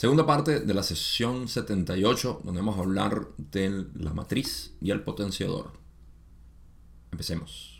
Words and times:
Segunda 0.00 0.24
parte 0.24 0.60
de 0.60 0.72
la 0.72 0.82
sesión 0.82 1.46
78, 1.46 2.40
donde 2.42 2.62
vamos 2.62 2.78
a 2.78 2.80
hablar 2.80 3.28
de 3.36 3.84
la 3.96 4.14
matriz 4.14 4.72
y 4.80 4.92
el 4.92 5.02
potenciador. 5.02 5.72
Empecemos. 7.12 7.79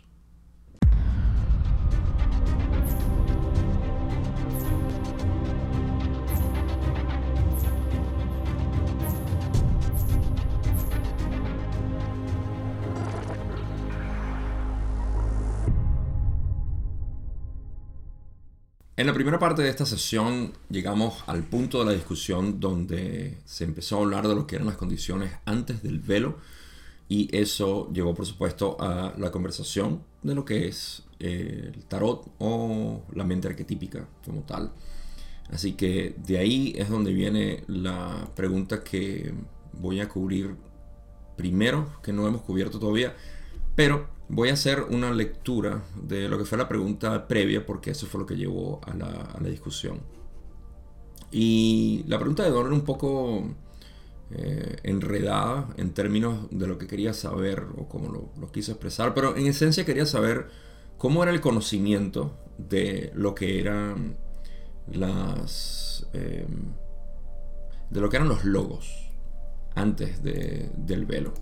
En 19.01 19.07
la 19.07 19.15
primera 19.15 19.39
parte 19.39 19.63
de 19.63 19.69
esta 19.69 19.87
sesión 19.87 20.53
llegamos 20.69 21.23
al 21.25 21.41
punto 21.41 21.79
de 21.79 21.85
la 21.85 21.91
discusión 21.91 22.59
donde 22.59 23.39
se 23.45 23.63
empezó 23.63 23.97
a 23.97 24.01
hablar 24.01 24.27
de 24.27 24.35
lo 24.35 24.45
que 24.45 24.57
eran 24.57 24.67
las 24.67 24.77
condiciones 24.77 25.31
antes 25.45 25.81
del 25.81 25.99
velo 25.99 26.37
y 27.09 27.27
eso 27.35 27.91
llevó 27.91 28.13
por 28.13 28.27
supuesto 28.27 28.77
a 28.79 29.15
la 29.17 29.31
conversación 29.31 30.03
de 30.21 30.35
lo 30.35 30.45
que 30.45 30.67
es 30.67 31.01
eh, 31.19 31.71
el 31.73 31.83
tarot 31.85 32.31
o 32.37 33.01
la 33.15 33.23
mente 33.23 33.47
arquetípica 33.47 34.07
como 34.23 34.41
tal. 34.41 34.71
Así 35.49 35.73
que 35.73 36.13
de 36.23 36.37
ahí 36.37 36.75
es 36.77 36.87
donde 36.87 37.11
viene 37.11 37.63
la 37.65 38.29
pregunta 38.35 38.83
que 38.83 39.33
voy 39.73 39.99
a 39.99 40.07
cubrir 40.07 40.55
primero, 41.35 41.91
que 42.03 42.13
no 42.13 42.27
hemos 42.27 42.43
cubierto 42.43 42.77
todavía, 42.77 43.15
pero 43.75 44.09
Voy 44.33 44.47
a 44.47 44.53
hacer 44.53 44.83
una 44.89 45.11
lectura 45.11 45.83
de 46.01 46.29
lo 46.29 46.37
que 46.37 46.45
fue 46.45 46.57
la 46.57 46.69
pregunta 46.69 47.27
previa, 47.27 47.65
porque 47.65 47.91
eso 47.91 48.07
fue 48.07 48.21
lo 48.21 48.25
que 48.25 48.37
llevó 48.37 48.79
a 48.85 48.93
la, 48.95 49.49
discusión. 49.49 49.99
Y 51.33 52.05
la 52.07 52.17
pregunta 52.17 52.41
de 52.43 52.49
Don 52.49 52.67
era 52.67 52.73
un 52.73 52.85
poco 52.85 53.43
eh, 54.29 54.77
enredada 54.83 55.67
en 55.75 55.93
términos 55.93 56.47
de 56.49 56.65
lo 56.65 56.77
que 56.77 56.87
quería 56.87 57.11
saber 57.11 57.65
o 57.75 57.89
cómo 57.89 58.31
lo, 58.39 58.51
quiso 58.53 58.71
expresar, 58.71 59.13
pero 59.13 59.35
en 59.35 59.47
esencia 59.47 59.83
quería 59.83 60.05
saber 60.05 60.47
cómo 60.97 61.23
era 61.23 61.33
el 61.33 61.41
conocimiento 61.41 62.37
de 62.57 63.11
lo 63.13 63.35
que 63.35 63.59
eran 63.59 64.15
las. 64.89 66.07
Eh, 66.13 66.47
de 67.89 67.99
lo 67.99 68.09
que 68.09 68.15
eran 68.15 68.29
los 68.29 68.45
logos 68.45 69.11
antes 69.75 70.23
del 70.23 71.05
velo 71.05 71.33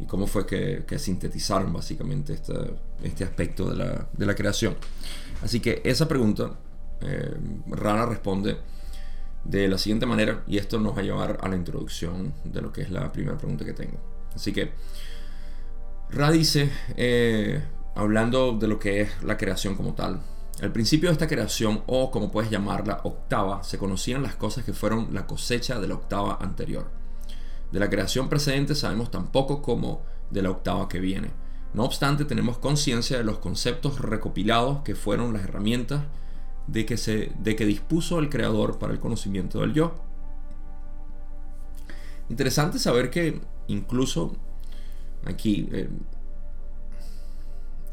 y 0.00 0.06
cómo 0.06 0.26
fue 0.26 0.46
que, 0.46 0.98
sintetizaron 0.98 1.72
básicamente 1.72 2.34
este, 2.34 2.54
este 3.02 3.24
aspecto 3.24 3.70
de 3.70 4.26
la, 4.26 4.34
creación. 4.34 4.76
Así 5.42 5.60
que 5.60 5.82
esa 5.84 6.06
pregunta, 6.06 6.52
eh, 7.00 7.34
Rana 7.68 8.06
responde 8.06 8.58
de 9.44 9.68
la 9.68 9.78
siguiente 9.78 10.06
manera 10.06 10.42
y 10.46 10.58
esto 10.58 10.78
nos 10.78 10.96
va 10.96 11.00
a 11.00 11.04
llevar 11.04 11.38
a 11.40 11.48
la 11.48 11.56
introducción 11.56 12.34
de 12.44 12.60
lo 12.60 12.72
que 12.72 12.82
es 12.82 12.90
la 12.90 13.10
primera 13.12 13.36
pregunta 13.36 13.64
que 13.64 13.72
tengo. 13.72 13.98
Así 14.34 14.52
que 14.52 14.72
Ra 16.10 16.30
dice, 16.30 16.70
eh, 16.96 17.62
hablando 17.94 18.56
de 18.56 18.68
lo 18.68 18.78
que 18.78 19.02
es 19.02 19.22
la 19.22 19.36
creación 19.36 19.74
como 19.74 19.94
tal, 19.94 20.20
al 20.60 20.72
principio 20.72 21.08
de 21.08 21.12
esta 21.12 21.28
creación, 21.28 21.82
o 21.86 22.10
como 22.10 22.32
puedes 22.32 22.50
llamarla, 22.50 23.00
octava, 23.04 23.62
se 23.62 23.78
conocían 23.78 24.22
las 24.22 24.34
cosas 24.34 24.64
que 24.64 24.72
fueron 24.72 25.14
la 25.14 25.26
cosecha 25.26 25.78
de 25.78 25.86
la 25.86 25.94
octava 25.94 26.38
anterior. 26.40 26.97
De 27.72 27.80
la 27.80 27.90
creación 27.90 28.28
precedente 28.28 28.74
sabemos 28.74 29.10
tan 29.10 29.30
poco 29.30 29.62
como 29.62 30.02
de 30.30 30.42
la 30.42 30.50
octava 30.50 30.88
que 30.88 31.00
viene. 31.00 31.30
No 31.74 31.84
obstante, 31.84 32.24
tenemos 32.24 32.58
conciencia 32.58 33.18
de 33.18 33.24
los 33.24 33.38
conceptos 33.38 34.00
recopilados 34.00 34.80
que 34.80 34.94
fueron 34.94 35.32
las 35.32 35.44
herramientas 35.44 36.04
de 36.66 36.86
que, 36.86 36.96
se, 36.96 37.32
de 37.38 37.56
que 37.56 37.66
dispuso 37.66 38.18
el 38.18 38.30
creador 38.30 38.78
para 38.78 38.92
el 38.92 38.98
conocimiento 38.98 39.60
del 39.60 39.74
yo. 39.74 39.94
Interesante 42.30 42.78
saber 42.78 43.10
que 43.10 43.40
incluso 43.68 44.36
aquí, 45.24 45.68
eh, 45.72 45.88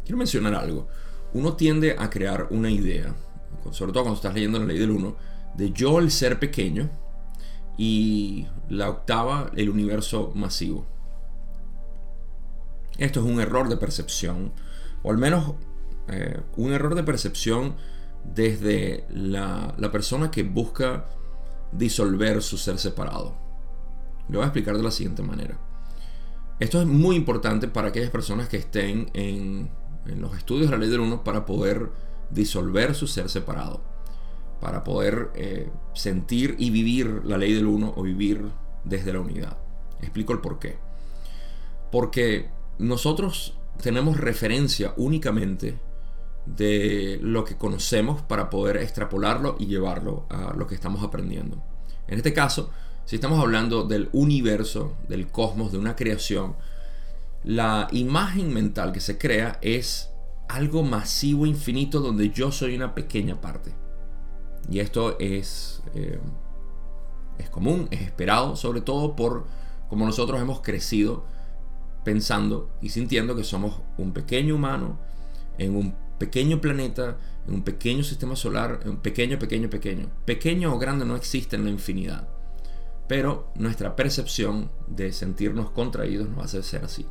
quiero 0.04 0.18
mencionar 0.18 0.56
algo, 0.56 0.88
uno 1.34 1.54
tiende 1.56 1.96
a 1.98 2.10
crear 2.10 2.48
una 2.52 2.70
idea, 2.70 3.14
sobre 3.72 3.92
todo 3.92 4.04
cuando 4.04 4.16
estás 4.16 4.34
leyendo 4.34 4.60
la 4.60 4.66
ley 4.66 4.78
del 4.78 4.92
uno, 4.92 5.16
de 5.56 5.72
yo 5.72 6.00
el 6.00 6.12
ser 6.12 6.40
pequeño, 6.40 6.90
y 7.78 8.48
la 8.70 8.90
octava, 8.90 9.52
el 9.56 9.70
universo 9.70 10.32
masivo. 10.36 10.86
Esto 12.98 13.20
es 13.20 13.26
un 13.26 13.40
error 13.40 13.68
de 13.68 13.78
percepción, 13.78 14.54
o 15.04 15.12
al 15.12 15.18
menos 15.18 15.54
eh, 16.08 16.40
un 16.56 16.72
error 16.72 16.96
de 16.96 17.04
percepción 17.04 17.76
desde 18.24 19.06
la, 19.10 19.76
persona 19.92 20.32
que 20.32 20.44
busca 20.44 21.06
disolver 21.72 22.42
su 22.42 22.58
ser 22.58 22.80
separado. 22.80 23.36
Lo 24.30 24.40
voy 24.40 24.44
a 24.44 24.48
explicar 24.48 24.78
de 24.78 24.84
la 24.84 24.92
siguiente 24.92 25.22
manera. 25.22 25.60
Esto 26.60 26.82
es 26.82 26.88
muy 26.88 27.18
importante 27.18 27.68
para 27.68 27.90
aquellas 27.90 28.10
personas 28.10 28.48
que 28.48 28.58
estén 28.58 29.12
en, 29.14 29.70
en 30.06 30.22
los 30.22 30.38
estudios 30.38 30.68
de 30.68 30.72
la 30.72 30.78
ley 30.78 30.90
del 30.90 31.02
uno 31.02 31.24
para 31.24 31.46
poder 31.46 31.92
disolver 32.32 32.96
su 32.96 33.08
ser 33.08 33.30
separado 33.30 33.95
para 34.60 34.84
poder 34.84 35.32
eh, 35.36 35.70
sentir 35.94 36.56
y 36.58 36.70
vivir 36.70 37.22
la 37.24 37.38
ley 37.38 37.54
del 37.54 37.68
uno 37.68 37.94
o 37.96 38.04
vivir 38.04 38.46
desde 38.84 39.14
la 39.14 39.20
unidad. 39.20 39.58
Explico 40.02 40.34
el 40.34 40.40
por 40.40 40.60
qué. 40.60 40.78
Porque 41.92 42.50
nosotros 42.78 43.58
tenemos 43.82 44.18
referencia 44.18 44.94
únicamente 44.98 45.80
de 46.46 47.20
lo 47.22 47.44
que 47.44 47.58
conocemos 47.58 48.22
para 48.22 48.50
poder 48.50 48.78
extrapolarlo 48.78 49.56
y 49.60 49.66
llevarlo 49.66 50.26
a 50.30 50.54
lo 50.56 50.68
que 50.68 50.76
estamos 50.76 51.04
aprendiendo. 51.04 51.64
En 52.08 52.18
este 52.18 52.34
caso, 52.34 52.70
si 53.06 53.16
estamos 53.16 53.40
hablando 53.40 53.84
del 53.84 54.10
universo, 54.14 54.96
del 55.08 55.28
cosmos, 55.28 55.72
de 55.72 55.78
una 55.78 55.96
creación, 55.96 56.56
la 57.44 57.88
imagen 57.92 58.54
mental 58.54 58.92
que 58.92 59.00
se 59.00 59.18
crea 59.18 59.60
es 59.62 60.10
algo 60.48 60.84
masivo, 60.84 61.46
infinito, 61.46 62.00
donde 62.00 62.30
yo 62.30 62.52
soy 62.52 62.76
una 62.76 62.94
pequeña 62.94 63.42
parte. 63.42 63.74
Y 64.70 64.80
esto 64.80 65.18
es, 65.20 65.82
eh, 65.94 66.20
es 67.38 67.50
común, 67.50 67.88
es 67.92 68.02
esperado, 68.02 68.56
sobre 68.56 68.82
todo 68.82 69.16
por 69.16 69.46
como 69.90 70.06
nosotros 70.06 70.42
hemos 70.42 70.62
crecido 70.62 71.26
pensando 72.04 72.70
y 72.82 72.90
sintiendo 72.90 73.36
que 73.36 73.44
somos 73.44 73.82
un 73.98 74.14
pequeño 74.14 74.56
humano 74.56 74.98
en 75.58 75.76
un 75.76 75.96
pequeño 76.18 76.62
planeta, 76.62 77.18
en 77.48 77.54
un 77.56 77.64
pequeño 77.64 78.04
sistema 78.04 78.36
solar, 78.36 78.80
en 78.84 78.92
un 78.92 78.98
pequeño, 78.98 79.38
pequeño, 79.38 79.70
pequeño. 79.70 80.10
Pequeño 80.26 80.74
o 80.74 80.80
grande 80.80 81.06
no 81.06 81.16
existe 81.16 81.56
en 81.56 81.66
la 81.66 81.70
infinidad. 81.70 82.28
Pero 83.08 83.52
nuestra 83.56 83.96
percepción 83.96 84.72
de 84.88 85.12
sentirnos 85.12 85.70
contraídos 85.72 86.30
nos 86.30 86.46
hace 86.46 86.64
ser 86.64 86.86
así. 86.86 87.06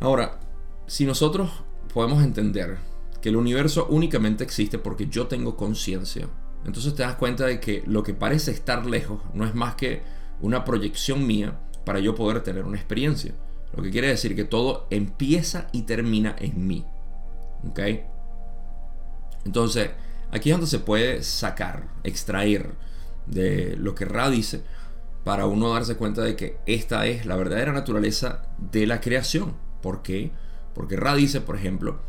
Ahora, 0.00 0.40
si 0.86 1.04
nosotros 1.04 1.50
podemos 1.92 2.22
entender 2.22 2.78
que 3.20 3.28
el 3.28 3.36
universo 3.36 3.86
únicamente 3.90 4.44
existe 4.44 4.78
porque 4.78 5.06
yo 5.06 5.26
tengo 5.26 5.56
conciencia. 5.56 6.28
Entonces 6.64 6.94
te 6.94 7.02
das 7.02 7.16
cuenta 7.16 7.46
de 7.46 7.60
que 7.60 7.82
lo 7.86 8.02
que 8.02 8.14
parece 8.14 8.50
estar 8.50 8.86
lejos 8.86 9.20
no 9.34 9.46
es 9.46 9.54
más 9.54 9.74
que 9.74 10.02
una 10.40 10.64
proyección 10.64 11.26
mía 11.26 11.58
para 11.84 12.00
yo 12.00 12.14
poder 12.14 12.42
tener 12.42 12.64
una 12.64 12.76
experiencia. 12.76 13.34
Lo 13.74 13.82
que 13.82 13.90
quiere 13.90 14.08
decir 14.08 14.34
que 14.34 14.44
todo 14.44 14.86
empieza 14.90 15.68
y 15.72 15.82
termina 15.82 16.34
en 16.38 16.66
mí. 16.66 16.84
¿Ok? 17.68 17.80
Entonces, 19.44 19.90
aquí 20.30 20.50
es 20.50 20.54
donde 20.54 20.66
se 20.66 20.80
puede 20.80 21.22
sacar, 21.22 21.88
extraer 22.04 22.74
de 23.26 23.76
lo 23.76 23.94
que 23.94 24.04
Ra 24.04 24.28
dice 24.28 24.62
para 25.24 25.46
uno 25.46 25.72
darse 25.72 25.96
cuenta 25.96 26.22
de 26.22 26.34
que 26.34 26.58
esta 26.66 27.06
es 27.06 27.26
la 27.26 27.36
verdadera 27.36 27.72
naturaleza 27.72 28.42
de 28.58 28.86
la 28.86 29.00
creación. 29.00 29.54
¿Por 29.82 30.02
qué? 30.02 30.32
Porque 30.74 30.96
Ra 30.96 31.14
dice, 31.14 31.40
por 31.40 31.56
ejemplo, 31.56 32.00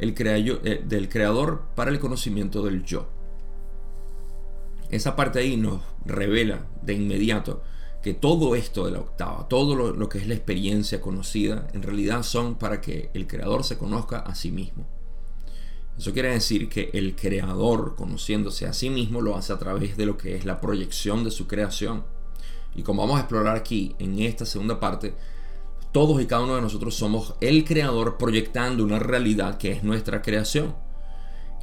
el 0.00 0.14
eh, 0.18 0.82
del 0.84 1.08
creador 1.08 1.62
para 1.74 1.90
el 1.90 2.00
conocimiento 2.00 2.62
del 2.62 2.84
yo. 2.84 3.08
Esa 4.90 5.14
parte 5.14 5.38
ahí 5.38 5.56
nos 5.56 5.82
revela 6.04 6.66
de 6.82 6.94
inmediato 6.94 7.62
que 8.02 8.14
todo 8.14 8.54
esto 8.54 8.86
de 8.86 8.92
la 8.92 9.00
octava, 9.00 9.46
todo 9.46 9.74
lo, 9.92 10.08
que 10.08 10.18
es 10.18 10.26
la 10.26 10.34
experiencia 10.34 11.00
conocida, 11.00 11.68
en 11.74 11.82
realidad 11.82 12.22
son 12.22 12.54
para 12.54 12.80
que 12.80 13.10
el 13.12 13.26
creador 13.26 13.62
se 13.62 13.76
conozca 13.76 14.20
a 14.20 14.34
sí 14.34 14.50
mismo. 14.50 14.86
Eso 15.98 16.12
quiere 16.14 16.30
decir 16.30 16.70
que 16.70 16.88
el 16.94 17.14
creador, 17.14 17.94
conociéndose 17.94 18.66
a 18.66 18.72
sí 18.72 18.88
mismo, 18.88 19.20
lo 19.20 19.36
hace 19.36 19.52
a 19.52 19.58
través 19.58 19.98
de 19.98 20.06
lo 20.06 20.16
que 20.16 20.34
es 20.34 20.46
la 20.46 20.60
proyección 20.62 21.24
de 21.24 21.30
su 21.30 21.46
creación. 21.46 22.04
Y 22.74 22.82
como 22.82 23.02
vamos 23.02 23.18
a 23.18 23.20
explorar 23.20 23.54
aquí 23.54 23.94
en 23.98 24.18
esta 24.18 24.46
segunda 24.46 24.80
parte, 24.80 25.14
todos 25.92 26.20
y 26.22 26.26
cada 26.26 26.42
uno 26.42 26.56
de 26.56 26.62
nosotros 26.62 26.94
somos 26.94 27.34
el 27.40 27.64
creador 27.64 28.16
proyectando 28.16 28.84
una 28.84 28.98
realidad 28.98 29.58
que 29.58 29.72
es 29.72 29.82
nuestra 29.82 30.22
creación. 30.22 30.76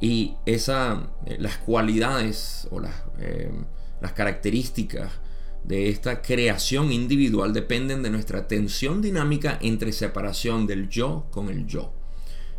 Y 0.00 0.34
esa, 0.46 1.10
eh, 1.26 1.36
las 1.40 1.58
cualidades 1.58 2.68
o 2.70 2.80
las, 2.80 2.94
eh, 3.18 3.50
las 4.00 4.12
características 4.12 5.12
de 5.64 5.88
esta 5.88 6.22
creación 6.22 6.92
individual 6.92 7.52
dependen 7.52 8.02
de 8.02 8.10
nuestra 8.10 8.46
tensión 8.46 9.02
dinámica 9.02 9.58
entre 9.60 9.92
separación 9.92 10.66
del 10.66 10.88
yo 10.88 11.26
con 11.30 11.48
el 11.48 11.66
yo. 11.66 11.92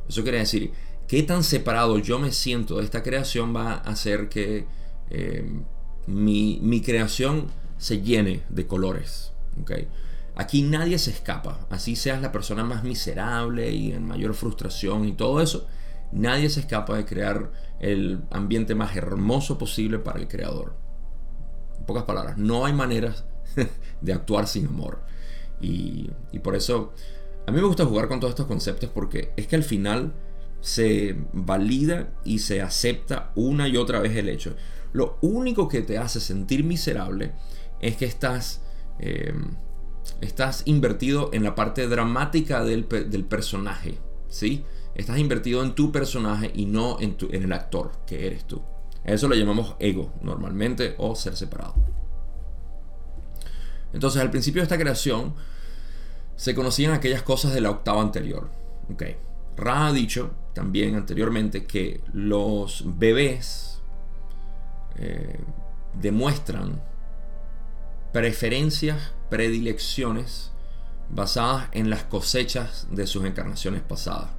Eso 0.08 0.24
quiere 0.24 0.40
decir, 0.40 0.72
qué 1.08 1.24
tan 1.24 1.44
separado 1.44 1.98
yo 2.00 2.20
me 2.20 2.32
siento 2.32 2.78
de 2.78 2.84
esta 2.84 3.04
creación 3.04 3.56
va 3.56 3.74
a 3.74 3.78
hacer 3.78 4.28
que 4.28 4.66
eh, 5.10 5.50
mi, 6.08 6.60
mi 6.62 6.82
creación 6.82 7.48
se 7.78 8.02
llene 8.02 8.44
de 8.50 8.68
colores. 8.68 9.32
¿okay? 9.62 9.88
Aquí 10.40 10.62
nadie 10.62 10.98
se 11.00 11.12
escapa, 11.12 11.68
así 11.70 11.98
seas 11.98 12.22
la 12.22 12.32
persona 12.32 12.64
más 12.64 12.86
miserable 12.86 13.72
y 13.72 13.92
en 13.92 14.08
mayor 14.08 14.34
frustración 14.34 15.04
y 15.04 15.12
todo 15.12 15.42
eso, 15.42 15.68
nadie 16.14 16.50
se 16.50 16.62
escapa 16.62 16.96
de 16.96 17.04
crear 17.04 17.52
el 17.82 18.24
ambiente 18.32 18.74
más 18.74 18.96
hermoso 18.96 19.58
posible 19.58 20.00
para 20.00 20.18
el 20.18 20.30
creador. 20.30 20.78
En 21.78 21.86
pocas 21.86 22.06
palabras, 22.06 22.38
no 22.38 22.66
hay 22.66 22.72
maneras 22.72 23.26
de 24.02 24.14
actuar 24.14 24.48
sin 24.48 24.68
amor. 24.68 25.02
Y, 25.60 26.10
por 26.42 26.56
eso 26.56 26.94
a 27.46 27.52
mí 27.52 27.60
me 27.60 27.68
gusta 27.68 27.84
jugar 27.84 28.08
con 28.08 28.22
todos 28.22 28.32
estos 28.32 28.48
conceptos 28.48 28.90
porque 28.94 29.34
es 29.36 29.46
que 29.46 29.58
al 29.58 29.64
final 29.64 30.14
se 30.62 31.18
valida 31.34 32.14
y 32.24 32.40
se 32.40 32.62
acepta 32.62 33.34
una 33.36 33.68
y 33.68 33.76
otra 33.76 34.00
vez 34.00 34.16
el 34.16 34.30
hecho. 34.30 34.56
Lo 34.94 35.18
único 35.20 35.68
que 35.68 35.82
te 35.82 35.98
hace 35.98 36.22
sentir 36.22 36.64
miserable 36.64 37.34
es 37.82 37.98
que 37.98 38.06
estás, 38.06 38.62
eh, 39.00 39.34
estás 40.22 40.64
invertido 40.66 41.30
en 41.34 41.44
la 41.44 41.56
parte 41.56 41.88
dramática 41.88 42.64
del, 42.64 42.86
personaje, 42.86 44.00
¿sí? 44.28 44.66
Estás 44.96 45.18
invertido 45.20 45.64
en 45.64 45.76
tu 45.76 45.92
personaje 45.92 46.52
y 46.54 46.66
no 46.66 47.00
en, 47.00 47.16
tu, 47.16 47.28
en 47.32 47.44
el 47.44 47.54
actor 47.54 47.92
que 48.06 48.28
eres 48.28 48.46
tú. 48.46 48.62
Eso 49.04 49.28
lo 49.28 49.36
llamamos 49.36 49.76
ego 49.80 50.14
normalmente 50.22 50.96
o 50.98 51.16
ser 51.16 51.36
separado. 51.36 51.76
Entonces 53.94 54.22
al 54.22 54.30
principio 54.30 54.62
de 54.62 54.64
esta 54.64 54.78
creación 54.78 55.34
se 56.36 56.54
conocían 56.54 56.94
aquellas 56.94 57.24
cosas 57.24 57.54
de 57.54 57.62
la 57.62 57.72
octava 57.72 58.02
anterior. 58.02 58.50
Okay. 58.94 59.18
Ra 59.58 59.88
ha 59.88 59.94
dicho 59.94 60.32
también 60.54 60.96
anteriormente 60.96 61.66
que 61.66 62.02
los 62.14 62.84
bebés 62.98 63.82
eh, 64.98 65.40
demuestran 65.94 66.82
preferencias, 68.12 69.14
predilecciones 69.30 70.52
basadas 71.10 71.70
en 71.72 71.90
las 71.90 72.04
cosechas 72.04 72.88
de 72.92 73.08
sus 73.08 73.26
encarnaciones 73.26 73.82
pasadas. 73.82 74.30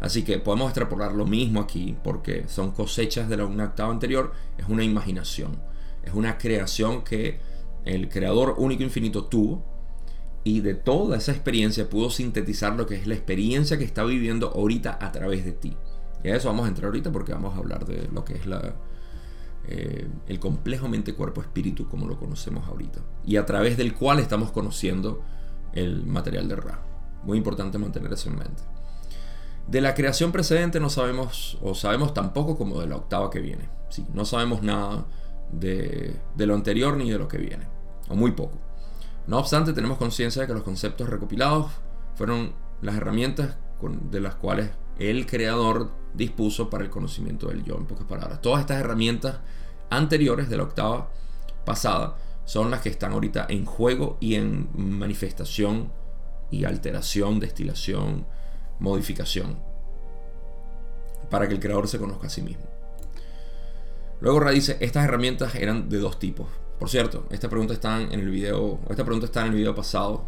Así 0.00 0.22
que 0.22 0.38
podemos 0.38 0.68
extrapolar 0.68 1.12
lo 1.12 1.26
mismo 1.26 1.60
aquí 1.60 1.96
porque 2.04 2.46
son 2.48 2.70
cosechas 2.70 3.28
de 3.28 3.36
la 3.36 3.46
una 3.46 3.74
anterior, 3.76 4.32
es 4.56 4.68
una 4.68 4.84
imaginación, 4.84 5.60
es 6.04 6.14
una 6.14 6.38
creación 6.38 7.02
que 7.02 7.40
el 7.84 8.08
creador 8.08 8.54
único 8.58 8.82
infinito 8.82 9.24
tuvo 9.24 9.64
y 10.44 10.60
de 10.60 10.74
toda 10.74 11.16
esa 11.16 11.32
experiencia 11.32 11.90
pudo 11.90 12.10
sintetizar 12.10 12.76
lo 12.76 12.86
que 12.86 12.94
es 12.94 13.06
la 13.06 13.14
experiencia 13.14 13.76
que 13.76 13.84
está 13.84 14.04
viviendo 14.04 14.52
ahorita 14.54 14.98
a 15.00 15.10
través 15.10 15.44
de 15.44 15.52
ti. 15.52 15.76
Y 16.22 16.28
a 16.28 16.36
eso 16.36 16.48
vamos 16.48 16.66
a 16.66 16.68
entrar 16.68 16.86
ahorita 16.86 17.10
porque 17.10 17.32
vamos 17.32 17.54
a 17.54 17.58
hablar 17.58 17.84
de 17.84 18.08
lo 18.12 18.24
que 18.24 18.34
es 18.34 18.46
la, 18.46 18.74
eh, 19.70 20.08
el 20.26 20.40
complejo 20.40 20.88
mente-cuerpo-espíritu 20.88 21.88
como 21.88 22.06
lo 22.06 22.18
conocemos 22.18 22.66
ahorita. 22.66 23.00
Y 23.26 23.36
a 23.36 23.44
través 23.44 23.76
del 23.76 23.94
cual 23.94 24.18
estamos 24.18 24.50
conociendo 24.50 25.22
el 25.74 26.06
material 26.06 26.48
de 26.48 26.56
Ra. 26.56 26.80
Muy 27.22 27.36
importante 27.36 27.76
mantener 27.76 28.10
eso 28.10 28.30
en 28.30 28.38
mente. 28.38 28.62
De 29.66 29.82
la 29.82 29.94
creación 29.94 30.32
precedente 30.32 30.80
no 30.80 30.88
sabemos, 30.88 31.58
o 31.60 31.74
sabemos 31.74 32.14
tampoco 32.14 32.56
como 32.56 32.80
de 32.80 32.86
la 32.86 32.96
octava 32.96 33.28
que 33.28 33.40
viene. 33.40 33.68
Sí, 33.90 34.06
no 34.14 34.24
sabemos 34.24 34.62
nada 34.62 35.04
de, 35.52 36.16
de 36.34 36.46
lo 36.46 36.54
anterior 36.54 36.96
ni 36.96 37.10
de 37.10 37.18
lo 37.18 37.28
que 37.28 37.36
viene. 37.36 37.68
O 38.08 38.16
muy 38.16 38.30
poco. 38.30 38.58
No 39.26 39.38
obstante, 39.38 39.74
tenemos 39.74 39.98
conciencia 39.98 40.40
de 40.40 40.48
que 40.48 40.54
los 40.54 40.62
conceptos 40.62 41.10
recopilados 41.10 41.72
fueron 42.14 42.54
las 42.80 42.94
herramientas 42.94 43.58
de 44.10 44.20
las 44.20 44.34
cuales 44.36 44.70
el 44.98 45.26
creador 45.26 45.90
dispuso 46.14 46.70
para 46.70 46.84
el 46.84 46.90
conocimiento 46.90 47.48
del 47.48 47.62
yo, 47.64 47.76
en 47.76 47.84
pocas 47.84 48.06
palabras. 48.06 48.40
Todas 48.40 48.60
estas 48.60 48.80
herramientas 48.80 49.40
anteriores 49.90 50.48
de 50.48 50.56
la 50.56 50.64
octava 50.64 51.10
pasada 51.64 52.16
son 52.44 52.70
las 52.70 52.80
que 52.80 52.88
están 52.88 53.12
ahorita 53.12 53.46
en 53.48 53.66
juego 53.66 54.16
y 54.20 54.36
en 54.36 54.68
manifestación 54.74 55.92
y 56.50 56.64
alteración, 56.64 57.40
destilación, 57.40 58.26
modificación, 58.78 59.58
para 61.30 61.46
que 61.46 61.54
el 61.54 61.60
creador 61.60 61.88
se 61.88 61.98
conozca 61.98 62.28
a 62.28 62.30
sí 62.30 62.42
mismo. 62.42 62.64
Luego 64.20 64.40
Ra 64.40 64.50
dice, 64.50 64.78
estas 64.80 65.04
herramientas 65.04 65.54
eran 65.54 65.88
de 65.88 65.98
dos 65.98 66.18
tipos. 66.18 66.48
Por 66.78 66.88
cierto, 66.88 67.26
esta 67.30 67.48
pregunta 67.48 67.74
está 67.74 68.00
en 68.00 68.12
el 68.12 68.30
video, 68.30 68.80
esta 68.88 69.04
pregunta 69.04 69.26
está 69.26 69.42
en 69.42 69.48
el 69.48 69.54
video 69.54 69.74
pasado, 69.74 70.24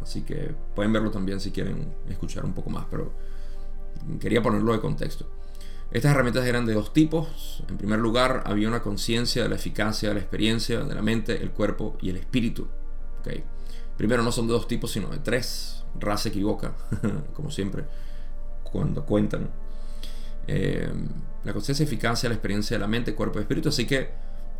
así 0.00 0.22
que 0.22 0.54
pueden 0.74 0.92
verlo 0.92 1.10
también 1.10 1.38
si 1.38 1.50
quieren 1.50 1.94
escuchar 2.08 2.44
un 2.44 2.54
poco 2.54 2.70
más, 2.70 2.86
pero 2.90 3.12
quería 4.18 4.42
ponerlo 4.42 4.72
de 4.72 4.80
contexto. 4.80 5.26
Estas 5.92 6.12
herramientas 6.12 6.46
eran 6.46 6.64
de 6.64 6.72
dos 6.72 6.94
tipos. 6.94 7.62
En 7.68 7.76
primer 7.76 7.98
lugar, 7.98 8.42
había 8.46 8.66
una 8.66 8.80
conciencia 8.80 9.42
de 9.42 9.48
la 9.50 9.56
eficacia 9.56 10.08
de 10.08 10.14
la 10.14 10.20
experiencia, 10.20 10.80
de 10.80 10.94
la 10.94 11.02
mente, 11.02 11.42
el 11.42 11.50
cuerpo 11.50 11.98
y 12.00 12.08
el 12.08 12.16
espíritu. 12.16 12.66
¿Okay? 13.20 13.44
Primero, 13.96 14.22
no 14.22 14.32
son 14.32 14.46
de 14.46 14.54
dos 14.54 14.66
tipos, 14.66 14.90
sino 14.90 15.08
de 15.08 15.18
tres. 15.18 15.84
Ra 16.00 16.16
se 16.16 16.30
equivoca, 16.30 16.74
como 17.34 17.50
siempre, 17.50 17.84
cuando 18.62 19.04
cuentan. 19.04 19.50
Eh, 20.46 20.90
la 21.44 21.52
conciencia, 21.52 21.84
eficacia, 21.84 22.30
la 22.30 22.36
experiencia 22.36 22.76
de 22.76 22.80
la 22.80 22.88
mente, 22.88 23.14
cuerpo 23.14 23.38
y 23.38 23.42
espíritu. 23.42 23.68
Así 23.68 23.86
que 23.86 24.10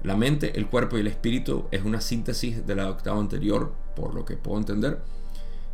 la 0.03 0.17
mente, 0.17 0.59
el 0.59 0.67
cuerpo 0.67 0.99
y 0.99 1.01
el 1.01 1.07
espíritu 1.07 1.67
es 1.71 1.83
una 1.83 2.03
síntesis 2.03 2.67
de 2.67 2.75
la 2.75 2.91
octava 2.91 3.19
anterior, 3.19 3.73
por 3.97 4.15
lo 4.15 4.27
que 4.27 4.37
puedo 4.37 4.59
entender. 4.59 5.01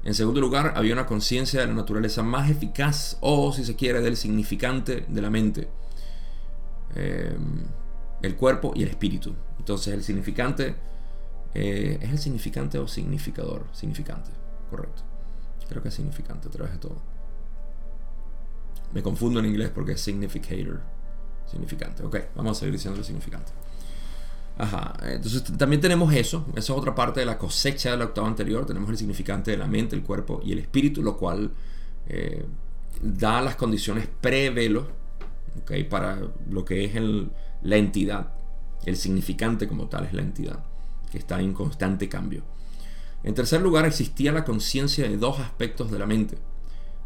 En 0.04 0.14
segundo 0.14 0.40
lugar, 0.40 0.72
había 0.76 0.92
una 0.92 1.06
conciencia 1.06 1.60
de 1.60 1.66
la 1.66 1.74
naturaleza 1.74 2.22
más 2.22 2.50
eficaz 2.50 3.18
o, 3.20 3.52
si 3.52 3.64
se 3.64 3.76
quiere, 3.76 4.00
del 4.00 4.16
significante 4.16 5.04
de 5.08 5.22
la 5.22 5.28
mente, 5.28 5.68
eh, 6.94 7.36
el 8.22 8.36
cuerpo 8.36 8.72
y 8.74 8.82
el 8.82 8.88
espíritu. 8.88 9.34
Entonces, 9.58 9.92
el 9.92 10.02
significante 10.02 10.76
eh, 11.54 11.98
es 12.00 12.10
el 12.10 12.18
significante 12.18 12.78
o 12.78 12.88
significador. 12.88 13.66
Significante, 13.72 14.30
correcto. 14.70 15.02
Creo 15.68 15.82
que 15.82 15.88
es 15.88 15.94
significante 15.94 16.48
a 16.48 16.50
través 16.50 16.72
de 16.72 16.78
todo. 16.78 16.96
Me 18.92 19.02
confundo 19.02 19.40
en 19.40 19.46
inglés 19.46 19.70
porque 19.74 19.92
es 19.92 20.00
significator. 20.00 20.80
Significante. 21.46 22.02
Ok, 22.02 22.16
vamos 22.34 22.56
a 22.56 22.60
seguir 22.60 22.74
diciendo 22.74 22.98
el 22.98 23.04
significante. 23.04 23.52
Ajá, 24.60 24.92
entonces 25.04 25.44
también 25.56 25.80
tenemos 25.80 26.12
eso, 26.12 26.44
esa 26.50 26.58
es 26.58 26.70
otra 26.70 26.92
parte 26.92 27.20
de 27.20 27.26
la 27.26 27.38
cosecha 27.38 27.92
de 27.92 27.96
la 27.96 28.06
octava 28.06 28.26
anterior, 28.26 28.66
tenemos 28.66 28.90
el 28.90 28.98
significante 28.98 29.52
de 29.52 29.56
la 29.56 29.68
mente, 29.68 29.94
el 29.94 30.02
cuerpo 30.02 30.40
y 30.44 30.50
el 30.50 30.58
espíritu, 30.58 31.00
lo 31.00 31.16
cual 31.16 31.52
eh, 32.08 32.44
da 33.00 33.40
las 33.40 33.54
condiciones 33.54 34.08
pre-velo 34.20 34.88
¿okay? 35.62 35.84
para 35.84 36.18
lo 36.50 36.64
que 36.64 36.84
es 36.84 36.92
la 37.62 37.76
entidad, 37.76 38.32
el 38.84 38.96
significante 38.96 39.68
como 39.68 39.86
tal 39.86 40.06
es 40.06 40.12
la 40.12 40.22
entidad, 40.22 40.64
que 41.12 41.18
está 41.18 41.40
en 41.40 41.54
constante 41.54 42.08
cambio. 42.08 42.42
En 43.22 43.34
tercer 43.34 43.62
lugar, 43.62 43.86
existía 43.86 44.32
la 44.32 44.44
conciencia 44.44 45.08
de 45.08 45.18
dos 45.18 45.38
aspectos 45.38 45.88
de 45.92 46.00
la 46.00 46.06
mente, 46.06 46.36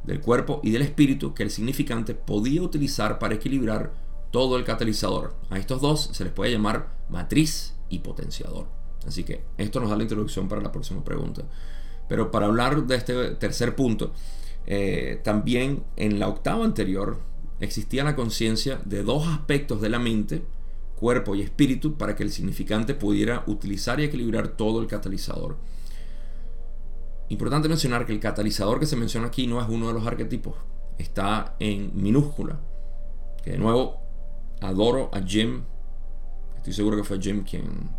del 0.05 0.21
cuerpo 0.21 0.63
y 0.63 0.71
del 0.71 0.81
espíritu 0.81 1.35
que 1.35 1.43
el 1.43 1.51
significante 1.51 2.15
podía 2.15 2.63
utilizar 2.63 3.19
para 3.19 3.35
equilibrar 3.35 3.93
todo 4.33 4.57
el 4.57 4.65
catalizador. 4.65 5.37
A 5.51 5.59
estos 5.59 5.81
dos 5.81 6.11
se 6.13 6.25
les 6.25 6.33
puede 6.33 6.51
llamar 6.51 6.89
matriz 7.09 7.75
y 7.89 8.01
potenciador. 8.01 8.67
Así 9.07 9.23
que 9.23 9.45
esto 9.59 9.79
nos 9.79 9.91
da 9.91 9.97
la 9.97 10.03
introducción 10.03 10.49
para 10.49 10.63
la 10.63 10.73
próxima 10.73 11.05
pregunta. 11.05 11.43
Pero 12.09 12.33
para 12.33 12.47
hablar 12.47 12.85
de 12.85 12.97
este 12.97 13.31
tercer 13.37 13.77
punto, 13.77 14.13
eh, 14.67 15.21
también 15.23 15.85
en 15.97 16.19
la 16.19 16.29
octava 16.29 16.65
anterior 16.65 17.21
existía 17.61 18.05
la 18.05 18.17
conciencia 18.17 18.81
de 18.85 19.03
dos 19.03 19.27
aspectos 19.27 19.81
de 19.81 19.89
la 19.89 19.99
mente, 19.99 20.43
cuerpo 20.97 21.35
y 21.35 21.43
espíritu, 21.43 21.97
para 21.97 22.17
que 22.17 22.23
el 22.23 22.33
significante 22.33 22.95
pudiera 22.95 23.45
utilizar 23.47 24.01
y 24.01 24.05
equilibrar 24.05 24.49
todo 24.49 24.81
el 24.81 24.87
catalizador. 24.87 25.59
Importante 27.29 27.69
mencionar 27.69 28.07
que 28.07 28.13
el 28.13 28.21
catalizador 28.21 28.81
que 28.81 28.87
se 28.87 28.97
menciona 28.97 29.29
aquí 29.29 29.47
no 29.47 29.61
es 29.61 29.69
uno 29.69 29.89
de 29.89 29.95
los 29.95 30.07
arquetipos, 30.07 30.55
está 30.99 31.57
en 31.59 31.91
minúscula, 31.95 32.61
que 33.43 33.53
de 33.53 33.59
nuevo 33.59 34.02
adoro 34.63 35.11
a 35.13 35.21
Jim. 35.21 35.63
Estoy 36.57 36.73
seguro 36.73 36.97
que 36.97 37.05
fue 37.05 37.21
Jim 37.21 37.45
quien 37.45 37.91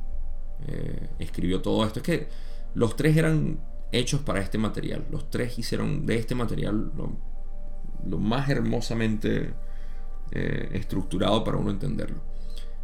eh, 0.68 1.10
escribió 1.20 1.62
todo 1.62 1.86
esto. 1.86 2.00
Es 2.00 2.06
que 2.06 2.28
los 2.74 2.96
tres 2.96 3.18
eran 3.18 3.60
hechos 3.92 4.22
para 4.22 4.40
este 4.40 4.58
material. 4.58 5.06
Los 5.12 5.30
tres 5.30 5.58
hicieron 5.60 6.06
de 6.06 6.18
este 6.18 6.36
material 6.36 6.92
lo, 6.96 8.18
más 8.18 8.50
hermosamente 8.50 9.54
eh, 10.32 10.70
estructurado 10.74 11.44
para 11.44 11.58
uno 11.58 11.72
entenderlo. 11.72 12.22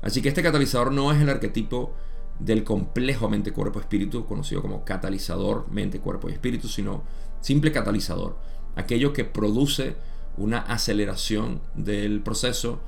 Así 0.01 0.21
que 0.21 0.29
este 0.29 0.43
catalizador 0.43 0.91
no 0.91 1.12
es 1.12 1.21
el 1.21 1.29
arquetipo 1.29 1.93
del 2.39 2.63
complejo 2.63 3.27
mente-cuerpo-espíritu, 3.29 4.25
conocido 4.25 4.62
como 4.62 4.86
catalizador 4.86 5.69
mente-cuerpo 5.69 6.29
y 6.29 6.33
espíritu, 6.33 6.69
sino 6.69 7.03
simple 7.41 7.71
catalizador. 7.71 8.38
Aquello 8.75 9.12
que 9.12 9.25
produce 9.25 9.98
una 10.38 10.59
aceleración 10.59 11.62
del 11.75 12.21
proceso 12.21 12.79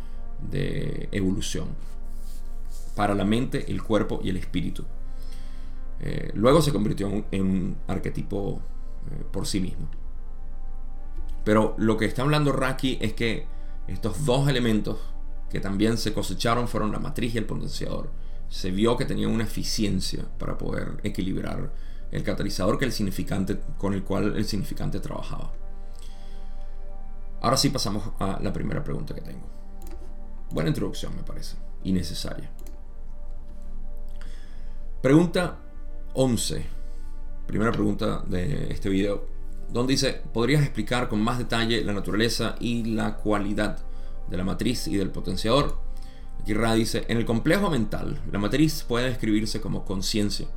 de 0.49 1.09
evolución 1.11 1.67
para 2.95 3.15
la 3.15 3.25
mente, 3.25 3.71
el 3.71 3.83
cuerpo 3.83 4.19
y 4.23 4.29
el 4.29 4.37
espíritu. 4.37 4.85
Eh, 5.99 6.31
luego 6.33 6.61
se 6.61 6.73
convirtió 6.73 7.25
en 7.31 7.41
un, 7.41 7.77
arquetipo 7.87 8.61
eh, 9.11 9.23
por 9.31 9.45
sí 9.45 9.59
mismo. 9.59 9.87
Pero 11.43 11.75
lo 11.77 11.97
que 11.97 12.05
está 12.05 12.21
hablando 12.21 12.51
Raki 12.51 12.97
es 13.01 13.13
que 13.13 13.45
estos 13.87 14.25
dos 14.25 14.47
elementos 14.47 14.97
que 15.49 15.59
también 15.59 15.97
se 15.97 16.13
cosecharon 16.13 16.67
fueron 16.67 16.91
la 16.91 16.99
matriz 16.99 17.35
y 17.35 17.37
el 17.37 17.45
potenciador. 17.45 18.09
se 18.49 18.69
vio 18.69 18.97
que 18.97 19.05
tenía 19.05 19.29
una 19.29 19.45
eficiencia 19.45 20.25
para 20.37 20.57
poder 20.57 20.99
equilibrar 21.03 21.71
el 22.11 22.23
catalizador 22.23 22.77
que 22.77 22.83
el 22.83 22.91
significante, 22.91 23.57
con 23.77 23.93
el 23.93 24.03
cual 24.03 24.35
el 24.35 24.43
significante 24.43 24.99
trabajaba. 24.99 25.53
Ahora 27.41 27.55
sí 27.55 27.69
pasamos 27.69 28.11
a 28.19 28.39
la 28.41 28.51
primera 28.51 28.83
pregunta 28.83 29.15
que 29.15 29.21
tengo. 29.21 29.60
Buena 30.51 30.69
introducción 30.69 31.15
me 31.15 31.23
parece, 31.23 31.55
y 31.83 31.93
necesaria. 31.93 32.49
Pregunta 35.01 35.57
11. 36.13 36.65
Primera 37.47 37.71
pregunta 37.71 38.23
de 38.27 38.71
este 38.71 38.89
video. 38.89 39.27
Donde 39.69 39.93
dice, 39.93 40.21
¿podrías 40.33 40.61
explicar 40.61 41.07
con 41.07 41.21
más 41.21 41.37
detalle 41.37 41.83
la 41.85 41.93
naturaleza 41.93 42.55
y 42.59 42.83
la 42.83 43.15
cualidad 43.15 43.79
de 44.29 44.37
la 44.37 44.43
matriz 44.43 44.87
y 44.87 44.97
del 44.97 45.09
potenciador? 45.09 45.79
Aquí 46.41 46.53
Ra 46.53 46.73
dice, 46.73 47.05
en 47.07 47.17
el 47.17 47.25
complejo 47.25 47.69
mental, 47.69 48.19
la 48.29 48.39
matriz 48.39 48.83
puede 48.85 49.07
describirse 49.07 49.61
como 49.61 49.85
conciencia. 49.85 50.47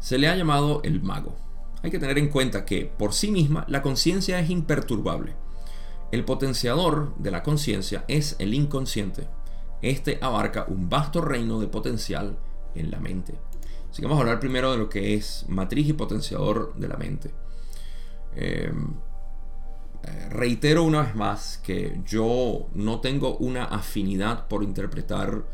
Se 0.00 0.18
le 0.18 0.28
ha 0.28 0.36
llamado 0.36 0.82
el 0.82 1.00
mago. 1.02 1.34
Hay 1.82 1.90
que 1.90 1.98
tener 1.98 2.18
en 2.18 2.28
cuenta 2.28 2.66
que, 2.66 2.84
por 2.84 3.14
sí 3.14 3.30
misma, 3.30 3.64
la 3.68 3.80
conciencia 3.80 4.38
es 4.38 4.50
imperturbable. 4.50 5.34
El 6.14 6.24
potenciador 6.24 7.12
de 7.16 7.32
la 7.32 7.42
conciencia 7.42 8.04
es 8.06 8.36
el 8.38 8.54
inconsciente. 8.54 9.26
Este 9.82 10.20
abarca 10.22 10.64
un 10.68 10.88
vasto 10.88 11.20
reino 11.20 11.58
de 11.58 11.66
potencial 11.66 12.38
en 12.76 12.92
la 12.92 13.00
mente. 13.00 13.34
Así 13.90 14.00
que 14.00 14.06
vamos 14.06 14.18
a 14.18 14.20
hablar 14.20 14.38
primero 14.38 14.70
de 14.70 14.78
lo 14.78 14.88
que 14.88 15.14
es 15.14 15.44
matriz 15.48 15.88
y 15.88 15.92
potenciador 15.92 16.72
de 16.76 16.86
la 16.86 16.96
mente. 16.98 17.32
Em, 18.36 18.94
reitero 20.30 20.84
una 20.84 21.02
vez 21.02 21.16
más 21.16 21.58
que 21.64 22.00
yo 22.06 22.68
no 22.74 23.00
tengo 23.00 23.36
una 23.38 23.64
afinidad 23.64 24.46
por 24.46 24.62
interpretar 24.62 25.44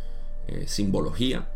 eh, 0.47 0.65
simbología. 0.67 1.49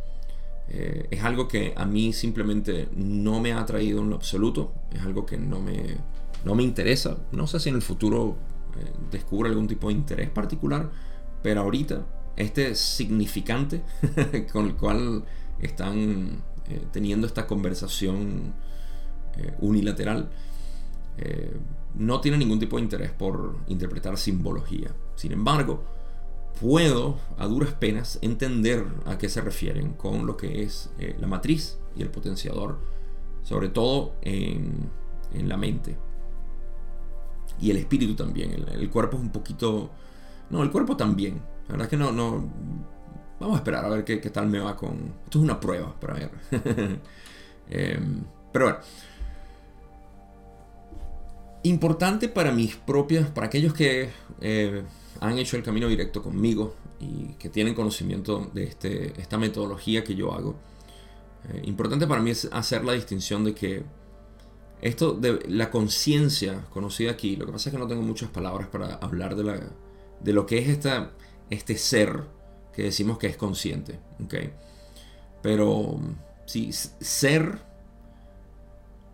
Eh, 0.69 1.09
es 1.11 1.23
algo 1.23 1.47
que 1.47 1.75
a 1.77 1.85
mí 1.85 2.15
simplemente 2.15 2.89
no 2.97 3.39
me 3.39 3.53
ha 3.53 3.61
atraído 3.61 4.01
en 4.01 4.09
lo 4.09 4.17
absoluto. 4.17 4.73
Es 4.91 5.03
algo 5.03 5.27
que 5.27 5.37
no 5.37 5.61
me, 5.61 5.99
no 6.43 6.55
me 6.55 6.63
interesa. 6.63 7.19
No 7.33 7.47
sé 7.47 7.61
si 7.61 7.69
en 7.69 7.75
el 7.75 7.83
futuro 7.83 8.54
descubro 9.11 9.49
algún 9.49 9.67
tipo 9.67 9.89
de 9.89 9.95
interés 9.95 10.31
particular. 10.31 10.91
Pero 11.43 11.61
ahorita 11.61 12.07
este 12.37 12.75
significante 12.75 13.83
con 14.53 14.67
el 14.67 14.77
cual 14.77 15.25
están 15.61 16.43
teniendo 16.93 17.27
esta 17.27 17.47
conversación 17.47 18.55
unilateral 19.61 20.31
no 21.95 22.21
tiene 22.21 22.39
ningún 22.39 22.59
tipo 22.59 22.77
de 22.77 22.83
interés 22.83 23.11
por 23.11 23.57
interpretar 23.69 24.17
simbología. 24.19 24.91
Sin 25.15 25.33
embargo, 25.33 25.85
puedo 26.61 27.19
a 27.39 27.47
duras 27.47 27.73
penas 27.73 28.19
entender 28.23 28.85
a 29.07 29.19
qué 29.19 29.29
se 29.29 29.41
refieren 29.41 29.93
con 29.93 30.27
lo 30.27 30.37
que 30.37 30.63
es 30.63 30.91
eh, 30.99 31.17
la 31.19 31.27
matriz 31.27 31.79
y 31.97 32.03
el 32.03 32.11
potenciador, 32.11 32.79
sobre 33.43 33.69
todo 33.69 34.15
en, 34.23 34.91
la 35.33 35.57
mente. 35.57 35.97
Y 37.61 37.71
el 37.71 37.79
espíritu 37.79 38.15
también. 38.15 38.53
El, 38.53 38.91
cuerpo 38.91 39.17
es 39.17 39.23
un 39.23 39.31
poquito... 39.31 39.91
No, 40.51 40.63
el 40.63 40.71
cuerpo 40.71 40.97
también. 40.97 41.41
La 41.69 41.73
verdad 41.73 41.85
es 41.87 41.91
que 41.91 41.97
no... 41.97 42.13
no 42.13 42.49
vamos 43.41 43.57
a 43.57 43.59
esperar 43.59 43.85
a 43.85 43.89
ver 43.89 44.05
qué, 44.05 44.19
tal 44.19 44.49
me 44.49 44.59
va 44.59 44.77
con... 44.77 44.95
Esto 45.25 45.39
es 45.39 45.45
una 45.45 45.59
prueba 45.61 45.95
para 46.01 46.15
ver. 46.15 46.31
Em, 47.67 48.23
pero 48.53 48.67
bueno 48.67 48.79
importante 51.65 52.29
para 52.29 52.53
mis 52.53 52.77
propias, 52.77 53.29
para 53.31 53.49
aquellos 53.49 53.75
que 53.75 54.11
eh, 54.41 54.83
han 55.21 55.39
hecho 55.39 55.57
el 55.57 55.63
camino 55.63 55.89
directo 55.89 56.23
conmigo 56.23 56.77
y 57.01 57.35
que 57.39 57.49
tienen 57.49 57.75
conocimiento 57.75 58.51
de 58.53 58.65
este, 58.65 59.21
esta 59.21 59.39
metodología 59.39 60.05
que 60.05 60.15
yo 60.15 60.33
hago. 60.33 60.57
Eh, 61.49 61.63
importante 61.65 62.07
para 62.07 62.23
mí 62.23 62.31
es 62.31 62.49
hacer 62.53 62.85
la 62.85 62.93
distinción 62.93 63.45
de 63.45 63.55
que 63.55 63.83
esto 64.85 65.15
de 65.15 65.41
la 65.49 65.71
conciencia 65.71 66.67
conocida 66.69 67.11
aquí, 67.11 67.37
lo 67.37 67.47
que 67.47 67.53
pasa 67.53 67.71
es 67.71 67.73
que 67.75 67.79
no 67.79 67.89
tengo 67.89 68.03
muchas 68.03 68.29
palabras 68.29 68.69
para 68.69 68.97
hablar 68.97 69.35
de, 69.35 69.43
la, 69.43 69.59
de 70.21 70.33
lo 70.35 70.45
que 70.45 70.59
es 70.59 70.69
esta, 70.69 71.13
este 71.49 71.79
ser 71.79 72.25
que 72.71 72.83
decimos 72.83 73.17
que 73.17 73.27
es 73.27 73.39
consciente. 73.39 73.99
¿okay? 74.23 74.53
Pero 75.43 75.99
sí, 76.45 76.71
ser 76.71 77.63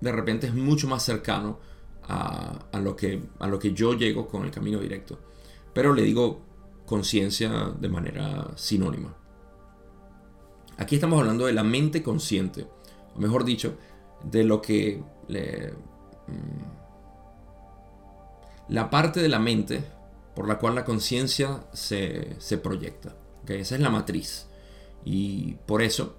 de 0.00 0.11
repente 0.11 0.49
es 0.49 0.55
mucho 0.55 0.89
más 0.89 1.05
cercano 1.05 1.61
a, 2.09 2.81
lo 2.83 2.97
que, 2.97 3.23
a 3.39 3.47
lo 3.47 3.61
que 3.61 3.73
yo 3.73 3.95
llego 3.95 4.27
con 4.27 4.45
el 4.45 4.50
camino 4.50 4.81
directo. 4.81 5.21
Pero 5.73 5.95
le 5.95 6.03
digo 6.03 6.41
conciencia 6.85 7.73
de 7.79 7.89
manera 7.89 8.50
sinónima. 8.57 9.15
Aquí 10.79 10.97
estamos 10.97 11.21
hablando 11.21 11.47
de 11.47 11.53
la 11.53 11.62
mente 11.62 12.03
consciente, 12.03 12.67
o 13.15 13.21
mejor 13.21 13.45
dicho, 13.45 13.77
de 14.25 14.43
lo 14.43 14.61
que 14.61 15.00
mm, 15.30 16.80
la 18.68 18.90
parte 18.90 19.20
de 19.20 19.28
la 19.28 19.38
mente 19.38 19.82
por 20.34 20.49
la 20.49 20.58
cual 20.58 20.75
la 20.75 20.84
conciencia 20.84 21.64
se, 21.72 22.37
proyecta. 22.62 23.14
Esa 23.46 23.75
es 23.75 23.80
la 23.80 23.90
matriz. 23.90 24.46
Y 25.04 25.54
por 25.66 25.82
eso 25.82 26.16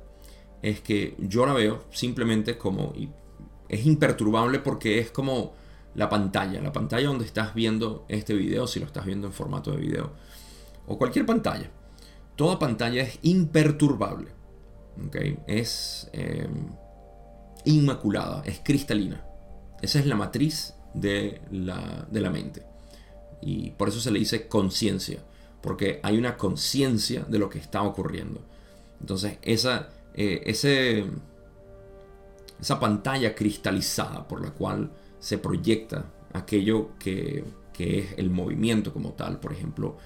es 0.61 0.81
que 0.81 1.15
yo 1.17 1.45
la 1.45 1.53
veo 1.53 1.85
simplemente 1.91 2.57
como... 2.57 2.93
es 3.69 3.85
imperturbable 3.85 4.59
porque 4.59 4.99
es 4.99 5.11
como 5.11 5.53
la 5.95 6.09
pantalla, 6.09 6.61
la 6.61 6.71
pantalla 6.71 7.07
donde 7.07 7.25
estás 7.25 7.53
viendo 7.53 8.05
este 8.09 8.33
video, 8.33 8.67
si 8.67 8.79
lo 8.79 8.85
estás 8.85 9.05
viendo 9.05 9.27
en 9.27 9.33
formato 9.33 9.71
de 9.71 9.77
video, 9.77 10.11
o 10.87 10.97
cualquier 10.97 11.25
pantalla. 11.25 11.69
Toda 12.35 12.59
pantalla 12.59 13.03
es 13.03 13.19
imperturbable, 13.23 14.31
es 15.47 16.09
em, 16.13 16.69
inmaculada, 17.65 18.43
es 18.45 18.61
cristalina. 18.63 19.25
Esa 19.81 19.99
es 19.99 20.05
la 20.05 20.15
matriz 20.15 20.75
de 20.93 21.41
la, 21.51 22.07
de 22.09 22.21
la 22.21 22.29
mente. 22.29 22.63
Y 23.41 23.71
por 23.71 23.89
eso 23.89 23.99
se 23.99 24.11
le 24.11 24.19
dice 24.19 24.47
conciencia, 24.47 25.19
porque 25.61 25.99
hay 26.03 26.17
una 26.17 26.37
conciencia 26.37 27.25
de 27.27 27.39
lo 27.39 27.49
que 27.49 27.59
está 27.59 27.81
ocurriendo. 27.81 28.41
Entonces, 28.99 29.37
esa, 29.41 29.89
eh, 30.13 30.43
esa 32.59 32.79
pantalla 32.79 33.33
cristalizada 33.33 34.27
por 34.27 34.41
la 34.41 34.51
cual 34.51 34.91
se 35.19 35.37
proyecta 35.37 36.05
aquello 36.33 36.91
que, 36.99 37.43
es 37.79 38.13
el 38.17 38.29
movimiento 38.29 38.93
como 38.93 39.13
tal. 39.13 39.39
Por 39.39 39.53
ejemplo, 39.53 39.97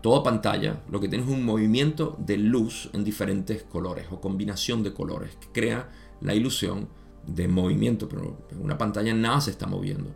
toda 0.00 0.24
pantalla 0.24 0.82
lo 0.90 0.98
que 0.98 1.08
tiene 1.08 1.24
es 1.24 1.30
un 1.30 1.44
movimiento 1.44 2.16
de 2.18 2.36
luz 2.36 2.90
en 2.94 3.04
diferentes 3.04 3.62
colores 3.62 4.08
o 4.10 4.20
combinación 4.20 4.82
de 4.82 4.92
colores 4.92 5.36
que 5.36 5.46
crea 5.52 5.88
la 6.20 6.34
ilusión 6.34 6.88
de 7.26 7.48
movimiento, 7.48 8.08
pero 8.08 8.46
en 8.50 8.62
una 8.62 8.78
pantalla 8.78 9.12
nada 9.14 9.40
se 9.40 9.50
está 9.50 9.66
moviendo. 9.66 10.10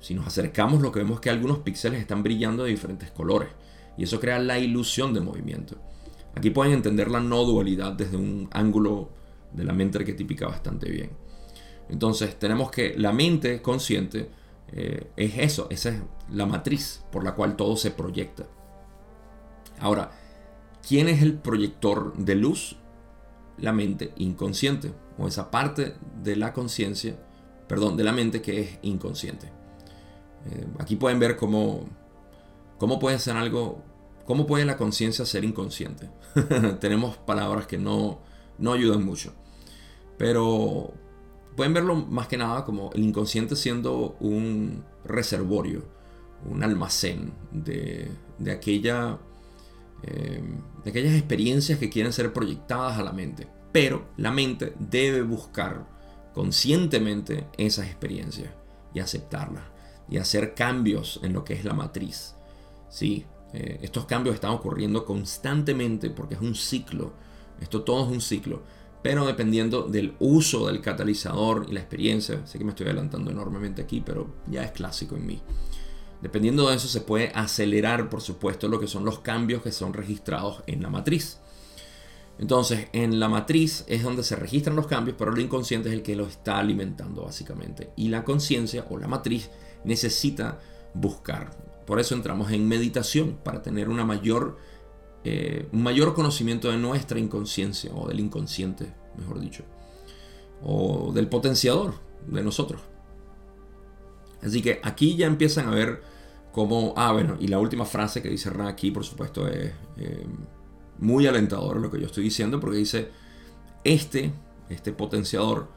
Si 0.00 0.14
nos 0.14 0.26
acercamos 0.26 0.80
lo 0.80 0.92
que 0.92 1.00
vemos 1.00 1.16
es 1.16 1.20
que 1.20 1.30
algunos 1.30 1.58
píxeles 1.58 2.00
están 2.00 2.22
brillando 2.22 2.64
de 2.64 2.70
diferentes 2.70 3.10
colores 3.10 3.48
y 3.96 4.04
eso 4.04 4.20
crea 4.20 4.38
la 4.38 4.58
ilusión 4.58 5.12
de 5.12 5.20
movimiento. 5.20 5.76
Aquí 6.34 6.50
pueden 6.50 6.72
entender 6.72 7.10
la 7.10 7.20
no 7.20 7.44
dualidad 7.44 7.92
desde 7.92 8.16
un 8.16 8.48
ángulo 8.52 9.10
de 9.52 9.64
la 9.64 9.72
mente 9.72 9.98
arquetípica 9.98 10.46
bastante 10.46 10.90
bien. 10.90 11.10
Entonces 11.88 12.38
tenemos 12.38 12.70
que 12.70 12.94
la 12.96 13.12
mente 13.12 13.62
consciente 13.62 14.30
eh, 14.70 15.10
es 15.16 15.38
eso, 15.38 15.66
esa 15.70 15.90
es 15.90 16.02
la 16.30 16.46
matriz 16.46 17.02
por 17.10 17.24
la 17.24 17.34
cual 17.34 17.56
todo 17.56 17.76
se 17.76 17.90
proyecta. 17.90 18.46
Ahora, 19.80 20.12
¿quién 20.86 21.08
es 21.08 21.22
el 21.22 21.34
proyector 21.34 22.16
de 22.16 22.34
luz? 22.34 22.76
La 23.56 23.72
mente 23.72 24.12
inconsciente, 24.16 24.92
o 25.18 25.26
esa 25.26 25.50
parte 25.50 25.94
de 26.22 26.36
la 26.36 26.52
conciencia, 26.52 27.16
perdón, 27.66 27.96
de 27.96 28.04
la 28.04 28.12
mente 28.12 28.40
que 28.40 28.60
es 28.60 28.78
inconsciente. 28.82 29.46
Eh, 30.46 30.66
aquí 30.78 30.96
pueden 30.96 31.18
ver 31.18 31.36
cómo, 31.36 31.86
cómo 32.78 32.98
puede 32.98 33.18
ser 33.18 33.36
algo, 33.36 33.82
cómo 34.24 34.46
puede 34.46 34.64
la 34.64 34.76
conciencia 34.76 35.26
ser 35.26 35.44
inconsciente. 35.44 36.08
Tenemos 36.80 37.16
palabras 37.16 37.66
que 37.66 37.78
no, 37.78 38.20
no 38.58 38.72
ayudan 38.72 39.04
mucho. 39.04 39.34
Pero 40.16 40.92
pueden 41.56 41.74
verlo 41.74 41.96
más 41.96 42.28
que 42.28 42.36
nada 42.36 42.64
como 42.64 42.90
el 42.92 43.02
inconsciente 43.02 43.56
siendo 43.56 44.16
un 44.20 44.84
reservorio, 45.04 45.84
un 46.48 46.62
almacén 46.62 47.32
de, 47.50 48.10
aquella, 48.52 49.18
eh, 50.04 50.42
de 50.84 50.90
aquellas 50.90 51.14
experiencias 51.14 51.78
que 51.78 51.90
quieren 51.90 52.12
ser 52.12 52.32
proyectadas 52.32 52.98
a 52.98 53.02
la 53.02 53.12
mente. 53.12 53.48
Pero 53.72 54.08
la 54.16 54.30
mente 54.30 54.74
debe 54.78 55.22
buscar 55.22 55.86
conscientemente 56.34 57.46
esas 57.56 57.86
experiencias 57.86 58.50
y 58.94 59.00
aceptarlas 59.00 59.64
y 60.08 60.18
hacer 60.18 60.54
cambios 60.54 61.20
en 61.22 61.32
lo 61.32 61.44
que 61.44 61.54
es 61.54 61.64
la 61.64 61.74
matriz. 61.74 62.34
Sí, 62.88 63.26
eh, 63.52 63.78
estos 63.82 64.06
cambios 64.06 64.34
están 64.34 64.52
ocurriendo 64.52 65.04
constantemente 65.04 66.10
porque 66.10 66.34
es 66.34 66.40
un 66.40 66.54
ciclo. 66.54 67.12
Esto 67.60 67.82
todo 67.82 68.06
es 68.06 68.12
un 68.12 68.20
ciclo 68.20 68.62
pero 69.02 69.26
dependiendo 69.26 69.82
del 69.82 70.14
uso 70.18 70.66
del 70.66 70.80
catalizador 70.80 71.66
y 71.68 71.72
la 71.72 71.80
experiencia, 71.80 72.44
sé 72.46 72.58
que 72.58 72.64
me 72.64 72.70
estoy 72.70 72.86
adelantando 72.86 73.30
enormemente 73.30 73.82
aquí, 73.82 74.02
pero 74.04 74.28
ya 74.48 74.64
es 74.64 74.72
clásico 74.72 75.16
en 75.16 75.26
mí. 75.26 75.40
Dependiendo 76.20 76.68
de 76.68 76.76
eso 76.76 76.88
se 76.88 77.00
puede 77.00 77.30
acelerar, 77.34 78.10
por 78.10 78.20
supuesto, 78.20 78.66
lo 78.66 78.80
que 78.80 78.88
son 78.88 79.04
los 79.04 79.20
cambios 79.20 79.62
que 79.62 79.70
son 79.70 79.92
registrados 79.92 80.64
en 80.66 80.82
la 80.82 80.90
matriz. 80.90 81.38
Entonces, 82.38 82.86
en 82.92 83.18
la 83.18 83.28
matriz 83.28 83.84
es 83.88 84.02
donde 84.02 84.22
se 84.22 84.36
registran 84.36 84.76
los 84.76 84.86
cambios, 84.86 85.16
pero 85.18 85.32
el 85.32 85.40
inconsciente 85.40 85.88
es 85.88 85.94
el 85.94 86.02
que 86.02 86.14
los 86.14 86.28
está 86.30 86.58
alimentando 86.58 87.24
básicamente. 87.24 87.90
Y 87.96 88.08
la 88.08 88.24
conciencia 88.24 88.86
o 88.88 88.96
la 88.96 89.08
matriz 89.08 89.50
necesita 89.84 90.60
buscar. 90.94 91.50
Por 91.84 91.98
eso 91.98 92.14
entramos 92.14 92.52
en 92.52 92.68
meditación, 92.68 93.38
para 93.42 93.60
tener 93.60 93.88
una 93.88 94.04
mayor, 94.04 94.56
eh, 95.24 95.68
un 95.72 95.82
mayor 95.82 96.14
conocimiento 96.14 96.70
de 96.70 96.78
nuestra 96.78 97.18
inconsciencia, 97.18 97.92
o 97.92 98.06
del 98.06 98.20
inconsciente, 98.20 98.94
mejor 99.16 99.40
dicho, 99.40 99.64
o 100.62 101.12
del 101.12 101.28
potenciador 101.28 101.94
de 102.26 102.42
nosotros. 102.44 102.82
Así 104.42 104.62
que 104.62 104.80
aquí 104.84 105.16
ya 105.16 105.26
empiezan 105.26 105.66
a 105.66 105.70
ver 105.72 106.02
cómo, 106.52 106.94
ah, 106.96 107.10
bueno, 107.10 107.36
y 107.40 107.48
la 107.48 107.58
última 107.58 107.84
frase 107.84 108.22
que 108.22 108.28
dice 108.28 108.50
Ra 108.50 108.68
aquí, 108.68 108.92
por 108.92 109.04
supuesto, 109.04 109.48
es... 109.48 109.72
Eh, 109.96 110.26
muy 110.98 111.26
alentador 111.26 111.78
lo 111.78 111.90
que 111.90 112.00
yo 112.00 112.06
estoy 112.06 112.24
diciendo 112.24 112.60
porque 112.60 112.78
dice, 112.78 113.10
este, 113.84 114.32
este 114.68 114.92
potenciador 114.92 115.68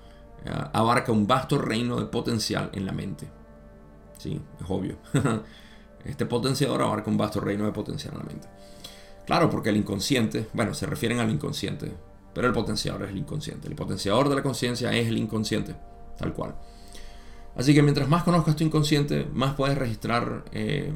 eh, 0.45 0.51
abarca 0.73 1.11
un 1.11 1.27
vasto 1.27 1.57
reino 1.57 1.99
de 1.99 2.05
potencial 2.05 2.69
en 2.73 2.85
la 2.85 2.91
mente. 2.91 3.27
Sí, 4.17 4.39
es 4.59 4.69
obvio. 4.69 4.97
este 6.05 6.25
potenciador 6.25 6.81
abarca 6.81 7.09
un 7.09 7.17
vasto 7.17 7.39
reino 7.39 7.65
de 7.65 7.71
potencial 7.71 8.13
en 8.13 8.19
la 8.19 8.25
mente. 8.25 8.47
Claro, 9.25 9.49
porque 9.49 9.69
el 9.69 9.77
inconsciente, 9.77 10.47
bueno, 10.53 10.73
se 10.73 10.85
refieren 10.85 11.19
al 11.19 11.29
inconsciente, 11.29 11.91
pero 12.33 12.47
el 12.47 12.53
potenciador 12.53 13.03
es 13.03 13.09
el 13.09 13.17
inconsciente. 13.17 13.67
El 13.67 13.75
potenciador 13.75 14.29
de 14.29 14.35
la 14.35 14.43
conciencia 14.43 14.91
es 14.93 15.07
el 15.07 15.17
inconsciente, 15.17 15.75
tal 16.17 16.33
cual. 16.33 16.55
Así 17.55 17.73
que 17.73 17.83
mientras 17.83 18.07
más 18.07 18.23
conozcas 18.23 18.55
tu 18.55 18.63
inconsciente, 18.63 19.27
más 19.33 19.53
puedes 19.55 19.77
registrar, 19.77 20.45
eh, 20.51 20.93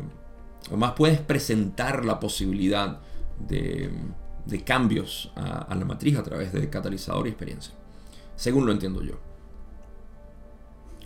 o 0.72 0.78
más 0.78 0.94
puedes 0.94 1.20
presentar 1.20 2.06
la 2.06 2.20
posibilidad 2.20 3.00
de, 3.40 3.92
cambios 4.64 5.32
a, 5.36 5.74
la 5.76 5.86
matriz 5.86 6.18
a 6.18 6.24
través 6.24 6.54
de 6.54 6.70
catalizador 6.70 7.28
y 7.28 7.30
experiencia, 7.30 7.74
según 8.36 8.66
lo 8.66 8.72
entiendo 8.72 9.04
yo. 9.04 9.16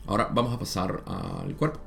Ahora 0.07 0.29
vamos 0.33 0.53
a 0.53 0.59
pasar 0.59 1.03
al 1.05 1.55
cuerpo. 1.55 1.79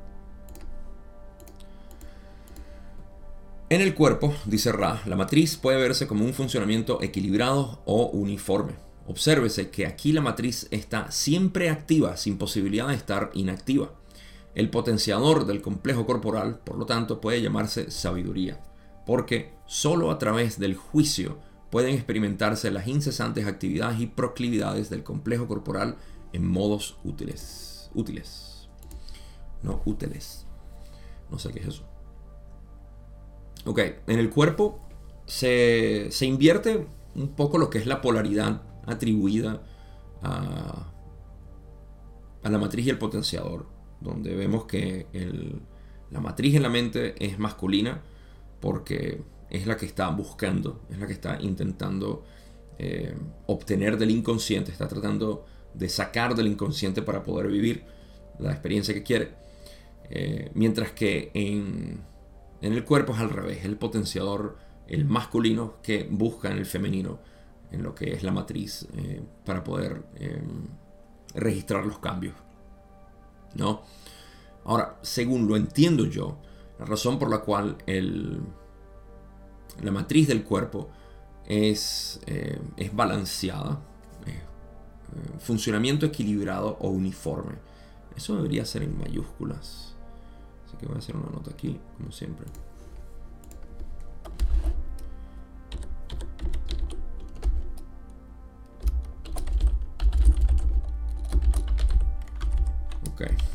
En 3.69 3.81
el 3.81 3.95
cuerpo, 3.95 4.35
dice 4.45 4.71
Ra, 4.71 5.01
la 5.07 5.17
matriz 5.17 5.57
puede 5.57 5.81
verse 5.81 6.07
como 6.07 6.25
un 6.25 6.35
funcionamiento 6.35 7.03
equilibrado 7.03 7.81
o 7.87 8.07
uniforme. 8.09 8.75
Obsérvese 9.07 9.71
que 9.71 9.87
aquí 9.87 10.13
la 10.13 10.21
matriz 10.21 10.69
está 10.71 11.11
siempre 11.11 11.71
activa, 11.71 12.17
sin 12.17 12.39
posibilidad 12.39 12.89
de 12.89 12.95
estar 12.95 13.31
inactiva. 13.33 13.91
El 14.55 14.69
potenciador 14.69 15.47
del 15.47 15.63
complejo 15.63 16.05
corporal, 16.05 16.61
por 16.63 16.77
lo 16.77 16.85
tanto, 16.85 17.21
puede 17.21 17.41
llamarse 17.41 17.91
sabiduría 17.91 18.61
porque 19.07 19.55
solo 19.67 20.11
a 20.11 20.19
través 20.19 20.59
del 20.59 20.77
juicio 20.77 21.39
pueden 21.71 21.95
experimentarse 21.95 22.71
las 22.71 22.87
incesantes 22.87 23.47
actividades 23.47 24.01
y 24.01 24.07
proclividades 24.07 24.91
del 24.91 25.03
complejo 25.03 25.49
corporal 25.49 25.97
en 26.33 26.47
modos 26.47 26.99
útiles. 27.03 27.91
Útiles. 27.95 28.69
No 29.63 29.83
útiles. 29.85 30.47
No 31.31 31.39
sé 31.39 31.51
qué 31.51 31.61
es 31.61 31.69
eso. 31.69 31.85
Ok, 33.65 33.79
en 34.07 34.19
el 34.19 34.29
cuerpo 34.29 34.81
se, 35.25 36.11
invierte 36.21 36.87
un 37.15 37.29
poco 37.29 37.59
lo 37.59 37.71
que 37.71 37.79
es 37.79 37.87
la 37.87 38.01
polaridad 38.01 38.63
atribuida 38.87 39.63
a, 40.21 40.93
a 42.43 42.51
la 42.51 42.59
matriz 42.59 42.87
y 42.87 42.91
el 42.91 42.99
potenciador, 42.99 43.67
donde 44.01 44.35
vemos 44.35 44.65
que 44.65 45.07
la 46.11 46.21
matriz 46.21 46.55
en 46.55 46.63
la 46.63 46.69
mente 46.69 47.15
es 47.25 47.39
masculina 47.39 48.03
porque 48.63 49.21
es 49.51 49.67
la 49.67 49.77
que 49.77 49.85
está 49.85 50.09
buscando, 50.09 50.81
es 50.89 50.99
la 50.99 51.07
que 51.07 51.13
está 51.13 51.39
intentando 51.43 52.25
eh, 52.79 53.15
obtener 53.47 53.99
del 53.99 54.13
inconsciente, 54.13 54.71
está 54.71 54.89
tratando 54.89 55.45
de 55.75 55.89
sacar 55.89 56.35
del 56.35 56.47
inconsciente 56.47 57.03
para 57.03 57.23
poder 57.25 57.49
vivir 57.49 57.85
la 58.39 58.53
experiencia 58.53 58.95
que 58.95 59.03
quiere. 59.03 59.33
Eh, 60.09 60.51
mientras 60.55 60.93
que 60.93 61.33
en, 61.35 62.03
el 62.61 62.85
cuerpo 62.85 63.13
es 63.15 63.19
al 63.19 63.31
revés, 63.31 63.65
el 63.65 63.77
potenciador, 63.77 64.57
el 64.87 65.05
masculino 65.07 65.83
que 65.83 66.07
busca 66.09 66.51
en 66.51 66.59
el 66.59 66.67
femenino, 66.67 67.19
en 67.73 67.83
lo 67.83 67.95
que 67.97 68.13
es 68.13 68.23
la 68.23 68.31
matriz, 68.31 68.87
eh, 68.97 69.23
para 69.45 69.65
poder 69.65 70.03
registrar 71.35 71.85
los 71.85 71.99
cambios. 71.99 72.37
¿No? 73.57 73.83
Ahora, 74.65 74.99
según 75.03 75.49
lo 75.49 75.57
entiendo 75.57 76.07
yo, 76.07 76.39
la 76.83 76.89
razón 76.89 77.17
por 77.17 77.31
la 77.31 77.39
cual 77.39 77.77
el, 77.87 78.41
la 79.83 79.93
matriz 79.93 80.27
del 80.27 80.43
cuerpo 80.43 80.89
es, 81.47 82.21
eh, 82.27 82.61
es 82.77 82.95
balanceada, 82.95 83.81
eh, 84.27 84.43
funcionamiento 85.39 86.07
equilibrado 86.07 86.77
o 86.81 86.89
uniforme. 86.89 87.55
Eso 88.17 88.35
debería 88.35 88.65
ser 88.65 88.83
en 88.83 88.99
mayúsculas. 88.99 89.95
Así 90.67 90.77
que 90.77 90.87
voy 90.87 90.97
a 90.97 90.99
hacer 90.99 91.17
una 91.17 91.31
nota 91.31 91.53
aquí, 91.53 91.79
como 91.97 92.11
siempre. 92.11 92.47
Ok. 103.13 103.52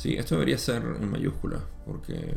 Sí, 0.00 0.14
esto 0.14 0.36
debería 0.36 0.56
ser 0.56 0.82
en 0.98 1.10
mayúscula, 1.10 1.60
porque 1.84 2.34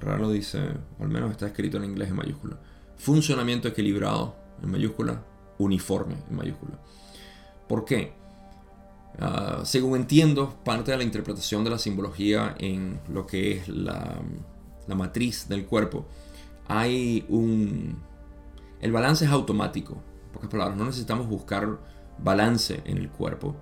raro 0.00 0.28
dice, 0.28 0.58
al 0.98 1.08
menos 1.08 1.30
está 1.30 1.46
escrito 1.46 1.76
en 1.76 1.84
inglés 1.84 2.08
en 2.08 2.16
mayúscula. 2.16 2.58
Funcionamiento 2.96 3.68
equilibrado 3.68 4.34
en 4.60 4.72
mayúscula, 4.72 5.22
uniforme 5.58 6.16
en 6.28 6.34
mayúscula. 6.34 6.80
¿Por 7.68 7.84
qué? 7.84 8.12
Ah, 9.20 9.60
según 9.62 9.94
entiendo, 9.94 10.58
parte 10.64 10.90
de 10.90 10.96
la 10.96 11.04
interpretación 11.04 11.62
de 11.62 11.70
la 11.70 11.78
simbología 11.78 12.56
en 12.58 12.98
lo 13.08 13.24
que 13.24 13.52
es 13.52 13.68
la, 13.68 14.20
la 14.88 14.94
matriz 14.96 15.48
del 15.48 15.64
cuerpo, 15.64 16.08
hay 16.66 17.24
un... 17.28 18.02
El 18.80 18.90
balance 18.90 19.26
es 19.26 19.30
automático. 19.30 20.02
Pocas 20.32 20.50
palabras, 20.50 20.76
no 20.76 20.86
necesitamos 20.86 21.28
buscar 21.28 21.78
balance 22.18 22.82
en 22.84 22.98
el 22.98 23.10
cuerpo 23.10 23.54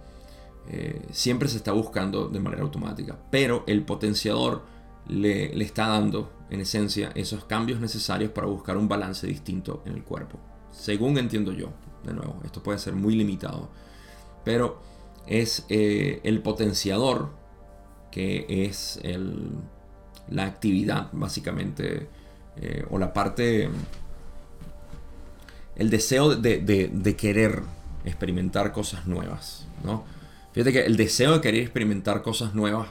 eh, 0.69 1.07
siempre 1.11 1.49
se 1.49 1.59
está 1.59 1.73
buscando 1.73 2.29
de 2.29 2.41
manera 2.41 2.63
automática, 2.63 3.19
pero 3.31 3.65
el 3.67 3.85
potenciador 3.85 4.65
le, 5.07 5.63
está 5.63 5.89
dando, 5.89 6.33
en 6.51 6.61
esencia, 6.61 7.11
esos 7.15 7.45
cambios 7.45 7.81
necesarios 7.81 8.31
para 8.31 8.47
buscar 8.47 8.77
un 8.77 8.89
balance 8.89 9.27
distinto 9.27 9.83
en 9.85 9.93
el 9.93 10.05
cuerpo. 10.05 10.39
Según 10.71 11.19
entiendo 11.19 11.53
yo, 11.53 11.71
de 12.05 12.15
nuevo, 12.15 12.41
esto 12.45 12.63
puede 12.63 12.79
ser 12.79 12.95
muy 12.95 13.15
limitado, 13.15 13.69
pero 14.45 14.81
es 15.27 15.67
eh, 15.69 16.21
el 16.25 16.41
potenciador 16.41 17.31
que 18.11 18.47
es 18.49 19.01
la 20.29 20.45
actividad, 20.45 21.09
básicamente, 21.13 22.09
eh, 22.57 22.87
o 22.89 22.99
la 22.99 23.13
parte, 23.13 23.69
el 25.77 25.91
deseo 25.91 26.37
de, 26.37 26.61
de 26.61 27.17
querer 27.17 27.63
experimentar 28.05 28.73
cosas 28.73 29.07
nuevas, 29.07 29.67
¿no? 29.83 30.05
Fíjate 30.55 30.73
que 30.73 30.87
el 30.87 30.97
deseo 30.97 31.33
de 31.33 31.41
querer 31.41 31.63
experimentar 31.63 32.23
cosas 32.23 32.55
nuevas 32.55 32.91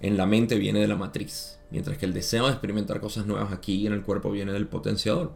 en 0.00 0.16
la 0.16 0.24
mente 0.24 0.56
viene 0.56 0.80
de 0.80 0.88
la 0.88 0.96
matriz, 0.96 1.60
mientras 1.70 1.98
que 1.98 2.06
el 2.06 2.14
deseo 2.14 2.46
de 2.46 2.52
experimentar 2.52 3.00
cosas 3.00 3.26
nuevas 3.26 3.52
aquí 3.52 3.86
en 3.86 3.92
el 3.92 4.02
cuerpo 4.02 4.30
viene 4.30 4.50
del 4.50 4.66
potenciador. 4.66 5.34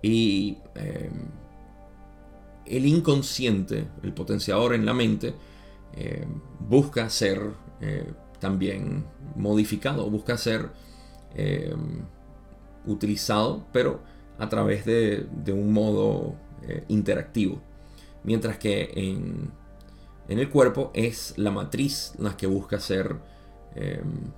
Y 0.00 0.56
eh, 0.74 1.10
el 2.64 2.86
inconsciente, 2.86 3.88
el 4.02 4.14
potenciador 4.14 4.74
en 4.74 4.86
la 4.86 4.94
mente, 4.94 5.34
eh, 5.92 6.26
busca 6.60 7.10
ser 7.10 7.42
eh, 7.82 8.10
también 8.40 9.04
modificado, 9.36 10.08
busca 10.08 10.38
ser 10.38 10.70
utilizado, 12.86 13.66
pero 13.70 14.02
a 14.38 14.48
través 14.48 14.86
de 14.86 15.52
un 15.52 15.74
modo 15.74 16.34
interactivo. 16.88 17.60
Mientras 18.24 18.56
que 18.56 18.90
en 18.94 19.50
en 20.28 20.38
el 20.38 20.50
cuerpo 20.50 20.90
es 20.94 21.34
la 21.36 21.50
matriz 21.50 22.14
la 22.18 22.36
que 22.36 22.46
busca 22.46 22.80
ser, 22.80 23.16
em, 23.74 24.32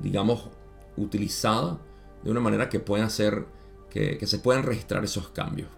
digamos, 0.00 0.50
utilizada 0.96 1.78
de 2.22 2.30
una 2.30 2.40
manera 2.40 2.68
que 2.68 2.80
pueda 2.80 3.04
hacer 3.04 3.46
que, 3.90 4.26
se 4.26 4.38
puedan 4.38 4.62
registrar 4.62 5.04
esos 5.04 5.28
cambios. 5.28 5.68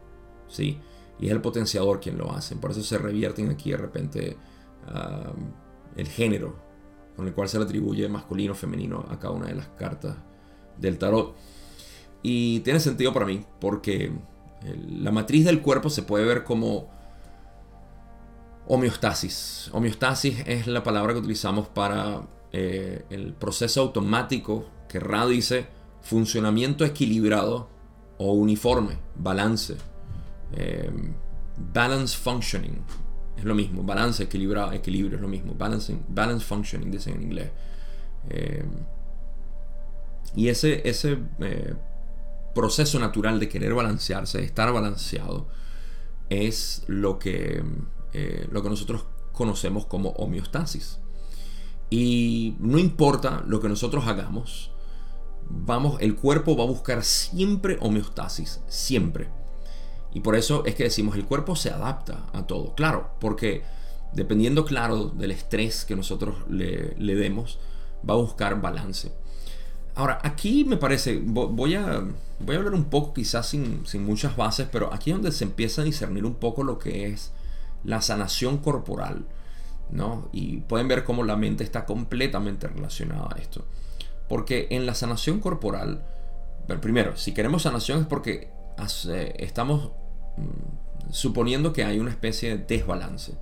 ¿sí? 0.48 0.80
Y 1.20 1.26
es 1.26 1.32
el 1.32 1.40
potenciador 1.40 2.00
quien 2.00 2.18
lo 2.18 2.32
hace. 2.32 2.56
Por 2.56 2.72
eso 2.72 2.82
se 2.82 2.98
revierten 2.98 3.48
aquí 3.50 3.70
de 3.70 3.76
repente 3.76 4.36
el 5.96 6.08
género 6.08 6.56
con 7.14 7.26
el 7.26 7.34
cual 7.34 7.48
se 7.48 7.58
le 7.58 7.64
atribuye 7.64 8.08
masculino 8.08 8.52
o 8.52 8.56
femenino 8.56 9.04
a 9.08 9.18
cada 9.18 9.34
una 9.34 9.46
de 9.46 9.54
las 9.54 9.68
cartas 9.68 10.16
del 10.78 10.98
tarot. 10.98 11.36
Y 12.22 12.60
tiene 12.60 12.80
sentido 12.80 13.12
para 13.12 13.26
mí 13.26 13.44
porque 13.60 14.12
la 14.88 15.10
matriz 15.10 15.44
del 15.44 15.60
cuerpo 15.60 15.90
se 15.90 16.02
puede 16.02 16.24
ver 16.24 16.44
como 16.44 16.90
Homeostasis. 18.68 19.70
Homeostasis 19.72 20.44
es 20.46 20.66
la 20.66 20.82
palabra 20.82 21.14
que 21.14 21.20
utilizamos 21.20 21.68
para 21.68 22.20
eh, 22.52 23.02
el 23.08 23.32
proceso 23.32 23.80
automático 23.80 24.68
que 24.88 25.00
Ra 25.00 25.26
dice 25.26 25.66
funcionamiento 26.02 26.84
equilibrado 26.84 27.70
o 28.18 28.32
uniforme, 28.32 28.98
balance, 29.16 29.76
eh, 30.52 30.90
balance 31.56 32.16
functioning, 32.16 32.84
es 33.38 33.44
lo 33.44 33.54
mismo, 33.54 33.82
balance, 33.82 34.22
equilibrio, 34.24 34.70
equilibrio 34.72 35.16
es 35.16 35.22
lo 35.22 35.28
mismo, 35.28 35.54
balancing, 35.54 36.04
balance 36.08 36.44
functioning 36.44 36.90
dicen 36.90 37.14
en 37.14 37.22
inglés. 37.22 37.50
Eh, 38.28 38.64
y 40.34 40.48
ese, 40.48 40.86
ese 40.86 41.18
proceso 42.54 42.98
natural 42.98 43.40
de 43.40 43.48
querer 43.48 43.72
balancearse, 43.72 44.38
de 44.38 44.44
estar 44.44 44.70
balanceado, 44.74 45.48
es 46.28 46.84
lo 46.86 47.18
que, 47.18 47.62
lo 48.50 48.62
que 48.62 48.68
nosotros 48.68 49.04
conocemos 49.32 49.86
como 49.86 50.10
homeostasis. 50.10 50.98
Y 51.90 52.56
no 52.58 52.78
importa 52.78 53.44
lo 53.46 53.60
que 53.60 53.68
nosotros 53.68 54.06
hagamos, 54.06 54.70
vamos, 55.48 55.96
el 56.00 56.16
cuerpo 56.16 56.56
va 56.56 56.64
a 56.64 56.66
buscar 56.66 57.04
siempre 57.04 57.78
homeostasis, 57.80 58.60
siempre. 58.68 59.28
Y 60.12 60.20
por 60.20 60.36
eso 60.36 60.64
es 60.66 60.74
que 60.74 60.84
decimos, 60.84 61.16
el 61.16 61.24
cuerpo 61.24 61.56
se 61.56 61.70
adapta 61.70 62.26
a 62.32 62.46
todo. 62.46 62.74
Claro, 62.74 63.10
porque 63.20 63.62
dependiendo, 64.12 64.64
claro, 64.64 65.06
del 65.06 65.30
estrés 65.30 65.84
que 65.84 65.96
nosotros 65.96 66.36
le, 66.50 66.94
demos, 66.98 67.58
va 68.08 68.14
a 68.14 68.18
buscar 68.18 68.60
balance. 68.60 69.12
Ahora, 69.94 70.18
aquí 70.22 70.64
me 70.64 70.76
parece, 70.76 71.20
voy 71.24 71.74
a, 71.74 72.04
voy 72.40 72.54
a 72.54 72.58
hablar 72.58 72.74
un 72.74 72.84
poco 72.84 73.14
quizás 73.14 73.48
sin, 73.48 73.86
sin 73.86 74.04
muchas 74.04 74.36
bases, 74.36 74.68
pero 74.70 74.92
aquí 74.92 75.10
es 75.10 75.16
donde 75.16 75.32
se 75.32 75.44
empieza 75.44 75.82
a 75.82 75.84
discernir 75.84 76.24
un 76.24 76.34
poco 76.34 76.62
lo 76.62 76.78
que 76.78 77.06
es 77.06 77.32
la 77.84 78.00
sanación 78.00 78.58
corporal. 78.58 79.26
¿no? 79.90 80.28
Y 80.32 80.58
pueden 80.58 80.88
ver 80.88 81.04
cómo 81.04 81.24
la 81.24 81.36
mente 81.36 81.64
está 81.64 81.86
completamente 81.86 82.68
relacionada 82.68 83.28
a 83.34 83.38
esto. 83.38 83.64
Porque 84.28 84.68
en 84.70 84.86
la 84.86 84.94
sanación 84.94 85.40
corporal, 85.40 86.04
primero, 86.80 87.16
si 87.16 87.32
queremos 87.32 87.62
sanación 87.62 88.00
es 88.02 88.06
porque 88.06 88.50
estamos 89.38 89.92
mm, 90.36 91.12
suponiendo 91.12 91.72
que 91.72 91.84
hay 91.84 91.98
una 91.98 92.10
especie 92.10 92.56
de 92.56 92.64
desbalance. 92.64 93.34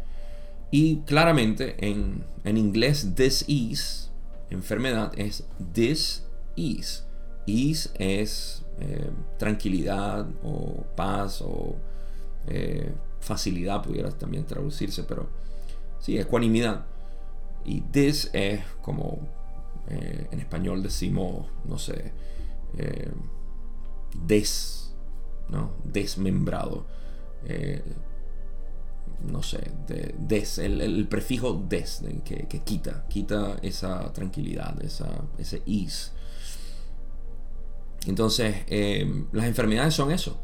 Y 0.70 1.00
claramente 1.00 1.76
en, 1.86 2.24
en 2.44 2.56
inglés 2.56 3.14
disease, 3.14 4.10
enfermedad, 4.50 5.12
es 5.16 5.46
dis-ease. 5.58 7.06
Ease 7.46 7.90
es 7.98 8.64
eh, 8.80 9.10
tranquilidad 9.38 10.26
o 10.42 10.84
paz 10.96 11.40
o 11.42 11.76
eh, 12.48 12.92
facilidad, 13.26 13.82
pudiera 13.82 14.10
también 14.10 14.46
traducirse, 14.46 15.02
pero 15.02 15.28
sí, 15.98 16.16
ecuanimidad. 16.16 16.86
Y 17.64 17.80
this 17.80 18.30
es 18.32 18.64
como 18.80 19.18
eh, 19.88 20.28
en 20.30 20.38
español 20.38 20.82
decimos, 20.82 21.48
no 21.64 21.78
sé, 21.78 22.12
des 24.14 24.94
¿no? 25.48 25.72
desmembrado. 25.84 26.86
Eh, 27.44 27.82
no 29.30 29.42
sé, 29.42 29.72
des, 30.18 30.58
el, 30.58 31.08
prefijo 31.08 31.64
des, 31.68 32.02
que, 32.24 32.46
quita, 32.64 33.06
quita 33.08 33.56
esa 33.62 34.12
tranquilidad, 34.12 34.80
esa, 34.84 35.08
ese 35.38 35.62
ease. 35.66 36.12
Entonces, 38.06 38.56
las 39.32 39.46
enfermedades 39.46 39.94
son 39.94 40.12
eso, 40.12 40.38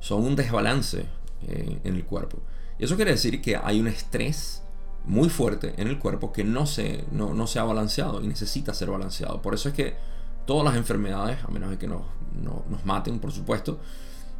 son 0.00 0.24
un 0.24 0.36
desbalance 0.36 1.06
eh, 1.42 1.80
en 1.84 1.94
el 1.94 2.04
cuerpo. 2.04 2.38
Y 2.78 2.84
eso 2.84 2.96
quiere 2.96 3.12
decir 3.12 3.40
que 3.42 3.56
hay 3.56 3.80
un 3.80 3.88
estrés 3.88 4.62
muy 5.04 5.28
fuerte 5.28 5.74
en 5.76 5.88
el 5.88 5.98
cuerpo 5.98 6.32
que 6.32 6.44
no 6.44 6.66
se, 6.66 7.04
no, 7.10 7.46
se 7.46 7.58
ha 7.58 7.64
balanceado 7.64 8.22
y 8.22 8.26
necesita 8.26 8.74
ser 8.74 8.90
balanceado. 8.90 9.40
Por 9.42 9.54
eso 9.54 9.68
es 9.68 9.74
que 9.74 9.96
todas 10.46 10.64
las 10.64 10.76
enfermedades, 10.76 11.42
a 11.44 11.48
menos 11.48 11.70
de 11.70 11.78
que 11.78 11.86
nos, 11.86 12.02
nos 12.42 12.84
maten, 12.84 13.18
por 13.18 13.32
supuesto, 13.32 13.80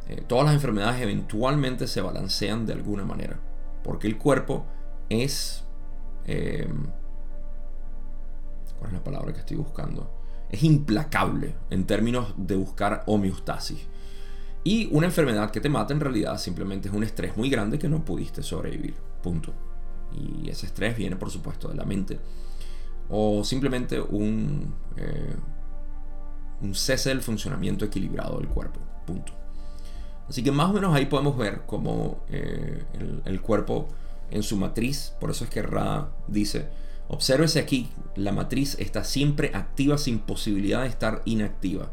eh, 0.07 0.23
todas 0.27 0.45
las 0.45 0.53
enfermedades 0.53 1.01
eventualmente 1.01 1.87
se 1.87 2.01
balancean 2.01 2.65
de 2.65 2.73
alguna 2.73 3.05
manera. 3.05 3.39
Porque 3.83 4.07
el 4.07 4.17
cuerpo 4.17 4.65
es... 5.09 5.63
Em, 6.25 6.87
¿Cuál 8.77 8.91
es 8.91 8.93
la 8.93 9.03
palabra 9.03 9.33
que 9.33 9.39
estoy 9.39 9.57
buscando? 9.57 10.11
Es 10.49 10.63
implacable 10.63 11.55
en 11.69 11.85
términos 11.85 12.33
de 12.35 12.55
buscar 12.55 13.03
homeostasis. 13.05 13.87
Y 14.63 14.89
una 14.91 15.07
enfermedad 15.07 15.49
que 15.49 15.59
te 15.59 15.69
mata 15.69 15.93
en 15.93 15.99
realidad 15.99 16.37
simplemente 16.37 16.87
es 16.87 16.93
un 16.93 17.03
estrés 17.03 17.35
muy 17.35 17.49
grande 17.49 17.79
que 17.79 17.89
no 17.89 18.05
pudiste 18.05 18.43
sobrevivir. 18.43 18.95
Punto. 19.23 19.53
Y 20.13 20.49
ese 20.49 20.67
estrés 20.67 20.95
viene 20.95 21.15
por 21.15 21.31
supuesto 21.31 21.67
de 21.67 21.75
la 21.75 21.85
mente. 21.85 22.19
O 23.09 23.43
simplemente 23.43 23.99
un, 23.99 24.73
eh, 24.97 25.35
un 26.61 26.75
cese 26.75 27.09
del 27.09 27.21
funcionamiento 27.21 27.85
equilibrado 27.85 28.37
del 28.37 28.47
cuerpo. 28.47 28.79
Punto. 29.05 29.33
Así 30.31 30.43
que 30.43 30.51
más 30.51 30.69
o 30.69 30.73
menos 30.73 30.95
ahí 30.95 31.07
podemos 31.07 31.37
ver 31.37 31.63
cómo 31.65 32.23
eh, 32.29 32.85
el, 33.25 33.41
cuerpo 33.41 33.89
en 34.29 34.43
su 34.43 34.55
matriz, 34.55 35.13
por 35.19 35.29
eso 35.29 35.43
es 35.43 35.49
que 35.49 35.61
Ra 35.61 36.09
dice, 36.27 36.69
obsérvese 37.09 37.59
aquí, 37.59 37.89
la 38.15 38.31
matriz 38.31 38.77
está 38.79 39.03
siempre 39.03 39.51
activa 39.53 39.97
sin 39.97 40.19
posibilidad 40.19 40.83
de 40.83 40.87
estar 40.87 41.21
inactiva. 41.25 41.91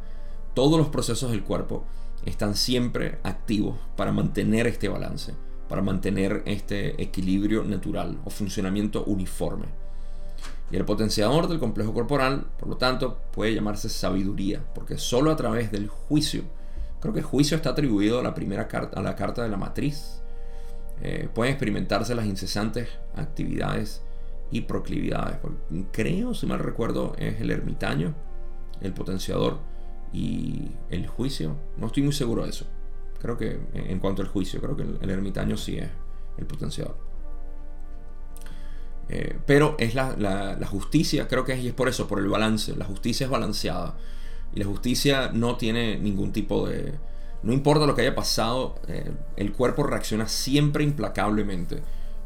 Todos 0.54 0.78
los 0.78 0.88
procesos 0.88 1.32
del 1.32 1.42
cuerpo 1.42 1.84
están 2.24 2.54
siempre 2.54 3.18
activos 3.22 3.78
para 3.96 4.12
mantener 4.12 4.66
este 4.66 4.88
balance, 4.88 5.34
para 5.68 5.82
mantener 5.82 6.42
este 6.46 7.00
equilibrio 7.02 7.64
natural 7.64 8.18
o 8.24 8.30
funcionamiento 8.30 9.04
uniforme. 9.04 9.66
Y 10.70 10.76
el 10.76 10.84
potenciador 10.84 11.48
del 11.48 11.58
complejo 11.58 11.94
corporal, 11.94 12.46
por 12.58 12.68
lo 12.68 12.76
tanto, 12.76 13.18
puede 13.32 13.54
llamarse 13.54 13.88
sabiduría, 13.88 14.62
porque 14.74 14.98
solo 14.98 15.30
a 15.30 15.36
través 15.36 15.72
del 15.72 15.88
juicio 15.88 16.44
Creo 17.00 17.12
que 17.12 17.20
el 17.20 17.24
juicio 17.24 17.56
está 17.56 17.70
atribuido 17.70 18.18
a 18.18 18.22
la 18.22 18.34
primera 18.34 18.66
carta, 18.66 18.98
a 18.98 19.02
la 19.02 19.14
carta 19.14 19.42
de 19.42 19.48
la 19.48 19.56
matriz. 19.56 20.20
Eh, 21.00 21.28
pueden 21.32 21.52
experimentarse 21.52 22.14
las 22.14 22.26
incesantes 22.26 22.88
actividades 23.14 24.02
y 24.50 24.62
proclividades. 24.62 25.38
Creo, 25.92 26.34
si 26.34 26.46
mal 26.46 26.58
recuerdo, 26.58 27.14
es 27.18 27.40
el 27.40 27.50
ermitaño, 27.50 28.14
el 28.80 28.92
potenciador 28.92 29.60
y 30.12 30.70
el 30.90 31.06
juicio. 31.06 31.56
No 31.76 31.86
estoy 31.86 32.02
muy 32.02 32.12
seguro 32.12 32.44
de 32.44 32.50
eso. 32.50 32.66
Creo 33.20 33.36
que 33.36 33.60
en 33.74 33.98
cuanto 33.98 34.22
al 34.22 34.28
juicio, 34.28 34.60
creo 34.60 34.76
que 34.76 34.82
el, 34.82 35.10
ermitaño 35.10 35.56
sí 35.56 35.76
es 35.76 35.88
el 36.36 36.46
potenciador. 36.46 36.96
Eh, 39.08 39.38
pero 39.46 39.74
es 39.78 39.94
la, 39.94 40.14
la, 40.16 40.66
justicia, 40.66 41.26
creo 41.28 41.44
que 41.44 41.54
es, 41.54 41.60
y 41.60 41.68
es 41.68 41.74
por 41.74 41.88
eso, 41.88 42.06
por 42.06 42.20
el 42.20 42.28
balance. 42.28 42.76
La 42.76 42.84
justicia 42.84 43.24
es 43.24 43.30
balanceada. 43.30 43.96
Y 44.54 44.60
la 44.60 44.66
justicia 44.66 45.30
no 45.32 45.56
tiene 45.56 45.98
ningún 45.98 46.32
tipo 46.32 46.68
de... 46.68 46.94
No 47.42 47.52
importa 47.52 47.86
lo 47.86 47.94
que 47.94 48.02
haya 48.02 48.14
pasado, 48.14 48.76
eh, 48.88 49.12
el 49.36 49.52
cuerpo 49.52 49.84
reacciona 49.84 50.26
siempre 50.28 50.84
implacablemente 50.84 51.82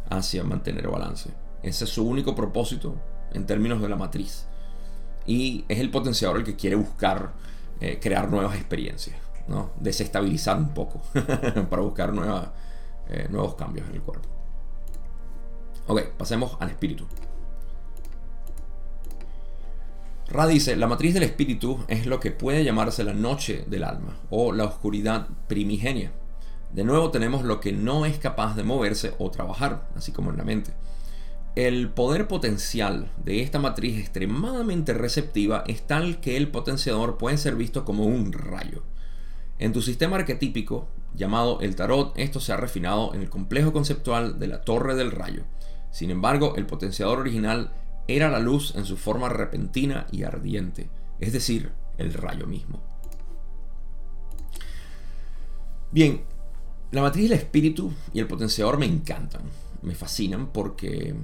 hacia 0.09 0.45
mantener 0.45 0.89
balance. 0.89 1.31
Ese 1.63 1.85
es 1.85 1.91
su 1.91 2.07
único 2.07 2.35
propósito 2.35 2.97
en 3.33 3.47
términos 3.47 3.81
de 3.81 3.89
la 3.89 3.97
matriz. 3.97 4.47
Y 5.27 5.65
es 5.69 5.79
el 5.79 5.91
potenciador 5.91 6.39
el 6.39 6.45
que 6.45 6.57
quiere 6.57 6.77
buscar 6.77 7.33
eh, 7.83 7.99
crear 8.01 8.31
nuevas 8.31 8.55
experiencias, 8.55 9.17
¿no? 9.49 9.73
desestabilizar 9.81 10.57
un 10.57 10.69
poco 10.69 11.03
para 11.69 11.83
buscar 11.83 12.13
eh, 13.09 13.27
nuevos 13.29 13.57
cambios 13.57 13.89
en 13.89 13.97
el 13.97 14.03
cuerpo. 14.03 14.29
Ok, 15.89 16.01
pasemos 16.17 16.57
al 16.61 16.71
espíritu. 16.71 17.09
Ra 20.29 20.47
dice, 20.47 20.77
la 20.77 20.87
matriz 20.87 21.13
del 21.13 21.25
espíritu 21.25 21.85
es 21.89 22.07
lo 22.07 22.21
que 22.21 22.31
puede 22.31 22.63
llamarse 22.63 23.03
la 23.03 23.15
noche 23.15 23.65
del 23.67 23.83
alma 23.83 24.17
o 24.31 24.53
la 24.53 24.63
oscuridad 24.63 25.27
primigenia. 25.49 26.13
De 26.73 26.85
nuevo 26.85 27.11
tenemos 27.11 27.43
lo 27.43 27.59
que 27.59 27.73
no 27.73 28.07
es 28.07 28.17
capaz 28.19 28.55
de 28.55 28.63
moverse 28.63 29.13
o 29.19 29.33
trabajar, 29.33 29.89
así 29.97 30.13
como 30.13 30.31
en 30.31 30.37
la 30.37 30.45
mente. 30.45 30.73
El 31.55 31.91
poder 31.91 32.29
potencial 32.29 33.13
de 33.23 33.43
esta 33.43 33.59
matriz 33.59 33.99
extremadamente 33.99 34.95
receptiva 34.95 35.65
es 35.67 35.87
tal 35.87 36.19
que 36.19 36.39
el 36.39 36.49
potenciador 36.49 37.19
puede 37.19 37.37
ser 37.37 37.57
visto 37.57 37.85
como 37.85 38.07
un 38.07 38.33
rayo. 38.33 38.83
En 39.59 39.75
tu 39.75 39.83
sistema 39.83 40.17
arquetípico, 40.17 40.89
llamado 41.15 41.61
el 41.61 41.77
tarot, 41.77 42.15
esto 42.17 42.41
se 42.41 42.55
ha 42.55 42.57
refinado 42.57 43.13
en 43.15 43.21
el 43.21 43.29
complejo 43.29 43.71
conceptual 43.75 44.39
de 44.39 44.47
la 44.47 44.63
torre 44.63 44.95
del 44.95 45.11
rayo. 45.11 45.45
Sin 45.91 46.11
embargo, 46.11 46.55
el 46.57 46.65
potenciador 46.65 47.19
original 47.19 47.71
era 48.09 48.31
la 48.31 48.39
luz 48.39 48.75
en 48.75 48.87
su 48.87 48.97
forma 48.97 49.29
repentina 49.29 50.07
y 50.11 50.23
ardiente, 50.23 50.89
es 51.21 51.35
decir, 51.35 51.73
el 51.99 52.15
rayo 52.15 52.47
mismo. 52.47 52.83
Bien, 55.91 56.23
la 56.93 57.03
matriz 57.03 57.29
del 57.29 57.39
espíritu 57.39 57.93
y 58.15 58.21
el 58.21 58.27
potenciador 58.27 58.79
me 58.79 58.87
encantan, 58.87 59.43
me 59.83 59.95
fascinan 59.95 60.47
porque 60.47 61.15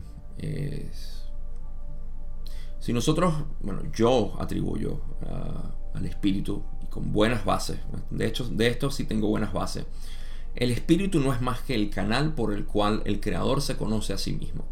si 2.81 2.93
nosotros, 2.93 3.35
bueno, 3.61 3.83
yo 3.93 4.35
atribuyo 4.39 5.01
al 5.95 6.07
espíritu 6.07 6.63
y 6.83 6.87
con 6.87 7.13
buenas 7.13 7.45
bases, 7.45 7.79
de 8.11 8.27
hecho, 8.27 8.49
de 8.49 8.69
esto 8.69 8.91
sí 8.91 9.05
tengo 9.05 9.29
buenas 9.29 9.53
bases, 9.53 9.85
el 10.55 10.71
espíritu 10.71 11.21
no 11.21 11.33
es 11.33 11.41
más 11.41 11.61
que 11.61 11.75
el 11.75 11.91
canal 11.91 12.35
por 12.35 12.53
el 12.53 12.65
cual 12.65 13.03
el 13.05 13.21
creador 13.21 13.63
se 13.63 13.77
conoce 13.77 14.13
a 14.13 14.19
sí 14.19 14.33
mismo. 14.33 14.65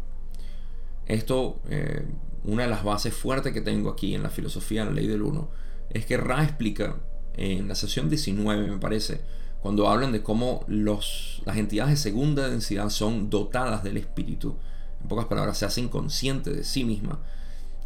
Esto, 1.05 1.61
eh, 1.69 2.05
una 2.43 2.63
de 2.63 2.69
las 2.69 2.83
bases 2.83 3.13
fuertes 3.13 3.53
que 3.53 3.61
tengo 3.61 3.89
aquí 3.89 4.13
en 4.13 4.23
la 4.23 4.29
filosofía, 4.29 4.81
en 4.81 4.89
la 4.89 4.93
ley 4.93 5.07
del 5.07 5.21
uno, 5.21 5.49
es 5.89 6.05
que 6.05 6.17
Ra 6.17 6.43
explica 6.43 6.97
en 7.35 7.67
la 7.67 7.75
sesión 7.75 8.09
19, 8.09 8.67
me 8.67 8.77
parece, 8.79 9.21
cuando 9.61 9.87
hablan 9.87 10.11
de 10.11 10.21
cómo 10.23 10.65
las 10.67 11.39
entidades 11.55 11.91
de 11.91 11.97
segunda 11.97 12.49
densidad 12.49 12.89
son 12.89 13.29
dotadas 13.29 13.83
del 13.83 13.97
espíritu, 13.97 14.57
en 15.07 15.09
pocas 15.09 15.25
palabras, 15.27 15.57
se 15.57 15.65
hacen 15.65 15.87
conscientes 15.87 16.53
de 16.53 16.65
sí 16.65 16.83
misma, 16.83 17.21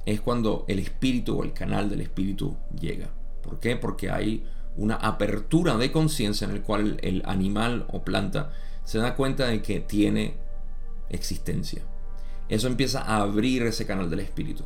es 0.07 0.21
cuando 0.21 0.65
el 0.67 0.79
espíritu 0.79 1.37
o 1.37 1.43
el 1.43 1.53
canal 1.53 1.87
del 1.87 2.01
espíritu 2.01 2.57
llega. 2.79 3.11
¿Por 3.43 3.59
qué? 3.59 3.75
Porque 3.75 4.09
hay 4.09 4.43
una 4.75 4.95
apertura 4.95 5.77
de 5.77 5.91
conciencia 5.91 6.45
en 6.45 6.51
el 6.51 6.61
cual 6.63 6.97
el 7.03 7.21
animal 7.27 7.85
o 7.91 8.03
planta 8.03 8.51
se 8.85 8.97
da 8.97 9.15
cuenta 9.15 9.45
de 9.45 9.61
que 9.61 9.81
tiene 9.81 10.33
existencia. 11.09 11.83
Eso 12.49 12.67
empieza 12.67 13.01
a 13.03 13.21
abrir 13.21 13.61
ese 13.63 13.85
canal 13.85 14.09
del 14.09 14.21
espíritu. 14.21 14.63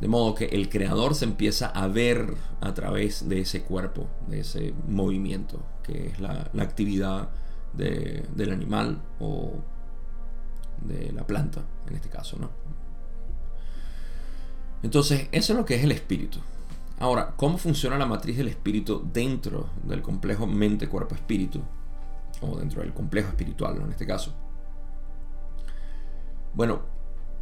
De 0.00 0.08
modo 0.08 0.34
que 0.34 0.46
el 0.46 0.68
creador 0.68 1.14
se 1.14 1.24
empieza 1.24 1.68
a 1.68 1.86
ver 1.86 2.34
a 2.60 2.74
través 2.74 3.28
de 3.28 3.42
ese 3.42 3.62
cuerpo, 3.62 4.08
de 4.26 4.40
ese 4.40 4.74
movimiento, 4.88 5.64
que 5.84 6.08
es 6.08 6.18
la, 6.18 6.50
actividad 6.58 7.30
del 7.74 8.50
animal 8.50 9.00
o 9.20 9.62
de 10.82 11.12
la 11.12 11.26
planta, 11.26 11.64
en 11.86 11.94
este 11.94 12.08
caso, 12.08 12.38
¿no? 12.38 12.50
Entonces, 14.82 15.28
eso 15.32 15.52
es 15.52 15.58
lo 15.58 15.64
que 15.64 15.74
es 15.74 15.84
el 15.84 15.92
espíritu. 15.92 16.38
Ahora, 16.98 17.34
¿cómo 17.36 17.58
funciona 17.58 17.98
la 17.98 18.06
matriz 18.06 18.36
del 18.36 18.48
espíritu 18.48 19.06
dentro 19.12 19.68
del 19.84 20.00
complejo 20.00 20.46
mente-cuerpo-espíritu? 20.46 21.60
O 22.40 22.56
dentro 22.56 22.82
del 22.82 22.92
complejo 22.92 23.28
espiritual, 23.28 23.80
en 23.82 23.90
este 23.90 24.06
caso. 24.06 24.34
Bueno, 26.54 26.80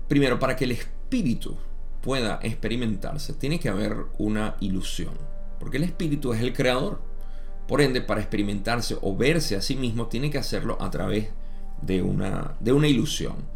primero, 0.09 0.39
para 0.39 0.57
que 0.57 0.65
el 0.65 0.73
espíritu 0.73 1.57
pueda 2.03 2.41
experimentarse, 2.43 3.35
tiene 3.35 3.61
que 3.61 3.69
haber 3.69 4.07
una 4.19 4.57
ilusión. 4.61 5.15
Porque 5.61 5.77
el 5.77 5.85
espíritu 5.85 6.33
es 6.33 6.41
el 6.41 6.53
creador. 6.53 7.01
Por 7.69 7.81
ende, 7.81 8.01
para 8.01 8.21
experimentarse 8.21 8.97
o 9.01 9.17
verse 9.17 9.57
a 9.57 9.63
sí 9.63 9.77
mismo, 9.77 10.09
tiene 10.09 10.31
que 10.31 10.39
hacerlo 10.39 10.77
a 10.81 10.91
través 10.91 11.29
de 11.29 11.44
una, 12.03 12.55
de 12.61 12.73
una 12.73 12.89
ilusión. 12.89 13.53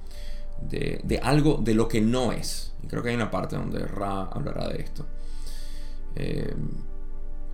De, 0.61 1.01
de 1.05 1.19
algo 1.19 1.61
de 1.62 1.75
lo 1.75 1.87
que 1.87 2.01
no 2.01 2.33
es. 2.33 2.75
Y 2.83 2.88
creo 2.88 3.03
que 3.03 3.11
hay 3.11 3.14
una 3.14 3.31
parte 3.31 3.57
donde 3.57 3.87
Ra 3.87 4.23
hablará 4.25 4.69
de 4.69 4.81
esto. 4.83 5.07
Eh, 6.17 6.55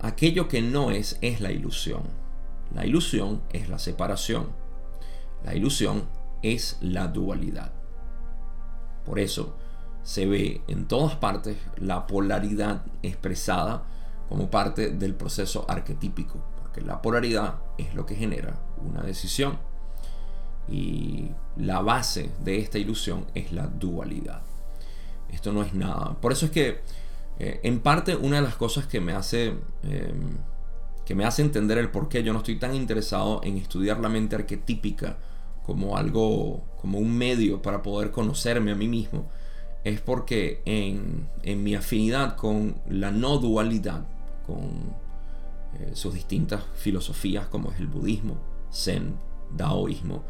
aquello 0.01 0.47
que 0.47 0.61
no 0.61 0.91
es 0.91 1.17
es 1.21 1.39
la 1.39 1.51
ilusión. 1.51 2.01
La 2.73 2.85
ilusión 2.85 3.41
es 3.51 3.69
la 3.69 3.77
separación. 3.77 4.47
La 5.43 5.53
ilusión 5.53 6.07
es 6.41 6.77
la 6.81 7.07
dualidad. 7.07 7.71
Por 9.05 9.19
eso 9.19 9.55
se 10.01 10.25
ve 10.25 10.61
en 10.67 10.87
todas 10.87 11.15
partes 11.15 11.57
la 11.77 12.07
polaridad 12.07 12.83
expresada 13.03 13.83
como 14.29 14.49
parte 14.49 14.89
del 14.89 15.13
proceso 15.13 15.65
arquetípico, 15.67 16.43
porque 16.59 16.81
la 16.81 17.01
polaridad 17.01 17.55
es 17.77 17.93
lo 17.93 18.05
que 18.05 18.15
genera 18.15 18.59
una 18.77 19.01
decisión 19.01 19.59
y 20.69 21.29
la 21.57 21.81
base 21.81 22.31
de 22.43 22.59
esta 22.59 22.77
ilusión 22.77 23.25
es 23.33 23.51
la 23.51 23.67
dualidad. 23.67 24.41
Esto 25.31 25.51
no 25.51 25.63
es 25.63 25.73
nada. 25.73 26.17
Por 26.21 26.31
eso 26.31 26.45
es 26.45 26.51
que 26.51 26.81
eh, 27.39 27.59
en 27.63 27.79
parte, 27.79 28.15
una 28.15 28.37
de 28.37 28.41
las 28.41 28.55
cosas 28.55 28.87
que 28.87 29.01
me 29.01 29.13
hace. 29.13 29.53
Em, 29.83 30.37
que 31.05 31.13
me 31.13 31.23
hace 31.23 31.43
entender 31.43 31.77
el 31.77 31.91
por 31.91 32.09
qué 32.09 32.23
yo 32.23 32.33
no 32.33 32.39
estoy 32.39 32.57
tan 32.57 32.75
interesado 32.75 33.39
en 33.43 33.57
estudiar 33.57 33.99
la 33.99 34.09
mente 34.09 34.35
arquetípica 34.35 35.17
como 35.63 35.97
algo, 35.97 36.63
como 36.81 36.97
un 36.97 37.15
medio 37.15 37.61
para 37.61 37.83
poder 37.83 38.11
conocerme 38.11 38.71
a 38.71 38.75
mí 38.75 38.87
mismo, 38.87 39.29
es 39.83 40.01
porque 40.01 40.61
en, 40.65 41.29
mi 41.63 41.75
afinidad 41.75 42.35
con 42.35 42.81
la 42.89 43.11
no 43.11 43.37
dualidad, 43.37 44.05
con 44.45 44.95
eh, 45.79 45.91
sus 45.93 46.13
distintas 46.15 46.63
filosofías 46.75 47.47
como 47.47 47.71
es 47.71 47.79
el 47.79 47.87
budismo, 47.87 48.37
zen, 48.73 49.15
daoísmo, 49.51 50.23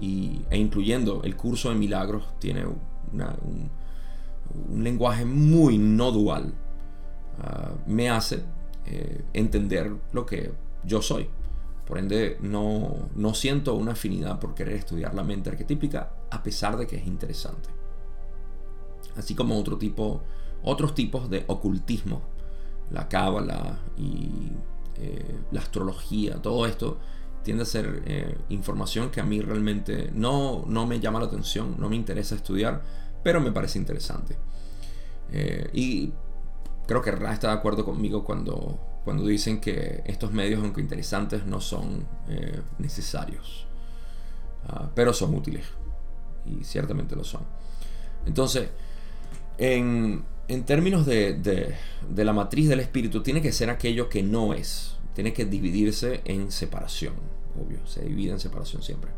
e 0.00 0.58
incluyendo 0.58 1.22
el 1.22 1.36
curso 1.36 1.70
de 1.70 1.76
milagros, 1.76 2.24
tiene 2.38 2.64
una, 3.12 3.36
un, 3.42 3.70
un 4.68 4.84
lenguaje 4.84 5.24
muy 5.24 5.78
no 5.78 6.10
dual 6.10 6.52
ah, 7.42 7.72
me 7.86 8.10
hace 8.10 8.44
eh, 8.86 9.24
entender 9.32 9.92
lo 10.12 10.26
que 10.26 10.52
yo 10.84 11.00
soy. 11.00 11.28
Por 11.86 11.98
ende, 11.98 12.38
no, 12.40 13.08
no 13.14 13.34
siento 13.34 13.74
una 13.74 13.92
afinidad 13.92 14.40
por 14.40 14.54
querer 14.54 14.76
estudiar 14.76 15.14
la 15.14 15.22
mente 15.22 15.50
arquetípica, 15.50 16.12
a 16.30 16.42
pesar 16.42 16.76
de 16.78 16.86
que 16.86 16.96
es 16.96 17.06
interesante. 17.06 17.68
Así 19.16 19.34
como 19.34 19.58
otro 19.58 19.76
tipo, 19.76 20.22
otros 20.62 20.94
tipos 20.94 21.28
de 21.28 21.44
ocultismo, 21.46 22.22
la 22.90 23.08
cábala 23.08 23.78
y 23.96 24.52
eh, 24.96 25.40
la 25.50 25.60
astrología, 25.60 26.40
todo 26.40 26.66
esto 26.66 26.98
tiende 27.44 27.62
a 27.62 27.66
ser 27.66 28.02
eh, 28.06 28.36
información 28.48 29.10
que 29.10 29.20
a 29.20 29.24
mí 29.24 29.40
realmente 29.40 30.10
no, 30.12 30.64
no 30.66 30.86
me 30.86 30.98
llama 30.98 31.20
la 31.20 31.26
atención, 31.26 31.76
no 31.78 31.88
me 31.88 31.94
interesa 31.94 32.34
estudiar 32.34 32.82
pero 33.24 33.40
me 33.40 33.50
parece 33.50 33.78
interesante. 33.78 34.36
Eh, 35.32 35.68
y 35.72 36.12
creo 36.86 37.02
que 37.02 37.10
Ra 37.10 37.32
está 37.32 37.48
de 37.48 37.54
acuerdo 37.54 37.84
conmigo 37.84 38.22
cuando, 38.22 38.78
cuando 39.02 39.26
dicen 39.26 39.60
que 39.60 40.02
estos 40.04 40.30
medios, 40.32 40.62
aunque 40.62 40.80
interesantes, 40.80 41.44
no 41.46 41.60
son 41.60 42.06
eh, 42.28 42.60
necesarios, 42.78 43.66
ah, 44.68 44.90
pero 44.94 45.12
son 45.12 45.34
útiles. 45.34 45.64
Y 46.44 46.62
ciertamente 46.62 47.16
lo 47.16 47.24
son. 47.24 47.42
Entonces, 48.26 48.68
en, 49.56 50.22
en 50.46 50.64
términos 50.64 51.06
de, 51.06 51.32
de, 51.32 51.74
de, 52.08 52.24
la 52.24 52.34
matriz 52.34 52.68
del 52.68 52.80
espíritu, 52.80 53.22
tiene 53.22 53.40
que 53.40 53.50
ser 53.50 53.70
aquello 53.70 54.10
que 54.10 54.22
no 54.22 54.52
es. 54.52 54.93
Tiene 55.14 55.32
que 55.32 55.44
dividirse 55.44 56.22
en 56.24 56.50
separación. 56.50 57.14
Obvio, 57.60 57.86
se 57.86 58.02
divide 58.02 58.32
en 58.32 58.40
separación 58.40 58.82
siempre. 58.82 59.10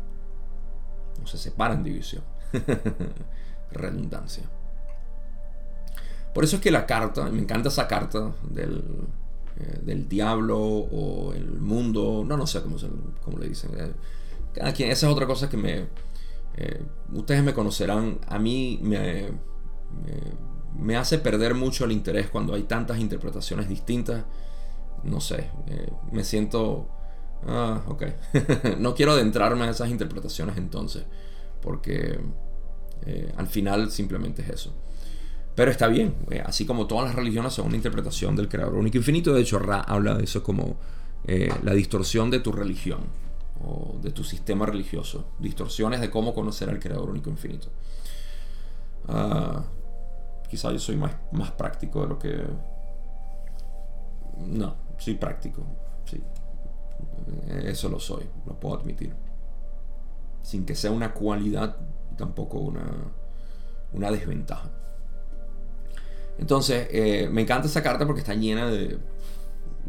No 1.19 1.27
se 1.27 1.37
separa 1.37 1.73
en 1.73 1.83
división. 1.83 2.23
redundancia. 3.71 4.43
Por 6.33 6.43
eso 6.43 6.57
es 6.57 6.61
que 6.61 6.71
la 6.71 6.85
carta, 6.85 7.25
me 7.29 7.41
encanta 7.41 7.69
esa 7.69 7.87
carta 7.87 8.31
del, 8.43 8.83
eh, 9.59 9.79
del 9.83 10.07
diablo 10.07 10.59
o 10.59 11.33
el 11.33 11.59
mundo, 11.59 12.23
no, 12.25 12.37
no 12.37 12.45
sé 12.45 12.61
cómo, 12.61 12.77
se, 12.77 12.87
cómo 13.23 13.39
le 13.39 13.49
dicen. 13.49 13.71
Eh, 13.77 13.91
cada 14.53 14.73
quien, 14.73 14.91
esa 14.91 15.07
es 15.07 15.13
otra 15.13 15.25
cosa 15.25 15.49
que 15.49 15.57
me... 15.57 15.87
Eh, 16.57 16.81
ustedes 17.13 17.43
me 17.43 17.53
conocerán, 17.53 18.19
a 18.27 18.39
mí 18.39 18.79
me, 18.81 19.27
me, 20.79 20.95
hace 20.95 21.19
perder 21.19 21.53
mucho 21.53 21.85
el 21.85 21.91
interés 21.91 22.29
cuando 22.29 22.55
hay 22.55 22.63
tantas 22.63 22.99
interpretaciones 22.99 23.69
distintas. 23.69 24.25
No 25.03 25.21
sé, 25.21 25.49
me 26.11 26.23
siento... 26.23 26.89
Ah, 27.45 27.81
ok. 27.87 28.03
no 28.79 28.95
quiero 28.95 29.11
adentrarme 29.11 29.65
en 29.65 29.69
esas 29.69 29.89
interpretaciones 29.89 30.57
entonces, 30.57 31.05
porque 31.61 32.19
eh, 33.05 33.31
al 33.37 33.47
final 33.47 33.91
simplemente 33.91 34.41
es 34.41 34.49
eso. 34.49 34.73
Pero 35.55 35.71
está 35.71 35.87
bien, 35.87 36.15
eh, 36.29 36.43
así 36.45 36.65
como 36.65 36.85
todas 36.87 37.05
las 37.05 37.15
religiones 37.15 37.53
son 37.53 37.67
una 37.67 37.75
interpretación 37.75 38.35
del 38.35 38.47
Creador 38.47 38.75
único 38.75 38.97
infinito. 38.97 39.33
De 39.33 39.41
hecho, 39.41 39.59
Ra 39.59 39.81
habla 39.81 40.15
de 40.15 40.23
eso 40.23 40.43
como 40.43 40.77
eh, 41.25 41.49
la 41.63 41.73
distorsión 41.73 42.29
de 42.29 42.39
tu 42.39 42.51
religión 42.51 42.99
o 43.63 43.97
de 44.01 44.11
tu 44.11 44.23
sistema 44.23 44.65
religioso. 44.65 45.31
Distorsiones 45.39 46.01
de 46.01 46.11
cómo 46.11 46.33
conocer 46.33 46.69
al 46.69 46.79
Creador 46.79 47.09
único 47.09 47.29
infinito. 47.29 47.69
Uh, 49.07 49.61
quizá 50.49 50.71
yo 50.71 50.79
soy 50.79 50.97
más, 50.97 51.15
más 51.31 51.51
práctico 51.51 52.01
de 52.01 52.07
lo 52.07 52.19
que... 52.19 52.39
No, 54.37 54.75
soy 54.97 55.15
práctico, 55.15 55.63
sí. 56.05 56.21
Eso 57.65 57.89
lo 57.89 57.99
soy, 57.99 58.25
lo 58.45 58.59
puedo 58.59 58.79
admitir. 58.79 59.13
Sin 60.41 60.65
que 60.65 60.75
sea 60.75 60.91
una 60.91 61.13
cualidad 61.13 61.77
tampoco 62.17 62.59
una, 62.59 62.85
una 63.93 64.11
desventaja. 64.11 64.69
Entonces, 66.39 66.87
eh, 66.91 67.29
me 67.31 67.41
encanta 67.41 67.67
esa 67.67 67.81
carta 67.81 68.05
porque 68.05 68.21
está 68.21 68.33
llena 68.33 68.69
de... 68.69 68.97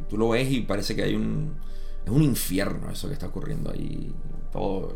Tú 0.08 0.16
lo 0.16 0.30
ves 0.30 0.50
y 0.50 0.60
parece 0.62 0.94
que 0.94 1.02
hay 1.02 1.14
un... 1.14 1.56
Es 2.04 2.10
un 2.10 2.22
infierno 2.22 2.90
eso 2.90 3.08
que 3.08 3.14
está 3.14 3.26
ocurriendo 3.26 3.70
ahí. 3.70 4.14
Todo... 4.52 4.94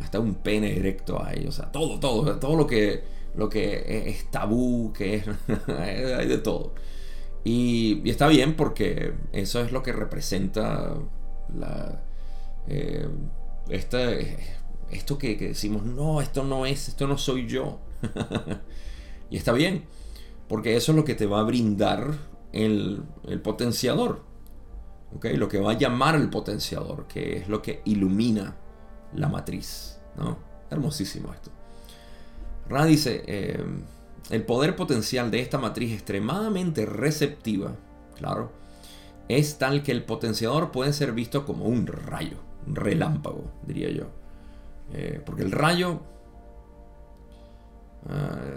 Hasta 0.00 0.18
un 0.18 0.34
pene 0.36 0.76
erecto 0.76 1.22
ahí. 1.22 1.46
O 1.46 1.52
sea, 1.52 1.70
todo, 1.70 2.00
todo. 2.00 2.38
Todo 2.38 2.56
lo 2.56 2.66
que, 2.66 3.04
lo 3.36 3.48
que 3.48 4.08
es 4.10 4.30
tabú, 4.30 4.92
que 4.92 5.16
es... 5.16 5.26
hay 5.68 6.26
de 6.26 6.38
todo. 6.38 6.74
Y, 7.44 8.08
está 8.08 8.28
bien 8.28 8.54
porque 8.54 9.14
eso 9.32 9.60
es 9.60 9.72
lo 9.72 9.82
que 9.82 9.92
representa 9.92 10.94
la... 11.54 12.02
Eh, 12.68 13.08
esta 13.68 13.98
esto 14.92 15.18
que, 15.18 15.36
decimos, 15.36 15.84
no, 15.84 16.20
esto 16.20 16.44
no 16.44 16.66
es, 16.66 16.88
esto 16.88 17.06
no 17.08 17.18
soy 17.18 17.46
yo. 17.46 17.80
y 19.30 19.36
está 19.36 19.52
bien, 19.52 19.86
porque 20.48 20.76
eso 20.76 20.92
es 20.92 20.96
lo 20.96 21.04
que 21.04 21.14
te 21.14 21.26
va 21.26 21.40
a 21.40 21.44
brindar 21.44 22.18
el, 22.52 23.02
potenciador. 23.42 24.22
¿okay? 25.16 25.36
Lo 25.36 25.48
que 25.48 25.58
va 25.58 25.72
a 25.72 25.78
llamar 25.78 26.14
el 26.14 26.28
potenciador, 26.28 27.06
que 27.08 27.38
es 27.38 27.48
lo 27.48 27.62
que 27.62 27.80
ilumina 27.86 28.56
la 29.14 29.28
matriz. 29.28 29.98
¿no? 30.16 30.38
Hermosísimo 30.70 31.32
esto. 31.32 31.50
Ra 32.68 32.84
dice, 32.84 33.24
eh, 33.26 33.64
el 34.30 34.44
poder 34.44 34.76
potencial 34.76 35.30
de 35.30 35.40
esta 35.40 35.58
matriz 35.58 35.92
extremadamente 35.92 36.86
receptiva, 36.86 37.76
claro, 38.16 38.52
es 39.28 39.58
tal 39.58 39.82
que 39.82 39.92
el 39.92 40.04
potenciador 40.04 40.70
puede 40.70 40.92
ser 40.92 41.12
visto 41.12 41.44
como 41.44 41.64
un 41.66 41.86
rayo, 41.86 42.36
un 42.66 42.76
relámpago, 42.76 43.44
diría 43.66 43.90
yo. 43.90 44.06
Eh, 44.92 45.22
porque 45.24 45.42
el 45.42 45.52
rayo... 45.52 46.00
Ah, 48.08 48.56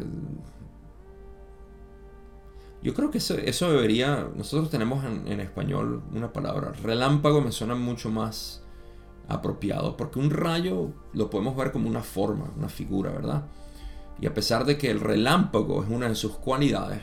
yo 2.81 2.93
creo 2.93 3.09
que 3.09 3.17
eso, 3.17 3.71
debería... 3.71 4.29
Nosotros 4.35 4.69
tenemos 4.69 5.03
en, 5.05 5.39
español 5.39 6.03
una 6.13 6.31
palabra. 6.31 6.71
Relámpago 6.83 7.41
me 7.41 7.51
suena 7.51 7.73
mucho 7.73 8.11
más 8.11 8.63
apropiado. 9.27 9.97
Porque 9.97 10.19
un 10.19 10.29
rayo 10.29 10.91
lo 11.13 11.31
podemos 11.31 11.55
ver 11.55 11.71
como 11.71 11.89
una 11.89 12.03
forma, 12.03 12.51
una 12.55 12.69
figura, 12.69 13.11
¿verdad? 13.11 13.45
Y 14.19 14.27
a 14.27 14.33
pesar 14.33 14.65
de 14.65 14.77
que 14.77 14.89
el 14.89 14.99
relámpago 14.99 15.83
es 15.83 15.89
una 15.89 16.07
de 16.07 16.15
sus 16.15 16.37
cualidades, 16.37 17.01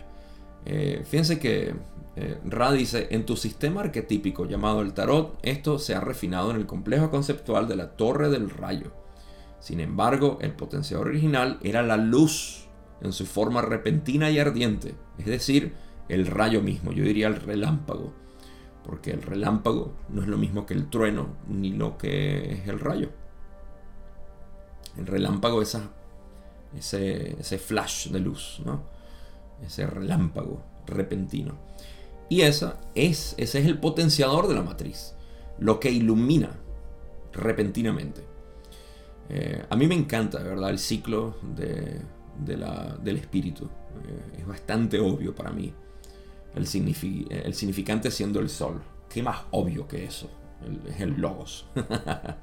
eh, 0.64 1.02
fíjense 1.04 1.38
que 1.38 1.74
eh, 2.14 2.38
Ra 2.44 2.72
dice, 2.72 3.08
en 3.10 3.24
tu 3.24 3.36
sistema 3.36 3.80
arquetípico 3.80 4.44
llamado 4.44 4.82
el 4.82 4.92
tarot, 4.92 5.38
esto 5.42 5.78
se 5.78 5.94
ha 5.94 6.00
refinado 6.00 6.50
en 6.50 6.56
el 6.56 6.66
complejo 6.66 7.10
conceptual 7.10 7.68
de 7.68 7.76
la 7.76 7.96
torre 7.96 8.28
del 8.28 8.50
rayo. 8.50 8.92
Sin 9.60 9.80
embargo, 9.80 10.38
el 10.40 10.52
potenciador 10.52 11.08
original 11.08 11.58
era 11.62 11.82
la 11.82 11.96
luz 11.96 12.68
en 13.00 13.12
su 13.12 13.26
forma 13.26 13.62
repentina 13.62 14.30
y 14.30 14.38
ardiente, 14.38 14.94
es 15.18 15.26
decir, 15.26 15.74
el 16.08 16.26
rayo 16.26 16.60
mismo, 16.60 16.92
yo 16.92 17.04
diría 17.04 17.28
el 17.28 17.36
relámpago, 17.36 18.12
porque 18.84 19.12
el 19.12 19.22
relámpago 19.22 19.94
no 20.08 20.22
es 20.22 20.28
lo 20.28 20.36
mismo 20.36 20.66
que 20.66 20.74
el 20.74 20.90
trueno 20.90 21.28
ni 21.48 21.72
lo 21.72 21.96
que 21.96 22.52
es 22.52 22.68
el 22.68 22.78
rayo. 22.78 23.10
El 24.98 25.06
relámpago 25.06 25.62
es 25.62 25.78
ese, 26.76 27.36
ese 27.40 27.58
flash 27.58 28.08
de 28.08 28.20
luz, 28.20 28.60
¿no? 28.64 28.82
ese 29.64 29.86
relámpago 29.86 30.62
repentino. 30.86 31.56
Y 32.28 32.42
esa 32.42 32.78
es, 32.94 33.34
ese 33.36 33.60
es 33.60 33.66
el 33.66 33.78
potenciador 33.78 34.48
de 34.48 34.54
la 34.54 34.62
matriz, 34.62 35.14
lo 35.58 35.78
que 35.78 35.90
ilumina 35.90 36.50
repentinamente. 37.32 38.22
Eh, 39.28 39.64
a 39.68 39.76
mí 39.76 39.86
me 39.86 39.94
encanta, 39.94 40.42
¿verdad? 40.42 40.70
El 40.70 40.78
ciclo 40.78 41.36
del 41.54 43.16
espíritu. 43.16 43.64
Eh, 43.64 44.38
es 44.40 44.46
bastante 44.46 44.98
obvio 44.98 45.34
para 45.34 45.50
mí. 45.50 45.72
El, 46.54 46.62
el, 46.62 47.54
significante 47.54 48.10
siendo 48.10 48.40
el 48.40 48.48
sol. 48.48 48.82
¿Qué 49.08 49.22
más 49.22 49.42
obvio 49.50 49.86
que 49.86 50.04
eso? 50.04 50.30
es 50.88 51.00
el 51.00 51.20
logos. 51.20 51.66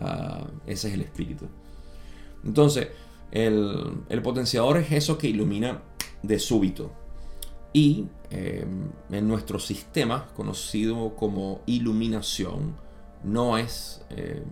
Ah, 0.00 0.46
ese 0.64 0.86
es 0.88 0.94
el 0.94 1.00
espíritu. 1.00 1.48
Entonces, 2.44 2.86
el, 3.30 4.02
el 4.08 4.22
potenciador 4.22 4.78
es 4.78 4.92
eso 4.92 5.18
que 5.18 5.28
ilumina 5.28 5.82
de 6.22 6.38
súbito. 6.38 6.92
Y 7.72 8.06
em, 8.30 8.90
en 9.10 9.28
nuestro 9.28 9.58
sistema, 9.58 10.28
conocido 10.34 11.14
como 11.14 11.60
iluminación, 11.66 12.76
no 13.22 13.58
es 13.58 14.04
em, 14.10 14.44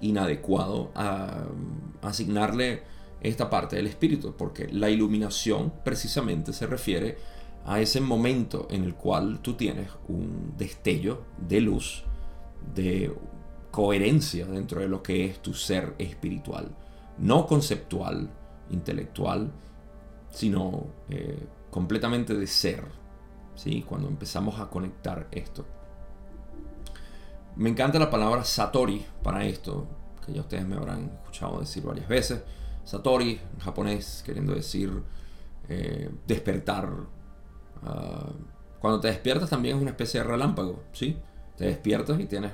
inadecuado 0.00 0.90
a, 0.94 1.44
asignarle 2.02 2.82
esta 3.20 3.50
parte 3.50 3.76
del 3.76 3.86
espíritu, 3.86 4.34
porque 4.36 4.68
la 4.68 4.88
iluminación 4.88 5.72
precisamente 5.84 6.52
se 6.52 6.66
refiere 6.66 7.18
a 7.66 7.80
ese 7.80 8.00
momento 8.00 8.66
en 8.70 8.84
el 8.84 8.94
cual 8.94 9.40
tú 9.42 9.54
tienes 9.54 9.90
un 10.08 10.54
destello 10.56 11.24
de 11.36 11.60
luz, 11.60 12.04
de 12.74 13.14
coherencia 13.70 14.46
dentro 14.46 14.80
de 14.80 14.88
lo 14.88 15.02
que 15.02 15.26
es 15.26 15.40
tu 15.40 15.52
ser 15.52 15.94
espiritual, 15.98 16.70
no 17.20 17.46
conceptual, 17.46 18.30
intelectual, 18.70 19.52
sino 20.30 20.86
eh, 21.08 21.46
completamente 21.70 22.34
de 22.34 22.46
ser, 22.46 22.84
¿sí? 23.54 23.82
cuando 23.82 24.08
empezamos 24.08 24.58
a 24.58 24.68
conectar 24.68 25.28
esto. 25.30 25.64
Me 27.56 27.68
encanta 27.68 27.98
la 27.98 28.10
palabra 28.10 28.44
Satori 28.44 29.04
para 29.22 29.44
esto, 29.44 29.86
que 30.24 30.32
ya 30.32 30.40
ustedes 30.40 30.66
me 30.66 30.76
habrán 30.76 31.10
escuchado 31.20 31.60
decir 31.60 31.82
varias 31.82 32.08
veces. 32.08 32.42
Satori, 32.84 33.40
en 33.54 33.60
japonés, 33.60 34.22
queriendo 34.24 34.54
decir 34.54 34.90
eh, 35.68 36.10
despertar. 36.26 36.88
Ah, 37.82 38.30
cuando 38.80 39.00
te 39.00 39.08
despiertas 39.08 39.50
también 39.50 39.76
es 39.76 39.82
una 39.82 39.90
especie 39.90 40.20
de 40.20 40.26
relámpago, 40.26 40.84
¿sí? 40.92 41.18
Te 41.56 41.66
despiertas 41.66 42.18
y 42.18 42.26
tienes 42.26 42.52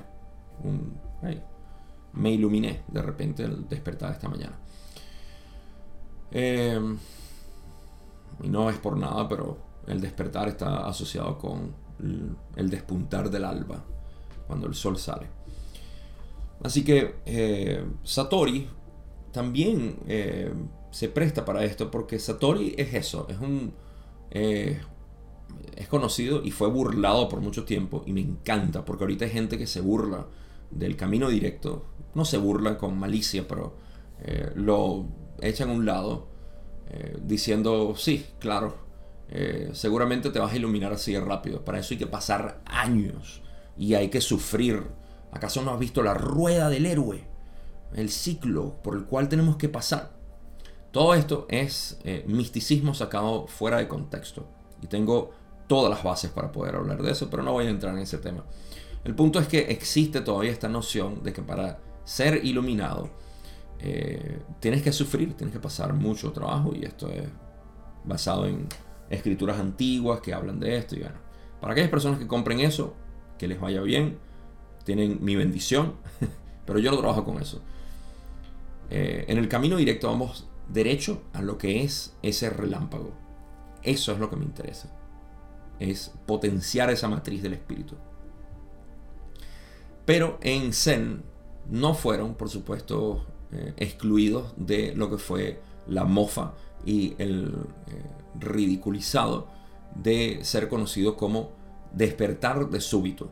un... 0.63 0.99
me 2.13 2.31
iluminé 2.31 2.83
de 2.87 3.01
repente 3.01 3.43
el 3.43 3.67
despertar 3.67 4.11
esta 4.13 4.27
mañana. 4.27 4.57
Eh, 6.31 6.79
y 8.43 8.49
no 8.49 8.69
es 8.69 8.77
por 8.77 8.97
nada, 8.97 9.27
pero 9.27 9.57
el 9.87 10.01
despertar 10.01 10.47
está 10.47 10.87
asociado 10.87 11.37
con 11.37 11.75
el 12.55 12.69
despuntar 12.69 13.29
del 13.29 13.45
alba, 13.45 13.83
cuando 14.45 14.67
el 14.67 14.75
sol 14.75 14.97
sale. 14.97 15.27
Así 16.63 16.83
que 16.83 17.15
eh, 17.25 17.83
Satori 18.03 18.67
también 19.31 19.97
eh, 20.07 20.53
se 20.91 21.09
presta 21.09 21.45
para 21.45 21.63
esto, 21.63 21.89
porque 21.89 22.19
Satori 22.19 22.75
es 22.77 22.93
eso, 22.93 23.27
es 23.29 23.39
un... 23.39 23.73
Es 25.75 25.87
conocido 25.87 26.43
y 26.43 26.51
fue 26.51 26.67
burlado 26.67 27.29
por 27.29 27.39
mucho 27.39 27.63
tiempo 27.63 28.03
y 28.05 28.11
me 28.11 28.19
encanta 28.19 28.83
porque 28.83 29.05
ahorita 29.05 29.25
hay 29.25 29.31
gente 29.31 29.57
que 29.57 29.65
se 29.65 29.79
burla 29.79 30.27
del 30.71 30.95
camino 30.95 31.29
directo, 31.29 31.85
no 32.13 32.25
se 32.25 32.37
burla 32.37 32.77
con 32.77 32.97
malicia, 32.97 33.47
pero 33.47 33.75
lo 34.55 35.05
echan 35.41 35.69
a 35.69 35.73
un 35.73 35.85
lado 35.85 36.27
eh, 36.89 37.17
diciendo, 37.21 37.95
sí, 37.97 38.25
claro, 38.39 38.77
eh, 39.29 39.71
seguramente 39.73 40.29
te 40.29 40.39
vas 40.39 40.53
a 40.53 40.55
iluminar 40.55 40.93
así 40.93 41.17
rápido. 41.17 41.63
Para 41.65 41.79
eso 41.79 41.93
hay 41.93 41.97
que 41.97 42.07
pasar 42.07 42.61
años 42.65 43.41
y 43.77 43.93
hay 43.93 44.09
que 44.09 44.21
sufrir. 44.21 44.83
¿Acaso 45.31 45.61
no 45.61 45.71
has 45.71 45.79
visto 45.79 46.01
la 46.01 46.13
rueda 46.13 46.69
del 46.69 46.85
héroe? 46.85 47.25
El 47.93 48.09
ciclo 48.09 48.75
por 48.83 48.95
el 48.95 49.05
cual 49.05 49.27
tenemos 49.27 49.57
que 49.57 49.69
pasar. 49.69 50.15
Todo 50.91 51.13
esto 51.13 51.45
es 51.49 51.99
eh, 52.03 52.23
misticismo 52.27 52.93
sacado 52.93 53.47
fuera 53.47 53.77
de 53.77 53.87
contexto. 53.87 54.47
Y 54.81 54.87
tengo 54.87 55.31
todas 55.67 55.89
las 55.89 56.03
bases 56.03 56.31
para 56.31 56.51
poder 56.51 56.75
hablar 56.75 57.01
de 57.01 57.11
eso, 57.11 57.29
pero 57.29 57.43
no 57.43 57.51
voy 57.51 57.65
a 57.65 57.69
entrar 57.69 57.93
en 57.93 58.01
ese 58.01 58.17
tema. 58.17 58.45
El 59.07 59.15
punto 59.15 59.39
es 59.39 59.47
que 59.47 59.59
existe 59.71 60.19
todavía 60.19 60.51
esta 60.51 60.67
noción 60.67 61.23
de 61.23 61.31
que 61.31 61.41
para 61.41 61.79
ser 62.03 62.43
iluminado, 62.43 63.09
eh, 63.79 64.41
tienes 64.59 64.81
que 64.81 64.91
sufrir, 64.91 65.33
tienes 65.33 65.53
que 65.53 65.61
pasar 65.61 65.93
mucho 65.93 66.33
trabajo 66.33 66.73
y 66.75 66.83
esto 66.83 67.09
es 67.09 67.23
basado 68.03 68.45
en 68.47 68.67
escrituras 69.09 69.61
antiguas 69.61 70.19
que 70.19 70.33
hablan 70.33 70.59
de 70.59 70.75
esto 70.75 70.97
y 70.97 70.99
bueno, 70.99 71.15
para 71.61 71.71
aquellas 71.71 71.89
personas 71.89 72.19
que 72.19 72.27
compren 72.27 72.59
eso, 72.59 72.95
que 73.37 73.47
les 73.47 73.61
vaya 73.61 73.79
bien, 73.79 74.17
tienen 74.83 75.19
mi 75.21 75.37
bendición, 75.37 75.93
pero 76.65 76.77
yo 76.77 76.91
no 76.91 76.97
trabajo 76.97 77.23
con 77.23 77.41
eso. 77.41 77.61
Eh, 78.89 79.23
en 79.29 79.37
el 79.37 79.47
camino 79.47 79.77
directo 79.77 80.09
vamos 80.09 80.49
derecho 80.67 81.21
a 81.31 81.41
lo 81.41 81.57
que 81.57 81.81
es 81.81 82.13
ese 82.23 82.49
relámpago. 82.49 83.13
Eso 83.83 84.11
es 84.11 84.19
lo 84.19 84.29
que 84.29 84.35
me 84.35 84.43
interesa. 84.43 84.93
Es 85.79 86.11
potenciar 86.25 86.89
esa 86.89 87.07
matriz 87.07 87.41
del 87.41 87.53
espíritu. 87.53 87.95
Pero 90.07 90.37
en 90.41 90.71
Zen 90.71 91.21
no 91.69 91.93
fueron, 91.93 92.35
por 92.35 92.47
supuesto, 92.47 93.25
eh, 93.51 93.73
excluidos 93.75 94.53
de 94.55 94.95
lo 94.95 95.09
que 95.09 95.17
fue 95.17 95.59
la 95.85 96.05
mofa 96.05 96.53
y 96.85 97.13
el 97.17 97.53
eh, 97.87 98.03
ridiculizado 98.39 99.49
de 99.95 100.39
ser 100.43 100.69
conocido 100.69 101.17
como 101.17 101.51
despertar 101.91 102.69
de 102.69 102.79
súbito. 102.79 103.31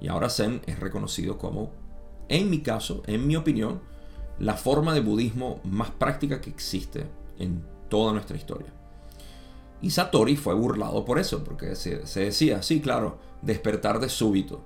Y 0.00 0.06
ahora 0.06 0.30
Zen 0.30 0.62
es 0.66 0.78
reconocido 0.78 1.38
como, 1.38 1.72
en 2.28 2.50
mi 2.50 2.60
caso, 2.60 3.02
en 3.08 3.26
mi 3.26 3.34
opinión, 3.34 3.80
la 4.38 4.54
forma 4.54 4.94
de 4.94 5.00
budismo 5.00 5.58
más 5.64 5.90
práctica 5.90 6.40
que 6.40 6.50
existe 6.50 7.04
en 7.40 7.64
toda 7.88 8.12
nuestra 8.12 8.36
historia. 8.36 8.72
Y 9.80 9.90
Satori 9.90 10.36
fue 10.36 10.54
burlado 10.54 11.04
por 11.04 11.18
eso, 11.18 11.42
porque 11.42 11.74
se, 11.74 12.06
se 12.06 12.20
decía, 12.20 12.62
sí, 12.62 12.80
claro, 12.80 13.18
despertar 13.42 13.98
de 13.98 14.08
súbito. 14.08 14.62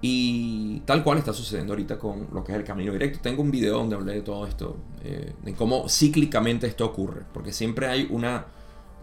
Y 0.00 0.80
tal 0.80 1.02
cual 1.02 1.18
está 1.18 1.32
sucediendo 1.32 1.72
ahorita 1.72 1.98
con 1.98 2.28
lo 2.32 2.44
que 2.44 2.52
es 2.52 2.58
el 2.58 2.64
camino 2.64 2.92
directo. 2.92 3.18
Tengo 3.22 3.42
un 3.42 3.50
video 3.50 3.78
donde 3.78 3.96
hablé 3.96 4.14
de 4.14 4.22
todo 4.22 4.46
esto, 4.46 4.76
eh, 5.02 5.32
de 5.42 5.54
cómo 5.54 5.88
cíclicamente 5.88 6.66
esto 6.66 6.84
ocurre, 6.84 7.22
porque 7.32 7.52
siempre 7.52 7.86
hay 7.86 8.06
una 8.10 8.46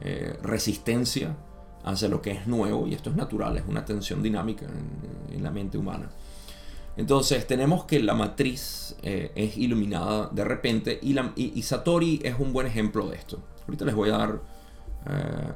eh, 0.02 0.38
resistencia 0.44 1.36
hacia 1.84 2.08
lo 2.08 2.22
que 2.22 2.32
es 2.32 2.48
nuevo 2.48 2.88
y 2.88 2.94
esto 2.94 3.10
es 3.10 3.16
natural, 3.16 3.58
es 3.58 3.64
una 3.68 3.84
tensión 3.84 4.22
dinámica 4.22 4.66
en, 4.66 5.44
la 5.44 5.52
mente 5.52 5.78
humana. 5.78 6.10
Entonces 6.96 7.46
tenemos 7.48 7.84
que 7.84 8.00
la 8.00 8.14
matriz 8.14 8.96
eh, 9.02 9.32
es 9.36 9.58
iluminada 9.58 10.30
de 10.32 10.46
repente 10.46 11.00
y, 11.02 11.62
Satori 11.64 12.22
es 12.24 12.40
un 12.40 12.54
buen 12.54 12.66
ejemplo 12.66 13.10
de 13.10 13.18
esto. 13.18 13.40
Ahorita 13.68 13.84
les 13.84 13.96
voy 13.96 14.10
a 14.10 14.18
dar 14.18 14.42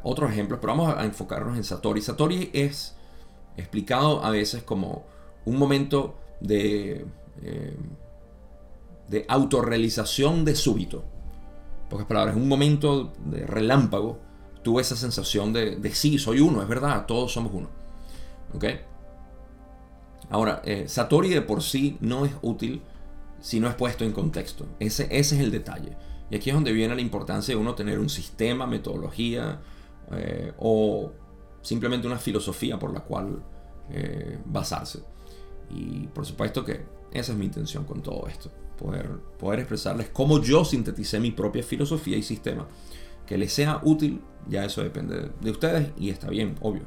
otros 0.03 0.29
ejemplos, 0.29 0.59
pero 0.59 0.75
vamos 0.75 0.93
a 0.97 1.05
enfocarnos 1.05 1.55
en 1.55 1.63
Satori. 1.63 2.01
Satori 2.01 2.49
es 2.51 2.97
explicado 3.55 4.25
a 4.25 4.29
veces 4.29 4.61
como 4.63 5.05
un 5.47 5.57
momento 5.57 6.15
de, 6.41 7.05
eh, 7.41 7.77
de 9.07 9.25
autorrealización 9.27 10.43
de 10.45 10.55
súbito. 10.55 11.03
Pocas 11.89 12.05
palabras, 12.05 12.35
un 12.35 12.47
momento 12.47 13.13
de 13.25 13.45
relámpago, 13.45 14.19
tuve 14.61 14.81
esa 14.81 14.97
sensación 14.97 15.53
de, 15.53 15.77
de 15.77 15.95
sí, 15.95 16.19
soy 16.19 16.41
uno, 16.41 16.61
es 16.61 16.67
verdad, 16.67 17.05
todos 17.05 17.31
somos 17.31 17.53
uno. 17.53 17.69
¿Ok? 18.53 18.65
Ahora, 20.29 20.61
eh, 20.65 20.89
Satori 20.89 21.29
de 21.29 21.41
por 21.41 21.63
sí 21.63 21.97
no 22.01 22.25
es 22.25 22.33
útil 22.41 22.81
si 23.39 23.61
no 23.61 23.69
es 23.69 23.75
puesto 23.75 24.03
en 24.03 24.11
contexto. 24.11 24.65
Ese, 24.79 25.03
ese 25.03 25.35
es 25.35 25.41
el 25.41 25.51
detalle. 25.51 25.95
Y 26.29 26.35
aquí 26.35 26.49
es 26.49 26.55
donde 26.55 26.73
viene 26.73 26.93
la 26.93 27.01
importancia 27.01 27.55
de 27.55 27.61
uno 27.61 27.73
tener 27.73 27.99
un 27.99 28.09
sistema, 28.09 28.67
metodología 28.67 29.61
eh, 30.11 30.51
o 30.57 31.13
simplemente 31.61 32.05
una 32.05 32.17
filosofía 32.17 32.77
por 32.77 32.91
la 32.91 32.99
cual 32.99 33.41
eh, 33.89 34.37
basarse. 34.45 35.03
Y 35.69 36.07
por 36.07 36.25
supuesto 36.25 36.63
que 36.63 36.85
esa 37.11 37.31
es 37.31 37.37
mi 37.37 37.45
intención 37.45 37.83
con 37.85 38.01
todo 38.01 38.27
esto. 38.27 38.51
Poder, 38.77 39.09
poder 39.39 39.59
expresarles 39.59 40.09
cómo 40.09 40.41
yo 40.41 40.63
sinteticé 40.63 41.19
mi 41.19 41.31
propia 41.31 41.63
filosofía 41.63 42.17
y 42.17 42.23
sistema. 42.23 42.67
Que 43.25 43.37
les 43.37 43.51
sea 43.51 43.81
útil, 43.83 44.21
ya 44.47 44.63
eso 44.65 44.83
depende 44.83 45.31
de 45.41 45.51
ustedes 45.51 45.91
y 45.97 46.09
está 46.09 46.29
bien, 46.29 46.55
obvio. 46.61 46.83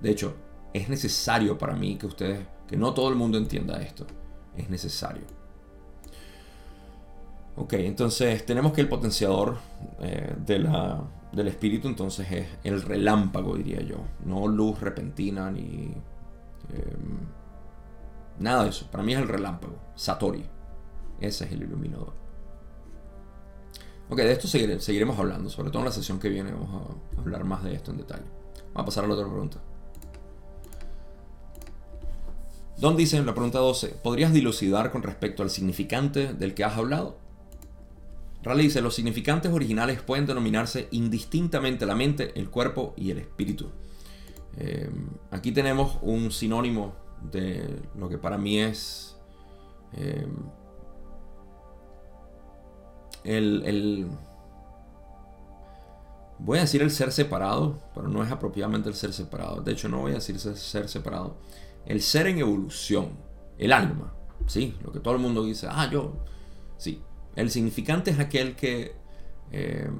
de 0.00 0.10
hecho, 0.10 0.34
es 0.72 0.88
necesario 0.88 1.58
para 1.58 1.76
mí 1.76 1.96
que 1.96 2.06
ustedes, 2.06 2.46
que 2.66 2.76
no 2.76 2.94
todo 2.94 3.08
el 3.10 3.16
mundo 3.16 3.38
entienda 3.38 3.80
esto. 3.82 4.06
Es 4.56 4.68
necesario. 4.68 5.22
Ok, 7.56 7.74
entonces 7.74 8.46
tenemos 8.46 8.72
que 8.72 8.80
el 8.80 8.88
potenciador 8.88 9.58
eh, 10.00 10.34
de 10.46 10.58
la, 10.58 11.02
del 11.32 11.48
espíritu 11.48 11.86
entonces 11.86 12.30
es 12.30 12.46
el 12.64 12.80
relámpago, 12.80 13.56
diría 13.56 13.82
yo. 13.82 13.96
No 14.24 14.48
luz 14.48 14.80
repentina 14.80 15.50
ni 15.50 15.92
em, 16.72 17.18
nada 18.38 18.64
de 18.64 18.70
eso. 18.70 18.90
Para 18.90 19.02
mí 19.02 19.12
es 19.14 19.20
el 19.20 19.28
relámpago. 19.28 19.78
Satori. 19.94 20.44
Ese 21.20 21.44
es 21.44 21.52
el 21.52 21.62
iluminador. 21.62 22.14
Ok, 24.08 24.18
de 24.18 24.32
esto 24.32 24.48
seguiremos 24.48 25.18
hablando. 25.18 25.48
Sobre 25.48 25.70
todo 25.70 25.80
en 25.80 25.86
la 25.86 25.92
sesión 25.92 26.18
que 26.18 26.28
viene 26.28 26.52
vamos 26.52 26.82
a 27.16 27.20
hablar 27.20 27.44
más 27.44 27.62
de 27.64 27.74
esto 27.74 27.90
en 27.90 27.98
detalle. 27.98 28.24
Vamos 28.74 28.82
a 28.82 28.84
pasar 28.84 29.04
a 29.04 29.08
la 29.08 29.14
otra 29.14 29.28
pregunta. 29.28 29.58
Don 32.78 32.96
dice 32.96 33.16
en 33.16 33.26
la 33.26 33.32
pregunta 33.32 33.58
12, 33.60 33.88
¿podrías 34.02 34.32
dilucidar 34.32 34.90
con 34.90 35.02
respecto 35.02 35.42
al 35.42 35.50
significante 35.50 36.34
del 36.34 36.52
que 36.52 36.64
has 36.64 36.76
hablado? 36.76 37.16
Raleigh 38.42 38.66
dice, 38.66 38.80
los 38.80 38.94
significantes 38.94 39.52
originales 39.52 40.02
pueden 40.02 40.26
denominarse 40.26 40.88
indistintamente 40.90 41.86
la 41.86 41.94
mente, 41.94 42.32
el 42.34 42.50
cuerpo 42.50 42.92
y 42.96 43.12
el 43.12 43.18
espíritu. 43.18 43.70
Eh, 44.56 44.90
aquí 45.30 45.52
tenemos 45.52 45.98
un 46.02 46.32
sinónimo 46.32 46.96
de 47.30 47.82
lo 47.96 48.08
que 48.08 48.18
para 48.18 48.38
mí 48.38 48.58
es 48.58 49.16
eh, 49.92 50.26
el, 53.24 53.62
el, 53.64 54.06
Voy 56.38 56.58
a 56.58 56.62
decir 56.62 56.82
el 56.82 56.90
ser 56.90 57.12
separado, 57.12 57.78
pero 57.94 58.08
no 58.08 58.24
es 58.24 58.32
apropiadamente 58.32 58.88
el 58.88 58.96
ser 58.96 59.12
separado. 59.12 59.60
De 59.62 59.72
hecho, 59.72 59.88
no 59.88 60.00
voy 60.00 60.12
a 60.12 60.16
decir 60.16 60.40
ser 60.40 60.88
separado 60.88 61.36
el 61.86 62.00
ser 62.00 62.26
en 62.26 62.38
evolución, 62.38 63.10
el 63.58 63.72
alma, 63.72 64.12
¿sí? 64.46 64.76
Lo 64.82 64.92
que 64.92 65.00
todo 65.00 65.14
el 65.14 65.20
mundo 65.20 65.44
dice, 65.44 65.66
ah, 65.70 65.88
yo, 65.90 66.24
sí. 66.76 67.02
El 67.34 67.50
significante 67.50 68.10
es 68.10 68.18
aquel 68.18 68.54
que, 68.56 68.94
eh, 69.50 69.90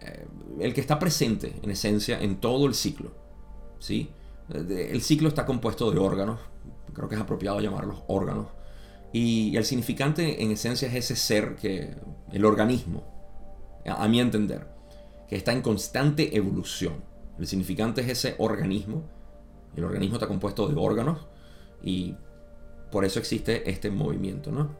eh, 0.00 0.26
el 0.60 0.74
que 0.74 0.80
está 0.80 0.98
presente 0.98 1.58
en 1.62 1.70
esencia 1.70 2.20
en 2.20 2.40
todo 2.40 2.66
el 2.66 2.74
ciclo, 2.74 3.12
¿sí? 3.78 4.10
El 4.52 5.00
ciclo 5.02 5.28
está 5.28 5.46
compuesto 5.46 5.90
de 5.90 5.98
órganos, 5.98 6.40
creo 6.92 7.08
que 7.08 7.14
es 7.14 7.20
apropiado 7.20 7.60
llamarlos 7.60 8.02
órganos, 8.08 8.48
y 9.12 9.56
el 9.56 9.64
significante 9.64 10.42
en 10.42 10.50
esencia 10.50 10.88
es 10.88 10.94
ese 10.94 11.16
ser 11.16 11.56
que, 11.56 11.96
el 12.32 12.44
organismo, 12.44 13.04
a 13.86 14.06
mi 14.08 14.20
entender, 14.20 14.66
que 15.28 15.36
está 15.36 15.52
en 15.52 15.62
constante 15.62 16.36
evolución. 16.36 16.94
El 17.38 17.46
significante 17.46 18.02
es 18.02 18.08
ese 18.08 18.34
organismo 18.38 19.04
el 19.76 19.84
organismo 19.84 20.16
está 20.16 20.26
compuesto 20.26 20.68
de 20.68 20.74
órganos 20.78 21.18
y 21.82 22.14
por 22.90 23.04
eso 23.04 23.18
existe 23.18 23.70
este 23.70 23.90
movimiento, 23.90 24.50
¿no? 24.50 24.70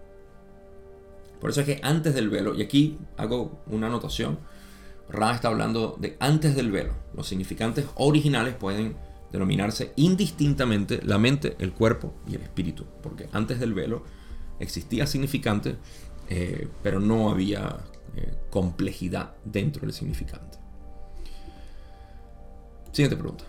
Por 1.41 1.51
eso 1.51 1.61
es 1.61 1.67
que 1.67 1.81
antes 1.83 2.15
del 2.15 2.29
velo, 2.29 2.55
y 2.55 2.63
aquí 2.63 2.99
hago 3.17 3.63
una 3.67 3.87
anotación, 3.87 4.39
Ra 5.09 5.35
está 5.35 5.49
hablando 5.49 5.97
de 5.99 6.17
antes 6.21 6.55
del 6.55 6.71
velo. 6.71 6.93
Los 7.15 7.29
significantes 7.29 7.87
originales 7.97 8.55
pueden 8.55 8.97
denominarse 9.33 9.93
indistintamente 9.97 11.01
la 11.03 11.19
mente, 11.19 11.57
el 11.59 11.73
cuerpo 11.73 12.15
y 12.27 12.35
el 12.35 12.43
espíritu, 12.43 12.87
porque 13.03 13.29
antes 13.33 13.61
del 13.61 13.75
velo 13.75 14.05
existía 14.59 15.07
significante, 15.07 15.77
eh, 16.29 16.69
pero 16.83 17.01
no 17.01 17.31
había 17.31 17.79
eh, 18.17 18.35
complejidad 18.51 19.35
dentro 19.45 19.83
del 19.83 19.93
significante. 19.93 20.59
Siguiente 22.93 23.17
pregunta. 23.17 23.45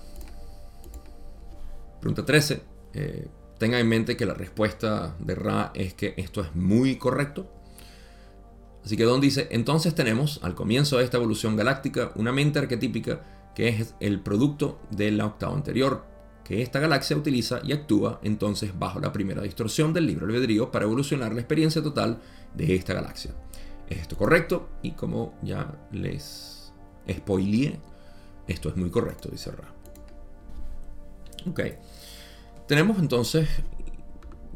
Pregunta 2.00 2.26
13. 2.26 2.62
Eh, 2.94 3.28
tenga 3.58 3.80
en 3.80 3.88
mente 3.88 4.18
que 4.18 4.26
la 4.26 4.34
respuesta 4.34 5.16
de 5.20 5.36
Ra 5.36 5.72
es 5.74 5.94
que 5.94 6.14
esto 6.18 6.42
es 6.42 6.56
muy 6.56 6.98
correcto. 6.98 7.52
Así 8.84 8.98
que 8.98 9.04
Don 9.04 9.22
dice, 9.22 9.48
entonces 9.52 9.94
tenemos 9.94 10.40
al 10.44 10.56
comienzo 10.56 10.98
de 10.98 11.04
esta 11.04 11.18
evolución 11.18 11.56
galáctica 11.56 12.12
una 12.16 12.32
mente 12.32 12.60
arquetípica 12.60 13.22
que 13.56 13.70
es 13.70 13.96
el 14.00 14.22
producto 14.22 14.80
de 14.90 15.12
la 15.12 15.26
octava 15.26 15.54
anterior, 15.54 16.06
que 16.44 16.62
esta 16.62 16.80
galaxia 16.80 17.18
utiliza 17.18 17.62
y 17.64 17.72
actúa 17.72 18.20
entonces 18.24 18.78
bajo 18.78 19.00
la 19.00 19.12
primera 19.12 19.42
distorsión 19.42 19.94
del 19.94 20.08
libro 20.08 20.26
albedrío 20.26 20.72
para 20.72 20.86
evolucionar 20.86 21.34
la 21.34 21.42
experiencia 21.42 21.82
total 21.82 22.20
de 22.56 22.76
esta 22.76 22.94
galaxia. 22.94 23.32
¿Es 23.90 24.00
esto 24.00 24.18
correcto? 24.18 24.70
Y 24.82 24.92
como 24.92 25.36
ya 25.42 25.74
les 25.92 26.74
spoileé, 27.10 27.80
esto 28.48 28.70
es 28.70 28.78
muy 28.78 28.90
correcto, 28.90 29.30
dice 29.30 29.52
Ra. 29.52 29.74
Ok. 31.48 31.62
Tenemos 32.68 33.00
entonces 33.00 33.48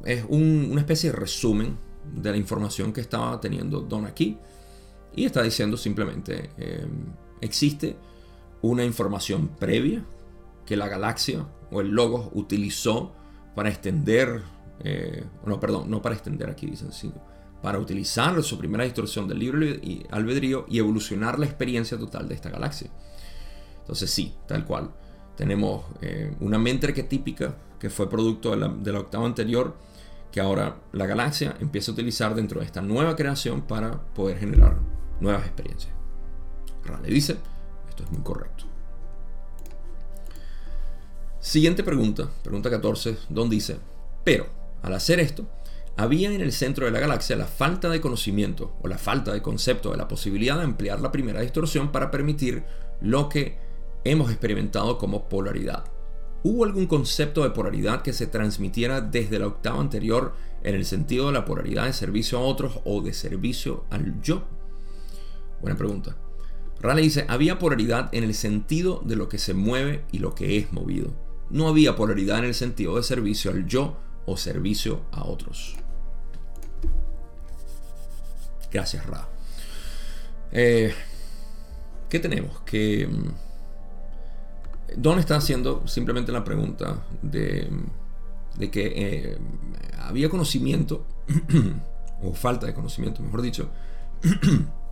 es 0.06 0.24
una 0.30 0.80
especie 0.80 1.12
de 1.12 1.16
resumen 1.16 1.78
de 2.14 2.32
la 2.32 2.38
información 2.38 2.93
que 2.93 3.02
estaba 3.02 3.39
teniendo 3.41 3.82
Don 3.82 4.06
aquí. 4.06 4.38
Y 5.16 5.26
está 5.26 5.41
diciendo 5.41 5.78
simplemente, 5.78 6.52
em, 6.58 7.14
existe 7.41 7.96
una 8.66 8.84
información 8.84 9.49
previa 9.59 10.03
que 10.66 10.76
la 10.76 10.88
galaxia 10.88 11.45
o 11.72 11.82
el 11.82 11.89
Logos 11.89 12.30
utilizó 12.34 13.13
para 13.55 13.70
extender, 13.70 14.41
eh, 14.84 15.24
no, 15.45 15.59
perdón, 15.59 15.89
no 15.89 16.01
para 16.01 16.16
extender 16.16 16.49
aquí, 16.49 16.66
dicen, 16.66 16.91
sino 16.91 17.13
para 17.61 17.80
utilizar 17.80 18.41
su 18.43 18.57
primera 18.57 18.84
distorsión 18.84 19.28
del 19.28 19.39
libro 19.39 19.63
y 19.66 20.05
albedrío 20.09 20.66
y 20.68 20.80
evolucionar 20.80 21.38
la 21.39 21.45
experiencia 21.45 21.97
total 21.97 22.28
de 22.28 22.36
esta 22.36 22.49
galaxia. 22.49 22.89
Entonces 23.80 24.09
sí, 24.09 24.34
tal 24.47 24.66
cual. 24.66 24.91
Tenemos 25.36 25.86
eh, 26.01 26.36
una 26.39 26.57
mente 26.57 26.88
arquetípica 26.88 27.55
que 27.80 27.89
fue 27.89 28.09
producto 28.09 28.55
de 28.55 28.91
la, 28.91 28.99
octava 28.99 29.26
anterior, 29.26 29.76
que 30.32 30.41
ahora 30.41 30.78
la 30.91 31.05
galaxia 31.05 31.55
empieza 31.59 31.91
a 31.91 31.93
utilizar 31.93 32.34
dentro 32.34 32.59
de 32.61 32.66
esta 32.66 32.82
nueva 32.82 33.16
creación 33.16 33.61
para 33.61 33.91
poder 34.13 34.39
generar 34.39 34.80
nuevas 35.20 35.45
experiencias. 35.45 35.93
Raleigh 36.84 37.13
dice, 37.13 37.38
esto 37.96 38.04
es 38.04 38.12
muy 38.12 38.22
correcto. 38.24 38.66
Siguiente 41.39 41.84
pregunta, 41.84 42.30
pregunta 42.43 42.70
14, 42.70 43.18
Don 43.30 43.50
dice, 43.50 43.78
pero 44.24 44.48
al 44.82 44.93
hacer 44.93 45.20
esto, 45.20 45.46
había 45.96 46.30
en 46.32 46.41
el 46.41 46.52
centro 46.52 46.86
de 46.86 46.91
la 46.91 47.00
galaxia 47.00 47.38
la 47.38 47.46
falta 47.46 47.88
de 47.89 48.02
conocimiento 48.02 48.76
o 48.82 48.88
la 48.89 48.98
falta 48.98 49.32
de 49.32 49.41
concepto 49.41 49.91
de 49.91 49.98
la 49.98 50.10
posibilidad 50.10 50.58
de 50.58 50.66
ampliar 50.66 51.00
la 51.00 51.12
primera 51.12 51.39
distorsión 51.39 51.91
para 51.91 52.12
permitir 52.12 52.66
lo 53.00 53.30
que 53.30 53.58
hemos 54.04 54.30
experimentado 54.30 54.98
como 54.98 55.30
polaridad. 55.30 55.86
¿Hubo 56.43 56.66
algún 56.66 56.88
concepto 56.88 57.43
de 57.43 57.52
polaridad 57.52 58.02
que 58.02 58.14
se 58.14 58.28
transmitiera 58.28 59.00
desde 59.00 59.39
la 59.39 59.48
octava 59.48 59.80
anterior 59.80 60.34
en 60.64 60.76
el 60.76 60.86
sentido 60.86 61.28
de 61.28 61.34
la 61.34 61.46
polaridad 61.46 61.86
de 61.86 61.93
servicio 61.93 62.39
a 62.39 62.41
otros 62.41 62.80
o 62.84 63.02
de 63.02 63.14
servicio 63.14 63.86
al 63.89 64.22
yo? 64.22 64.43
Buena 65.62 65.78
pregunta. 65.78 66.18
Raleigh 66.86 67.05
dice, 67.05 67.25
había 67.27 67.57
polaridad 67.57 68.09
en 68.13 68.23
el 68.23 68.36
sentido 68.36 69.01
de 69.03 69.15
lo 69.15 69.27
que 69.27 69.39
se 69.39 69.55
mueve 69.55 70.05
y 70.11 70.19
lo 70.19 70.36
que 70.36 70.57
es 70.57 70.71
movido. 70.71 71.11
No 71.49 71.67
había 71.67 71.95
polaridad 71.95 72.39
en 72.39 72.45
el 72.45 72.53
sentido 72.53 72.95
de 72.95 73.03
servicio 73.03 73.49
al 73.49 73.65
yo 73.65 73.97
o 74.27 74.38
servicio 74.38 75.01
a 75.11 75.23
otros. 75.23 75.75
Gracias, 78.71 79.05
Ra. 79.05 79.27
Eh, 80.51 80.93
¿Qué 82.07 82.19
tenemos? 82.19 82.61
Que 82.61 83.07
mm, 83.07 83.29
Don 84.97 85.17
está 85.17 85.38
haciendo 85.38 85.88
simplemente 85.88 86.31
la 86.31 86.43
pregunta 86.43 87.03
de, 87.21 87.67
que 88.71 88.93
eh, 88.95 89.38
había 89.99 90.29
conocimiento, 90.29 91.05
o 92.21 92.33
falta 92.33 92.67
de 92.67 92.73
conocimiento, 92.73 93.23
mejor 93.23 93.41
dicho, 93.41 93.69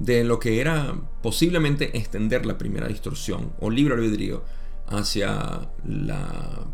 de 0.00 0.24
lo 0.24 0.38
que 0.40 0.60
era 0.60 0.94
posiblemente 1.22 1.96
extender 1.96 2.46
la 2.46 2.58
primera 2.58 2.88
distorsión 2.88 3.52
o 3.60 3.70
libre 3.70 3.94
albedrío 3.94 4.42
hacia 4.88 5.68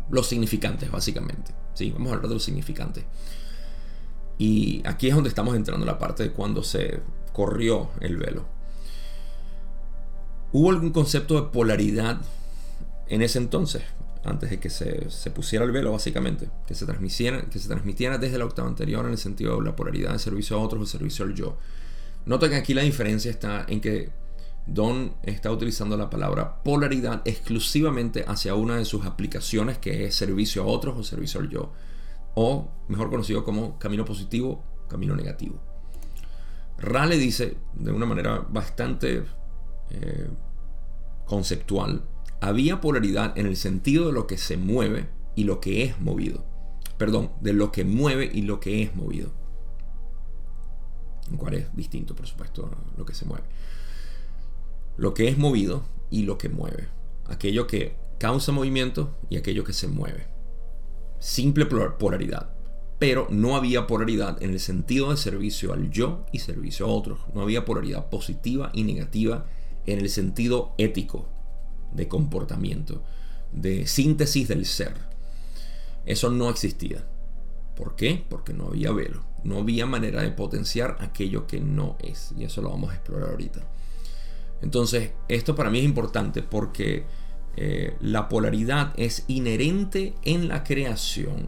los 0.09 0.27
significantes, 0.27 0.89
básicamente. 0.89 1.51
Sí, 1.73 1.91
vamos 1.91 2.07
a 2.07 2.15
hablar 2.15 2.29
de 2.29 2.35
los 2.35 2.43
significantes. 2.43 3.03
Y 4.39 4.81
aquí 4.87 5.09
es 5.09 5.15
donde 5.15 5.29
estamos 5.29 5.55
entrando 5.55 5.83
en 5.83 5.87
la 5.87 5.99
parte 5.99 6.23
de 6.23 6.31
cuando 6.31 6.63
se 6.63 7.01
corrió 7.33 7.91
el 7.99 8.17
velo. 8.17 8.47
¿Hubo 10.53 10.71
algún 10.71 10.91
concepto 10.91 11.35
de 11.35 11.49
polaridad 11.49 12.21
en 13.09 13.21
ese 13.21 13.39
entonces, 13.39 13.83
antes 14.23 14.49
de 14.49 14.59
que 14.59 14.69
se, 14.69 15.31
pusiera 15.31 15.65
el 15.65 15.71
velo 15.71 15.91
básicamente, 15.91 16.49
que 16.65 16.75
se, 16.75 16.85
transmitiera, 16.85 17.41
que 17.41 17.59
se 17.59 17.67
transmitiera 17.67 18.17
desde 18.17 18.37
la 18.37 18.45
octava 18.45 18.69
anterior 18.69 19.05
en 19.05 19.11
el 19.11 19.17
sentido 19.17 19.57
de 19.57 19.65
la 19.65 19.75
polaridad 19.75 20.13
de 20.13 20.19
servicio 20.19 20.57
a 20.57 20.59
otros 20.61 20.81
o 20.81 20.85
servicio 20.85 21.25
al 21.25 21.35
yo. 21.35 21.57
Nota 22.27 22.49
que 22.49 22.57
aquí 22.57 22.73
la 22.73 22.81
diferencia 22.81 23.31
está 23.31 23.65
en 23.69 23.79
que 23.79 24.09
Don 24.65 25.15
está 25.23 25.49
utilizando 25.49 25.95
la 25.95 26.09
palabra 26.09 26.61
polaridad 26.61 27.21
exclusivamente 27.23 28.25
hacia 28.27 28.53
una 28.53 28.75
de 28.75 28.83
sus 28.83 29.05
aplicaciones 29.05 29.77
que 29.77 30.03
es 30.03 30.15
servicio 30.15 30.63
a 30.63 30.65
otros 30.65 30.97
o 30.97 31.03
servicio 31.03 31.39
al 31.39 31.47
yo, 31.47 31.71
o 32.35 32.69
mejor 32.89 33.09
conocido 33.09 33.45
como 33.45 33.79
camino 33.79 34.03
positivo, 34.03 34.61
camino 34.89 35.15
negativo. 35.15 35.61
Rale 36.77 37.17
dice 37.17 37.55
de 37.75 37.93
una 37.93 38.05
manera 38.05 38.45
bastante 38.49 39.23
eh, 39.91 40.29
conceptual, 41.25 42.03
había 42.41 42.81
polaridad 42.81 43.37
en 43.37 43.45
el 43.45 43.55
sentido 43.55 44.07
de 44.07 44.11
lo 44.11 44.27
que 44.27 44.37
se 44.37 44.57
mueve 44.57 45.07
y 45.33 45.45
lo 45.45 45.61
que 45.61 45.85
es 45.85 46.01
movido. 46.01 46.43
Perdón, 46.97 47.31
de 47.39 47.53
lo 47.53 47.71
que 47.71 47.85
mueve 47.85 48.29
y 48.33 48.41
lo 48.41 48.59
que 48.59 48.83
es 48.83 48.93
movido. 48.97 49.46
Cuál 51.35 51.55
es 51.55 51.75
distinto, 51.75 52.15
por 52.15 52.27
supuesto, 52.27 52.69
lo 52.95 53.05
que 53.05 53.13
se 53.13 53.25
mueve. 53.25 53.43
Lo 54.95 55.13
que 55.13 55.27
es 55.27 55.37
movido 55.37 55.83
y 56.09 56.23
lo 56.23 56.37
que 56.37 56.49
mueve. 56.49 56.87
Aquello 57.25 57.67
que 57.67 57.95
causa 58.17 58.51
movimiento 58.51 59.15
y 59.29 59.37
aquello 59.37 59.63
que 59.63 59.73
se 59.73 59.87
mueve. 59.87 60.27
Simple 61.19 61.65
polaridad. 61.65 62.53
Pero 62.99 63.27
no 63.29 63.55
había 63.55 63.85
polaridad 63.85 64.41
en 64.41 64.51
el 64.51 64.59
sentido 64.59 65.11
de 65.11 65.17
servicio 65.17 65.73
al 65.73 65.91
yo 65.91 66.25
y 66.31 66.39
servicio 66.39 66.85
a 66.85 66.89
otros. 66.89 67.19
No 67.33 67.41
había 67.41 67.65
polaridad 67.65 68.09
positiva 68.09 68.71
y 68.73 68.83
negativa 68.83 69.45
en 69.85 69.99
el 69.99 70.09
sentido 70.09 70.73
ético 70.77 71.29
de 71.91 72.07
comportamiento, 72.07 73.03
de 73.51 73.85
síntesis 73.85 74.47
del 74.47 74.65
ser. 74.65 74.93
Eso 76.05 76.31
no 76.31 76.49
existía. 76.49 77.05
¿Por 77.75 77.95
qué? 77.95 78.23
Porque 78.27 78.53
no 78.53 78.67
había 78.67 78.91
velo. 78.91 79.23
No 79.47 79.59
había 79.59 79.85
manera 79.85 80.21
de 80.23 80.31
potenciar 80.31 80.97
aquello 80.99 81.47
que 81.47 81.61
no 81.61 81.95
es. 81.99 82.33
Y 82.37 82.43
eso 82.43 82.61
lo 82.61 82.69
vamos 82.69 82.91
a 82.91 82.95
explorar 82.95 83.29
ahorita. 83.29 83.61
Entonces, 84.61 85.11
esto 85.29 85.55
para 85.55 85.69
mí 85.69 85.79
es 85.79 85.85
importante 85.85 86.43
porque 86.43 87.05
eh, 87.55 87.95
la 88.01 88.27
polaridad 88.27 88.93
es 88.97 89.23
inherente 89.29 90.15
en 90.23 90.49
la 90.49 90.65
creación. 90.65 91.47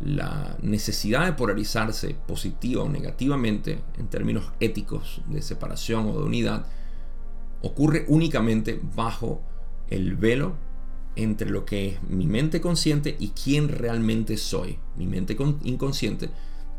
La 0.00 0.58
necesidad 0.60 1.24
de 1.24 1.32
polarizarse 1.32 2.14
positiva 2.14 2.82
o 2.82 2.90
negativamente 2.90 3.80
en 3.96 4.08
términos 4.08 4.52
éticos 4.60 5.22
de 5.28 5.40
separación 5.40 6.08
o 6.08 6.18
de 6.18 6.24
unidad 6.24 6.66
ocurre 7.62 8.04
únicamente 8.08 8.78
bajo 8.94 9.40
el 9.88 10.14
velo 10.14 10.56
entre 11.16 11.48
lo 11.48 11.64
que 11.64 11.88
es 11.88 12.02
mi 12.02 12.26
mente 12.26 12.60
consciente 12.60 13.16
y 13.18 13.30
quién 13.30 13.70
realmente 13.70 14.36
soy. 14.36 14.78
Mi 14.96 15.06
mente 15.06 15.34
inconsciente 15.62 16.28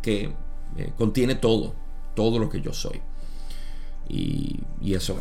que 0.01 0.33
eh, 0.77 0.93
contiene 0.97 1.35
todo, 1.35 1.75
todo 2.15 2.39
lo 2.39 2.49
que 2.49 2.61
yo 2.61 2.73
soy. 2.73 3.01
Y, 4.07 4.59
eso, 4.93 5.19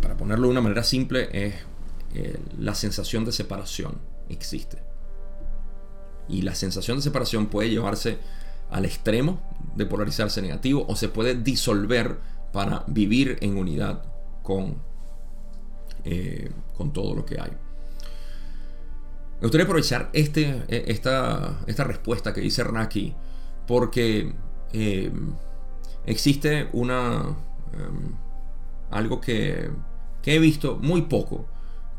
para, 0.00 0.16
ponerlo 0.16 0.46
de 0.46 0.52
una 0.52 0.60
manera 0.60 0.84
simple, 0.84 1.28
es 1.32 1.54
eh, 2.14 2.38
la 2.58 2.74
sensación 2.74 3.24
de 3.24 3.32
separación 3.32 3.98
existe. 4.28 4.78
Y 6.28 6.42
la 6.42 6.54
sensación 6.54 6.98
de 6.98 7.02
separación 7.02 7.46
puede 7.46 7.70
llevarse 7.70 8.18
al 8.70 8.84
extremo 8.84 9.40
de 9.74 9.86
polarizarse 9.86 10.40
negativo 10.40 10.84
o 10.88 10.96
se 10.96 11.08
puede 11.08 11.34
disolver 11.34 12.18
para 12.52 12.84
vivir 12.86 13.38
en 13.40 13.56
unidad 13.56 14.04
con, 14.42 14.76
eh, 16.04 16.50
con 16.76 16.92
todo 16.92 17.14
lo 17.14 17.26
que 17.26 17.40
hay. 17.40 17.50
Me 19.42 19.46
gustaría 19.48 19.64
aprovechar 19.64 20.08
este, 20.12 20.62
e, 20.68 20.84
esta, 20.86 21.58
esta 21.66 21.82
respuesta 21.82 22.32
que 22.32 22.40
dice 22.40 22.62
Raki 22.62 23.12
porque 23.66 24.32
eh, 24.72 25.10
existe 26.06 26.68
una 26.72 27.36
em, 27.72 28.14
algo 28.92 29.20
que, 29.20 29.68
he 30.24 30.38
visto 30.38 30.78
muy 30.80 31.02
poco, 31.02 31.48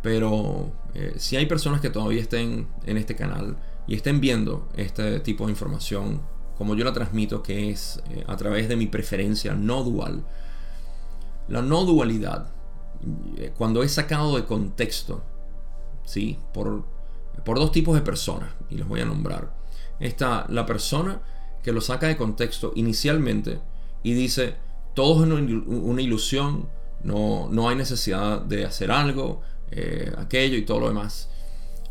pero 0.02 0.72
eh, 0.94 1.16
si 1.18 1.36
hay 1.36 1.46
personas 1.46 1.82
que 1.82 1.90
todavía 1.90 2.22
estén 2.22 2.70
en 2.86 2.96
este 2.96 3.14
canal 3.18 3.58
y 3.88 3.96
estén 3.96 4.22
viendo 4.22 4.70
este 4.78 5.20
tipo 5.20 5.44
de 5.46 5.52
información 5.52 6.22
como 6.58 6.76
yo 6.76 6.86
la 6.86 6.94
transmito, 6.94 7.44
que 7.44 7.72
es 7.72 8.02
eh, 8.10 8.24
a 8.26 8.38
través 8.38 8.70
de 8.70 8.78
mi 8.78 8.88
preferencia 8.88 9.54
no 9.54 9.84
dual, 9.84 10.26
la 11.50 11.62
no 11.62 11.84
dualidad, 11.84 12.54
eh, 13.36 13.52
cuando 13.58 13.84
es 13.84 13.92
sacado 13.92 14.38
de 14.38 14.46
contexto, 14.46 15.26
¿sí? 16.06 16.40
por, 16.54 16.86
por 17.44 17.58
dos 17.58 17.72
tipos 17.72 17.96
de 17.96 18.02
personas, 18.02 18.50
y 18.70 18.78
los 18.78 18.88
voy 18.88 19.02
a 19.02 19.06
nombrar, 19.06 19.54
está 20.00 20.46
la 20.50 20.66
persona 20.66 21.22
que 21.62 21.72
lo 21.72 21.82
saca 21.82 22.08
de 22.08 22.18
contexto 22.18 22.74
inicialmente 22.76 23.60
y 24.04 24.14
dice, 24.14 24.56
todo 24.94 25.24
es 25.24 25.30
una 25.30 26.02
ilusión, 26.02 26.70
no, 27.04 27.48
no 27.50 27.70
hay 27.70 27.76
necesidad 27.76 28.42
de 28.42 28.66
hacer 28.66 28.92
algo, 28.92 29.42
eh, 29.72 30.12
aquello 30.18 30.58
y 30.58 30.66
todo 30.66 30.82
lo 30.82 30.88
demás. 30.90 31.30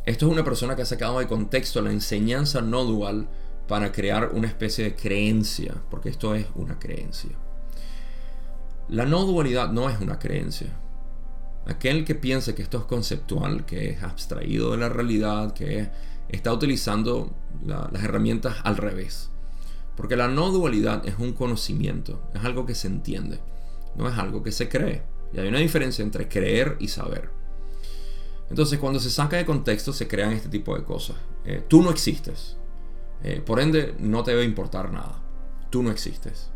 Esto 0.04 0.26
es 0.26 0.32
una 0.32 0.44
persona 0.44 0.76
que 0.76 0.82
ha 0.82 0.86
sacado 0.86 1.18
de 1.18 1.26
contexto 1.26 1.80
la 1.80 1.92
enseñanza 1.92 2.60
no 2.60 2.84
dual 2.84 3.28
para 3.66 3.92
crear 3.92 4.30
una 4.34 4.48
especie 4.48 4.84
de 4.84 4.94
creencia, 4.94 5.74
porque 5.90 6.10
esto 6.10 6.34
es 6.34 6.46
una 6.54 6.78
creencia. 6.78 7.30
La 8.88 9.06
no 9.06 9.24
dualidad 9.24 9.70
no 9.70 9.88
es 9.88 10.00
una 10.00 10.18
creencia. 10.18 10.68
Aquel 11.66 12.04
que 12.04 12.14
piense 12.14 12.54
que 12.54 12.62
esto 12.62 12.78
es 12.78 12.84
conceptual, 12.84 13.64
que 13.64 13.90
es 13.90 14.02
abstraído 14.02 14.72
de 14.72 14.78
la 14.78 14.88
realidad, 14.88 15.52
que 15.54 15.90
está 16.28 16.52
utilizando 16.52 17.34
las 17.64 18.02
herramientas 18.02 18.56
al 18.64 18.76
revés. 18.76 19.30
Porque 19.96 20.16
la 20.16 20.28
no 20.28 20.50
dualidad 20.50 21.06
es 21.06 21.18
un 21.18 21.32
conocimiento, 21.32 22.28
es 22.34 22.44
algo 22.44 22.66
que 22.66 22.74
se 22.74 22.88
entiende, 22.88 23.40
no 23.94 24.08
es 24.08 24.18
algo 24.18 24.42
que 24.42 24.52
se 24.52 24.68
cree. 24.68 25.02
Y 25.32 25.38
hay 25.38 25.48
una 25.48 25.58
diferencia 25.58 26.02
entre 26.02 26.28
creer 26.28 26.76
y 26.80 26.88
saber. 26.88 27.30
Entonces, 28.50 28.78
cuando 28.78 29.00
se 29.00 29.10
saca 29.10 29.36
de 29.36 29.46
contexto, 29.46 29.92
se 29.92 30.08
crean 30.08 30.32
este 30.32 30.48
tipo 30.48 30.76
de 30.76 30.84
cosas. 30.84 31.16
Eh, 31.44 31.64
tú 31.68 31.82
no 31.82 31.90
existes. 31.90 32.58
Eh, 33.22 33.40
por 33.44 33.60
ende, 33.60 33.94
no 33.98 34.22
te 34.22 34.32
debe 34.32 34.44
importar 34.44 34.92
nada. 34.92 35.22
Tú 35.70 35.82
no 35.82 35.90
existes. 35.90 36.51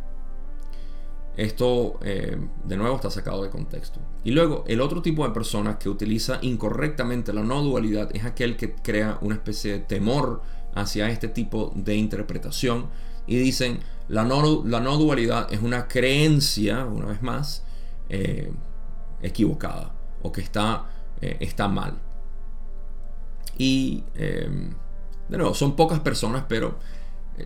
Esto, 1.37 1.99
eh, 2.03 2.39
de 2.65 2.77
nuevo, 2.79 2.97
está 2.97 3.11
sacado 3.11 3.43
de 3.43 3.51
contexto. 3.51 4.01
Y 4.25 4.31
luego, 4.31 4.65
el 4.67 4.81
otro 4.81 5.03
tipo 5.03 5.27
de 5.27 5.35
persona 5.35 5.79
que 5.79 5.91
utiliza 5.91 6.39
incorrectamente 6.41 7.33
la 7.35 7.43
no 7.43 7.63
dualidad 7.63 8.09
es 8.17 8.25
aquel 8.25 8.57
que 8.57 8.75
crea 8.75 9.19
una 9.21 9.35
especie 9.35 9.73
de 9.73 9.79
temor 9.81 10.43
hacia 10.75 11.11
este 11.11 11.29
tipo 11.29 11.73
de 11.75 11.95
interpretación 11.95 12.87
y 13.27 13.37
dicen 13.37 13.81
la 14.09 14.25
no, 14.25 14.65
la 14.65 14.81
no 14.81 14.97
dualidad 14.97 15.53
es 15.53 15.61
una 15.61 15.89
creencia, 15.89 16.87
una 16.87 17.07
vez 17.07 17.23
más, 17.23 17.65
eh, 18.09 18.51
equivocada 19.21 19.93
o 20.23 20.33
que 20.33 20.41
está, 20.41 20.87
eh, 21.21 21.37
está 21.41 21.69
mal. 21.69 21.99
Y 23.59 24.05
de 24.15 25.37
nuevo, 25.37 25.55
son 25.55 25.77
pocas 25.77 26.01
personas, 26.01 26.45
pero 26.49 26.79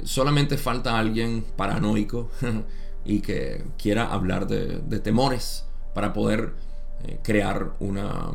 solamente 0.04 0.58
falta 0.58 0.98
alguien 0.98 1.44
paranoico 1.56 2.30
y 3.04 3.20
que 3.20 3.64
quiera 3.78 4.12
hablar 4.12 4.46
de, 4.46 4.98
temores 5.00 5.64
para 5.94 6.12
poder 6.12 6.54
crear 7.22 7.72
una, 7.80 8.32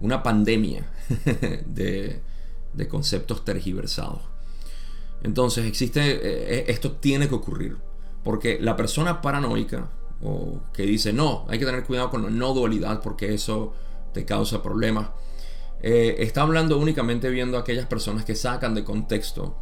una 0.00 0.22
pandemia 0.22 0.86
de, 1.66 2.20
conceptos 2.88 3.44
tergiversados. 3.44 4.20
Entonces 5.22 5.66
existe, 5.66 6.00
eh, 6.00 6.18
eh, 6.58 6.64
esto 6.68 6.92
tiene 6.92 7.28
que 7.28 7.34
ocurrir, 7.34 7.76
porque 8.22 8.58
la 8.60 8.76
persona 8.76 9.20
paranoica 9.20 9.90
o 10.22 10.60
que 10.72 10.82
dice, 10.84 11.12
no, 11.12 11.44
hay 11.48 11.58
que 11.58 11.64
tener 11.64 11.84
cuidado 11.84 12.10
con 12.10 12.22
la 12.22 12.30
no 12.30 12.54
dualidad 12.54 13.00
porque 13.02 13.34
eso 13.34 13.74
te 14.12 14.24
causa 14.24 14.62
problemas, 14.62 15.10
eh, 15.80 16.16
está 16.18 16.42
hablando 16.42 16.78
únicamente 16.78 17.30
viendo 17.30 17.56
a 17.56 17.60
aquellas 17.60 17.86
personas 17.86 18.24
que 18.24 18.34
sacan 18.34 18.74
de 18.74 18.82
contexto 18.82 19.56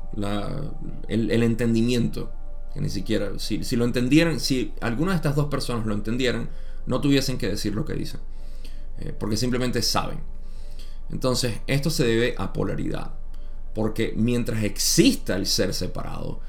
el, 1.08 1.42
entendimiento, 1.42 2.32
que 2.76 2.82
ni 2.82 2.90
siquiera, 2.90 3.38
si, 3.38 3.64
si 3.64 3.74
lo 3.74 3.86
entendieran, 3.86 4.38
si 4.38 4.74
alguna 4.82 5.12
de 5.12 5.16
estas 5.16 5.34
dos 5.34 5.46
personas 5.46 5.86
lo 5.86 5.94
entendieran, 5.94 6.50
no 6.84 7.00
tuviesen 7.00 7.38
que 7.38 7.48
decir 7.48 7.74
lo 7.74 7.86
que 7.86 7.94
dicen, 7.94 8.20
porque 9.18 9.38
simplemente 9.38 9.80
saben. 9.80 10.18
Entonces, 11.10 11.60
esto 11.66 11.88
se 11.88 12.06
debe 12.06 12.34
a 12.36 12.52
polaridad. 12.52 13.14
Porque 13.74 14.12
mientras 14.14 14.62
exista 14.62 15.36
el 15.36 15.46
ser 15.46 15.72
separado, 15.72 16.40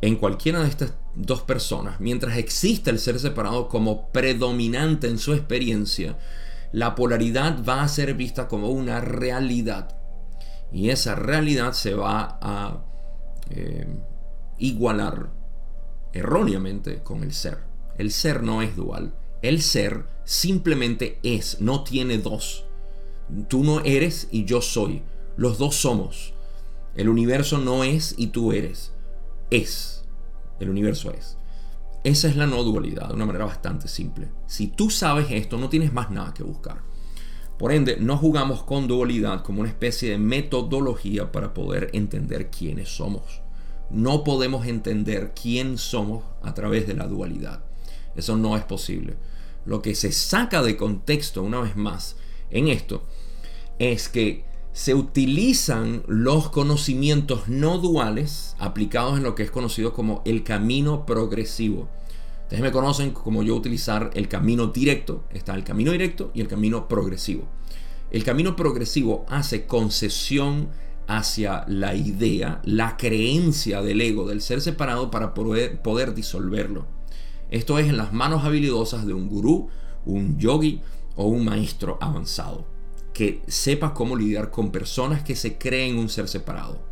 en 0.00 0.16
cualquiera 0.16 0.60
de 0.60 0.70
estas 0.70 0.94
dos 1.14 1.42
personas, 1.42 2.00
mientras 2.00 2.36
exista 2.36 2.90
el 2.90 2.98
ser 2.98 3.20
separado 3.20 3.68
como 3.68 4.08
predominante 4.08 5.06
en 5.06 5.18
su 5.18 5.34
experiencia, 5.34 6.18
la 6.72 6.96
polaridad 6.96 7.64
va 7.64 7.84
a 7.84 7.88
ser 7.88 8.14
vista 8.14 8.48
como 8.48 8.70
una 8.70 9.00
realidad. 9.00 9.96
Y 10.72 10.90
esa 10.90 11.14
realidad 11.14 11.74
se 11.74 11.94
va 11.94 12.40
a 12.42 12.84
eh, 13.50 13.86
igualar 14.58 15.35
erróneamente 16.16 17.02
con 17.02 17.22
el 17.22 17.32
ser. 17.32 17.58
El 17.98 18.10
ser 18.10 18.42
no 18.42 18.62
es 18.62 18.76
dual, 18.76 19.14
El 19.42 19.60
ser 19.62 20.04
simplemente 20.24 21.18
es, 21.22 21.60
no 21.60 21.84
tiene 21.84 22.18
dos. 22.18 22.64
Tú 23.48 23.62
no 23.62 23.80
eres 23.80 24.28
y 24.30 24.44
yo 24.44 24.60
soy. 24.60 25.02
Los 25.36 25.58
dos 25.58 25.76
somos. 25.76 26.32
El 26.94 27.08
universo 27.08 27.58
no 27.58 27.84
es 27.84 28.14
y 28.16 28.28
tú 28.28 28.52
eres. 28.52 28.92
Es. 29.50 30.04
El 30.58 30.70
universo 30.70 31.12
es. 31.12 31.36
Esa 32.02 32.28
es 32.28 32.36
la 32.36 32.46
no 32.46 32.62
dualidad, 32.62 33.08
de 33.08 33.14
una 33.14 33.26
manera 33.26 33.44
bastante 33.44 33.88
simple. 33.88 34.28
Si 34.46 34.68
tú 34.68 34.90
sabes 34.90 35.26
esto, 35.30 35.58
no 35.58 35.68
tienes 35.68 35.92
más 35.92 36.10
nada 36.10 36.32
que 36.32 36.42
buscar. 36.42 36.82
Por 37.58 37.72
ende, 37.72 37.98
no 37.98 38.16
jugamos 38.16 38.62
con 38.62 38.86
dualidad 38.86 39.42
como 39.42 39.60
una 39.60 39.68
especie 39.68 40.10
de 40.10 40.18
metodología 40.18 41.30
para 41.30 41.52
poder 41.52 41.90
entender 41.92 42.50
quiénes 42.50 42.88
somos. 42.88 43.42
No 43.90 44.24
podemos 44.24 44.66
entender 44.66 45.32
quién 45.40 45.78
somos 45.78 46.24
a 46.42 46.54
través 46.54 46.86
de 46.86 46.94
la 46.94 47.06
dualidad. 47.06 47.64
Eso 48.14 48.36
no 48.36 48.56
es 48.56 48.64
posible. 48.64 49.16
Lo 49.64 49.82
que 49.82 49.94
se 49.94 50.12
saca 50.12 50.62
de 50.62 50.76
contexto, 50.76 51.42
una 51.42 51.60
vez 51.60 51.76
más, 51.76 52.16
en 52.50 52.68
esto, 52.68 53.04
es 53.78 54.08
que 54.08 54.44
se 54.72 54.94
utilizan 54.94 56.02
los 56.06 56.50
conocimientos 56.50 57.48
no 57.48 57.78
duales 57.78 58.54
aplicados 58.58 59.16
en 59.16 59.24
lo 59.24 59.34
que 59.34 59.42
es 59.42 59.50
conocido 59.50 59.92
como 59.92 60.22
el 60.24 60.44
camino 60.44 61.06
progresivo. 61.06 61.88
Ustedes 62.42 62.62
me 62.62 62.72
conocen 62.72 63.10
como 63.10 63.42
yo 63.42 63.56
utilizar 63.56 64.10
el 64.14 64.28
camino 64.28 64.68
directo. 64.68 65.24
Está 65.32 65.54
el 65.54 65.64
camino 65.64 65.92
directo 65.92 66.30
y 66.34 66.40
el 66.40 66.48
camino 66.48 66.88
progresivo. 66.88 67.48
El 68.10 68.22
camino 68.22 68.54
progresivo 68.54 69.26
hace 69.28 69.66
concesión 69.66 70.68
hacia 71.06 71.64
la 71.68 71.94
idea, 71.94 72.60
la 72.64 72.96
creencia 72.96 73.82
del 73.82 74.00
ego, 74.00 74.26
del 74.26 74.40
ser 74.40 74.60
separado 74.60 75.10
para 75.10 75.34
poder, 75.34 76.14
disolverlo. 76.14 76.86
Esto 77.50 77.78
es 77.78 77.88
en 77.88 77.96
las 77.96 78.12
manos 78.12 78.44
habilidosas 78.44 79.06
de 79.06 79.12
un 79.12 79.28
gurú, 79.28 79.68
un 80.04 80.38
yogi 80.38 80.80
o 81.14 81.26
un 81.26 81.44
maestro 81.44 81.98
avanzado 82.00 82.66
que 83.12 83.42
sepa 83.46 83.94
cómo 83.94 84.16
lidiar 84.16 84.50
con 84.50 84.70
personas 84.70 85.22
que 85.22 85.36
se 85.36 85.56
creen 85.56 85.96
un 85.96 86.08
ser 86.08 86.28
separado. 86.28 86.82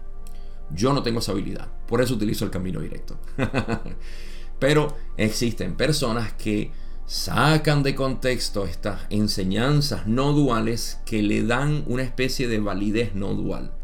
Yo 0.71 0.95
no 0.95 1.03
tengo 1.03 1.19
esa 1.19 1.33
habilidad, 1.33 1.69
por 1.87 2.01
eso 2.01 2.15
utilizo 2.15 2.45
el 2.45 2.51
camino 2.51 2.81
directo. 2.81 3.19
Pero 4.59 4.97
existen 5.17 5.77
personas 5.77 6.33
que 6.33 6.71
sacan 7.07 7.83
de 7.83 7.95
contexto 7.95 8.65
estas 8.65 9.03
enseñanzas 9.11 10.07
no 10.07 10.33
duales 10.33 11.01
que 11.05 11.23
le 11.23 11.45
dan 11.45 11.85
una 11.87 12.03
especie 12.03 12.49
de 12.49 12.61
validez 12.61 13.15
no 13.15 13.35
dual. 13.35 13.75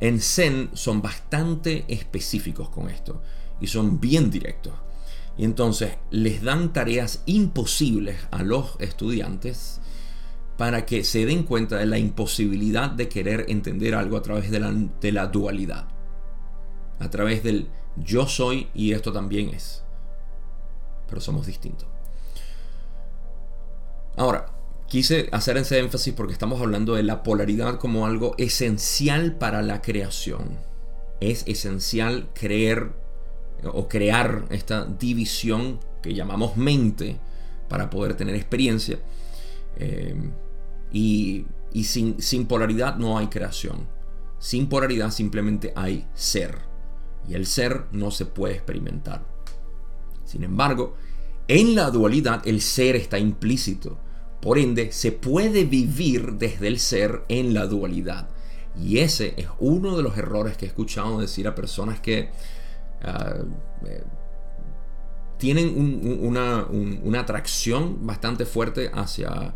En 0.00 0.20
Zen 0.20 0.70
son 0.72 1.02
bastante 1.02 1.84
específicos 1.88 2.70
con 2.70 2.88
esto 2.88 3.22
y 3.60 3.66
son 3.66 4.00
bien 4.00 4.30
directos. 4.30 4.72
Y 5.36 5.44
entonces 5.44 5.96
les 6.10 6.42
dan 6.42 6.72
tareas 6.72 7.22
imposibles 7.26 8.16
a 8.30 8.42
los 8.42 8.76
estudiantes 8.80 9.80
para 10.56 10.84
que 10.84 11.04
se 11.04 11.24
den 11.24 11.44
cuenta 11.44 11.78
de 11.78 11.86
la 11.86 11.98
imposibilidad 11.98 12.90
de 12.90 13.08
querer 13.08 13.46
entender 13.48 13.94
algo 13.94 14.16
a 14.16 14.22
través 14.22 14.50
de 14.50 15.12
la, 15.12 15.26
dualidad. 15.26 15.88
A 16.98 17.08
través 17.08 17.42
del 17.42 17.68
yo 17.96 18.26
soy 18.26 18.68
y 18.74 18.92
esto 18.92 19.12
también 19.12 19.48
es. 19.50 19.82
Pero 21.08 21.20
somos 21.20 21.46
distintos. 21.46 21.88
Ahora, 24.16 24.52
quise 24.90 25.28
hacer 25.30 25.56
ese 25.56 25.78
énfasis 25.78 26.12
porque 26.12 26.32
estamos 26.32 26.60
hablando 26.60 26.96
de 26.96 27.04
la 27.04 27.22
polaridad 27.22 27.78
como 27.78 28.06
algo 28.06 28.34
esencial 28.38 29.36
para 29.36 29.62
la 29.62 29.80
creación. 29.80 30.58
Es 31.20 31.44
esencial 31.46 32.28
creer 32.34 32.90
o 33.62 33.88
crear 33.88 34.46
esta 34.50 34.84
división 34.84 35.78
que 36.02 36.12
llamamos 36.12 36.56
mente 36.56 37.20
para 37.68 37.88
poder 37.88 38.14
tener 38.14 38.34
experiencia. 38.34 38.98
Eh, 39.76 40.16
y, 40.92 41.46
sin 41.84 42.46
polaridad 42.46 42.96
no 42.96 43.16
hay 43.16 43.28
creación. 43.28 43.86
Sin 44.40 44.68
polaridad 44.68 45.12
simplemente 45.12 45.72
hay 45.76 46.08
ser. 46.14 46.58
Y 47.28 47.34
el 47.34 47.46
ser 47.46 47.84
no 47.92 48.10
se 48.10 48.26
puede 48.26 48.54
experimentar. 48.54 49.24
Sin 50.24 50.42
embargo, 50.42 50.96
en 51.46 51.76
la 51.76 51.90
dualidad 51.90 52.42
el 52.44 52.60
ser 52.60 52.96
está 52.96 53.20
implícito. 53.20 53.98
Por 54.40 54.58
ende, 54.58 54.90
se 54.92 55.12
puede 55.12 55.64
vivir 55.64 56.32
desde 56.32 56.68
el 56.68 56.78
ser 56.78 57.24
en 57.28 57.52
la 57.52 57.66
dualidad. 57.66 58.28
Y 58.78 58.98
ese 58.98 59.34
es 59.36 59.48
uno 59.58 59.96
de 59.96 60.02
los 60.02 60.16
errores 60.16 60.56
que 60.56 60.64
he 60.64 60.68
escuchado 60.68 61.20
decir 61.20 61.46
a 61.46 61.54
personas 61.54 62.00
que 62.00 62.30
ah, 63.02 63.34
eh, 63.84 64.02
tienen 65.38 66.18
una, 66.22 66.66
atracción 67.18 68.06
bastante 68.06 68.44
fuerte 68.44 68.90
hacia 68.92 69.54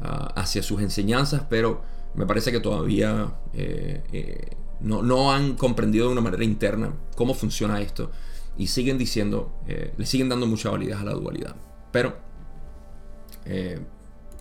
hacia 0.00 0.62
sus 0.62 0.82
enseñanzas, 0.82 1.44
pero 1.48 1.82
me 2.14 2.26
parece 2.26 2.52
que 2.52 2.60
todavía 2.60 3.32
eh, 3.54 4.02
eh, 4.12 4.50
no, 4.80 5.32
han 5.32 5.54
comprendido 5.54 6.06
de 6.06 6.12
una 6.12 6.20
manera 6.20 6.44
interna 6.44 6.92
cómo 7.16 7.32
funciona 7.32 7.80
esto 7.80 8.10
y 8.58 8.66
siguen 8.66 8.98
diciendo, 8.98 9.54
le 9.66 10.04
siguen 10.04 10.28
dando 10.28 10.46
mucha 10.46 10.68
validez 10.68 10.96
a 10.96 11.04
la 11.04 11.12
dualidad. 11.12 11.56
Pero 11.90 12.16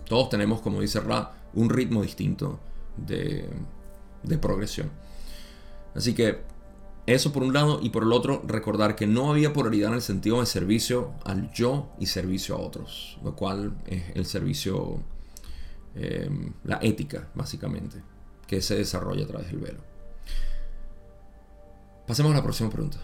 todos 0.05 0.29
tenemos, 0.29 0.61
como 0.61 0.81
dice 0.81 0.99
Ra, 0.99 1.33
un 1.53 1.69
ritmo 1.69 2.01
distinto 2.01 2.59
de, 2.97 3.49
progresión. 4.41 4.89
Así 5.95 6.13
que 6.13 6.41
eso 7.05 7.31
por 7.33 7.43
un 7.43 7.53
lado 7.53 7.79
y 7.81 7.89
por 7.89 8.03
el 8.03 8.13
otro 8.13 8.41
recordar 8.47 8.95
que 8.95 9.07
no 9.07 9.29
había 9.29 9.53
polaridad 9.53 9.89
en 9.89 9.95
el 9.95 10.01
sentido 10.01 10.39
de 10.39 10.45
servicio 10.45 11.13
al 11.23 11.51
yo 11.51 11.89
y 11.99 12.07
servicio 12.07 12.55
a 12.55 12.59
otros, 12.59 13.19
lo 13.23 13.35
cual 13.35 13.75
es 13.85 14.03
el 14.15 14.25
servicio 14.25 15.01
Em, 15.95 16.53
la 16.63 16.79
ética, 16.81 17.27
básicamente, 17.35 18.01
que 18.47 18.61
se 18.61 18.75
desarrolla 18.75 19.25
a 19.25 19.27
través 19.27 19.47
del 19.47 19.59
velo. 19.59 19.79
Pasemos 22.07 22.31
a 22.31 22.35
la 22.35 22.43
próxima 22.43 22.69
pregunta. 22.69 22.97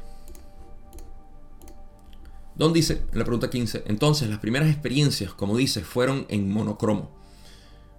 Don 2.60 2.74
dice, 2.74 3.04
en 3.14 3.20
la 3.20 3.24
pregunta 3.24 3.50
15, 3.50 3.86
entonces 3.88 4.30
las 4.30 4.40
primeras 4.40 4.70
experiencias, 4.70 5.34
como 5.34 5.56
dice, 5.56 5.80
fueron 5.82 6.26
en 6.28 6.52
monocromo 6.52 7.18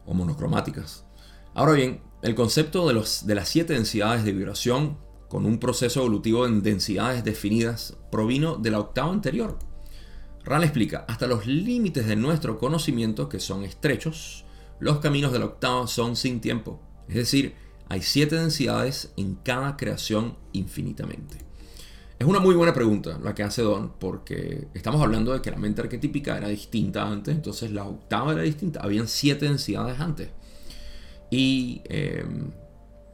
o 0.04 0.12
monocromáticas. 0.12 1.06
Ahora 1.54 1.72
bien, 1.72 2.02
el 2.20 2.34
concepto 2.34 2.86
de, 2.86 2.92
los, 2.92 3.26
de 3.26 3.34
las 3.36 3.48
siete 3.48 3.72
densidades 3.72 4.22
de 4.22 4.34
vibración 4.34 4.98
con 5.30 5.46
un 5.46 5.58
proceso 5.60 6.00
evolutivo 6.00 6.44
en 6.44 6.62
densidades 6.62 7.24
definidas 7.24 7.96
provino 8.12 8.56
de 8.56 8.70
la 8.70 8.80
octava 8.80 9.10
anterior. 9.10 9.58
Ral 10.44 10.62
explica, 10.62 11.06
hasta 11.08 11.26
los 11.26 11.46
límites 11.46 12.06
de 12.06 12.16
nuestro 12.16 12.58
conocimiento, 12.58 13.30
que 13.30 13.40
son 13.40 13.64
estrechos, 13.64 14.44
los 14.78 14.98
caminos 14.98 15.32
de 15.32 15.38
la 15.38 15.46
octava 15.46 15.86
son 15.86 16.16
sin 16.16 16.42
tiempo, 16.42 16.82
es 17.08 17.14
decir, 17.14 17.54
hay 17.88 18.02
siete 18.02 18.36
densidades 18.36 19.14
en 19.16 19.36
cada 19.36 19.78
creación 19.78 20.36
infinitamente. 20.52 21.49
Es 22.20 22.26
una 22.26 22.38
muy 22.38 22.54
buena 22.54 22.74
pregunta 22.74 23.18
la 23.22 23.34
que 23.34 23.42
hace 23.42 23.62
Don, 23.62 23.94
porque 23.98 24.68
estamos 24.74 25.00
hablando 25.00 25.32
de 25.32 25.40
que 25.40 25.50
la 25.50 25.56
mente 25.56 25.80
arquetípica 25.80 26.36
era 26.36 26.48
distinta 26.48 27.08
antes, 27.08 27.34
entonces 27.34 27.70
la 27.70 27.84
octava 27.84 28.34
era 28.34 28.42
distinta, 28.42 28.80
habían 28.80 29.08
siete 29.08 29.46
densidades 29.46 29.98
antes. 29.98 30.28
Y 31.30 31.80
eh, 31.84 32.22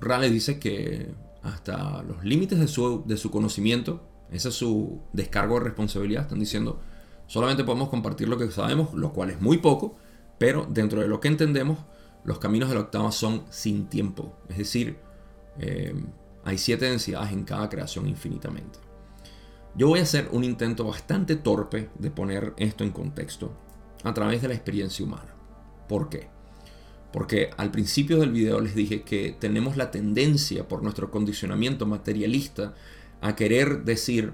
Raleigh 0.01 0.33
dice 0.33 0.59
que 0.59 1.15
hasta 1.45 2.03
los 2.03 2.25
límites 2.25 2.59
de 2.59 2.67
su, 2.67 3.05
de 3.07 3.17
su 3.17 3.31
conocimiento, 3.31 4.03
ese 4.33 4.49
es 4.49 4.57
su 4.57 5.01
descargo 5.13 5.61
de 5.61 5.67
responsabilidad, 5.67 6.23
están 6.25 6.41
diciendo, 6.41 6.81
solamente 7.29 7.63
podemos 7.63 7.91
compartir 7.91 8.29
lo 8.29 8.39
que 8.39 8.51
sabemos, 8.51 8.93
lo 8.93 9.13
cual 9.13 9.31
es 9.31 9.41
muy 9.41 9.59
poco, 9.59 9.95
pero 10.37 10.67
dentro 10.69 11.01
de 11.01 11.07
lo 11.07 11.21
que 11.21 11.29
entendemos, 11.29 11.79
los 12.25 12.41
caminos 12.41 12.71
de 12.71 12.75
la 12.75 12.81
octava 12.81 13.13
son 13.13 13.45
sin 13.51 13.87
tiempo. 13.87 14.37
Es 14.49 14.59
decir, 14.59 14.97
eh, 15.61 15.95
hay 16.43 16.59
siete 16.59 16.87
densidades 16.87 17.31
en 17.31 17.45
cada 17.45 17.69
creación 17.69 18.09
infinitamente. 18.09 18.86
Yo 19.77 19.89
voy 19.89 19.99
a 19.99 20.05
hacer 20.05 20.31
un 20.33 20.43
intento 20.43 20.85
bastante 20.85 21.37
torpe 21.37 21.91
de 21.99 22.11
poner 22.11 22.55
esto 22.57 22.83
en 22.83 22.91
contexto 22.91 23.53
a 24.05 24.15
través 24.15 24.41
de 24.41 24.49
la 24.49 24.55
experiencia 24.55 25.05
humana. 25.05 25.35
¿Por 25.87 26.09
qué? 26.09 26.29
Porque 27.13 27.51
al 27.59 27.71
principio 27.71 28.19
del 28.19 28.33
video 28.33 28.61
les 28.61 28.75
dije 28.75 29.03
que 29.03 29.37
tenemos 29.39 29.77
la 29.77 29.91
tendencia 29.91 30.67
por 30.67 30.83
nuestro 30.83 31.11
condicionamiento 31.11 31.85
materialista 31.85 32.75
a 33.21 33.37
querer 33.37 33.85
decir, 33.85 34.33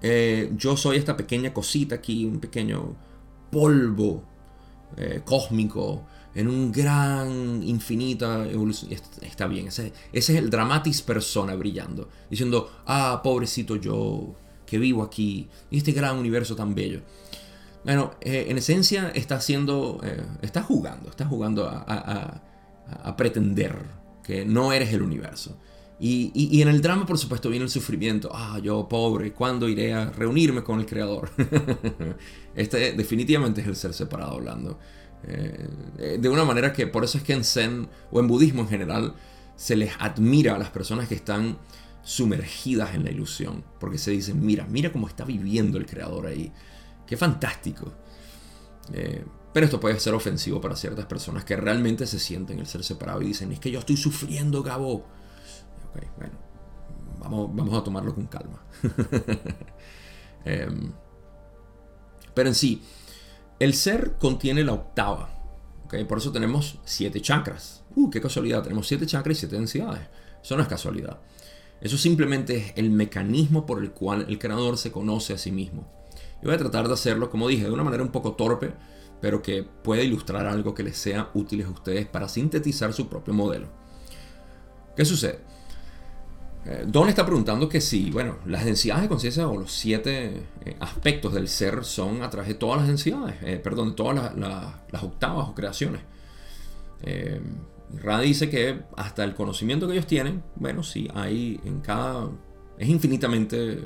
eh, 0.00 0.50
yo 0.56 0.78
soy 0.78 0.96
esta 0.96 1.16
pequeña 1.18 1.52
cosita 1.52 1.96
aquí, 1.96 2.24
un 2.24 2.40
pequeño 2.40 2.96
polvo 3.50 4.24
eh, 4.96 5.20
cósmico, 5.26 6.06
en 6.34 6.48
un 6.48 6.72
gran, 6.72 7.62
infinita 7.62 8.48
evolución. 8.48 8.92
Está 9.22 9.46
bien, 9.46 9.68
ese, 9.68 9.92
ese, 10.12 10.32
es 10.32 10.38
el 10.38 10.50
dramatis 10.50 11.02
persona 11.02 11.54
brillando, 11.54 12.08
diciendo, 12.28 12.70
ah, 12.86 13.20
pobrecito 13.22 13.76
yo, 13.76 14.34
que 14.66 14.78
vivo 14.78 15.02
aquí, 15.02 15.48
y 15.70 15.78
este 15.78 15.92
gran 15.92 16.16
universo 16.16 16.54
tan 16.54 16.74
bello. 16.74 17.00
Bueno, 17.84 18.12
eh, 18.20 18.46
en 18.48 18.58
esencia 18.58 19.10
está 19.14 19.36
haciendo, 19.36 20.00
eh, 20.02 20.22
está 20.42 20.62
jugando, 20.62 21.08
está 21.08 21.24
jugando 21.26 21.66
a, 21.68 22.42
pretender 23.16 23.76
que 24.24 24.44
no 24.44 24.72
eres 24.72 24.92
el 24.92 25.02
universo. 25.02 25.56
Y, 25.98 26.60
en 26.62 26.68
el 26.68 26.80
drama, 26.80 27.04
por 27.04 27.18
supuesto, 27.18 27.50
viene 27.50 27.64
el 27.64 27.70
sufrimiento. 27.70 28.30
Ah, 28.32 28.58
yo 28.62 28.88
pobre, 28.88 29.32
¿cuándo 29.32 29.68
iré 29.68 29.92
a 29.92 30.10
reunirme 30.10 30.62
con 30.62 30.80
el 30.80 30.86
Creador? 30.86 31.30
este 32.54 32.94
definitivamente 32.94 33.60
es 33.60 33.66
el 33.66 33.76
ser 33.76 33.92
separado 33.92 34.32
hablando. 34.32 34.78
Eh, 35.24 36.18
de 36.18 36.28
una 36.28 36.44
manera 36.44 36.72
que 36.72 36.86
por 36.86 37.04
eso 37.04 37.18
es 37.18 37.24
que 37.24 37.34
en 37.34 37.44
Zen 37.44 37.88
o 38.10 38.20
en 38.20 38.26
budismo 38.26 38.62
en 38.62 38.68
general 38.68 39.14
se 39.56 39.76
les 39.76 39.92
admira 39.98 40.54
a 40.54 40.58
las 40.58 40.70
personas 40.70 41.08
que 41.08 41.14
están 41.14 41.58
sumergidas 42.02 42.94
en 42.94 43.04
la 43.04 43.10
ilusión. 43.10 43.64
Porque 43.78 43.98
se 43.98 44.10
dicen, 44.10 44.44
mira, 44.44 44.66
mira 44.68 44.92
cómo 44.92 45.08
está 45.08 45.24
viviendo 45.24 45.78
el 45.78 45.86
Creador 45.86 46.26
ahí. 46.26 46.52
Qué 47.06 47.16
fantástico. 47.16 47.92
Eh, 48.92 49.24
pero 49.52 49.66
esto 49.66 49.80
puede 49.80 49.98
ser 49.98 50.14
ofensivo 50.14 50.60
para 50.60 50.76
ciertas 50.76 51.06
personas 51.06 51.44
que 51.44 51.56
realmente 51.56 52.06
se 52.06 52.18
sienten 52.18 52.58
el 52.60 52.66
ser 52.66 52.84
separado 52.84 53.20
y 53.20 53.26
dicen, 53.26 53.52
es 53.52 53.58
que 53.58 53.70
yo 53.70 53.80
estoy 53.80 53.96
sufriendo, 53.96 54.62
Gabo 54.62 55.04
bueno, 56.16 56.34
vamos, 57.18 57.50
vamos 57.54 57.74
a 57.74 57.84
tomarlo 57.84 58.14
con 58.14 58.26
calma. 58.26 58.62
Em, 60.42 60.90
pero 62.32 62.48
en 62.48 62.54
sí, 62.54 62.82
el 63.60 63.74
ser 63.74 64.16
contiene 64.18 64.64
la 64.64 64.72
octava. 64.72 65.30
Por 66.08 66.18
eso 66.18 66.32
tenemos 66.32 66.78
siete 66.84 67.20
chakras. 67.20 67.84
Uh, 67.94 68.10
qué 68.10 68.20
casualidad. 68.20 68.62
Tenemos 68.62 68.88
siete 68.88 69.06
chakras 69.06 69.36
y 69.36 69.40
siete 69.40 69.56
densidades. 69.56 70.08
Eso 70.42 70.56
no 70.56 70.62
es 70.62 70.68
casualidad. 70.68 71.18
Eso 71.80 71.98
simplemente 71.98 72.56
es 72.56 72.72
el 72.76 72.90
mecanismo 72.90 73.66
por 73.66 73.82
el 73.82 73.90
cual 73.90 74.26
el 74.28 74.38
creador 74.38 74.78
se 74.78 74.90
conoce 74.90 75.34
a 75.34 75.38
sí 75.38 75.52
mismo. 75.52 75.86
Y 76.42 76.46
voy 76.46 76.54
a 76.54 76.58
tratar 76.58 76.88
de 76.88 76.94
hacerlo, 76.94 77.28
como 77.28 77.48
dije, 77.48 77.64
de 77.64 77.70
una 77.70 77.84
manera 77.84 78.02
un 78.02 78.10
poco 78.10 78.32
torpe, 78.32 78.72
pero 79.20 79.42
que 79.42 79.62
pueda 79.62 80.02
ilustrar 80.02 80.46
algo 80.46 80.74
que 80.74 80.82
les 80.82 80.96
sea 80.96 81.30
útil 81.34 81.62
a 81.62 81.68
ustedes 81.68 82.06
para 82.06 82.28
sintetizar 82.28 82.92
su 82.94 83.08
propio 83.08 83.34
modelo. 83.34 83.68
¿Qué 84.96 85.04
sucede? 85.04 85.40
Eh, 86.66 86.84
Don 86.86 87.08
está 87.08 87.24
preguntando 87.24 87.68
que 87.68 87.80
si, 87.80 88.10
bueno, 88.10 88.36
las 88.44 88.64
densidades 88.64 89.02
de 89.02 89.08
conciencia 89.08 89.48
o 89.48 89.58
los 89.58 89.72
siete 89.72 90.42
eh, 90.64 90.76
aspectos 90.80 91.32
del 91.32 91.48
ser 91.48 91.84
son 91.84 92.22
a 92.22 92.28
través 92.28 92.48
de 92.48 92.54
todas 92.54 92.78
las 92.78 92.88
densidades, 92.88 93.36
eh, 93.42 93.56
perdón, 93.56 93.96
todas 93.96 94.36
las, 94.36 95.02
octavas 95.02 95.48
o 95.48 95.54
creaciones. 95.54 96.02
Ra 98.02 98.20
dice 98.20 98.50
que 98.50 98.82
hasta 98.96 99.24
el 99.24 99.34
conocimiento 99.34 99.86
que 99.86 99.94
ellos 99.94 100.06
tienen, 100.06 100.42
bueno, 100.56 100.82
sí, 100.82 101.08
hay 101.14 101.60
en 101.64 101.80
cada. 101.80 102.28
Es 102.78 102.88
infinitamente. 102.88 103.82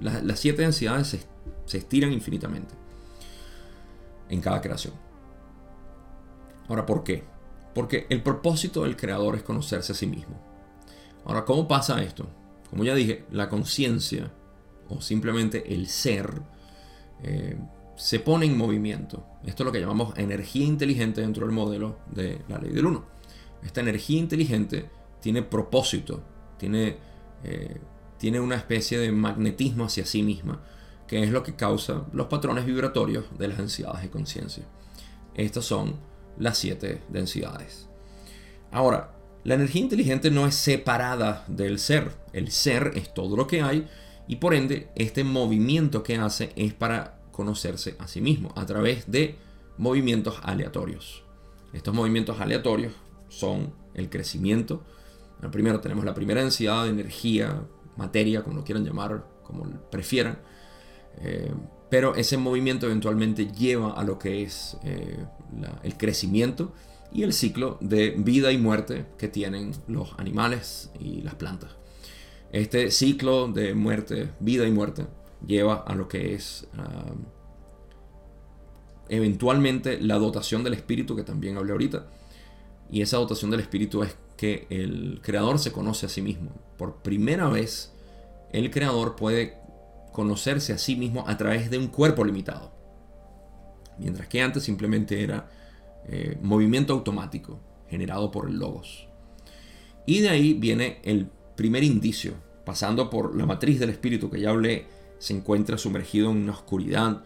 las 0.00 0.40
siete 0.40 0.62
densidades 0.62 1.26
se 1.66 1.78
estiran 1.78 2.12
infinitamente 2.12 2.74
en 4.28 4.40
cada 4.40 4.60
creación. 4.60 4.94
Ahora, 6.68 6.84
¿por 6.84 7.04
qué? 7.04 7.22
Porque 7.74 8.06
el 8.08 8.22
propósito 8.22 8.82
del 8.82 8.96
creador 8.96 9.36
es 9.36 9.42
conocerse 9.42 9.92
a 9.92 9.94
sí 9.94 10.06
mismo. 10.06 10.45
Ahora, 11.26 11.44
¿cómo 11.44 11.66
pasa 11.66 12.02
esto? 12.02 12.26
Como 12.70 12.84
ya 12.84 12.94
dije, 12.94 13.24
la 13.30 13.48
conciencia 13.48 14.32
o 14.88 15.00
simplemente 15.00 15.74
el 15.74 15.88
ser 15.88 16.42
eh, 17.22 17.56
se 17.96 18.20
pone 18.20 18.46
en 18.46 18.56
movimiento. 18.56 19.26
Esto 19.44 19.62
es 19.62 19.66
lo 19.66 19.72
que 19.72 19.80
llamamos 19.80 20.16
energía 20.16 20.64
inteligente 20.64 21.20
dentro 21.20 21.46
del 21.46 21.54
modelo 21.54 21.98
de 22.12 22.42
la 22.48 22.58
ley 22.58 22.72
del 22.72 22.86
1. 22.86 23.04
Esta 23.64 23.80
energía 23.80 24.18
inteligente 24.18 24.88
tiene 25.20 25.42
propósito, 25.42 26.22
tiene, 26.58 26.98
eh, 27.42 27.80
tiene 28.18 28.38
una 28.38 28.56
especie 28.56 28.98
de 28.98 29.10
magnetismo 29.10 29.86
hacia 29.86 30.06
sí 30.06 30.22
misma, 30.22 30.62
que 31.08 31.22
es 31.22 31.30
lo 31.30 31.42
que 31.42 31.56
causa 31.56 32.06
los 32.12 32.26
patrones 32.26 32.66
vibratorios 32.66 33.24
de 33.36 33.48
las 33.48 33.58
densidades 33.58 34.02
de 34.02 34.10
conciencia. 34.10 34.64
Estas 35.34 35.64
son 35.64 35.96
las 36.38 36.58
siete 36.58 37.02
densidades. 37.08 37.88
Ahora, 38.70 39.15
la 39.46 39.54
energía 39.54 39.82
inteligente 39.82 40.32
no 40.32 40.44
es 40.44 40.56
separada 40.56 41.44
del 41.46 41.78
ser. 41.78 42.10
El 42.32 42.50
ser 42.50 42.90
es 42.96 43.14
todo 43.14 43.36
lo 43.36 43.46
que 43.46 43.62
hay 43.62 43.86
y 44.26 44.36
por 44.36 44.54
ende 44.54 44.88
este 44.96 45.22
movimiento 45.22 46.02
que 46.02 46.16
hace 46.16 46.52
es 46.56 46.74
para 46.74 47.20
conocerse 47.30 47.94
a 48.00 48.08
sí 48.08 48.20
mismo 48.20 48.52
a 48.56 48.66
través 48.66 49.08
de 49.08 49.36
movimientos 49.78 50.40
aleatorios. 50.42 51.22
Estos 51.72 51.94
movimientos 51.94 52.40
aleatorios 52.40 52.92
son 53.28 53.72
el 53.94 54.10
crecimiento. 54.10 54.82
primero 55.52 55.78
tenemos 55.78 56.04
la 56.04 56.14
primera 56.14 56.40
densidad 56.40 56.82
de 56.82 56.90
energía, 56.90 57.62
materia, 57.96 58.42
como 58.42 58.56
lo 58.56 58.64
quieran 58.64 58.84
llamar, 58.84 59.28
como 59.44 59.62
prefieran. 59.92 60.40
Eh, 61.18 61.54
pero 61.88 62.16
ese 62.16 62.36
movimiento 62.36 62.86
eventualmente 62.86 63.46
lleva 63.52 63.92
a 63.92 64.02
lo 64.02 64.18
que 64.18 64.42
es 64.42 64.76
eh, 64.82 65.24
el 65.84 65.96
crecimiento 65.96 66.72
y 67.16 67.22
el 67.22 67.32
ciclo 67.32 67.78
de 67.80 68.10
vida 68.10 68.52
y 68.52 68.58
muerte 68.58 69.06
que 69.16 69.26
tienen 69.26 69.72
los 69.88 70.12
animales 70.18 70.90
y 71.00 71.22
las 71.22 71.34
plantas. 71.34 71.70
Este 72.52 72.90
ciclo 72.90 73.48
de 73.48 73.74
muerte, 73.74 74.32
vida 74.38 74.66
y 74.66 74.70
muerte, 74.70 75.06
lleva 75.46 75.76
a 75.76 75.94
lo 75.94 76.08
que 76.08 76.34
es 76.34 76.68
eventualmente 79.08 79.98
la 79.98 80.18
dotación 80.18 80.62
del 80.62 80.74
espíritu 80.74 81.16
que 81.16 81.22
también 81.22 81.56
hablé 81.56 81.72
ahorita. 81.72 82.06
Y 82.90 83.00
esa 83.00 83.16
dotación 83.16 83.50
del 83.50 83.60
espíritu 83.60 84.02
es 84.02 84.14
que 84.36 84.66
el 84.68 85.20
creador 85.22 85.58
se 85.58 85.72
conoce 85.72 86.04
a 86.04 86.10
sí 86.10 86.20
mismo. 86.20 86.50
Por 86.76 86.96
primera 86.96 87.48
vez, 87.48 87.94
el 88.52 88.70
creador 88.70 89.16
puede 89.16 89.56
conocerse 90.12 90.74
a 90.74 90.78
sí 90.78 90.96
mismo 90.96 91.24
a 91.26 91.38
través 91.38 91.70
de 91.70 91.78
un 91.78 91.88
cuerpo 91.88 92.26
limitado. 92.26 92.72
Mientras 93.98 94.28
que 94.28 94.42
antes 94.42 94.64
simplemente 94.64 95.22
era 95.22 95.48
eh, 96.08 96.38
movimiento 96.40 96.92
automático 96.92 97.60
generado 97.88 98.30
por 98.30 98.48
el 98.48 98.58
logos. 98.58 99.08
Y 100.06 100.20
de 100.20 100.28
ahí 100.28 100.54
viene 100.54 101.00
el 101.02 101.28
primer 101.56 101.82
indicio, 101.82 102.34
pasando 102.64 103.10
por 103.10 103.34
la 103.34 103.46
matriz 103.46 103.80
del 103.80 103.90
espíritu 103.90 104.30
que 104.30 104.40
ya 104.40 104.50
hablé, 104.50 104.86
se 105.18 105.34
encuentra 105.34 105.78
sumergido 105.78 106.30
en 106.30 106.36
una 106.38 106.52
oscuridad 106.52 107.24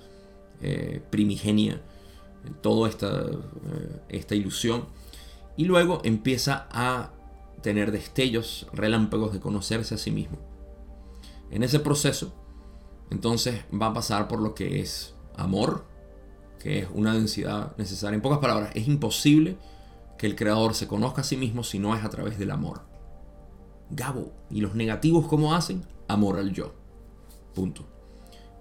eh, 0.62 1.02
primigenia, 1.10 1.82
en 2.46 2.54
toda 2.54 2.88
esta, 2.88 3.22
eh, 3.22 4.00
esta 4.08 4.34
ilusión, 4.34 4.86
y 5.56 5.64
luego 5.64 6.00
empieza 6.04 6.66
a 6.70 7.12
tener 7.62 7.92
destellos, 7.92 8.66
relámpagos 8.72 9.32
de 9.32 9.40
conocerse 9.40 9.94
a 9.94 9.98
sí 9.98 10.10
mismo. 10.10 10.38
En 11.50 11.62
ese 11.62 11.80
proceso, 11.80 12.32
entonces 13.10 13.64
va 13.70 13.86
a 13.86 13.94
pasar 13.94 14.28
por 14.28 14.40
lo 14.40 14.54
que 14.54 14.80
es 14.80 15.14
amor, 15.36 15.84
que 16.60 16.80
es 16.80 16.88
una 16.92 17.14
densidad 17.14 17.76
necesaria. 17.78 18.14
En 18.14 18.22
pocas 18.22 18.38
palabras, 18.38 18.70
es 18.74 18.86
imposible 18.86 19.56
que 20.18 20.26
el 20.26 20.36
creador 20.36 20.74
se 20.74 20.86
conozca 20.86 21.22
a 21.22 21.24
sí 21.24 21.36
mismo 21.36 21.64
si 21.64 21.78
no 21.78 21.96
es 21.96 22.04
a 22.04 22.10
través 22.10 22.38
del 22.38 22.50
amor. 22.50 22.82
Gabo, 23.88 24.32
¿y 24.50 24.60
los 24.60 24.74
negativos 24.74 25.26
cómo 25.26 25.54
hacen? 25.54 25.84
Amor 26.06 26.38
al 26.38 26.52
yo. 26.52 26.74
Punto. 27.54 27.88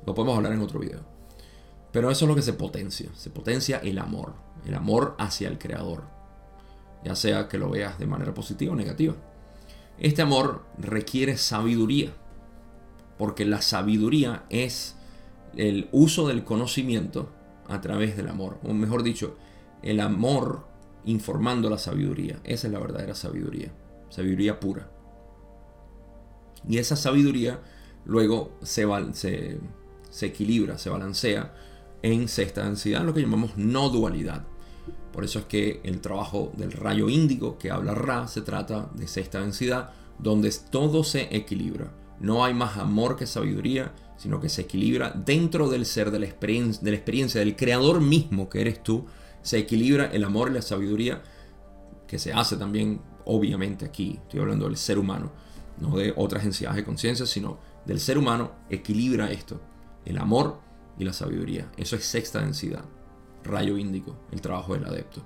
Lo 0.08 0.16
podemos 0.16 0.38
hablar 0.38 0.54
en 0.54 0.62
otro 0.62 0.80
video. 0.80 1.02
Pero 1.92 2.10
eso 2.10 2.26
es 2.26 2.30
lo 2.30 2.36
que 2.36 2.42
se 2.42 2.54
potencia. 2.54 3.10
Se 3.16 3.30
potencia 3.30 3.80
el 3.80 4.00
amor. 4.00 4.34
El 4.66 4.76
amor 4.76 5.16
hacia 5.20 5.50
el 5.50 5.60
creador. 5.60 6.06
Ya 7.04 7.16
sea 7.16 7.50
que 7.50 7.58
lo 7.58 7.70
veas 7.70 8.00
de 8.00 8.08
manera 8.08 8.34
positiva 8.34 8.74
o 8.74 8.76
negativa. 8.76 9.16
Este 9.98 10.22
amor 10.22 10.66
requiere 10.78 11.38
sabiduría. 11.38 12.14
Porque 13.18 13.44
la 13.44 13.62
sabiduría 13.62 14.46
es 14.50 14.96
el 15.58 15.90
uso 15.92 16.28
del 16.28 16.46
conocimiento 16.46 17.30
a 17.70 17.82
través 17.82 18.18
del 18.18 18.28
amor. 18.28 18.60
O 18.64 18.74
mejor 18.74 19.04
dicho, 19.04 19.38
el 19.82 20.00
amor 20.00 20.68
informando 21.06 21.70
la 21.70 21.78
sabiduría. 21.78 22.40
Esa 22.44 22.68
es 22.68 22.74
la 22.74 22.80
verdadera 22.80 23.16
sabiduría. 23.16 23.72
Sabiduría 24.10 24.60
pura. 24.60 24.90
Y 26.68 26.78
esa 26.78 26.96
sabiduría 26.96 27.60
luego 28.06 28.52
se, 28.62 28.86
se, 29.14 30.26
equilibra, 30.26 30.78
se 30.78 30.90
balancea 30.90 31.54
en 32.02 32.28
sexta 32.28 32.64
densidad, 32.64 33.04
lo 33.04 33.14
que 33.14 33.22
llamamos 33.22 33.58
no 33.58 33.90
dualidad. 33.90 34.44
Por 35.14 35.24
eso 35.24 35.40
es 35.40 35.46
que 35.46 35.82
el 35.84 36.02
trabajo 36.02 36.52
del 36.58 36.72
rayo 36.72 37.10
índigo 37.10 37.58
que 37.58 37.72
habla 37.72 37.94
Ra 37.94 38.28
se 38.28 38.42
trata 38.42 38.90
de 38.94 39.08
sexta 39.08 39.42
densidad, 39.42 39.92
donde 40.18 40.54
todo 40.70 41.04
se 41.04 41.36
equilibra. 41.36 41.92
No 42.20 42.44
hay 42.44 42.54
más 42.54 42.78
amor 42.78 43.16
que 43.16 43.26
sabiduría, 43.26 43.94
sino 44.20 44.42
que 44.42 44.50
se 44.50 44.64
equilibra 44.64 45.12
dentro 45.12 45.70
del 45.70 45.86
ser, 45.86 46.12
de 46.12 46.20
la, 46.20 46.26
experiencia, 46.26 47.40
del 47.40 47.56
creador 47.56 48.02
mismo 48.02 48.50
que 48.50 48.60
eres 48.60 48.84
tú, 48.84 49.06
se 49.42 49.58
equilibra 49.58 50.08
el 50.08 50.26
amor 50.26 50.50
y 50.52 50.56
la 50.56 50.62
sabiduría 50.62 51.24
que 52.06 52.20
se 52.20 52.34
hace 52.34 52.58
también, 52.58 53.02
obviamente 53.24 53.86
aquí, 53.86 54.20
estoy 54.22 54.42
hablando 54.42 54.66
del 54.66 54.76
ser 54.76 55.00
humano, 55.00 55.32
no 55.80 55.96
de 55.96 56.14
otras 56.18 56.44
entidades 56.44 56.76
de 56.76 56.84
conciencia, 56.84 57.26
sino 57.26 57.60
del 57.86 58.02
ser 58.02 58.18
humano, 58.18 58.52
equilibra 58.70 59.32
esto, 59.32 59.62
el 60.04 60.18
amor 60.18 60.60
y 60.98 61.06
la 61.06 61.14
sabiduría. 61.14 61.72
Eso 61.78 61.96
es 61.96 62.04
sexta 62.04 62.42
densidad, 62.42 62.84
rayo 63.46 63.78
índico, 63.78 64.18
el 64.34 64.42
trabajo 64.42 64.74
del 64.74 64.84
adepto. 64.84 65.24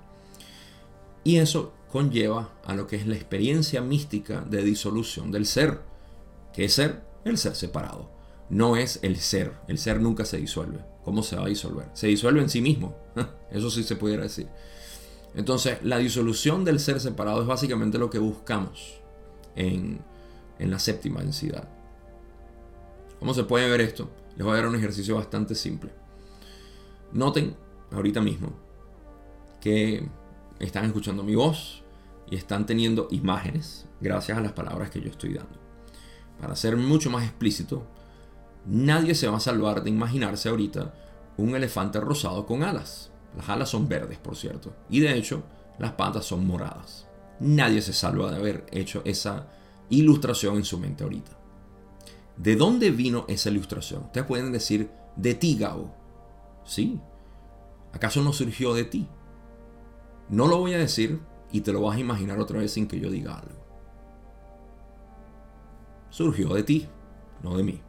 Y 1.24 1.38
eso 1.38 1.74
conlleva 1.92 2.52
a 2.64 2.76
lo 2.76 2.86
que 2.86 2.98
es 2.98 3.08
la 3.08 3.16
experiencia 3.16 3.82
mística 3.82 4.42
de 4.42 4.62
disolución 4.62 5.32
del 5.32 5.48
ser. 5.48 5.82
¿Qué 6.54 6.66
es 6.66 6.76
ser? 6.76 7.04
El 7.26 7.40
ser 7.40 7.56
separado 7.56 8.14
no 8.54 8.76
es 8.78 9.00
el 9.02 9.18
ser. 9.18 9.54
El 9.68 9.78
ser 9.78 10.00
nunca 10.00 10.26
se 10.26 10.38
disuelve. 10.38 10.80
¿Cómo 11.04 11.24
se 11.24 11.36
va 11.36 11.46
a 11.46 11.50
disolver? 11.50 11.90
Se 11.94 12.08
disuelve 12.08 12.42
en 12.42 12.50
sí 12.50 12.62
mismo. 12.62 12.96
Eso 13.52 13.70
sí 13.70 13.84
se 13.84 13.96
pudiera 13.96 14.24
decir. 14.24 14.48
Entonces, 15.36 15.80
la 15.84 15.98
disolución 15.98 16.64
del 16.64 16.80
ser 16.80 17.00
separado 17.00 17.42
es 17.42 17.48
básicamente 17.48 17.98
lo 17.98 18.10
que 18.10 18.20
buscamos. 18.20 19.00
en, 19.56 20.00
en 20.60 20.72
la 20.72 20.80
séptima 20.80 21.22
densidad. 21.22 21.68
¿Cómo 23.20 23.34
se 23.34 23.44
puede 23.44 23.70
ver 23.70 23.82
esto? 23.82 24.10
Les 24.36 24.46
voy 24.46 24.54
a 24.54 24.58
dar 24.58 24.68
un 24.68 24.76
ejercicio 24.76 25.16
bastante 25.16 25.56
simple. 25.56 25.92
Noten 27.12 27.56
ahorita 27.92 28.22
mismo 28.22 28.54
que 29.62 30.08
están 30.60 30.86
escuchando 30.86 31.24
mi 31.24 31.36
voz 31.36 31.84
y 32.30 32.36
están 32.36 32.66
teniendo 32.66 33.08
imágenes 33.12 33.86
gracias 34.02 34.38
a 34.38 34.42
las 34.42 34.54
palabras 34.54 34.90
que 34.90 35.02
yo 35.02 35.10
estoy 35.10 35.34
dando. 35.34 35.60
Para 36.40 36.56
ser 36.56 36.76
mucho 36.76 37.10
más 37.10 37.24
explícito, 37.24 37.86
nadie 38.66 39.16
se 39.16 39.28
va 39.28 39.38
a 39.38 39.42
salvar 39.42 39.84
de 39.84 39.90
imaginarse 39.90 40.50
ahorita 40.50 40.94
un 41.38 41.56
elefante 41.56 42.00
rosado 42.00 42.46
con 42.46 42.64
alas. 42.64 43.12
Las 43.36 43.50
alas 43.50 43.70
son 43.70 43.88
verdes, 43.88 44.18
por 44.20 44.36
cierto. 44.36 44.74
Y 44.90 45.00
de 45.00 45.18
hecho, 45.18 45.44
las 45.80 45.94
patas 45.94 46.26
son 46.26 46.46
moradas. 46.46 47.08
Nadie 47.40 47.82
se 47.82 47.94
salva 47.94 48.32
de 48.32 48.38
haber 48.38 48.66
hecho 48.72 49.02
esa 49.06 49.48
ilustración 49.90 50.58
en 50.58 50.66
su 50.66 50.78
mente 50.78 51.04
ahorita. 51.04 51.32
¿De 52.38 52.56
dónde 52.56 52.92
vino 52.92 53.26
esa 53.28 53.50
ilustración? 53.50 54.04
Ustedes 54.04 54.28
pueden 54.28 54.52
decir, 54.52 54.90
de 55.16 55.34
ti, 55.34 55.56
Gabo. 55.56 55.94
Sí. 56.64 57.00
¿Acaso 57.92 58.24
no 58.24 58.34
surgió 58.34 58.74
de 58.74 58.86
ti? 58.86 59.08
No 60.30 60.48
lo 60.48 60.60
voy 60.60 60.74
a 60.74 60.80
decir 60.80 61.20
y 61.52 61.62
te 61.62 61.72
lo 61.74 61.82
vas 61.82 61.98
a 61.98 62.00
imaginar 62.00 62.40
otra 62.40 62.60
vez 62.60 62.72
sin 62.72 62.88
que 62.88 63.00
yo 63.00 63.10
diga 63.10 63.38
algo. 63.38 63.64
Surgió 66.10 66.50
de 66.54 66.64
ti, 66.64 66.88
no 67.42 67.58
de 67.58 67.64
mí. 67.64 67.82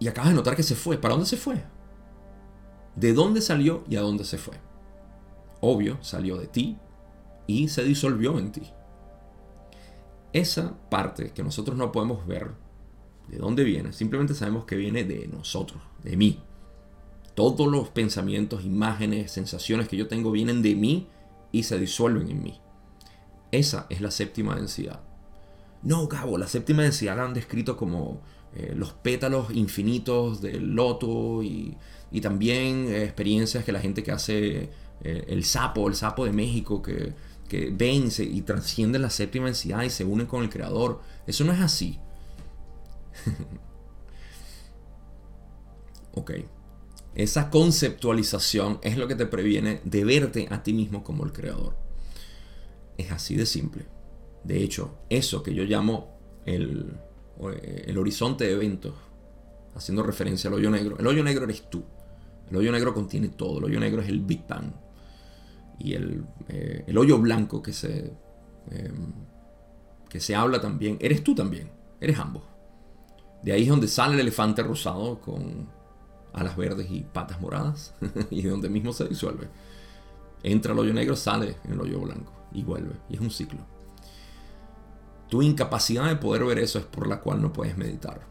Y 0.00 0.08
acabas 0.08 0.30
de 0.30 0.36
notar 0.36 0.56
que 0.56 0.62
se 0.62 0.74
fue. 0.74 0.98
¿Para 0.98 1.14
dónde 1.14 1.28
se 1.28 1.36
fue? 1.36 1.62
¿De 2.96 3.12
dónde 3.12 3.40
salió 3.40 3.84
y 3.88 3.96
a 3.96 4.00
dónde 4.00 4.24
se 4.24 4.38
fue? 4.38 4.54
Obvio, 5.60 6.02
salió 6.02 6.38
de 6.38 6.46
ti 6.46 6.78
y 7.46 7.68
se 7.68 7.84
disolvió 7.84 8.38
en 8.38 8.50
ti. 8.50 8.62
Esa 10.32 10.74
parte 10.88 11.32
que 11.32 11.42
nosotros 11.42 11.76
no 11.76 11.92
podemos 11.92 12.26
ver, 12.26 12.52
de 13.28 13.38
dónde 13.38 13.62
viene, 13.62 13.92
simplemente 13.92 14.34
sabemos 14.34 14.64
que 14.64 14.76
viene 14.76 15.04
de 15.04 15.28
nosotros, 15.28 15.82
de 16.02 16.16
mí. 16.16 16.40
Todos 17.34 17.68
los 17.68 17.88
pensamientos, 17.88 18.64
imágenes, 18.64 19.30
sensaciones 19.32 19.88
que 19.88 19.96
yo 19.96 20.08
tengo 20.08 20.30
vienen 20.30 20.62
de 20.62 20.74
mí 20.74 21.08
y 21.52 21.64
se 21.64 21.78
disuelven 21.78 22.30
en 22.30 22.42
mí. 22.42 22.60
Esa 23.52 23.86
es 23.90 24.00
la 24.00 24.10
séptima 24.10 24.56
densidad. 24.56 25.00
No, 25.82 26.06
Gabo, 26.06 26.38
la 26.38 26.46
séptima 26.46 26.82
densidad 26.82 27.16
la 27.16 27.24
han 27.24 27.34
descrito 27.34 27.76
como 27.76 28.20
eh, 28.56 28.72
los 28.74 28.92
pétalos 28.92 29.52
infinitos 29.52 30.40
del 30.40 30.74
loto 30.74 31.42
y, 31.42 31.76
también 32.20 32.88
eh, 32.88 33.04
experiencias 33.04 33.64
que 33.64 33.70
la 33.70 33.80
gente 33.80 34.02
que 34.02 34.10
hace 34.10 34.70
eh, 35.02 35.24
el 35.28 35.44
sapo, 35.44 35.86
el 35.88 35.94
sapo 35.94 36.24
de 36.24 36.32
México, 36.32 36.82
que, 36.82 37.12
que 37.48 37.70
vence 37.70 38.24
y 38.24 38.42
trasciende 38.42 38.98
la 38.98 39.08
séptima 39.10 39.46
densidad 39.46 39.82
y 39.82 39.90
se 39.90 40.04
unen 40.04 40.26
con 40.26 40.42
el 40.42 40.50
creador. 40.50 41.00
Eso 41.28 41.44
no 41.44 41.52
es 41.52 41.60
así. 41.60 42.00
ok. 46.14 46.32
Esa 47.14 47.50
conceptualización 47.50 48.80
es 48.82 48.96
lo 48.96 49.06
que 49.06 49.14
te 49.14 49.26
previene 49.26 49.80
de 49.84 50.04
verte 50.04 50.48
a 50.50 50.62
ti 50.64 50.72
mismo 50.72 51.04
como 51.04 51.24
el 51.24 51.32
creador. 51.32 51.76
Es 52.98 53.12
así 53.12 53.36
de 53.36 53.46
simple. 53.46 53.86
De 54.42 54.62
hecho, 54.62 54.98
eso 55.08 55.42
que 55.42 55.54
yo 55.54 55.64
llamo 55.64 56.18
el, 56.46 56.98
el 57.48 57.96
horizonte 57.96 58.44
de 58.44 58.52
eventos, 58.52 58.94
haciendo 59.74 60.02
referencia 60.02 60.48
al 60.48 60.54
hoyo 60.54 60.70
negro, 60.70 60.98
el 60.98 61.06
hoyo 61.06 61.22
negro 61.24 61.44
eres 61.44 61.68
tú. 61.70 61.82
El 62.50 62.56
hoyo 62.56 62.72
negro 62.72 62.92
contiene 62.92 63.28
todo. 63.28 63.58
El 63.58 63.64
hoyo 63.64 63.80
negro 63.80 64.02
es 64.02 64.08
el 64.08 64.20
Big 64.20 64.46
Bang. 64.46 64.72
Y 65.78 65.94
el, 65.94 66.24
eh, 66.48 66.84
el 66.86 66.98
hoyo 66.98 67.18
blanco 67.18 67.62
que 67.62 67.72
se, 67.72 68.12
em, 68.70 69.12
que 70.08 70.20
se 70.20 70.34
habla 70.34 70.60
también, 70.60 70.98
eres 71.00 71.22
tú 71.22 71.34
también. 71.34 71.70
Eres 72.00 72.18
ambos. 72.18 72.42
De 73.42 73.52
ahí 73.52 73.62
es 73.62 73.68
donde 73.68 73.88
sale 73.88 74.14
el 74.14 74.20
elefante 74.20 74.62
rosado 74.62 75.20
con 75.20 75.68
alas 76.32 76.56
verdes 76.56 76.90
y 76.90 77.00
patas 77.00 77.40
moradas. 77.40 77.94
y 78.30 78.42
donde 78.42 78.68
mismo 78.68 78.92
se 78.92 79.08
disuelve. 79.08 79.48
Entra 80.42 80.72
al 80.72 80.78
hoyo 80.80 80.92
negro, 80.92 81.16
sale 81.16 81.56
el 81.68 81.80
hoyo 81.80 82.00
blanco 82.00 82.32
y 82.52 82.62
vuelve. 82.64 82.94
Y 83.08 83.14
es 83.14 83.20
un 83.20 83.30
ciclo. 83.30 83.60
Tu 85.30 85.42
incapacidad 85.42 86.08
de 86.08 86.16
poder 86.16 86.44
ver 86.44 86.58
eso 86.58 86.78
es 86.78 86.84
por 86.84 87.06
la 87.06 87.20
cual 87.20 87.40
no 87.40 87.52
puedes 87.52 87.78
meditar. 87.78 88.26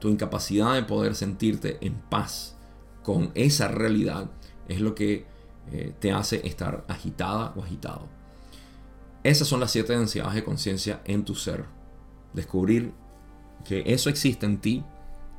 Tu 0.00 0.08
incapacidad 0.08 0.74
de 0.74 0.82
poder 0.82 1.14
sentirte 1.14 1.78
en 1.80 1.94
paz 1.94 2.56
con 3.02 3.30
esa 3.34 3.68
realidad 3.68 4.30
es 4.68 4.80
lo 4.80 4.94
que 4.94 5.26
eh, 5.70 5.94
te 6.00 6.12
hace 6.12 6.46
estar 6.46 6.84
agitada 6.88 7.52
o 7.56 7.62
agitado. 7.62 8.08
Esas 9.22 9.48
son 9.48 9.60
las 9.60 9.70
siete 9.70 9.96
densidades 9.96 10.34
de 10.34 10.44
conciencia 10.44 11.00
en 11.04 11.24
tu 11.24 11.34
ser. 11.34 11.64
Descubrir 12.32 12.92
que 13.64 13.84
eso 13.86 14.10
existe 14.10 14.44
en 14.44 14.60
ti. 14.60 14.84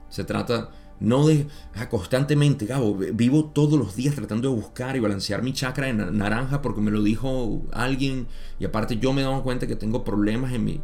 Se 0.10 0.24
trata 0.24 0.72
no 1.00 1.28
de 1.28 1.48
ah, 1.76 1.90
constantemente, 1.90 2.66
Gabo, 2.66 2.96
vivo 2.96 3.46
todos 3.46 3.78
los 3.78 3.96
días 3.96 4.16
tratando 4.16 4.50
de 4.50 4.56
buscar 4.56 4.96
y 4.96 5.00
balancear 5.00 5.42
mi 5.42 5.54
chakra 5.54 5.90
en 5.90 6.18
naranja 6.18 6.62
porque 6.62 6.82
me 6.82 6.92
lo 6.92 7.04
dijo 7.04 7.64
alguien 7.74 8.28
y 8.60 8.66
aparte 8.66 8.98
yo 8.98 9.12
me 9.14 9.22
he 9.22 9.26
dado 9.26 9.44
cuenta 9.44 9.68
que 9.68 9.76
tengo 9.76 10.04
problemas 10.04 10.54
en 10.54 10.64
mí. 10.64 10.82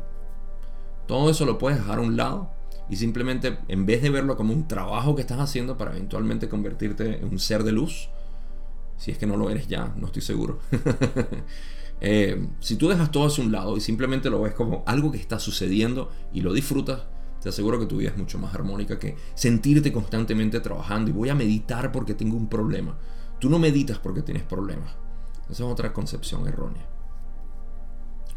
Todo 1.08 1.30
eso 1.30 1.46
lo 1.46 1.58
puedes 1.58 1.80
dejar 1.80 2.00
a 2.00 2.02
un 2.02 2.18
lado 2.18 2.52
y 2.90 2.98
simplemente 2.98 3.58
en 3.70 3.86
vez 3.86 4.02
de 4.02 4.10
verlo 4.10 4.36
como 4.36 4.54
un 4.54 4.68
trabajo 4.68 5.16
que 5.16 5.22
estás 5.22 5.40
haciendo 5.40 5.78
para 5.78 5.92
eventualmente 5.92 6.50
convertirte 6.50 7.20
en 7.20 7.30
un 7.30 7.40
ser 7.40 7.64
de 7.64 7.72
luz, 7.72 8.10
si 8.98 9.12
es 9.12 9.18
que 9.18 9.26
no 9.26 9.38
lo 9.38 9.50
eres 9.50 9.68
ya, 9.68 9.94
no 9.98 10.08
estoy 10.08 10.22
seguro. 10.22 10.60
Eh, 12.04 12.48
si 12.60 12.78
tú 12.78 12.90
dejas 12.90 13.12
todo 13.12 13.28
eso 13.28 13.44
a 13.44 13.46
un 13.46 13.52
lado 13.52 13.78
y 13.78 13.80
simplemente 13.80 14.32
lo 14.32 14.42
ves 14.42 14.56
como 14.56 14.84
algo 14.88 15.12
que 15.12 15.20
está 15.20 15.38
sucediendo 15.38 16.10
y 16.34 16.42
lo 16.42 16.52
disfrutas, 16.52 17.04
te 17.42 17.50
aseguro 17.50 17.80
que 17.80 17.88
tu 17.88 17.98
vida 17.98 18.12
es 18.12 18.18
mucho 18.18 18.38
más 18.38 18.54
armónica 18.54 19.00
que 19.00 19.18
sentirte 19.34 19.92
constantemente 19.92 20.60
trabajando 20.60 21.10
y 21.10 21.14
voy 21.14 21.30
a 21.30 21.36
meditar 21.36 21.92
porque 21.92 22.14
tengo 22.14 22.38
un 22.38 22.48
problema. 22.48 22.96
Tú 23.40 23.50
no 23.50 23.58
meditas 23.58 23.98
porque 23.98 24.22
tienes 24.22 24.44
problemas. 24.44 24.94
Esa 25.46 25.64
es 25.64 25.70
otra 25.70 25.92
concepción 25.92 26.48
errónea. 26.48 26.88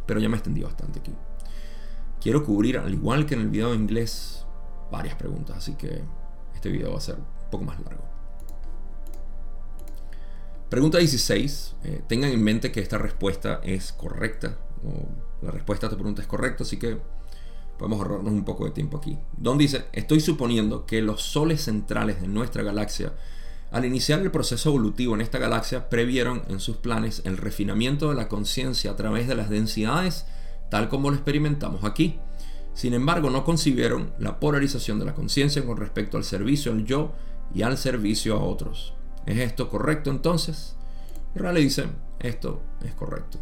Pero 0.06 0.20
ya 0.20 0.28
me 0.28 0.36
extendí 0.36 0.62
bastante 0.62 1.00
aquí. 1.00 1.14
Quiero 2.20 2.42
cubrir, 2.42 2.78
al 2.78 2.94
igual 2.94 3.26
que 3.26 3.34
en 3.34 3.42
el 3.42 3.50
video 3.50 3.70
de 3.70 3.76
inglés, 3.76 4.46
varias 4.90 5.14
preguntas, 5.16 5.58
así 5.58 5.74
que 5.74 6.02
este 6.54 6.70
video 6.70 6.92
va 6.92 6.98
a 6.98 7.02
ser 7.02 7.16
un 7.16 7.50
poco 7.50 7.64
más 7.64 7.78
largo. 7.80 8.04
Pregunta 10.70 10.98
16. 10.98 11.76
Eh, 11.84 12.02
tengan 12.08 12.30
en 12.30 12.42
mente 12.42 12.72
que 12.72 12.80
esta 12.80 12.96
respuesta 12.96 13.60
es 13.62 13.92
correcta. 13.92 14.56
O 14.82 15.44
la 15.44 15.50
respuesta 15.50 15.86
a 15.86 15.90
tu 15.90 15.96
pregunta 15.96 16.22
es 16.22 16.26
correcta, 16.26 16.64
así 16.64 16.78
que 16.78 16.98
podemos 17.78 17.98
ahorrarnos 18.00 18.32
un 18.32 18.44
poco 18.44 18.64
de 18.64 18.70
tiempo 18.70 18.98
aquí. 18.98 19.18
Don 19.36 19.58
dice, 19.58 19.86
estoy 19.92 20.20
suponiendo 20.20 20.86
que 20.86 21.02
los 21.02 21.22
soles 21.22 21.62
centrales 21.62 22.20
de 22.20 22.28
nuestra 22.28 22.62
galaxia, 22.62 23.12
al 23.70 23.84
iniciar 23.84 24.20
el 24.20 24.30
proceso 24.30 24.70
evolutivo 24.70 25.14
en 25.14 25.20
esta 25.20 25.38
galaxia, 25.38 25.88
previeron 25.88 26.42
en 26.48 26.60
sus 26.60 26.76
planes 26.76 27.22
el 27.24 27.36
refinamiento 27.36 28.08
de 28.08 28.14
la 28.14 28.28
conciencia 28.28 28.92
a 28.92 28.96
través 28.96 29.26
de 29.26 29.34
las 29.34 29.50
densidades, 29.50 30.26
tal 30.70 30.88
como 30.88 31.10
lo 31.10 31.16
experimentamos 31.16 31.84
aquí. 31.84 32.18
Sin 32.74 32.94
embargo, 32.94 33.30
no 33.30 33.44
concibieron 33.44 34.12
la 34.18 34.40
polarización 34.40 34.98
de 34.98 35.04
la 35.04 35.14
conciencia 35.14 35.64
con 35.64 35.76
respecto 35.76 36.16
al 36.16 36.24
servicio 36.24 36.72
al 36.72 36.84
yo 36.84 37.12
y 37.54 37.62
al 37.62 37.78
servicio 37.78 38.36
a 38.36 38.42
otros. 38.42 38.94
¿Es 39.26 39.38
esto 39.38 39.68
correcto 39.68 40.10
entonces? 40.10 40.76
Y 41.34 41.40
le 41.40 41.60
dice, 41.60 41.86
esto 42.20 42.62
es 42.84 42.94
correcto. 42.94 43.38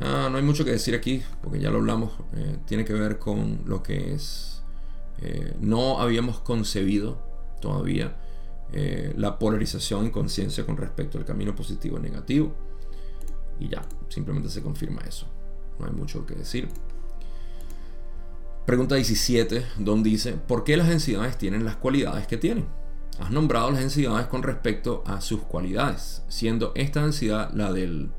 Ah, 0.00 0.28
no 0.30 0.36
hay 0.36 0.44
mucho 0.44 0.64
que 0.64 0.70
decir 0.70 0.94
aquí, 0.94 1.22
porque 1.42 1.58
ya 1.58 1.70
lo 1.70 1.78
hablamos. 1.78 2.12
Eh, 2.34 2.58
tiene 2.66 2.84
que 2.84 2.92
ver 2.92 3.18
con 3.18 3.62
lo 3.66 3.82
que 3.82 4.14
es. 4.14 4.62
Eh, 5.20 5.54
no 5.60 6.00
habíamos 6.00 6.40
concebido 6.40 7.18
todavía 7.60 8.16
eh, 8.72 9.12
la 9.16 9.38
polarización 9.38 10.04
en 10.04 10.10
conciencia 10.10 10.64
con 10.64 10.76
respecto 10.76 11.18
al 11.18 11.24
camino 11.24 11.54
positivo 11.54 11.98
y 11.98 12.02
negativo. 12.02 12.54
Y 13.58 13.68
ya, 13.68 13.82
simplemente 14.08 14.48
se 14.50 14.62
confirma 14.62 15.02
eso. 15.02 15.26
No 15.78 15.86
hay 15.86 15.92
mucho 15.92 16.24
que 16.26 16.34
decir. 16.34 16.68
Pregunta 18.66 18.96
17, 18.96 19.64
donde 19.78 20.10
dice, 20.10 20.34
¿por 20.34 20.62
qué 20.62 20.76
las 20.76 20.88
densidades 20.88 21.38
tienen 21.38 21.64
las 21.64 21.76
cualidades 21.76 22.26
que 22.26 22.36
tienen? 22.36 22.66
Has 23.18 23.30
nombrado 23.30 23.70
las 23.70 23.80
densidades 23.80 24.26
con 24.26 24.42
respecto 24.42 25.02
a 25.06 25.20
sus 25.20 25.40
cualidades, 25.42 26.22
siendo 26.28 26.72
esta 26.76 27.02
densidad 27.02 27.50
la 27.54 27.72
del, 27.72 28.12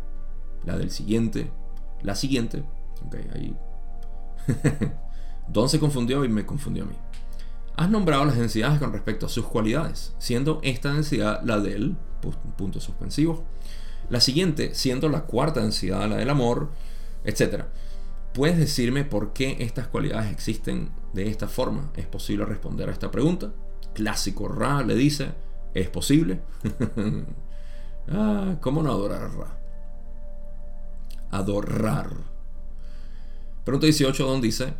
la 0.65 0.77
del 0.77 0.89
siguiente, 0.89 1.51
la 2.03 2.15
siguiente, 2.15 2.63
ok, 3.05 3.15
ahí. 3.35 3.55
Don 5.47 5.69
se 5.69 5.79
confundió 5.79 6.23
y 6.25 6.29
me 6.29 6.45
confundió 6.45 6.83
a 6.83 6.87
mí. 6.87 6.95
Has 7.75 7.89
nombrado 7.89 8.25
las 8.25 8.37
densidades 8.37 8.79
con 8.79 8.91
respecto 8.91 9.25
a 9.25 9.29
sus 9.29 9.45
cualidades, 9.45 10.13
siendo 10.19 10.59
esta 10.63 10.93
densidad 10.93 11.41
la 11.43 11.59
del 11.59 11.95
punto 12.57 12.79
suspensivo, 12.81 13.45
la 14.09 14.19
siguiente 14.19 14.75
siendo 14.75 15.07
la 15.07 15.21
cuarta 15.21 15.61
densidad, 15.61 16.09
la 16.09 16.17
del 16.17 16.29
amor, 16.29 16.71
etc. 17.23 17.63
¿Puedes 18.33 18.57
decirme 18.57 19.05
por 19.05 19.33
qué 19.33 19.57
estas 19.59 19.87
cualidades 19.87 20.31
existen 20.31 20.91
de 21.13 21.29
esta 21.29 21.47
forma? 21.47 21.91
¿Es 21.95 22.05
posible 22.05 22.45
responder 22.45 22.89
a 22.89 22.91
esta 22.91 23.11
pregunta? 23.11 23.53
Clásico 23.93 24.47
Ra 24.47 24.83
le 24.83 24.95
dice, 24.95 25.31
¿es 25.73 25.89
posible? 25.89 26.41
ah, 28.09 28.57
¿Cómo 28.61 28.83
no 28.83 28.91
adorar 28.91 29.23
a 29.23 29.27
Ra? 29.29 29.58
Adorar. 31.31 32.09
Pregunta 33.63 33.85
18, 33.85 34.25
Don 34.25 34.41
dice, 34.41 34.73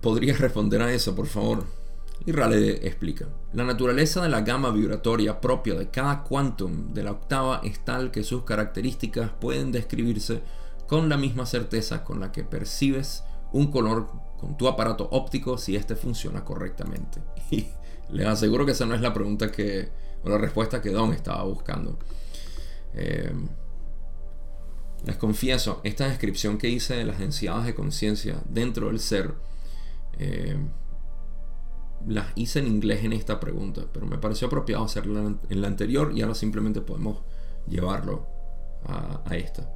¿podrías 0.00 0.38
responder 0.38 0.82
a 0.82 0.92
eso, 0.92 1.14
por 1.14 1.26
favor? 1.26 1.64
Y 2.24 2.30
Raleigh 2.30 2.86
explica, 2.86 3.26
la 3.52 3.64
naturaleza 3.64 4.22
de 4.22 4.28
la 4.28 4.42
gama 4.42 4.70
vibratoria 4.70 5.40
propia 5.40 5.74
de 5.74 5.90
cada 5.90 6.22
quantum 6.22 6.94
de 6.94 7.02
la 7.02 7.10
octava 7.10 7.60
es 7.64 7.84
tal 7.84 8.12
que 8.12 8.22
sus 8.22 8.44
características 8.44 9.30
pueden 9.40 9.72
describirse 9.72 10.40
con 10.86 11.08
la 11.08 11.16
misma 11.16 11.46
certeza 11.46 12.04
con 12.04 12.20
la 12.20 12.30
que 12.30 12.44
percibes 12.44 13.24
un 13.52 13.70
color 13.70 14.08
con 14.38 14.56
tu 14.56 14.68
aparato 14.68 15.08
óptico 15.10 15.58
si 15.58 15.74
éste 15.74 15.96
funciona 15.96 16.44
correctamente. 16.44 17.20
Y 17.50 17.66
les 18.10 18.26
aseguro 18.26 18.64
que 18.64 18.72
esa 18.72 18.86
no 18.86 18.94
es 18.94 19.00
la 19.00 19.12
pregunta 19.12 19.50
que, 19.50 19.88
o 20.22 20.28
la 20.28 20.38
respuesta 20.38 20.80
que 20.80 20.90
Don 20.90 21.12
estaba 21.12 21.42
buscando. 21.42 21.98
Eh, 22.94 23.32
les 25.04 25.16
confieso, 25.16 25.80
esta 25.84 26.08
descripción 26.08 26.58
que 26.58 26.68
hice 26.68 26.94
de 26.94 27.04
las 27.04 27.18
densidades 27.18 27.66
de 27.66 27.74
conciencia 27.74 28.42
dentro 28.48 28.86
del 28.86 29.00
ser, 29.00 29.34
eh, 30.18 30.56
las 32.06 32.26
hice 32.34 32.60
en 32.60 32.66
inglés 32.66 33.04
en 33.04 33.12
esta 33.12 33.40
pregunta, 33.40 33.82
pero 33.92 34.06
me 34.06 34.18
pareció 34.18 34.46
apropiado 34.46 34.84
hacerla 34.84 35.34
en 35.48 35.60
la 35.60 35.68
anterior 35.68 36.12
y 36.14 36.22
ahora 36.22 36.34
simplemente 36.34 36.80
podemos 36.80 37.22
llevarlo 37.66 38.26
a, 38.84 39.36
esta. 39.36 39.68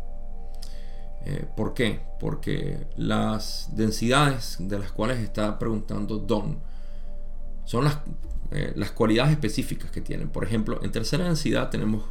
Eh, 1.24 1.47
¿Por 1.57 1.74
qué? 1.74 2.01
Porque 2.18 2.87
las 2.97 3.70
densidades 3.72 4.57
de 4.61 4.79
las 4.79 4.93
cuales 4.93 5.18
está 5.18 5.59
preguntando 5.59 6.18
Don 6.18 6.61
son 7.64 7.85
las, 7.85 7.99
eh, 8.51 8.72
las 8.77 8.93
cualidades 8.93 9.33
específicas 9.33 9.91
que 9.91 10.01
tienen. 10.01 10.29
Por 10.29 10.45
ejemplo, 10.45 10.81
en 10.83 10.93
tercera 10.93 11.24
densidad 11.24 11.70
tenemos 11.70 12.05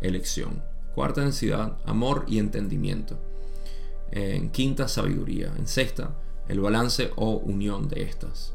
elección. 0.00 0.62
Cuarta 0.96 1.20
densidad, 1.20 1.76
amor 1.84 2.24
y 2.26 2.38
entendimiento. 2.38 3.18
En 4.10 4.48
quinta, 4.48 4.88
sabiduría. 4.88 5.52
En 5.58 5.66
sexta, 5.66 6.16
el 6.48 6.58
balance 6.58 7.10
o 7.16 7.32
unión 7.32 7.86
de 7.86 8.04
estas. 8.04 8.54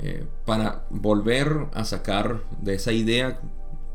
Eh, 0.00 0.26
para 0.44 0.86
volver 0.90 1.68
a 1.72 1.84
sacar 1.84 2.42
de 2.60 2.74
esa 2.74 2.90
idea 2.90 3.40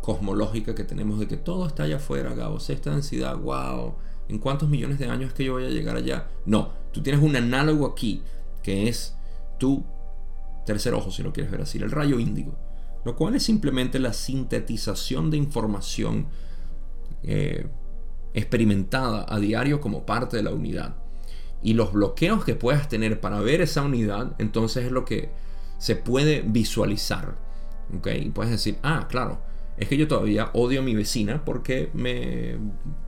cosmológica 0.01 0.73
que 0.75 0.85
tenemos 0.85 1.19
de 1.19 1.27
que 1.27 1.35
todo 1.35 1.67
está 1.67 1.83
allá 1.83 1.97
afuera, 1.97 2.33
Gabo, 2.33 2.61
sexta 2.61 2.91
densidad, 2.91 3.35
wow, 3.35 3.95
¿en 4.29 4.39
cuántos 4.39 4.69
millones 4.69 4.97
de 4.97 5.09
años 5.09 5.27
es 5.27 5.33
que 5.33 5.43
yo 5.43 5.51
voy 5.51 5.65
a 5.65 5.69
llegar 5.69 5.97
allá? 5.97 6.29
No, 6.45 6.69
tú 6.93 7.03
tienes 7.03 7.21
un 7.21 7.35
análogo 7.35 7.85
aquí 7.85 8.23
que 8.63 8.87
es 8.87 9.13
tu 9.59 9.83
tercer 10.65 10.93
ojo, 10.93 11.11
si 11.11 11.21
lo 11.21 11.33
quieres 11.33 11.51
ver 11.51 11.63
así, 11.63 11.79
el 11.79 11.91
rayo 11.91 12.17
índigo, 12.17 12.55
lo 13.03 13.17
cual 13.17 13.35
es 13.35 13.43
simplemente 13.43 13.99
la 13.99 14.13
sintetización 14.13 15.29
de 15.31 15.35
información 15.35 16.27
eh, 17.23 17.67
experimentada 18.33 19.25
a 19.27 19.39
diario 19.39 19.81
como 19.81 20.05
parte 20.05 20.37
de 20.37 20.43
la 20.43 20.51
unidad. 20.51 20.95
Y 21.63 21.73
los 21.73 21.93
bloqueos 21.93 22.43
que 22.43 22.55
puedas 22.55 22.89
tener 22.89 23.19
para 23.19 23.39
ver 23.39 23.61
esa 23.61 23.83
unidad, 23.83 24.35
entonces 24.39 24.85
es 24.85 24.91
lo 24.91 25.05
que 25.05 25.29
se 25.77 25.95
puede 25.95 26.41
visualizar. 26.41 27.37
¿Ok? 27.97 28.07
Y 28.19 28.29
puedes 28.29 28.51
decir, 28.51 28.77
ah, 28.83 29.07
claro, 29.09 29.39
es 29.77 29.87
que 29.87 29.97
yo 29.97 30.07
todavía 30.07 30.49
odio 30.53 30.81
a 30.81 30.83
mi 30.83 30.95
vecina 30.95 31.43
porque 31.43 31.89
me, 31.93 32.57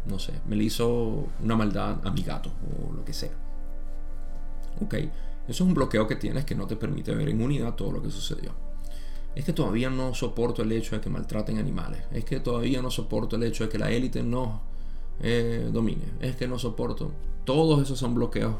no 0.06 0.20
sé, 0.20 0.34
me 0.48 0.56
le 0.56 0.66
hizo 0.66 1.28
una 1.42 1.56
maldad 1.56 2.00
a 2.04 2.12
mi 2.12 2.24
gato 2.24 2.52
o 2.68 2.94
lo 2.94 3.06
que 3.06 3.14
sea. 3.14 3.32
Ok, 4.82 4.96
eso 4.96 5.12
es 5.48 5.62
un 5.62 5.74
bloqueo 5.74 6.08
que 6.08 6.16
tienes 6.16 6.46
que 6.46 6.56
no 6.56 6.66
te 6.66 6.76
permite 6.76 7.14
ver 7.14 7.30
en 7.30 7.42
unidad 7.42 7.76
todo 7.76 7.92
lo 7.92 8.02
que 8.02 8.10
sucedió. 8.10 8.54
Es 9.36 9.46
que 9.46 9.54
todavía 9.54 9.90
no 9.90 10.14
soporto 10.14 10.62
el 10.62 10.72
hecho 10.72 10.96
de 10.96 11.02
que 11.02 11.10
maltraten 11.10 11.58
animales. 11.58 12.04
Es 12.12 12.26
que 12.26 12.40
todavía 12.40 12.82
no 12.82 12.92
soporto 12.92 13.36
el 13.36 13.44
hecho 13.44 13.64
de 13.64 13.70
que 13.70 13.80
la 13.80 13.92
élite 13.92 14.22
no 14.22 14.62
eh, 15.22 15.70
domine. 15.72 16.06
Es 16.20 16.36
que 16.36 16.48
no 16.48 16.60
soporto. 16.60 17.12
Todos 17.46 17.82
esos 17.82 17.98
son 18.00 18.14
bloqueos 18.14 18.56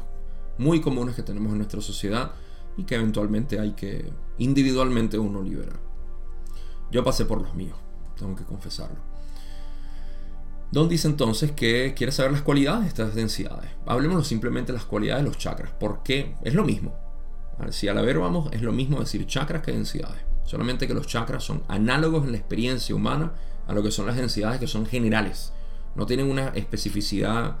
muy 0.58 0.80
comunes 0.80 1.14
que 1.14 1.22
tenemos 1.22 1.52
en 1.52 1.58
nuestra 1.58 1.80
sociedad 1.80 2.32
y 2.76 2.84
que 2.84 2.96
eventualmente 2.96 3.60
hay 3.60 3.72
que 3.72 4.12
individualmente 4.38 5.18
uno 5.18 5.42
liberar. 5.42 5.78
Yo 6.90 7.02
pasé 7.04 7.24
por 7.24 7.40
los 7.40 7.54
míos, 7.54 7.76
tengo 8.18 8.36
que 8.36 8.44
confesarlo. 8.44 8.96
Don 10.70 10.88
dice 10.88 11.06
entonces 11.06 11.52
que 11.52 11.94
quiere 11.94 12.12
saber 12.12 12.32
las 12.32 12.42
cualidades 12.42 12.82
de 12.82 12.88
estas 12.88 13.14
densidades. 13.14 13.70
Hablemos 13.86 14.26
simplemente 14.26 14.72
de 14.72 14.78
las 14.78 14.86
cualidades 14.86 15.22
de 15.22 15.28
los 15.28 15.38
chakras, 15.38 15.72
porque 15.78 16.34
es 16.42 16.54
lo 16.54 16.64
mismo. 16.64 16.94
Si 17.70 17.86
a 17.86 17.94
ver 17.94 18.18
vamos, 18.18 18.48
es 18.52 18.62
lo 18.62 18.72
mismo 18.72 18.98
decir 18.98 19.26
chakras 19.26 19.62
que 19.62 19.72
densidades. 19.72 20.22
Solamente 20.44 20.86
que 20.86 20.94
los 20.94 21.06
chakras 21.06 21.42
son 21.42 21.62
análogos 21.68 22.24
en 22.24 22.32
la 22.32 22.38
experiencia 22.38 22.94
humana 22.94 23.32
a 23.66 23.72
lo 23.72 23.82
que 23.82 23.90
son 23.90 24.06
las 24.06 24.16
densidades 24.16 24.60
que 24.60 24.66
son 24.66 24.86
generales. 24.86 25.52
No 25.94 26.06
tienen 26.06 26.30
una 26.30 26.48
especificidad 26.48 27.56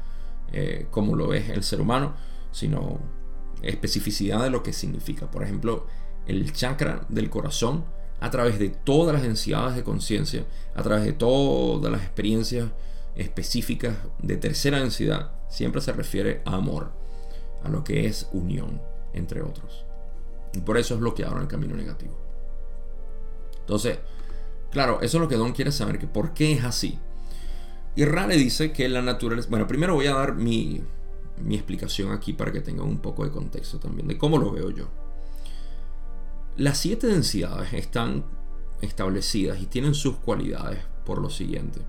eh, 0.52 0.86
como 0.90 1.16
lo 1.16 1.34
es 1.34 1.48
el 1.48 1.64
ser 1.64 1.80
humano, 1.80 2.14
sino 2.52 3.00
especificidad 3.62 4.42
de 4.42 4.50
lo 4.50 4.62
que 4.62 4.72
significa. 4.72 5.30
Por 5.30 5.42
ejemplo, 5.42 5.86
el 6.26 6.52
chakra 6.52 7.06
del 7.08 7.30
corazón, 7.30 7.84
a 8.20 8.30
través 8.30 8.58
de 8.58 8.68
todas 8.68 9.14
las 9.14 9.22
densidades 9.22 9.76
de 9.76 9.84
conciencia, 9.84 10.44
a 10.74 10.82
través 10.82 11.04
de 11.04 11.12
todas 11.12 11.90
las 11.90 12.02
experiencias 12.02 12.68
específicas 13.16 13.96
de 14.20 14.36
tercera 14.36 14.80
densidad, 14.80 15.32
siempre 15.48 15.80
se 15.80 15.92
refiere 15.92 16.42
a 16.44 16.56
amor, 16.56 16.92
a 17.62 17.68
lo 17.68 17.84
que 17.84 18.06
es 18.06 18.28
unión, 18.32 18.80
entre 19.12 19.42
otros. 19.42 19.84
Y 20.52 20.60
por 20.60 20.78
eso 20.78 20.94
es 20.94 21.00
bloqueado 21.00 21.36
en 21.36 21.42
el 21.42 21.48
camino 21.48 21.74
negativo. 21.76 22.23
Entonces, 23.64 23.98
claro, 24.70 25.00
eso 25.00 25.16
es 25.16 25.20
lo 25.20 25.28
que 25.28 25.36
Don 25.36 25.52
quiere 25.52 25.72
saber, 25.72 25.98
que 25.98 26.06
por 26.06 26.34
qué 26.34 26.52
es 26.52 26.64
así. 26.64 26.98
Y 27.96 28.04
Rale 28.04 28.36
dice 28.36 28.72
que 28.72 28.88
la 28.88 29.02
naturaleza... 29.02 29.48
Bueno, 29.48 29.66
primero 29.66 29.94
voy 29.94 30.06
a 30.06 30.14
dar 30.14 30.34
mi, 30.34 30.82
mi 31.42 31.54
explicación 31.54 32.12
aquí 32.12 32.32
para 32.32 32.52
que 32.52 32.60
tengan 32.60 32.86
un 32.86 32.98
poco 32.98 33.24
de 33.24 33.30
contexto 33.30 33.78
también 33.78 34.08
de 34.08 34.18
cómo 34.18 34.38
lo 34.38 34.50
veo 34.52 34.70
yo. 34.70 34.88
Las 36.56 36.78
siete 36.78 37.06
densidades 37.06 37.72
están 37.72 38.24
establecidas 38.80 39.60
y 39.60 39.66
tienen 39.66 39.94
sus 39.94 40.16
cualidades 40.16 40.80
por 41.04 41.20
lo 41.20 41.30
siguiente. 41.30 41.80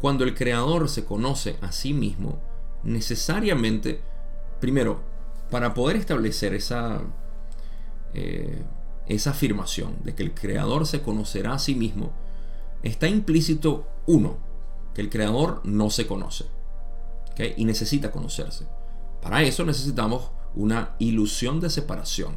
Cuando 0.00 0.24
el 0.24 0.34
creador 0.34 0.88
se 0.88 1.04
conoce 1.04 1.56
a 1.60 1.72
sí 1.72 1.92
mismo, 1.92 2.40
necesariamente, 2.84 4.00
primero, 4.60 5.00
para 5.50 5.74
poder 5.74 5.96
establecer 5.96 6.54
esa, 6.54 7.00
eh, 8.14 8.62
esa 9.08 9.30
afirmación 9.30 9.96
de 10.04 10.14
que 10.14 10.22
el 10.22 10.34
creador 10.34 10.86
se 10.86 11.02
conocerá 11.02 11.54
a 11.54 11.58
sí 11.58 11.74
mismo, 11.74 12.12
está 12.82 13.08
implícito 13.08 13.88
uno, 14.06 14.38
que 14.94 15.00
el 15.00 15.10
creador 15.10 15.60
no 15.64 15.90
se 15.90 16.06
conoce 16.06 16.46
y 17.56 17.64
necesita 17.64 18.10
conocerse. 18.10 18.66
Para 19.22 19.42
eso 19.42 19.64
necesitamos 19.64 20.30
una 20.54 20.94
ilusión 20.98 21.60
de 21.60 21.70
separación, 21.70 22.36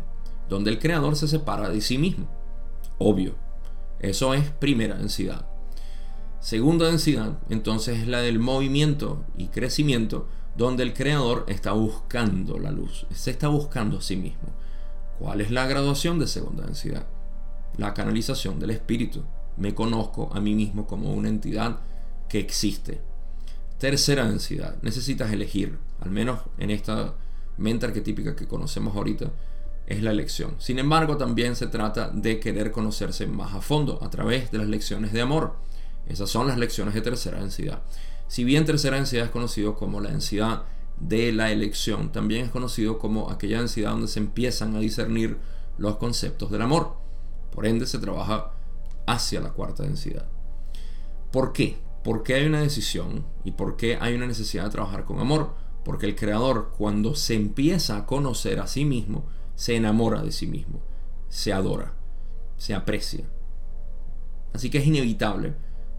donde 0.50 0.70
el 0.70 0.80
creador 0.80 1.16
se 1.16 1.28
separa 1.28 1.70
de 1.70 1.82
sí 1.82 1.98
mismo. 1.98 2.28
Obvio. 2.98 3.36
Eso 4.00 4.34
es 4.34 4.50
primera 4.52 4.96
densidad. 4.96 5.48
Segunda 6.40 6.88
densidad, 6.88 7.38
entonces, 7.50 8.00
es 8.00 8.08
la 8.08 8.22
del 8.22 8.40
movimiento 8.40 9.24
y 9.38 9.48
crecimiento, 9.48 10.28
donde 10.58 10.84
el 10.84 10.94
creador 10.94 11.46
está 11.48 11.72
buscando 11.72 12.58
la 12.58 12.72
luz, 12.72 13.06
se 13.12 13.32
está 13.32 13.48
buscando 13.48 14.00
a 14.00 14.02
sí 14.02 14.16
mismo. 14.18 14.50
¿Cuál 15.22 15.40
es 15.40 15.52
la 15.52 15.68
graduación 15.68 16.18
de 16.18 16.26
segunda 16.26 16.66
densidad? 16.66 17.06
La 17.78 17.94
canalización 17.94 18.60
del 18.60 18.72
espíritu. 18.72 19.24
Me 19.56 19.76
conozco 19.76 20.32
a 20.34 20.42
mí 20.42 20.56
mismo 20.56 20.88
como 20.88 21.14
una 21.14 21.30
entidad 21.30 21.80
que 22.28 22.40
existe, 22.40 23.02
Tercera 23.78 24.26
densidad. 24.28 24.78
Necesitas 24.82 25.32
elegir, 25.32 25.78
al 26.00 26.10
menos 26.10 26.40
en 26.58 26.72
esta 26.72 27.14
mente 27.58 27.86
arquetípica 27.86 28.36
que 28.36 28.48
conocemos 28.48 28.96
ahorita, 28.96 29.32
es 29.86 30.02
la 30.02 30.10
elección. 30.10 30.56
Sin 30.58 30.80
embargo, 30.80 31.18
también 31.18 31.56
se 31.56 31.68
trata 31.68 32.10
de 32.10 32.40
querer 32.40 32.72
conocerse 32.72 33.28
más 33.28 33.54
a 33.54 33.62
fondo 33.62 34.00
a 34.04 34.10
través 34.10 34.50
de 34.50 34.58
las 34.58 34.68
lecciones 34.68 35.14
de 35.14 35.22
amor. 35.22 35.56
Esas 36.08 36.32
son 36.32 36.48
las 36.48 36.58
lecciones 36.58 36.96
de 36.96 37.02
tercera 37.02 37.40
densidad. 37.40 37.84
Si 38.28 38.44
bien 38.44 38.66
tercera 38.66 38.98
densidad 38.98 39.26
es 39.26 39.32
conocido 39.32 39.76
como 39.76 40.02
la 40.02 40.10
densidad 40.10 40.64
de 41.02 41.32
la 41.32 41.52
elección, 41.52 42.12
también 42.12 42.45
es 42.45 42.52
conocido 42.52 42.99
como 42.99 43.30
aquella 43.30 43.58
densidad 43.58 43.91
donde 43.91 44.08
se 44.08 44.20
empiezan 44.20 44.76
a 44.76 44.80
discernir 44.80 45.38
los 45.78 45.97
conceptos 45.97 46.52
del 46.52 46.62
amor. 46.62 46.95
Por 47.52 47.66
ende, 47.66 47.86
se 47.86 47.99
trabaja 47.99 48.52
hacia 49.08 49.41
la 49.41 49.52
cuarta 49.52 49.84
densidad. 49.84 50.26
¿Por 51.32 51.54
qué? 51.54 51.80
¿Por 52.04 52.24
qué 52.24 52.36
hay 52.36 52.45
una 52.45 52.62
decisión 52.62 53.26
y 53.43 53.52
por 53.52 53.78
qué 53.78 53.97
hay 53.99 54.16
una 54.16 54.28
necesidad 54.28 54.66
de 54.66 54.72
trabajar 54.72 55.06
con 55.06 55.20
amor? 55.20 55.56
Porque 55.84 56.06
el 56.06 56.16
creador 56.16 56.72
cuando 56.78 57.16
se 57.16 57.36
empieza 57.36 57.97
a 57.97 58.06
conocer 58.06 58.60
a 58.60 58.68
sí 58.68 58.86
mismo, 58.86 59.26
se 59.56 59.76
enamora 59.76 60.22
de 60.22 60.32
sí 60.32 60.47
mismo, 60.47 60.82
se 61.30 61.54
adora, 61.54 61.93
se 62.58 62.74
aprecia. 62.74 63.26
Así 64.54 64.70
que 64.70 64.80
es 64.80 64.88
inevitable 64.88 65.56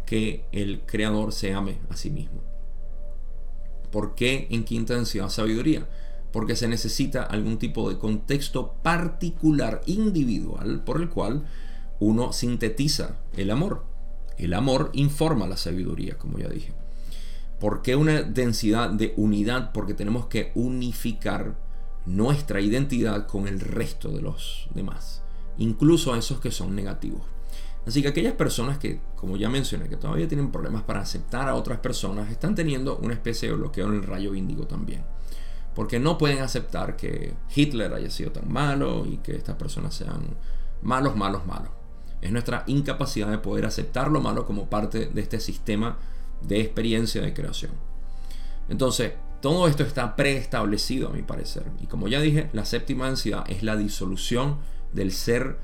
que 0.07 0.45
el 0.53 0.83
creador 0.87 1.33
se 1.33 1.55
ame 1.55 1.79
a 1.89 1.97
sí 1.97 2.11
mismo. 2.11 2.52
¿Por 3.93 4.15
qué 4.15 4.49
en 4.51 4.65
quinta 4.65 4.95
densidad 4.95 5.29
sabiduría? 5.29 5.87
Porque 6.33 6.57
se 6.57 6.67
necesita 6.67 7.23
algún 7.23 7.59
tipo 7.59 7.91
de 7.91 7.99
contexto 7.99 8.75
particular, 8.83 9.83
individual, 9.87 10.83
por 10.83 11.01
el 11.01 11.11
cual 11.11 11.45
uno 12.01 12.33
sintetiza 12.33 13.19
el 13.37 13.51
amor. 13.51 13.85
El 14.39 14.55
amor 14.55 14.91
informa 14.95 15.47
la 15.47 15.59
sabiduría, 15.59 16.17
como 16.17 16.39
ya 16.39 16.49
dije. 16.49 16.73
¿Por 17.61 17.83
qué 17.83 17.95
una 17.95 18.23
densidad 18.23 18.91
de 18.91 19.13
unidad? 19.17 19.73
Porque 19.73 19.95
tenemos 19.95 20.27
que 20.27 20.53
unificar 20.55 21.55
nuestra 22.07 22.61
identidad 22.61 23.27
con 23.29 23.47
el 23.47 23.61
resto 23.61 24.09
de 24.09 24.23
los 24.23 24.69
demás, 24.75 25.23
incluso 25.59 26.13
a 26.13 26.19
esos 26.19 26.41
que 26.41 26.51
son 26.51 26.75
negativos. 26.75 27.23
Así 27.87 28.03
que 28.03 28.09
aquellas 28.09 28.35
personas 28.35 28.79
que, 28.79 29.01
como 29.17 29.37
ya 29.37 29.49
mencioné, 29.49 29.89
que 29.89 29.97
todavía 29.97 30.29
tienen 30.29 30.53
problemas 30.53 30.83
para 30.83 31.01
aceptar 31.01 31.49
a 31.49 31.55
otras 31.55 31.81
personas, 31.81 32.31
están 32.31 32.55
teniendo 32.55 32.97
una 32.99 33.15
especie 33.15 33.49
de 33.49 33.55
bloqueo 33.55 33.89
en 33.89 33.95
el 33.95 34.03
rayo 34.05 34.35
índigo 34.35 34.67
también. 34.67 35.05
Porque 35.75 35.99
no 35.99 36.19
pueden 36.19 36.41
aceptar 36.41 36.97
que 36.97 37.35
Hitler 37.55 37.93
haya 37.95 38.11
sido 38.11 38.31
tan 38.31 38.53
malo 38.53 39.05
y 39.07 39.17
que 39.19 39.35
estas 39.35 39.57
personas 39.57 39.95
sean 39.95 40.37
malos, 40.83 41.17
malos, 41.17 41.47
malos. 41.47 41.71
Es 42.21 42.31
nuestra 42.31 42.63
incapacidad 42.67 43.29
de 43.29 43.39
poder 43.39 43.67
aceptar 43.67 44.11
lo 44.11 44.21
malo 44.21 44.47
como 44.47 44.71
parte 44.71 45.07
de 45.07 45.21
este 45.21 45.41
sistema 45.41 45.99
de 46.41 46.61
experiencia 46.61 47.21
de 47.23 47.35
creación. 47.35 47.73
Entonces, 48.69 49.13
todo 49.41 49.67
esto 49.67 49.83
está 49.83 50.15
preestablecido 50.15 51.09
a 51.09 51.13
mi 51.13 51.23
parecer. 51.23 51.65
Y 51.81 51.87
como 51.87 52.07
ya 52.07 52.21
dije, 52.21 52.49
la 52.53 52.65
séptima 52.65 53.07
densidad 53.07 53.45
es 53.51 53.65
la 53.65 53.77
disolución 53.77 54.59
del 54.93 55.11
ser, 55.11 55.59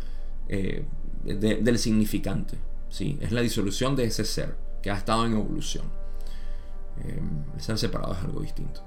eh, 0.48 0.84
del 1.24 1.78
significante. 1.78 2.58
¿sí? 2.88 3.18
Es 3.20 3.32
la 3.32 3.40
disolución 3.40 3.96
de 3.96 4.04
ese 4.04 4.24
ser 4.24 4.56
que 4.82 4.90
ha 4.90 4.96
estado 4.96 5.26
en 5.26 5.32
evolución. 5.32 5.86
Eh, 7.04 7.20
el 7.54 7.60
ser 7.60 7.78
separado 7.78 8.12
es 8.14 8.20
algo 8.20 8.40
distinto. 8.40 8.82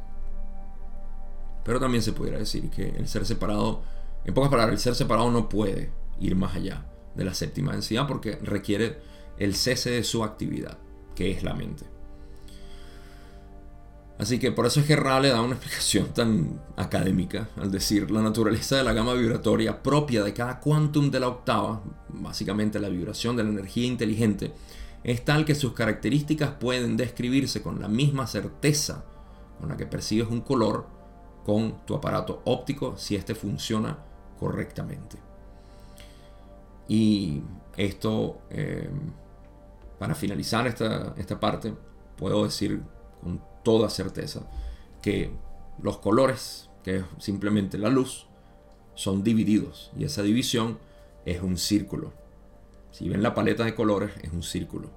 Pero 1.64 1.80
también 1.80 2.02
se 2.02 2.14
pudiera 2.14 2.40
decir 2.40 2.70
que 2.70 2.90
el 2.90 3.08
ser 3.08 3.26
separado, 3.26 3.82
en 4.26 4.34
pocas 4.34 4.50
palabras, 4.50 4.74
el 4.74 4.80
ser 4.80 4.96
separado 4.96 5.32
no 5.32 5.48
puede 5.48 5.92
ir 6.20 6.36
más 6.36 6.56
allá 6.56 6.86
de 7.16 7.24
la 7.24 7.34
séptima 7.34 7.74
densidad 7.74 8.08
porque 8.08 8.38
requiere 8.42 9.00
el 9.38 9.56
cese 9.56 9.92
de 9.92 10.04
su 10.04 10.24
actividad, 10.24 10.78
que 11.16 11.32
es 11.32 11.44
la 11.44 11.54
mente. 11.54 11.86
Así 14.22 14.38
que 14.38 14.52
por 14.52 14.68
eso 14.68 14.82
es 14.82 14.86
que 14.86 14.96
Ra 14.96 15.20
le 15.20 15.30
da 15.30 15.42
una 15.42 15.56
explicación 15.56 16.10
tan 16.14 16.62
académica 16.78 17.50
al 17.58 17.72
decir 17.72 18.12
la 18.12 18.22
naturaleza 18.22 18.78
de 18.78 18.84
la 18.84 18.94
gama 18.94 19.16
vibratoria 19.16 19.82
propia 19.82 20.24
de 20.24 20.32
cada 20.32 20.60
quantum 20.60 21.10
de 21.10 21.20
la 21.20 21.28
octava, 21.28 21.82
básicamente 22.10 22.80
la 22.80 22.90
vibración 22.90 23.36
de 23.36 23.44
la 23.44 23.50
energía 23.50 23.88
inteligente, 23.88 24.54
es 25.04 25.26
tal 25.26 25.44
que 25.44 25.56
sus 25.56 25.74
características 25.74 26.52
pueden 26.52 26.98
describirse 26.98 27.64
con 27.64 27.82
la 27.82 27.88
misma 27.88 28.28
certeza 28.28 29.04
con 29.60 29.70
la 29.70 29.76
que 29.76 29.88
percibes 29.88 30.28
un 30.30 30.42
color 30.42 30.86
con 31.44 31.84
tu 31.88 31.96
aparato 31.96 32.44
óptico 32.46 32.98
si 32.98 33.16
éste 33.16 33.34
funciona 33.34 33.98
correctamente. 34.40 35.18
Y 36.88 37.42
esto, 37.76 38.42
eh, 38.52 38.88
para 39.98 40.14
finalizar 40.14 40.68
esta, 40.68 41.16
esta 41.18 41.40
parte, 41.40 41.74
puedo 42.18 42.44
decir 42.44 42.84
con 43.24 43.51
toda 43.64 43.90
certeza 43.90 44.48
que 45.02 45.32
los 45.82 45.98
colores, 45.98 46.70
que 46.84 46.98
es 46.98 47.06
simplemente 47.20 47.78
la 47.78 47.90
luz, 47.90 48.28
son 48.94 49.24
divididos 49.24 49.92
y 49.98 50.04
esa 50.04 50.22
división 50.22 50.80
es 51.26 51.42
un 51.42 51.58
círculo. 51.58 52.14
Si 52.92 53.10
ven 53.10 53.24
la 53.24 53.34
paleta 53.34 53.64
de 53.64 53.76
colores 53.76 54.12
es 54.22 54.32
un 54.32 54.44
círculo, 54.44 54.90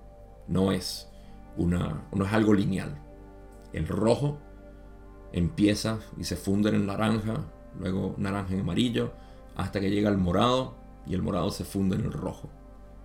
no 0.48 0.72
es 0.72 1.08
una 1.56 2.06
no 2.12 2.24
es 2.24 2.32
algo 2.32 2.52
lineal. 2.52 3.00
El 3.72 3.86
rojo 3.86 4.38
empieza 5.32 5.98
y 6.18 6.24
se 6.24 6.36
funde 6.36 6.70
en 6.70 6.86
naranja, 6.86 7.44
luego 7.78 8.14
naranja 8.18 8.54
en 8.54 8.60
amarillo, 8.60 9.12
hasta 9.56 9.80
que 9.80 9.90
llega 9.90 10.10
el 10.10 10.18
morado 10.18 10.76
y 11.06 11.14
el 11.14 11.22
morado 11.22 11.50
se 11.50 11.64
funde 11.64 11.96
en 11.96 12.04
el 12.04 12.12
rojo. 12.12 12.50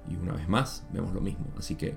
Y 0.10 0.16
una 0.16 0.34
vez 0.34 0.48
más 0.48 0.86
vemos 0.92 1.14
lo 1.14 1.22
mismo. 1.22 1.46
Así 1.58 1.76
que 1.76 1.96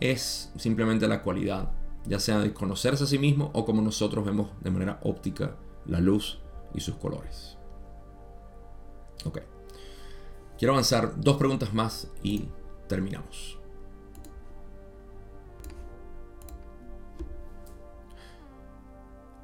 es 0.00 0.52
simplemente 0.56 1.08
la 1.08 1.22
cualidad 1.22 1.70
ya 2.06 2.18
sea 2.18 2.38
de 2.38 2.52
conocerse 2.52 3.04
a 3.04 3.06
sí 3.06 3.18
mismo 3.18 3.50
o 3.54 3.64
como 3.64 3.82
nosotros 3.82 4.24
vemos 4.24 4.50
de 4.60 4.70
manera 4.70 5.00
óptica 5.02 5.56
la 5.86 6.00
luz 6.00 6.38
y 6.74 6.80
sus 6.80 6.96
colores. 6.96 7.56
Ok. 9.24 9.40
Quiero 10.58 10.74
avanzar 10.74 11.20
dos 11.20 11.36
preguntas 11.36 11.74
más 11.74 12.08
y 12.22 12.44
terminamos. 12.88 13.58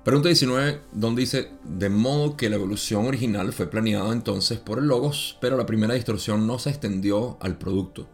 Pregunta 0.05 0.29
19, 0.29 0.81
donde 0.93 1.21
dice, 1.21 1.51
de 1.65 1.91
modo 1.91 2.35
que 2.37 2.49
la 2.49 2.57
evolución 2.57 3.05
original 3.05 3.53
fue 3.53 3.69
planeada 3.69 4.11
entonces 4.13 4.59
por 4.59 4.79
el 4.79 4.87
Logos, 4.87 5.37
pero 5.39 5.59
la 5.59 5.67
primera 5.67 5.93
distorsión 5.93 6.47
no 6.47 6.59
se 6.59 6.71
extendió 6.71 7.37
al 7.41 7.59
producto. 7.59 8.09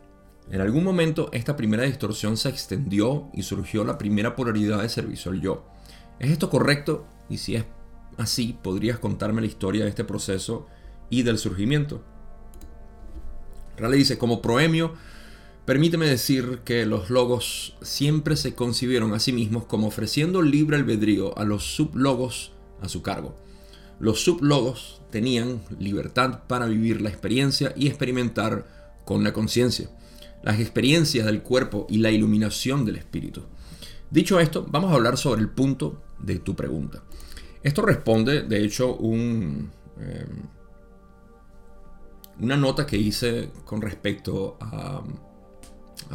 En 0.51 0.61
algún 0.61 0.85
momento 0.85 1.31
esta 1.33 1.57
primera 1.57 1.85
distorsión 1.85 2.37
se 2.37 2.51
extendió 2.51 3.29
y 3.33 3.43
surgió 3.43 3.85
la 3.85 3.97
primera 3.97 4.37
polaridad 4.37 4.83
de 4.83 4.89
servicio 4.89 5.31
al 5.31 5.41
yo. 5.41 5.65
¿Es 6.19 6.31
esto 6.31 6.51
correcto? 6.51 7.07
Y 7.29 7.39
si 7.39 7.57
es 7.57 7.65
así, 8.19 8.59
¿podrías 8.63 8.99
contarme 8.99 9.41
la 9.41 9.47
historia 9.47 9.85
de 9.85 9.91
este 9.91 10.05
proceso 10.05 10.67
y 11.09 11.23
del 11.23 11.39
surgimiento? 11.39 12.03
Raleigh 13.77 13.99
dice, 13.99 14.19
como 14.19 14.43
proemio, 14.43 14.95
permíteme 15.65 16.07
decir 16.07 16.61
que 16.65 16.85
los 16.87 17.11
logos 17.11 17.77
siempre 17.83 18.37
se 18.37 18.55
concibieron 18.55 19.15
a 19.15 19.21
sí 19.21 19.33
mismos 19.33 19.65
como 19.65 19.89
ofreciendo 19.89 20.43
libre 20.43 20.77
albedrío 20.77 21.37
a 21.39 21.45
los 21.45 21.65
sublogos 21.75 22.53
a 22.83 22.89
su 22.89 23.03
cargo. 23.03 23.35
Los 23.99 24.21
sublogos 24.21 25.01
tenían 25.11 25.63
libertad 25.79 26.41
para 26.47 26.67
vivir 26.67 27.01
la 27.01 27.09
experiencia 27.09 27.73
y 27.75 27.87
experimentar 27.89 28.67
con 29.05 29.25
la 29.25 29.33
conciencia 29.33 29.89
las 30.45 30.61
experiencias 30.61 31.25
del 31.25 31.43
cuerpo 31.43 31.87
y 31.89 31.99
la 31.99 32.11
iluminación 32.11 32.85
del 32.85 32.97
espíritu. 32.97 33.43
Dicho 34.11 34.39
esto, 34.39 34.67
vamos 34.69 34.93
a 34.93 34.95
hablar 34.95 35.17
sobre 35.17 35.41
el 35.41 35.49
punto 35.49 36.03
de 36.19 36.39
tu 36.39 36.55
pregunta. 36.55 37.03
Esto 37.63 37.81
responde, 37.81 38.43
de 38.43 38.63
hecho, 38.63 38.95
un, 38.95 39.71
eh, 39.99 40.27
una 42.41 42.59
nota 42.59 42.85
que 42.85 42.99
hice 42.99 43.51
con 43.65 43.81
respecto 43.81 44.59
a, 44.61 45.03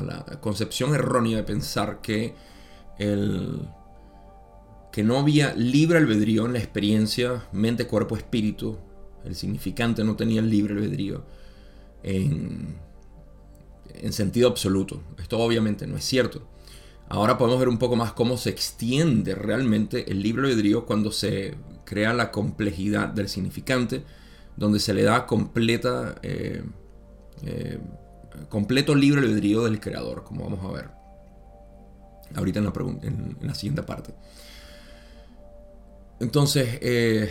la 0.05 0.23
concepción 0.39 0.93
errónea 0.93 1.37
de 1.37 1.43
pensar 1.43 1.99
que, 1.99 2.35
el, 2.99 3.67
que 4.91 5.03
no 5.03 5.17
había 5.17 5.55
libre 5.55 5.97
albedrío 5.97 6.45
en 6.45 6.53
la 6.53 6.59
experiencia 6.59 7.47
mente, 7.51 7.87
cuerpo, 7.87 8.15
espíritu. 8.15 8.77
El 9.25 9.35
significante 9.35 10.03
no 10.03 10.15
tenía 10.15 10.43
libre 10.43 10.75
albedrío 10.75 11.25
en 12.03 12.77
en 14.01 14.13
sentido 14.13 14.49
absoluto. 14.49 15.01
Esto 15.17 15.39
obviamente 15.39 15.87
no 15.87 15.97
es 15.97 16.03
cierto. 16.03 16.47
Ahora 17.07 17.37
podemos 17.37 17.59
ver 17.59 17.69
un 17.69 17.79
poco 17.79 17.95
más 17.95 18.13
cómo 18.13 18.37
se 18.37 18.49
extiende 18.49 19.33
realmente 19.35 20.11
el 20.11 20.21
libre 20.21 20.47
albedrío 20.47 20.85
cuando 20.85 21.11
se 21.11 21.55
crea 21.83 22.13
la 22.13 22.31
complejidad 22.31 23.07
del 23.07 23.29
significante, 23.29 24.03
donde 24.55 24.79
se 24.79 24.93
le 24.93 25.03
da 25.03 25.25
completa, 25.25 26.15
eh, 26.21 26.63
eh, 27.43 27.79
completo 28.47 28.93
libre 28.93 29.21
albedrío 29.21 29.63
del 29.63 29.79
creador, 29.79 30.23
como 30.23 30.43
vamos 30.43 30.63
a 30.63 30.71
ver 30.71 30.99
ahorita 32.35 32.59
en 32.59 32.65
la, 32.65 32.73
en, 33.03 33.37
la 33.41 33.55
siguiente 33.55 33.83
parte. 33.83 34.13
Entonces, 36.19 36.77
eh, 36.81 37.29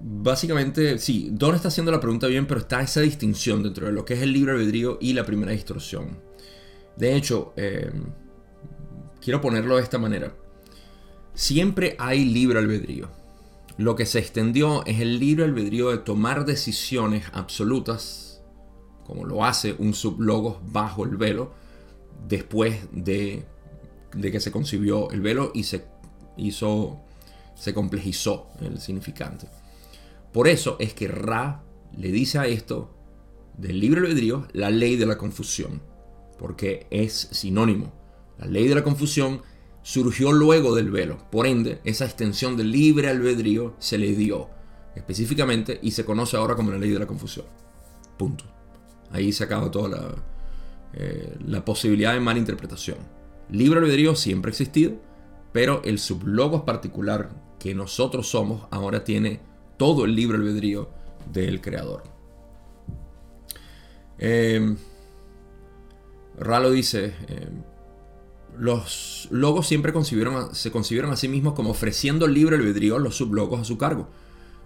básicamente, 0.00 0.98
sí, 0.98 1.28
Don 1.32 1.54
está 1.54 1.68
haciendo 1.68 1.92
la 1.92 2.00
pregunta 2.00 2.26
bien, 2.26 2.46
pero 2.46 2.60
está 2.60 2.82
esa 2.82 3.00
distinción 3.00 3.62
dentro 3.62 3.86
de 3.86 3.92
lo 3.92 4.04
que 4.04 4.14
es 4.14 4.22
el 4.22 4.32
libre 4.32 4.52
albedrío 4.52 4.98
y 5.00 5.12
la 5.12 5.24
primera 5.24 5.52
distorsión. 5.52 6.18
De 6.96 7.14
hecho, 7.14 7.52
eh, 7.56 7.90
quiero 9.20 9.40
ponerlo 9.40 9.76
de 9.76 9.82
esta 9.82 9.98
manera. 9.98 10.34
Siempre 11.34 11.96
hay 11.98 12.24
libre 12.24 12.58
albedrío. 12.58 13.10
Lo 13.76 13.94
que 13.94 14.06
se 14.06 14.18
extendió 14.18 14.84
es 14.86 15.00
el 15.00 15.18
libre 15.18 15.44
albedrío 15.44 15.90
de 15.90 15.98
tomar 15.98 16.46
decisiones 16.46 17.24
absolutas, 17.32 18.42
como 19.04 19.24
lo 19.24 19.44
hace 19.44 19.74
un 19.78 19.92
sublogos 19.92 20.58
bajo 20.72 21.04
el 21.04 21.18
velo, 21.18 21.52
después 22.26 22.88
de, 22.92 23.44
de 24.14 24.32
que 24.32 24.40
se 24.40 24.50
concibió 24.50 25.10
el 25.10 25.20
velo 25.20 25.52
y 25.54 25.64
se 25.64 25.84
hizo, 26.38 27.00
se 27.54 27.74
complejizó 27.74 28.48
el 28.62 28.80
significante. 28.80 29.48
Por 30.36 30.48
eso 30.48 30.76
es 30.80 30.92
que 30.92 31.08
Ra 31.08 31.64
le 31.96 32.12
dice 32.12 32.38
a 32.38 32.46
esto 32.46 32.94
del 33.56 33.80
libre 33.80 34.02
albedrío 34.02 34.46
la 34.52 34.68
ley 34.68 34.96
de 34.96 35.06
la 35.06 35.16
confusión, 35.16 35.80
porque 36.38 36.86
es 36.90 37.30
sinónimo. 37.32 37.94
La 38.36 38.44
ley 38.44 38.68
de 38.68 38.74
la 38.74 38.84
confusión 38.84 39.40
surgió 39.82 40.32
luego 40.32 40.74
del 40.74 40.90
velo, 40.90 41.16
por 41.30 41.46
ende, 41.46 41.80
esa 41.84 42.04
extensión 42.04 42.54
del 42.54 42.70
libre 42.70 43.08
albedrío 43.08 43.76
se 43.78 43.96
le 43.96 44.14
dio 44.14 44.50
específicamente 44.94 45.80
y 45.82 45.92
se 45.92 46.04
conoce 46.04 46.36
ahora 46.36 46.54
como 46.54 46.70
la 46.70 46.76
ley 46.76 46.90
de 46.90 46.98
la 46.98 47.06
confusión. 47.06 47.46
Punto. 48.18 48.44
Ahí 49.12 49.32
se 49.32 49.44
acaba 49.44 49.70
toda 49.70 49.88
la, 49.88 50.14
eh, 50.92 51.34
la 51.46 51.64
posibilidad 51.64 52.12
de 52.12 52.20
mala 52.20 52.38
interpretación. 52.38 52.98
Libre 53.48 53.80
albedrío 53.80 54.14
siempre 54.14 54.50
ha 54.50 54.52
existido, 54.52 55.00
pero 55.54 55.80
el 55.82 55.98
sublogos 55.98 56.64
particular 56.64 57.30
que 57.58 57.74
nosotros 57.74 58.28
somos 58.28 58.68
ahora 58.70 59.02
tiene 59.02 59.55
todo 59.76 60.04
el 60.04 60.14
libre 60.14 60.38
albedrío 60.38 60.90
del 61.32 61.60
creador. 61.60 62.04
Eh, 64.18 64.76
Ralo 66.38 66.70
dice, 66.70 67.14
eh, 67.28 67.48
los 68.58 69.28
logos 69.30 69.66
siempre 69.66 69.92
se 70.52 70.70
concibieron 70.70 71.12
a 71.12 71.16
sí 71.16 71.28
mismos 71.28 71.54
como 71.54 71.70
ofreciendo 71.70 72.26
libre 72.26 72.56
albedrío 72.56 72.96
a 72.96 73.00
los 73.00 73.16
sublogos 73.16 73.60
a 73.60 73.64
su 73.64 73.78
cargo. 73.78 74.08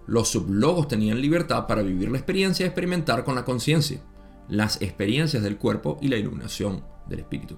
Los 0.07 0.29
sublogos 0.29 0.87
tenían 0.87 1.21
libertad 1.21 1.67
para 1.67 1.81
vivir 1.81 2.09
la 2.09 2.17
experiencia 2.17 2.65
y 2.65 2.67
experimentar 2.67 3.23
con 3.23 3.35
la 3.35 3.45
conciencia, 3.45 4.01
las 4.49 4.81
experiencias 4.81 5.43
del 5.43 5.57
cuerpo 5.57 5.97
y 6.01 6.07
la 6.07 6.17
iluminación 6.17 6.83
del 7.07 7.19
espíritu. 7.19 7.57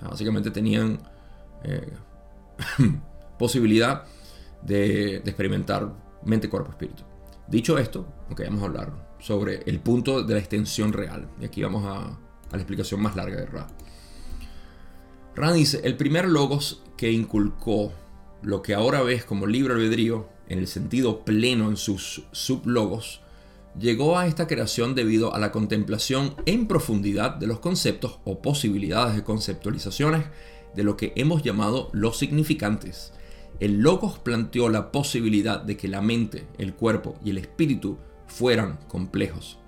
básicamente 0.00 0.50
tenían 0.50 1.00
eh, 1.62 1.92
posibilidad 3.38 4.04
de, 4.62 5.16
experimentar 5.16 5.92
mente, 6.24 6.48
cuerpo, 6.48 6.70
espíritu. 6.70 7.02
Dicho 7.48 7.78
esto, 7.78 8.06
ok, 8.30 8.42
vamos 8.44 8.62
a 8.62 8.66
hablar 8.66 9.16
sobre 9.18 9.62
el 9.66 9.80
punto 9.80 10.22
de 10.22 10.34
la 10.34 10.40
extensión 10.40 10.92
real. 10.92 11.28
Y 11.40 11.44
aquí 11.44 11.62
vamos 11.62 11.84
a, 11.84 12.06
a 12.06 12.52
la 12.52 12.58
explicación 12.58 13.00
más 13.00 13.16
larga 13.16 13.36
de 13.36 13.46
Ra. 13.46 13.66
Ra 15.34 15.52
dice, 15.52 15.80
el 15.84 15.96
primer 15.96 16.28
logos 16.28 16.82
que 16.96 17.10
inculcó 17.10 17.92
lo 18.42 18.62
que 18.62 18.74
ahora 18.74 19.02
ves 19.02 19.24
como 19.24 19.46
libre 19.46 19.74
albedrío 19.74 20.28
en 20.48 20.58
el 20.58 20.66
sentido 20.66 21.24
pleno 21.24 21.68
en 21.68 21.76
sus 21.76 22.24
sublogos, 22.32 23.20
llegó 23.78 24.18
a 24.18 24.26
esta 24.26 24.46
creación 24.46 24.94
debido 24.94 25.34
a 25.34 25.38
la 25.38 25.52
contemplación 25.52 26.34
en 26.46 26.66
profundidad 26.66 27.36
de 27.36 27.46
los 27.46 27.60
conceptos 27.60 28.18
o 28.24 28.42
posibilidades 28.42 29.16
de 29.16 29.24
conceptualizaciones 29.24 30.24
de 30.74 30.82
lo 30.82 30.96
que 30.96 31.12
hemos 31.16 31.42
llamado 31.42 31.90
los 31.92 32.18
significantes. 32.18 33.12
El 33.60 33.80
logos 33.80 34.18
planteó 34.18 34.70
la 34.70 34.90
posibilidad 34.90 35.60
de 35.60 35.76
que 35.76 35.86
la 35.86 36.00
mente, 36.00 36.46
el 36.56 36.74
cuerpo 36.74 37.18
y 37.22 37.30
el 37.30 37.38
espíritu 37.38 37.98
fueran 38.26 38.78
complejos. 38.88 39.58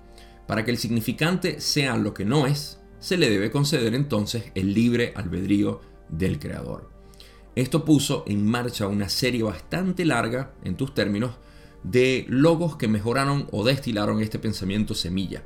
Para 0.47 0.65
que 0.65 0.71
el 0.71 0.77
significante 0.77 1.61
sea 1.61 1.95
lo 1.95 2.13
que 2.13 2.25
no 2.25 2.47
es, 2.47 2.79
se 2.99 3.17
le 3.17 3.29
debe 3.29 3.51
conceder 3.51 3.93
entonces 3.93 4.45
el 4.55 4.73
libre 4.73 5.13
albedrío 5.15 5.81
del 6.09 6.39
creador. 6.39 6.89
Esto 7.55 7.85
puso 7.85 8.23
en 8.25 8.45
marcha 8.45 8.87
una 8.87 9.09
serie 9.09 9.43
bastante 9.43 10.05
larga, 10.05 10.53
en 10.63 10.75
tus 10.75 10.95
términos, 10.95 11.35
de 11.83 12.25
logos 12.27 12.77
que 12.77 12.87
mejoraron 12.87 13.47
o 13.51 13.63
destilaron 13.63 14.21
este 14.21 14.39
pensamiento 14.39 14.95
semilla. 14.95 15.43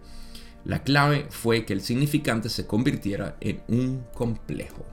La 0.64 0.84
clave 0.84 1.28
fue 1.30 1.66
que 1.66 1.74
el 1.74 1.82
significante 1.82 2.48
se 2.48 2.66
convirtiera 2.66 3.38
en 3.42 3.62
un 3.68 4.06
complejo. 4.14 4.86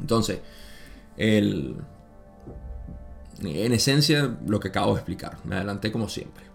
Entonces, 0.00 0.40
el, 1.20 1.76
en 3.42 3.72
esencia, 3.72 4.38
lo 4.46 4.58
que 4.58 4.68
acabo 4.68 4.94
de 4.94 5.00
explicar, 5.00 5.38
me 5.44 5.56
adelanté 5.56 5.92
como 5.92 6.08
siempre. 6.08 6.50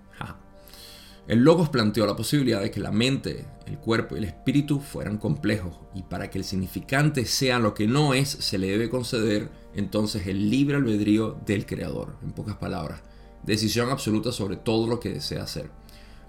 El 1.28 1.40
Logos 1.40 1.70
planteó 1.70 2.06
la 2.06 2.16
posibilidad 2.16 2.62
de 2.62 2.70
que 2.70 2.80
la 2.80 2.92
mente, 2.92 3.48
el 3.66 3.80
cuerpo 3.80 4.14
y 4.14 4.20
el 4.20 4.26
espíritu 4.26 4.80
fueran 4.80 5.18
complejos 5.18 5.76
y 5.96 6.04
para 6.04 6.30
que 6.30 6.38
el 6.38 6.44
significante 6.44 7.26
sea 7.26 7.58
lo 7.58 7.74
que 7.74 7.88
no 7.88 8.14
es, 8.14 8.30
se 8.30 8.60
le 8.60 8.68
debe 8.68 8.92
conceder 8.92 9.50
entonces 9.74 10.28
el 10.28 10.52
libre 10.52 10.76
albedrío 10.76 11.36
del 11.44 11.66
creador, 11.66 12.16
en 12.24 12.32
pocas 12.32 12.58
palabras, 12.58 13.02
decisión 13.42 13.90
absoluta 13.90 14.32
sobre 14.32 14.56
todo 14.56 14.86
lo 14.86 15.00
que 15.00 15.14
desea 15.14 15.42
hacer. 15.42 15.72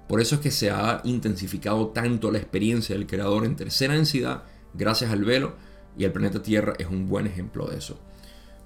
Por 0.08 0.22
eso 0.22 0.36
es 0.36 0.40
que 0.40 0.50
se 0.50 0.70
ha 0.70 1.02
intensificado 1.04 1.88
tanto 1.88 2.30
la 2.30 2.38
experiencia 2.38 2.94
del 2.94 3.06
creador 3.06 3.44
en 3.44 3.56
tercera 3.56 3.92
densidad 3.92 4.44
gracias 4.72 5.10
al 5.10 5.26
velo 5.26 5.56
y 5.98 6.04
el 6.04 6.12
planeta 6.12 6.42
Tierra 6.42 6.72
es 6.78 6.86
un 6.86 7.06
buen 7.06 7.26
ejemplo 7.26 7.66
de 7.66 7.76
eso, 7.76 7.98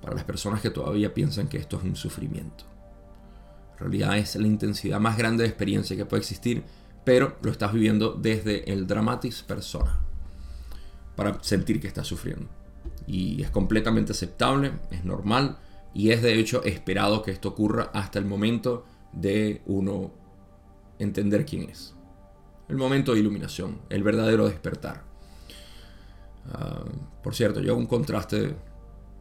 para 0.01 0.15
las 0.15 0.25
personas 0.25 0.61
que 0.61 0.71
todavía 0.71 1.13
piensan 1.13 1.49
que 1.49 1.59
esto 1.59 1.77
es 1.77 1.85
un 1.85 1.97
sufrimiento. 1.97 2.65
En 3.75 3.79
realidad 3.79 4.19
es 4.19 4.37
la 4.37 4.47
intensidad 4.47 5.01
más 5.01 5.17
grande 5.17 5.43
de 5.43 5.49
experiencia 5.49 5.97
que 5.97 6.07
puede 6.07 6.21
existir, 6.21 6.65
pero 7.05 7.37
lo 7.43 7.51
estás 7.51 7.73
viviendo 7.73 8.13
desde 8.13 8.71
el 8.73 8.87
dramatis 8.87 9.43
persona, 9.43 10.01
para 11.17 11.43
sentir 11.43 11.81
que 11.81 11.89
estás 11.89 12.07
sufriendo. 12.07 12.49
Y 13.07 13.43
es 13.43 13.51
completamente 13.51 14.13
aceptable, 14.13 14.73
es 14.91 15.05
normal 15.05 15.59
y 15.95 16.11
es 16.11 16.23
de 16.23 16.39
hecho 16.39 16.63
esperado 16.65 17.23
que 17.23 17.31
esto 17.31 17.49
ocurra 17.49 17.91
hasta 17.95 18.19
el 18.19 18.25
momento 18.25 18.85
de 19.13 19.63
uno 19.67 20.13
entender 20.99 21.45
quién 21.45 21.69
es. 21.69 21.95
El 22.69 22.77
momento 22.77 23.13
de 23.13 23.21
iluminación, 23.21 23.81
el 23.89 24.03
verdadero 24.03 24.47
despertar. 24.47 25.03
Ah, 26.53 26.85
por 27.23 27.35
cierto, 27.35 27.61
yo 27.61 27.73
hago 27.73 27.81
un 27.81 27.87
contraste 27.87 28.55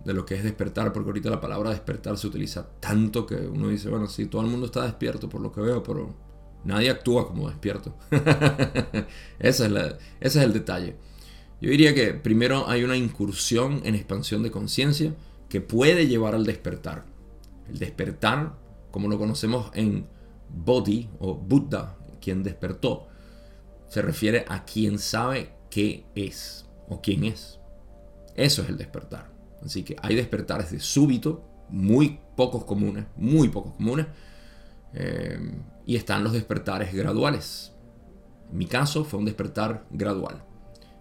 de 0.04 0.14
lo 0.14 0.26
que 0.26 0.36
es 0.36 0.44
despertar, 0.44 0.94
porque 0.94 1.10
ahorita 1.10 1.30
la 1.30 1.42
palabra 1.42 1.72
despertar 1.72 2.18
se 2.18 2.28
utiliza 2.28 2.70
tanto 2.80 3.26
que 3.26 3.36
uno 3.36 3.68
dice, 3.68 3.90
bueno, 3.90 4.08
sí, 4.08 4.28
todo 4.28 4.42
el 4.42 4.48
mundo 4.48 4.66
está 4.66 4.84
despierto 4.84 5.28
por 5.28 5.42
lo 5.42 5.52
que 5.52 5.62
veo, 5.62 5.84
pero 5.84 6.16
nadie 6.64 6.90
actúa 6.90 7.28
como 7.28 7.50
despierto. 7.50 7.96
ese, 9.40 9.66
es 9.66 9.72
ese 10.22 10.40
es 10.40 10.46
el 10.46 10.54
detalle. 10.54 10.96
Yo 11.62 11.70
diría 11.70 11.94
que 11.94 12.14
primero 12.14 12.68
hay 12.70 12.84
una 12.84 12.96
incursión 12.96 13.82
en 13.84 13.96
expansión 13.96 14.44
de 14.44 14.52
conciencia 14.52 15.14
que 15.50 15.60
puede 15.60 16.08
llevar 16.08 16.36
al 16.36 16.46
despertar. 16.46 17.06
El 17.68 17.80
despertar, 17.80 18.56
como 18.92 19.10
lo 19.10 19.18
conocemos 19.18 19.70
en 19.74 20.08
Bodhi 20.50 21.10
o 21.20 21.36
Buddha, 21.36 21.98
quien 22.22 22.44
despertó, 22.44 23.08
se 23.90 24.02
refiere 24.02 24.46
a 24.48 24.64
quien 24.64 25.00
sabe 25.00 25.54
qué 25.70 26.06
es 26.16 26.66
o 26.88 27.02
quién 27.02 27.26
es. 27.26 27.60
Eso 28.36 28.62
es 28.62 28.70
el 28.70 28.78
despertar. 28.78 29.29
Así 29.64 29.84
que 29.84 29.96
hay 30.02 30.16
despertares 30.16 30.72
de 30.72 30.80
súbito, 30.80 31.44
muy 31.70 32.20
pocos 32.36 32.66
comunes, 32.66 33.06
muy 33.16 33.50
pocos 33.50 33.74
comunes. 33.74 34.08
Eh, 34.94 35.40
y 35.86 35.96
están 35.96 36.24
los 36.24 36.34
despertares 36.34 36.94
graduales. 36.94 37.74
En 38.52 38.58
mi 38.58 38.66
caso 38.66 39.04
fue 39.04 39.20
un 39.20 39.26
despertar 39.26 39.86
gradual. 39.92 40.44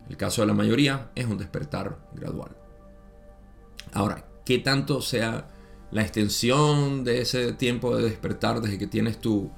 El 0.08 0.16
caso 0.16 0.40
de 0.40 0.46
la 0.46 0.54
mayoría 0.54 1.10
es 1.14 1.26
un 1.26 1.38
despertar 1.38 1.98
gradual. 2.14 2.56
Ahora, 3.92 4.26
¿qué 4.44 4.58
tanto 4.58 5.00
sea 5.00 5.48
la 5.90 6.02
extensión 6.02 7.04
de 7.04 7.20
ese 7.20 7.52
tiempo 7.52 7.96
de 7.96 8.04
despertar 8.04 8.60
desde 8.60 8.78
que 8.78 8.86
tienes 8.86 9.18
tu 9.18 9.50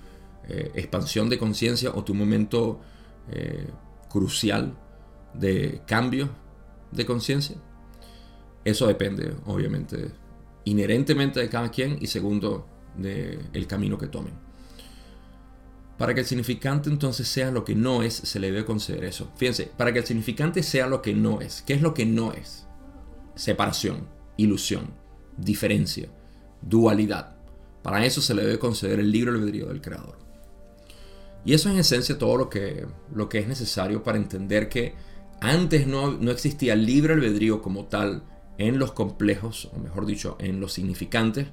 eh, 0.49 0.71
expansión 0.75 1.29
de 1.29 1.39
conciencia 1.39 1.91
o 1.95 2.05
tu 2.05 2.15
momento 2.15 2.81
eh, 3.29 3.69
crucial 4.09 4.77
de 5.35 5.83
cambio 5.87 6.29
de 6.93 7.07
conciencia? 7.07 7.57
Eso 8.65 8.87
depende, 8.87 9.35
obviamente, 9.47 10.11
inherentemente 10.65 11.41
de 11.41 11.49
cada 11.49 11.71
quien 11.71 11.99
y 12.01 12.07
segundo, 12.07 12.67
del 12.97 13.67
camino 13.67 13.97
que 13.99 14.09
tomen. 14.09 14.35
Para 15.97 16.15
que 16.15 16.21
el 16.21 16.27
significante 16.27 16.89
entonces 16.89 17.29
sea 17.29 17.51
lo 17.51 17.65
que 17.65 17.75
no 17.75 18.03
es, 18.03 18.15
se 18.15 18.41
le 18.41 18.51
debe 18.51 18.65
conceder 18.65 19.05
eso. 19.05 19.31
Fíjense, 19.37 19.71
para 19.77 19.93
que 19.93 19.99
el 19.99 20.07
significante 20.07 20.63
sea 20.63 20.87
lo 20.87 21.03
que 21.03 21.13
no 21.13 21.41
es. 21.41 21.63
¿Qué 21.67 21.75
es 21.75 21.83
lo 21.83 21.93
que 21.93 22.07
no 22.07 22.33
es? 22.33 22.67
Separación, 23.35 24.09
ilusión, 24.37 24.95
diferencia, 25.37 26.09
dualidad. 26.63 27.37
Para 27.83 28.05
eso 28.05 28.23
se 28.23 28.35
le 28.35 28.43
debe 28.43 28.59
conceder 28.59 28.99
el 28.99 29.13
libro 29.13 29.33
albedrío 29.33 29.67
del 29.67 29.83
creador. 29.83 30.19
Y 31.45 31.55
eso 31.55 31.69
es 31.69 31.75
en 31.75 31.81
esencia 31.81 32.19
todo 32.19 32.37
lo 32.37 32.51
que, 32.51 32.87
lo 33.15 33.29
que 33.29 33.39
es 33.39 33.49
necesario 33.49 34.03
para 34.03 34.19
entender 34.19 34.69
que 34.69 34.95
antes 35.41 35.87
no, 35.87 36.13
no 36.13 36.31
existía 36.31 36.77
libre 36.77 37.15
albedrío 37.15 37.63
como 37.63 37.87
tal 37.87 38.23
en 38.61 38.79
los 38.79 38.93
complejos, 38.93 39.71
o 39.75 39.79
mejor 39.79 40.05
dicho, 40.05 40.37
en 40.39 40.61
los 40.61 40.75
significantes, 40.75 41.47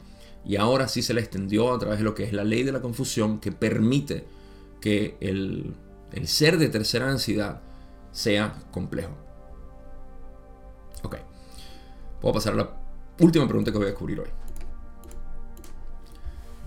y 0.44 0.58
ahora 0.58 0.90
sí 0.90 1.02
se 1.02 1.14
le 1.14 1.22
extendió 1.22 1.74
a 1.74 1.80
través 1.80 2.00
de 2.00 2.04
lo 2.04 2.14
que 2.14 2.24
es 2.24 2.34
la 2.34 2.44
ley 2.44 2.64
de 2.64 2.74
la 2.74 2.82
confusión 2.82 3.40
que 3.40 3.54
permite 3.54 4.26
que 4.82 5.16
el, 5.22 5.74
el 6.12 6.28
ser 6.28 6.58
de 6.58 6.68
tercera 6.68 7.08
densidad 7.08 7.62
sea 8.12 8.62
complejo. 8.72 9.12
Ok, 11.04 11.16
puedo 12.20 12.34
pasar 12.34 12.54
a 12.54 12.58
la 12.58 12.78
última 13.20 13.48
pregunta 13.48 13.72
que 13.72 13.78
voy 13.78 13.88
a 13.88 13.92
descubrir 13.92 14.20
hoy. 14.20 14.30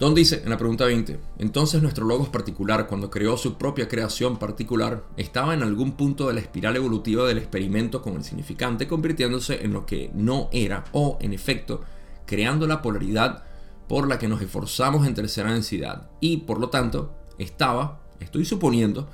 Don 0.01 0.15
dice 0.15 0.41
en 0.43 0.49
la 0.49 0.57
pregunta 0.57 0.87
20, 0.87 1.21
entonces 1.41 1.83
nuestro 1.83 2.07
logos 2.07 2.31
particular, 2.31 2.87
cuando 2.87 3.11
creó 3.11 3.37
su 3.37 3.59
propia 3.59 3.87
creación 3.87 4.39
particular, 4.39 5.05
estaba 5.19 5.53
en 5.53 5.63
algún 5.63 5.93
punto 5.93 6.27
de 6.27 6.33
la 6.33 6.41
espiral 6.41 6.75
evolutiva 6.75 7.29
del 7.29 7.37
experimento 7.37 8.01
con 8.01 8.15
el 8.15 8.25
significante, 8.25 8.89
convirtiéndose 8.89 9.63
en 9.63 9.75
lo 9.75 9.85
que 9.85 10.11
no 10.15 10.49
era, 10.53 10.85
o 10.93 11.19
en 11.21 11.35
efecto, 11.35 11.83
creando 12.25 12.67
la 12.67 12.81
polaridad 12.81 13.45
por 13.89 14.09
la 14.09 14.19
que 14.19 14.27
nos 14.27 14.41
esforzamos 14.41 15.07
en 15.07 15.13
tercera 15.13 15.53
densidad, 15.53 16.09
y 16.19 16.39
por 16.39 16.61
lo 16.61 16.71
tanto, 16.71 17.15
estaba, 17.37 18.01
estoy 18.21 18.47
suponiendo, 18.47 19.07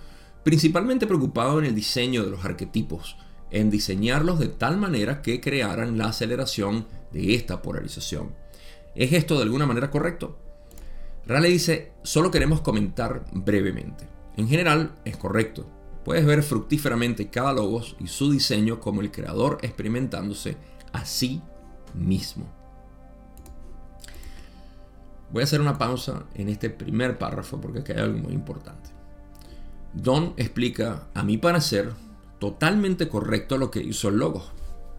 principalmente 0.45 1.09
preocupado 1.09 1.59
en 1.59 1.65
el 1.65 1.75
diseño 1.75 2.23
de 2.23 2.31
los 2.31 2.45
arquetipos, 2.45 3.17
en 3.51 3.71
diseñarlos 3.71 4.39
de 4.39 4.47
tal 4.47 4.77
manera 4.77 5.21
que 5.21 5.41
crearan 5.41 5.99
la 5.99 6.11
aceleración 6.11 6.87
de 7.11 7.35
esta 7.35 7.61
polarización. 7.61 8.37
¿Es 8.95 9.13
esto 9.13 9.35
de 9.35 9.43
alguna 9.43 9.67
manera 9.67 9.91
correcto? 9.91 10.46
Raleigh 11.27 11.53
dice, 11.53 11.93
solo 12.03 12.31
queremos 12.31 12.61
comentar 12.61 13.25
brevemente. 13.33 14.09
En 14.37 14.49
general 14.49 14.95
es 15.05 15.17
correcto. 15.17 15.67
Puedes 16.05 16.25
ver 16.25 16.43
fructíferamente 16.45 17.31
cada 17.31 17.53
logos 17.53 17.97
y 17.99 18.07
su 18.07 18.31
diseño 18.31 18.79
como 18.79 19.01
el 19.01 19.11
creador 19.11 19.59
experimentándose 19.63 20.57
a 20.93 21.05
sí 21.05 21.43
mismo. 21.95 22.47
Voy 25.33 25.41
a 25.41 25.45
hacer 25.45 25.61
una 25.61 25.79
pausa 25.79 26.25
en 26.35 26.49
este 26.49 26.71
primer 26.71 27.19
párrafo 27.19 27.61
porque 27.61 27.93
hay 27.93 27.99
algo 27.99 28.19
muy 28.19 28.33
importante. 28.33 28.91
Don 29.93 30.35
explica, 30.37 31.09
a 31.15 31.25
mi 31.25 31.39
parecer, 31.39 31.93
totalmente 32.39 33.09
correcto 33.09 33.59
lo 33.59 33.71
que 33.73 33.83
hizo 33.83 34.09
el 34.09 34.19
logo. 34.19 34.45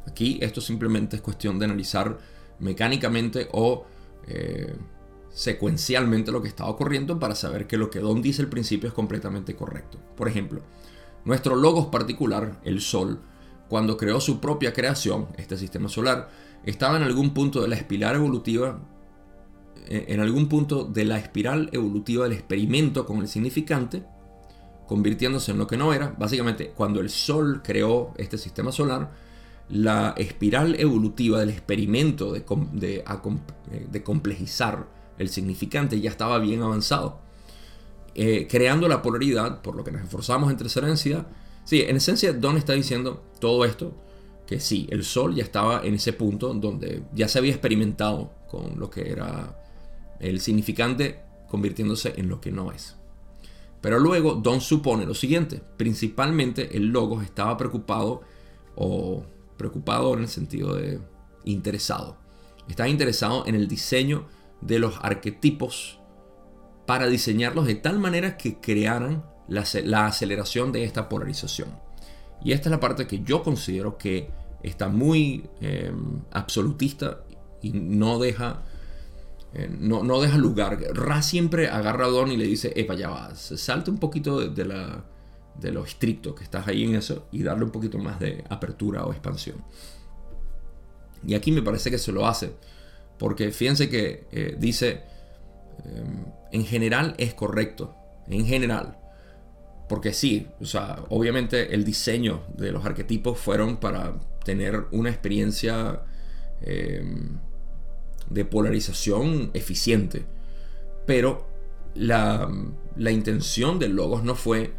Aquí 0.07 0.39
esto 0.41 0.59
simplemente 0.59 1.15
es 1.15 1.21
cuestión 1.21 1.59
de 1.59 1.65
analizar 1.65 2.17
mecánicamente 2.59 3.47
o 3.53 3.85
eh, 4.27 4.75
secuencialmente 5.37 6.31
lo 6.31 6.41
que 6.41 6.47
está 6.47 6.65
ocurriendo 6.65 7.19
para 7.19 7.35
saber 7.35 7.67
que 7.67 7.77
lo 7.77 7.91
que 7.91 7.99
Don 7.99 8.23
dice 8.23 8.41
al 8.41 8.47
principio 8.47 8.87
es 8.87 8.93
completamente 8.95 9.55
correcto. 9.55 9.99
Por 10.15 10.27
ejemplo, 10.27 10.63
nuestro 11.25 11.55
logos 11.55 11.87
particular, 11.87 12.59
el 12.63 12.81
Sol, 12.81 13.19
cuando 13.69 13.97
creó 13.97 14.19
su 14.19 14.39
propia 14.39 14.73
creación, 14.73 15.27
este 15.37 15.55
sistema 15.55 15.89
solar, 15.89 16.31
estaba 16.63 16.97
en 16.97 17.03
algún 17.03 17.35
punto 17.35 17.61
de 17.61 17.67
la 17.67 17.75
espiral 17.75 18.15
evolutiva, 18.15 18.79
eh, 19.85 20.05
en 20.07 20.21
algún 20.21 20.49
punto 20.49 20.85
de 20.85 21.05
la 21.05 21.19
espiral 21.19 21.69
evolutiva 21.71 22.23
del 22.23 22.33
experimento 22.33 23.05
con 23.05 23.19
el 23.19 23.27
significante, 23.27 24.03
convirtiéndose 24.87 25.51
en 25.51 25.59
lo 25.59 25.67
que 25.67 25.77
no 25.77 25.93
era. 25.93 26.15
Básicamente, 26.17 26.71
cuando 26.75 26.99
el 26.99 27.11
Sol 27.11 27.61
creó 27.63 28.11
este 28.17 28.39
sistema 28.39 28.71
solar, 28.71 29.11
la 29.69 30.15
espiral 30.17 30.79
evolutiva 30.79 31.39
del 31.39 31.51
experimento 31.51 32.33
de, 32.33 32.43
eh, 32.81 33.87
de 33.91 34.03
complejizar 34.03 34.96
el 35.17 35.29
significante 35.29 35.99
ya 35.99 36.09
estaba 36.09 36.39
bien 36.39 36.61
avanzado. 36.61 37.19
Eh, 38.15 38.47
creando 38.49 38.87
la 38.87 39.01
polaridad, 39.01 39.61
por 39.61 39.75
lo 39.75 39.83
que 39.83 39.91
nos 39.91 40.01
esforzamos 40.01 40.49
en 40.49 40.57
tercera 40.57 40.87
densidad. 40.87 41.27
Sí, 41.65 41.81
en 41.81 41.97
esencia, 41.97 42.33
Don 42.33 42.57
está 42.57 42.73
diciendo 42.73 43.23
todo 43.39 43.63
esto, 43.65 43.93
que 44.47 44.59
sí, 44.59 44.87
el 44.89 45.03
Sol 45.03 45.35
ya 45.35 45.43
estaba 45.43 45.81
en 45.83 45.93
ese 45.93 46.13
punto 46.13 46.53
donde 46.53 47.03
ya 47.13 47.27
se 47.27 47.37
había 47.37 47.51
experimentado 47.51 48.31
con 48.49 48.79
lo 48.79 48.89
que 48.89 49.11
era 49.11 49.59
el 50.19 50.39
significante 50.39 51.19
convirtiéndose 51.47 52.13
en 52.17 52.29
lo 52.29 52.41
que 52.41 52.51
no 52.51 52.71
es. 52.71 52.95
Pero 53.81 53.99
luego 53.99 54.33
Don 54.33 54.61
supone 54.61 55.05
lo 55.05 55.13
siguiente, 55.13 55.61
principalmente 55.77 56.75
el 56.75 56.87
Logos 56.87 57.23
estaba 57.23 57.57
preocupado 57.57 58.21
o 58.75 59.23
preocupado 59.57 60.13
en 60.15 60.21
el 60.21 60.27
sentido 60.27 60.75
de 60.75 60.99
interesado. 61.45 62.17
Estaba 62.67 62.89
interesado 62.89 63.45
en 63.45 63.55
el 63.55 63.67
diseño 63.67 64.25
de 64.61 64.79
los 64.79 64.99
arquetipos 65.01 65.99
para 66.85 67.07
diseñarlos 67.07 67.65
de 67.67 67.75
tal 67.75 67.99
manera 67.99 68.37
que 68.37 68.59
crearan 68.59 69.23
la, 69.47 70.05
aceleración 70.07 70.71
de 70.71 70.83
esta 70.83 71.09
polarización. 71.09 71.69
Y 72.43 72.51
esta 72.51 72.69
es 72.69 72.71
la 72.71 72.79
parte 72.79 73.07
que 73.07 73.23
yo 73.23 73.43
considero 73.43 73.97
que 73.97 74.29
está 74.63 74.87
muy 74.87 75.49
em, 75.61 76.21
absolutista 76.31 77.23
y 77.61 77.71
no 77.71 78.19
deja, 78.19 78.63
eh, 79.53 79.69
no, 79.79 80.03
no, 80.03 80.21
deja 80.21 80.37
lugar. 80.37 80.79
Ra 80.93 81.21
siempre 81.21 81.67
agarra 81.67 82.05
a 82.05 82.09
Don 82.09 82.31
y 82.31 82.37
le 82.37 82.45
dice, 82.45 82.73
epa, 82.75 82.95
ya 82.95 83.09
va, 83.09 83.35
salte 83.35 83.89
un 83.89 83.97
poquito 83.97 84.47
de, 84.47 84.65
la, 84.65 85.03
de 85.59 85.71
lo 85.71 85.83
estricto 85.83 86.35
que 86.35 86.43
estás 86.43 86.67
ahí 86.67 86.83
en 86.83 86.95
eso 86.95 87.27
y 87.31 87.43
darle 87.43 87.65
un 87.65 87.71
poquito 87.71 87.97
más 87.97 88.19
de 88.19 88.43
apertura 88.49 89.05
o 89.05 89.11
expansión. 89.11 89.63
Y 91.25 91.33
aquí 91.33 91.51
me 91.51 91.61
parece 91.61 91.89
que 91.89 91.97
se 91.97 92.11
lo 92.11 92.27
hace, 92.27 92.53
porque 93.17 93.51
fíjense 93.51 93.89
que 93.89 94.27
eh, 94.31 94.55
dice, 94.59 95.03
em, 95.85 96.25
en 96.51 96.65
general 96.65 97.15
es 97.17 97.33
correcto, 97.33 97.95
en 98.27 98.45
general. 98.45 98.97
Porque 99.89 100.13
sí, 100.13 100.47
o 100.59 100.65
sea, 100.65 101.03
obviamente 101.09 101.73
el 101.73 101.83
diseño 101.83 102.43
de 102.55 102.71
los 102.71 102.85
arquetipos 102.85 103.39
fueron 103.39 103.77
para 103.77 104.19
tener 104.43 104.85
una 104.91 105.09
experiencia 105.09 106.03
em, 106.61 107.37
de 108.29 108.45
polarización 108.45 109.51
eficiente. 109.53 110.25
Pero 111.05 111.47
la, 111.95 112.49
la, 112.97 113.11
intención 113.11 113.79
del 113.79 113.93
logos 113.93 114.23
no 114.23 114.35
fue 114.35 114.73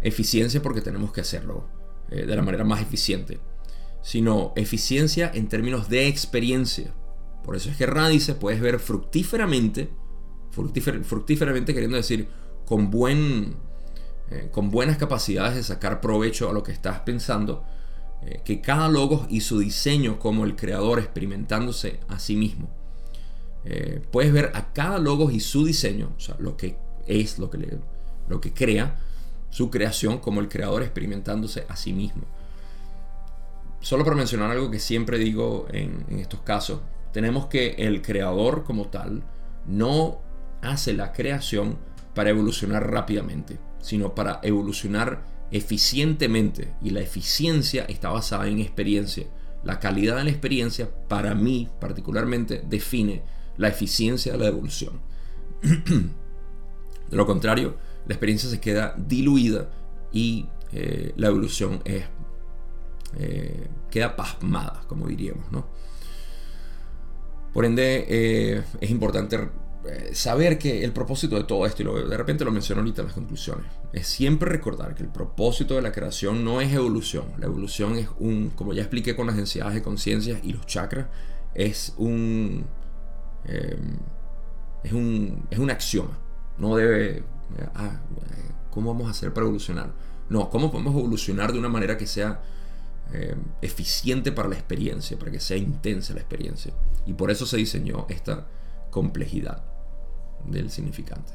eficiencia 0.00 0.62
porque 0.62 0.80
tenemos 0.80 1.12
que 1.12 1.20
hacerlo 1.20 1.68
eh, 2.10 2.24
de 2.24 2.36
la 2.36 2.42
manera 2.42 2.64
más 2.64 2.80
eficiente, 2.80 3.40
sino 4.02 4.52
eficiencia 4.56 5.30
en 5.34 5.48
términos 5.48 5.88
de 5.88 6.06
experiencia. 6.06 6.94
Por 7.46 7.54
eso 7.54 7.70
es 7.70 7.76
que 7.76 7.86
Radice 7.86 8.34
puedes 8.34 8.60
ver 8.60 8.80
fructíferamente, 8.80 9.88
fructíferamente 10.50 11.72
queriendo 11.72 11.96
decir 11.96 12.28
con 12.66 12.90
buen 12.90 13.54
eh, 14.28 14.48
con 14.50 14.72
buenas 14.72 14.96
capacidades 14.96 15.54
de 15.54 15.62
sacar 15.62 16.00
provecho 16.00 16.50
a 16.50 16.52
lo 16.52 16.64
que 16.64 16.72
estás 16.72 16.98
pensando, 17.00 17.62
eh, 18.22 18.40
que 18.44 18.60
cada 18.60 18.88
logo 18.88 19.24
y 19.30 19.42
su 19.42 19.60
diseño 19.60 20.18
como 20.18 20.44
el 20.44 20.56
creador 20.56 20.98
experimentándose 20.98 22.00
a 22.08 22.18
sí 22.18 22.34
mismo. 22.34 22.68
Eh, 23.64 24.02
puedes 24.10 24.32
ver 24.32 24.50
a 24.54 24.72
cada 24.72 24.98
logo 24.98 25.30
y 25.30 25.38
su 25.38 25.64
diseño, 25.64 26.12
o 26.16 26.20
sea, 26.20 26.34
lo 26.40 26.56
que 26.56 26.76
es, 27.06 27.38
lo 27.38 27.50
que, 27.50 27.78
lo 28.28 28.40
que 28.40 28.52
crea, 28.52 28.96
su 29.50 29.70
creación 29.70 30.18
como 30.18 30.40
el 30.40 30.48
creador 30.48 30.82
experimentándose 30.82 31.64
a 31.68 31.76
sí 31.76 31.92
mismo. 31.92 32.24
Solo 33.80 34.02
para 34.02 34.16
mencionar 34.16 34.50
algo 34.50 34.72
que 34.72 34.80
siempre 34.80 35.18
digo 35.18 35.68
en 35.70 36.18
estos 36.18 36.40
casos, 36.40 36.80
tenemos 37.16 37.46
que 37.46 37.70
el 37.78 38.02
creador 38.02 38.64
como 38.64 38.88
tal 38.88 39.22
no 39.66 40.20
hace 40.60 40.92
la 40.92 41.14
creación 41.14 41.78
para 42.14 42.28
evolucionar 42.28 42.90
rápidamente 42.90 43.58
sino 43.86 44.16
para 44.16 44.40
evolucionar 44.42 45.22
eficientemente. 45.52 46.74
Y 46.82 46.90
la 46.90 47.00
eficiencia 47.00 47.84
está 47.84 48.08
basada 48.08 48.48
en 48.48 48.58
experiencia. 48.58 49.28
La 49.62 49.78
calidad 49.78 50.16
de 50.16 50.24
la 50.24 50.30
experiencia, 50.30 50.90
para 51.06 51.36
mí 51.36 51.68
particularmente, 51.80 52.64
define 52.68 53.22
la 53.56 53.68
eficiencia 53.68 54.32
de 54.32 54.38
la 54.38 54.46
evolución. 54.48 55.00
de 55.62 57.16
lo 57.16 57.26
contrario, 57.26 57.76
la 58.08 58.14
experiencia 58.14 58.50
se 58.50 58.60
queda 58.60 58.92
diluida 58.98 59.70
y 60.12 60.46
eh, 60.72 61.12
la 61.16 61.28
evolución 61.28 61.80
es, 61.84 62.06
eh, 63.18 63.68
queda 63.88 64.16
pasmada, 64.16 64.82
como 64.88 65.06
diríamos. 65.06 65.52
¿no? 65.52 65.68
Por 67.56 67.64
ende, 67.64 68.04
eh, 68.06 68.62
es 68.82 68.90
importante 68.90 69.48
eh, 69.86 70.10
saber 70.12 70.58
que 70.58 70.84
el 70.84 70.92
propósito 70.92 71.36
de 71.36 71.44
todo 71.44 71.64
esto, 71.64 71.82
y 71.82 72.06
de 72.06 72.14
repente 72.18 72.44
lo 72.44 72.50
menciono 72.50 72.82
ahorita 72.82 73.00
en 73.00 73.06
las 73.06 73.14
conclusiones, 73.14 73.64
es 73.94 74.06
siempre 74.06 74.50
recordar 74.50 74.94
que 74.94 75.02
el 75.02 75.08
propósito 75.08 75.74
de 75.74 75.80
la 75.80 75.90
creación 75.90 76.44
no 76.44 76.60
es 76.60 76.70
evolución. 76.74 77.24
La 77.38 77.46
evolución 77.46 77.96
es 77.96 78.10
un, 78.18 78.50
como 78.50 78.74
ya 78.74 78.82
expliqué 78.82 79.16
con 79.16 79.26
las 79.26 79.36
densidades 79.36 79.72
de 79.72 79.80
conciencia 79.80 80.38
y 80.42 80.52
los 80.52 80.66
chakras, 80.66 81.06
es 81.54 81.94
un, 81.96 82.66
eh, 83.46 83.78
es 84.84 84.92
un, 84.92 85.46
es 85.50 85.58
un 85.58 85.70
axioma. 85.70 86.18
No 86.58 86.76
debe, 86.76 87.24
ah, 87.74 88.02
¿cómo 88.70 88.92
vamos 88.92 89.08
a 89.08 89.12
hacer 89.12 89.32
para 89.32 89.46
evolucionar? 89.46 89.94
No, 90.28 90.50
¿cómo 90.50 90.70
podemos 90.70 90.94
evolucionar 90.94 91.54
de 91.54 91.58
una 91.58 91.70
manera 91.70 91.96
que 91.96 92.06
sea 92.06 92.38
eh, 93.12 93.36
eficiente 93.62 94.32
para 94.32 94.48
la 94.48 94.54
experiencia, 94.54 95.18
para 95.18 95.30
que 95.30 95.40
sea 95.40 95.56
intensa 95.56 96.14
la 96.14 96.20
experiencia? 96.20 96.72
Y 97.06 97.14
por 97.14 97.30
eso 97.30 97.46
se 97.46 97.56
diseñó 97.56 98.06
esta 98.08 98.46
complejidad 98.90 99.62
del 100.44 100.70
significante. 100.70 101.32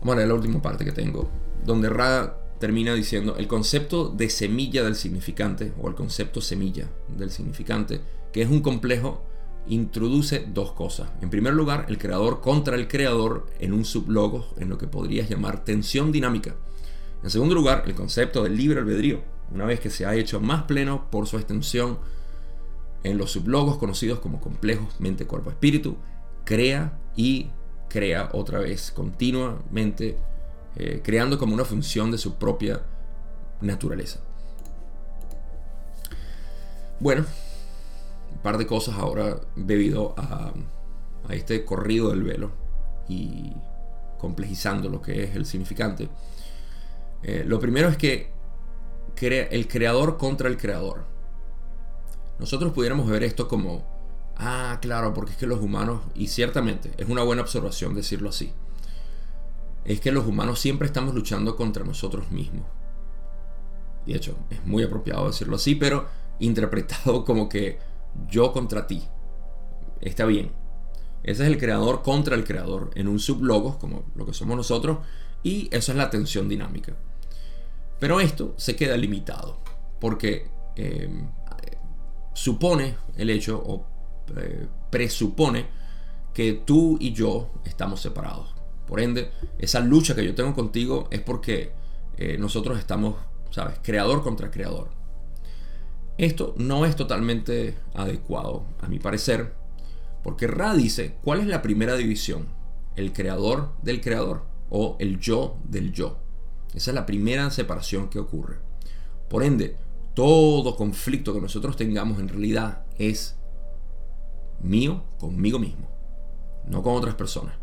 Vamos 0.00 0.14
a 0.14 0.18
ver 0.18 0.28
la 0.28 0.34
última 0.34 0.62
parte 0.62 0.84
que 0.84 0.92
tengo, 0.92 1.30
donde 1.64 1.88
Rada 1.88 2.36
termina 2.58 2.94
diciendo 2.94 3.36
el 3.36 3.48
concepto 3.48 4.08
de 4.08 4.28
semilla 4.30 4.82
del 4.82 4.94
significante, 4.94 5.72
o 5.80 5.88
el 5.88 5.94
concepto 5.94 6.40
semilla 6.40 6.88
del 7.08 7.30
significante, 7.30 8.00
que 8.32 8.42
es 8.42 8.50
un 8.50 8.60
complejo, 8.60 9.24
introduce 9.66 10.46
dos 10.52 10.72
cosas. 10.72 11.10
En 11.20 11.30
primer 11.30 11.54
lugar, 11.54 11.86
el 11.88 11.98
creador 11.98 12.40
contra 12.40 12.76
el 12.76 12.88
creador 12.88 13.46
en 13.58 13.72
un 13.72 13.84
sublogo, 13.84 14.48
en 14.58 14.68
lo 14.68 14.78
que 14.78 14.86
podrías 14.86 15.28
llamar 15.28 15.64
tensión 15.64 16.12
dinámica. 16.12 16.54
En 17.22 17.30
segundo 17.30 17.54
lugar, 17.54 17.84
el 17.86 17.94
concepto 17.94 18.42
del 18.42 18.56
libre 18.56 18.80
albedrío, 18.80 19.22
una 19.52 19.64
vez 19.64 19.80
que 19.80 19.90
se 19.90 20.06
ha 20.06 20.14
hecho 20.14 20.40
más 20.40 20.64
pleno 20.64 21.10
por 21.10 21.26
su 21.26 21.36
extensión 21.36 21.98
en 23.02 23.18
los 23.18 23.32
sublogos 23.32 23.78
conocidos 23.78 24.20
como 24.20 24.40
complejos 24.40 25.00
mente, 25.00 25.26
cuerpo, 25.26 25.50
espíritu, 25.50 25.96
crea 26.44 26.98
y 27.16 27.50
crea 27.88 28.30
otra 28.32 28.60
vez 28.60 28.92
continuamente, 28.92 30.16
eh, 30.76 31.00
creando 31.02 31.38
como 31.38 31.54
una 31.54 31.64
función 31.64 32.10
de 32.10 32.18
su 32.18 32.36
propia 32.36 32.82
naturaleza. 33.60 34.20
Bueno, 37.00 37.24
un 38.32 38.38
par 38.38 38.58
de 38.58 38.66
cosas 38.66 38.96
ahora 38.96 39.40
debido 39.56 40.14
a, 40.16 40.52
este 41.30 41.64
corrido 41.64 42.10
del 42.10 42.24
velo 42.24 42.50
y 43.08 43.52
complejizando 44.18 44.88
lo 44.88 45.00
que 45.00 45.22
es 45.22 45.36
el 45.36 45.46
significante. 45.46 46.08
Eh, 47.22 47.44
lo 47.46 47.60
primero 47.60 47.88
es 47.88 47.96
que 47.96 48.32
el 49.16 49.68
creador 49.68 50.16
contra 50.16 50.48
el 50.48 50.56
creador. 50.56 51.04
Nosotros 52.38 52.72
pudiéramos 52.72 53.08
ver 53.08 53.22
esto 53.22 53.48
como 53.48 53.84
Ah, 54.42 54.78
claro, 54.80 55.12
porque 55.12 55.32
es 55.32 55.36
que 55.36 55.46
los 55.46 55.60
humanos, 55.60 56.00
y 56.14 56.28
ciertamente 56.28 56.92
es 56.96 57.10
una 57.10 57.22
buena 57.22 57.42
observación 57.42 57.94
decirlo 57.94 58.30
así, 58.30 58.54
es 59.84 60.00
que 60.00 60.12
los 60.12 60.26
humanos 60.26 60.58
siempre 60.58 60.86
estamos 60.86 61.14
luchando 61.14 61.56
contra 61.56 61.84
nosotros 61.84 62.30
mismos. 62.30 62.64
Y 64.06 64.12
de 64.12 64.16
hecho, 64.16 64.38
es 64.48 64.64
muy 64.64 64.82
apropiado 64.82 65.26
decirlo 65.26 65.56
así, 65.56 65.74
pero 65.74 66.06
interpretado 66.38 67.24
como 67.26 67.50
que 67.50 67.78
yo 68.30 68.50
contra 68.52 68.86
ti. 68.86 69.02
Está 70.00 70.24
bien. 70.24 70.52
Ese 71.22 71.42
es 71.42 71.50
el 71.50 71.58
creador 71.58 72.00
contra 72.00 72.34
el 72.34 72.44
creador 72.44 72.92
en 72.94 73.08
un 73.08 73.18
sublogos, 73.18 73.76
como 73.76 74.04
lo 74.14 74.24
que 74.24 74.32
somos 74.32 74.56
nosotros, 74.56 75.00
y 75.42 75.68
eso 75.70 75.92
es 75.92 75.98
la 75.98 76.08
tensión 76.08 76.48
dinámica. 76.48 76.94
Pero 78.00 78.18
esto 78.18 78.54
se 78.56 78.74
queda 78.74 78.96
limitado, 78.96 79.58
porque 80.00 80.48
eh, 80.74 81.08
supone 82.32 82.96
el 83.16 83.28
hecho 83.30 83.62
o 83.64 83.86
eh, 84.36 84.66
presupone 84.90 85.66
que 86.32 86.54
tú 86.64 86.96
y 86.98 87.12
yo 87.12 87.50
estamos 87.64 88.00
separados. 88.00 88.54
Por 88.86 89.00
ende, 89.00 89.30
esa 89.58 89.80
lucha 89.80 90.14
que 90.14 90.24
yo 90.24 90.34
tengo 90.34 90.54
contigo 90.54 91.06
es 91.10 91.20
porque 91.20 91.72
eh, 92.16 92.38
nosotros 92.38 92.78
estamos, 92.78 93.16
¿sabes? 93.50 93.78
Creador 93.82 94.22
contra 94.22 94.50
creador. 94.50 94.90
Esto 96.16 96.54
no 96.56 96.86
es 96.86 96.96
totalmente 96.96 97.76
adecuado, 97.94 98.64
a 98.80 98.88
mi 98.88 98.98
parecer, 98.98 99.54
porque 100.22 100.46
Ra 100.46 100.74
dice, 100.74 101.16
¿cuál 101.22 101.40
es 101.40 101.46
la 101.46 101.62
primera 101.62 101.96
división? 101.96 102.48
¿El 102.96 103.12
creador 103.12 103.72
del 103.82 104.00
creador 104.00 104.44
o 104.70 104.96
el 104.98 105.18
yo 105.18 105.58
del 105.64 105.92
yo? 105.92 106.18
Esa 106.74 106.90
es 106.90 106.94
la 106.94 107.06
primera 107.06 107.50
separación 107.50 108.08
que 108.08 108.18
ocurre. 108.18 108.58
Por 109.28 109.42
ende, 109.42 109.76
todo 110.14 110.76
conflicto 110.76 111.32
que 111.32 111.40
nosotros 111.40 111.76
tengamos 111.76 112.18
en 112.18 112.28
realidad 112.28 112.82
es 112.98 113.36
mío 114.60 115.04
conmigo 115.18 115.58
mismo, 115.58 115.90
no 116.66 116.82
con 116.82 116.94
otras 116.94 117.14
personas. 117.14 117.54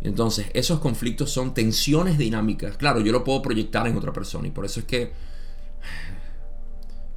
Entonces, 0.00 0.46
esos 0.52 0.80
conflictos 0.80 1.30
son 1.30 1.54
tensiones 1.54 2.18
dinámicas. 2.18 2.76
Claro, 2.76 3.00
yo 3.00 3.12
lo 3.12 3.22
puedo 3.22 3.40
proyectar 3.40 3.86
en 3.86 3.96
otra 3.96 4.12
persona 4.12 4.48
y 4.48 4.50
por 4.50 4.64
eso 4.64 4.80
es 4.80 4.86
que 4.86 5.12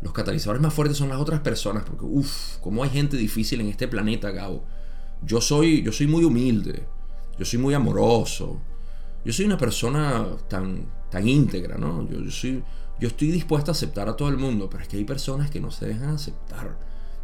los 0.02 0.14
catalizadores 0.14 0.62
más 0.62 0.74
fuertes 0.74 0.98
son 0.98 1.10
las 1.10 1.20
otras 1.20 1.40
personas, 1.40 1.84
porque 1.84 2.06
uff, 2.06 2.58
cómo 2.62 2.84
hay 2.84 2.92
gente 2.92 3.18
difícil 3.18 3.60
en 3.62 3.70
este 3.70 3.88
planeta, 3.88 4.30
Gabo. 4.30 4.64
Yo 5.24 5.42
soy, 5.42 5.82
yo 5.82 5.92
soy 5.92 6.06
muy 6.06 6.24
humilde, 6.24 6.86
yo 7.40 7.46
soy 7.46 7.58
muy 7.58 7.74
amoroso, 7.74 8.62
yo 9.26 9.34
soy 9.34 9.46
una 9.46 9.58
persona 9.58 10.26
tan, 10.48 10.86
tan 11.10 11.28
íntegra, 11.28 11.78
¿no? 11.78 12.08
Yo, 12.08 12.20
yo, 12.20 12.32
soy, 12.32 12.64
yo 13.00 13.08
estoy 13.08 13.32
dispuesto 13.32 13.72
a 13.72 13.74
aceptar 13.74 14.08
a 14.08 14.16
todo 14.16 14.30
el 14.30 14.38
mundo, 14.38 14.70
pero 14.70 14.84
es 14.84 14.88
que 14.88 14.98
hay 14.98 15.04
personas 15.04 15.50
que 15.50 15.60
no 15.60 15.72
se 15.72 15.88
dejan 15.88 16.10
aceptar 16.10 16.78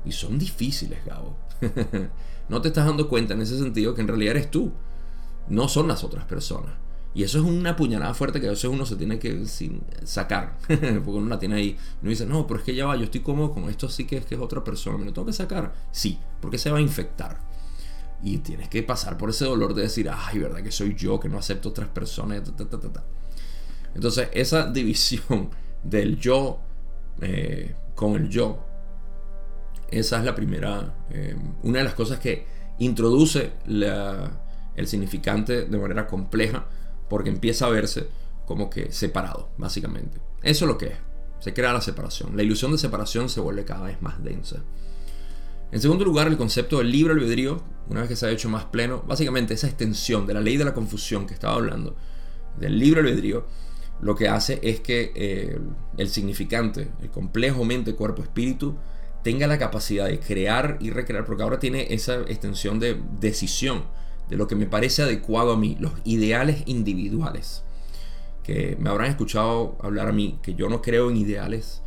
y 0.03 0.11
son 0.11 0.39
difíciles, 0.39 1.05
Gabo. 1.05 1.37
no 2.49 2.61
te 2.61 2.69
estás 2.69 2.87
dando 2.87 3.07
cuenta 3.07 3.35
en 3.35 3.41
ese 3.41 3.57
sentido 3.57 3.93
que 3.93 4.01
en 4.01 4.07
realidad 4.07 4.31
eres 4.35 4.51
tú, 4.51 4.71
no 5.47 5.67
son 5.67 5.87
las 5.87 6.03
otras 6.03 6.25
personas. 6.25 6.73
Y 7.13 7.23
eso 7.23 7.39
es 7.39 7.43
una 7.43 7.75
puñalada 7.75 8.13
fuerte 8.13 8.39
que 8.39 8.47
a 8.47 8.51
veces 8.51 8.65
uno 8.65 8.85
se 8.85 8.95
tiene 8.95 9.19
que 9.19 9.45
sacar. 10.05 10.57
Porque 10.67 11.11
uno 11.11 11.27
la 11.27 11.37
tiene 11.37 11.55
ahí. 11.55 11.77
Uno 12.01 12.09
dice, 12.09 12.25
no, 12.25 12.47
pero 12.47 12.61
es 12.61 12.65
que 12.65 12.73
ya 12.73 12.85
va, 12.85 12.95
yo 12.95 13.03
estoy 13.03 13.19
cómodo 13.19 13.51
con 13.51 13.69
esto, 13.69 13.89
sí 13.89 14.05
que 14.05 14.17
es 14.17 14.25
que 14.25 14.35
es 14.35 14.41
otra 14.41 14.63
persona. 14.63 14.97
¿Me 14.97 15.05
lo 15.05 15.11
tengo 15.11 15.25
que 15.25 15.33
sacar? 15.33 15.73
Sí, 15.91 16.17
porque 16.39 16.57
se 16.57 16.71
va 16.71 16.77
a 16.77 16.81
infectar. 16.81 17.50
Y 18.23 18.39
tienes 18.39 18.69
que 18.69 18.83
pasar 18.83 19.17
por 19.17 19.29
ese 19.29 19.45
dolor 19.45 19.73
de 19.73 19.83
decir, 19.83 20.09
ay, 20.13 20.39
verdad 20.39 20.61
que 20.61 20.71
soy 20.71 20.95
yo, 20.95 21.19
que 21.19 21.29
no 21.29 21.37
acepto 21.37 21.69
otras 21.69 21.89
personas. 21.89 22.41
Entonces, 23.95 24.29
esa 24.33 24.67
división 24.71 25.49
del 25.83 26.19
yo 26.19 26.59
eh, 27.21 27.75
con 27.95 28.15
el 28.15 28.29
yo, 28.29 28.65
esa 29.89 30.19
es 30.19 30.25
la 30.25 30.35
primera, 30.35 31.05
eh, 31.09 31.35
una 31.63 31.79
de 31.79 31.85
las 31.85 31.95
cosas 31.95 32.19
que 32.19 32.45
introduce 32.79 33.51
el 33.67 34.87
significante 34.87 35.65
de 35.65 35.77
manera 35.77 36.07
compleja 36.07 36.65
porque 37.09 37.29
empieza 37.29 37.65
a 37.65 37.69
verse 37.69 38.07
como 38.45 38.69
que 38.69 38.91
separado, 38.91 39.49
básicamente. 39.57 40.19
Eso 40.41 40.65
es 40.65 40.71
lo 40.71 40.77
que 40.77 40.87
es. 40.87 40.97
Se 41.39 41.53
crea 41.53 41.73
la 41.73 41.81
separación. 41.81 42.35
La 42.37 42.43
ilusión 42.43 42.71
de 42.71 42.77
separación 42.77 43.29
se 43.29 43.41
vuelve 43.41 43.65
cada 43.65 43.87
vez 43.87 44.01
más 44.01 44.23
densa. 44.23 44.63
En 45.71 45.79
segundo 45.79 46.03
lugar, 46.03 46.27
el 46.27 46.37
concepto 46.37 46.79
del 46.79 46.91
libre 46.91 47.13
albedrío, 47.13 47.63
una 47.89 48.01
vez 48.01 48.09
que 48.09 48.15
se 48.17 48.25
ha 48.25 48.29
hecho 48.29 48.49
más 48.49 48.65
pleno, 48.65 49.03
básicamente 49.07 49.53
esa 49.53 49.67
extensión 49.67 50.27
de 50.27 50.33
la 50.33 50.41
ley 50.41 50.57
de 50.57 50.65
la 50.65 50.73
confusión 50.73 51.25
que 51.25 51.33
estaba 51.33 51.55
hablando, 51.55 51.95
del 52.59 52.77
libre 52.77 52.99
albedrío, 52.99 53.45
lo 54.01 54.15
que 54.15 54.27
hace 54.27 54.59
es 54.63 54.81
que 54.81 55.13
eh, 55.15 55.59
el 55.97 56.09
significante, 56.09 56.89
el 57.01 57.09
complejo 57.09 57.63
mente, 57.63 57.95
cuerpo, 57.95 58.21
espíritu, 58.21 58.75
tenga 59.23 59.47
la 59.47 59.59
capacidad 59.59 60.07
de 60.07 60.19
crear 60.19 60.77
y 60.81 60.89
recrear, 60.89 61.25
porque 61.25 61.43
ahora 61.43 61.59
tiene 61.59 61.93
esa 61.93 62.15
extensión 62.21 62.79
de 62.79 62.99
decisión 63.19 63.83
de 64.29 64.35
lo 64.35 64.47
que 64.47 64.55
me 64.55 64.65
parece 64.65 65.03
adecuado 65.03 65.53
a 65.53 65.57
mí, 65.57 65.77
los 65.79 65.93
ideales 66.03 66.63
individuales. 66.65 67.63
Que 68.43 68.75
me 68.79 68.89
habrán 68.89 69.11
escuchado 69.11 69.77
hablar 69.81 70.09
a 70.09 70.11
mí 70.11 70.39
que 70.41 70.55
yo 70.55 70.67
no 70.67 70.81
creo 70.81 71.09
en 71.11 71.17
ideales, 71.17 71.81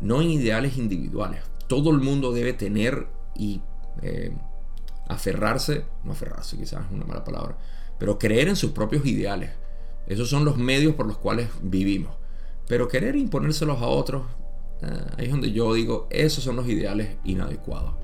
no 0.00 0.22
en 0.22 0.30
ideales 0.30 0.76
individuales. 0.78 1.42
Todo 1.68 1.90
el 1.90 1.98
mundo 1.98 2.32
debe 2.32 2.54
tener 2.54 3.17
y 3.38 3.62
eh, 4.02 4.32
aferrarse, 5.08 5.84
no 6.04 6.12
aferrarse 6.12 6.58
quizás 6.58 6.84
es 6.84 6.92
una 6.92 7.06
mala 7.06 7.24
palabra, 7.24 7.56
pero 7.98 8.18
creer 8.18 8.48
en 8.48 8.56
sus 8.56 8.72
propios 8.72 9.06
ideales. 9.06 9.50
Esos 10.06 10.28
son 10.28 10.44
los 10.44 10.56
medios 10.56 10.94
por 10.94 11.06
los 11.06 11.18
cuales 11.18 11.48
vivimos. 11.62 12.14
Pero 12.66 12.88
querer 12.88 13.16
imponérselos 13.16 13.80
a 13.80 13.86
otros, 13.86 14.22
eh, 14.82 14.86
ahí 15.16 15.24
es 15.26 15.30
donde 15.30 15.52
yo 15.52 15.72
digo, 15.74 16.06
esos 16.10 16.44
son 16.44 16.56
los 16.56 16.68
ideales 16.68 17.16
inadecuados. 17.24 17.94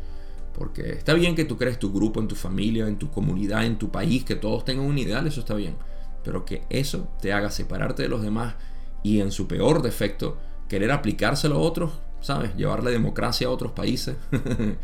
Porque 0.55 0.93
está 0.93 1.15
bien 1.15 1.35
que 1.35 1.45
tú 1.45 1.57
crees 1.57 1.79
tu 1.79 1.93
grupo, 1.93 2.21
en 2.21 2.29
tu 2.29 2.35
familia, 2.35 2.87
en 2.87 2.99
tu 2.99 3.11
comunidad, 3.11 3.65
en 3.65 3.79
tu 3.79 3.91
país, 3.91 4.25
que 4.25 4.37
todos 4.37 4.65
tengan 4.65 4.87
un 4.87 4.99
ideal, 4.99 5.27
eso 5.27 5.41
está 5.41 5.55
bien. 5.55 5.77
Pero 6.23 6.45
que 6.45 6.63
eso 6.71 7.09
te 7.21 7.33
haga 7.33 7.51
separarte 7.51 8.03
de 8.03 8.09
los 8.09 8.23
demás 8.23 8.55
y 9.03 9.21
en 9.21 9.31
su 9.31 9.47
peor 9.47 9.83
defecto 9.83 10.39
querer 10.69 10.91
aplicárselo 10.91 11.57
a 11.57 11.59
otros, 11.59 11.93
¿sabes? 12.21 12.57
Llevarle 12.57 12.91
democracia 12.91 13.49
a 13.49 13.51
otros 13.51 13.73
países, 13.73 14.17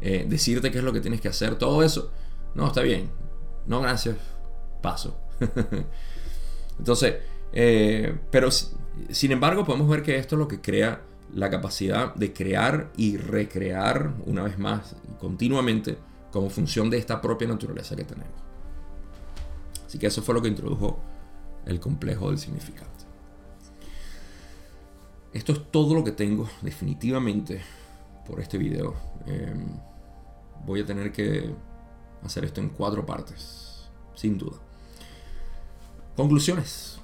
eh, 0.00 0.26
decirte 0.28 0.70
qué 0.70 0.78
es 0.78 0.84
lo 0.84 0.92
que 0.92 1.00
tienes 1.00 1.20
que 1.20 1.28
hacer, 1.28 1.56
todo 1.56 1.82
eso. 1.82 2.10
No, 2.54 2.66
está 2.66 2.82
bien. 2.82 3.10
No, 3.66 3.80
gracias. 3.80 4.16
Paso. 4.82 5.18
Entonces, 6.78 7.16
eh, 7.52 8.16
pero 8.30 8.50
sin 8.50 9.32
embargo 9.32 9.64
podemos 9.64 9.88
ver 9.88 10.02
que 10.02 10.16
esto 10.16 10.36
es 10.36 10.38
lo 10.38 10.48
que 10.48 10.60
crea 10.60 11.02
la 11.34 11.50
capacidad 11.50 12.14
de 12.14 12.32
crear 12.32 12.92
y 12.96 13.16
recrear 13.16 14.14
una 14.26 14.42
vez 14.42 14.58
más 14.58 14.96
continuamente 15.18 15.98
como 16.30 16.50
función 16.50 16.90
de 16.90 16.98
esta 16.98 17.20
propia 17.20 17.48
naturaleza 17.48 17.96
que 17.96 18.04
tenemos. 18.04 18.34
Así 19.86 19.98
que 19.98 20.06
eso 20.06 20.22
fue 20.22 20.34
lo 20.34 20.42
que 20.42 20.48
introdujo 20.48 21.00
el 21.64 21.80
complejo 21.80 22.28
del 22.28 22.38
significante. 22.38 23.04
Esto 25.32 25.52
es 25.52 25.70
todo 25.70 25.94
lo 25.94 26.04
que 26.04 26.12
tengo 26.12 26.48
definitivamente 26.62 27.60
por 28.26 28.40
este 28.40 28.58
video. 28.58 28.94
Em, 29.26 29.66
voy 30.64 30.80
a 30.80 30.86
tener 30.86 31.12
que 31.12 31.54
hacer 32.22 32.44
esto 32.44 32.60
en 32.60 32.70
cuatro 32.70 33.06
partes, 33.06 33.88
sin 34.14 34.36
duda. 34.36 34.58
Conclusiones. 36.16 36.98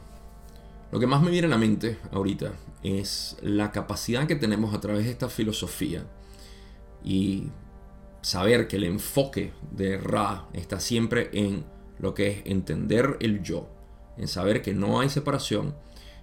Lo 0.91 1.01
que 1.01 1.07
más 1.07 1.23
me 1.23 1.31
viene 1.31 1.47
a 1.47 1.51
la 1.51 1.59
mente 1.59 1.99
ahorita 2.11 2.53
es 2.83 3.37
la 3.41 3.73
capacidad 3.73 4.27
que 4.27 4.37
tenemos 4.37 4.75
a 4.75 4.81
través 4.81 5.05
de 5.05 5.11
esta 5.13 5.29
filosofía 5.29 6.05
y 7.03 7.45
saber 8.21 8.69
que 8.69 8.77
el 8.77 8.85
enfoque 8.85 9.53
de 9.71 9.99
Ra 9.99 10.49
está 10.53 10.81
siempre 10.81 11.31
en 11.33 11.65
lo 11.99 12.15
que 12.15 12.29
es 12.29 12.43
entender 12.45 13.17
el 13.21 13.43
yo, 13.43 13.69
en 14.17 14.29
saber 14.29 14.63
que 14.63 14.75
no 14.75 15.01
hay 15.01 15.09
separación, 15.09 15.75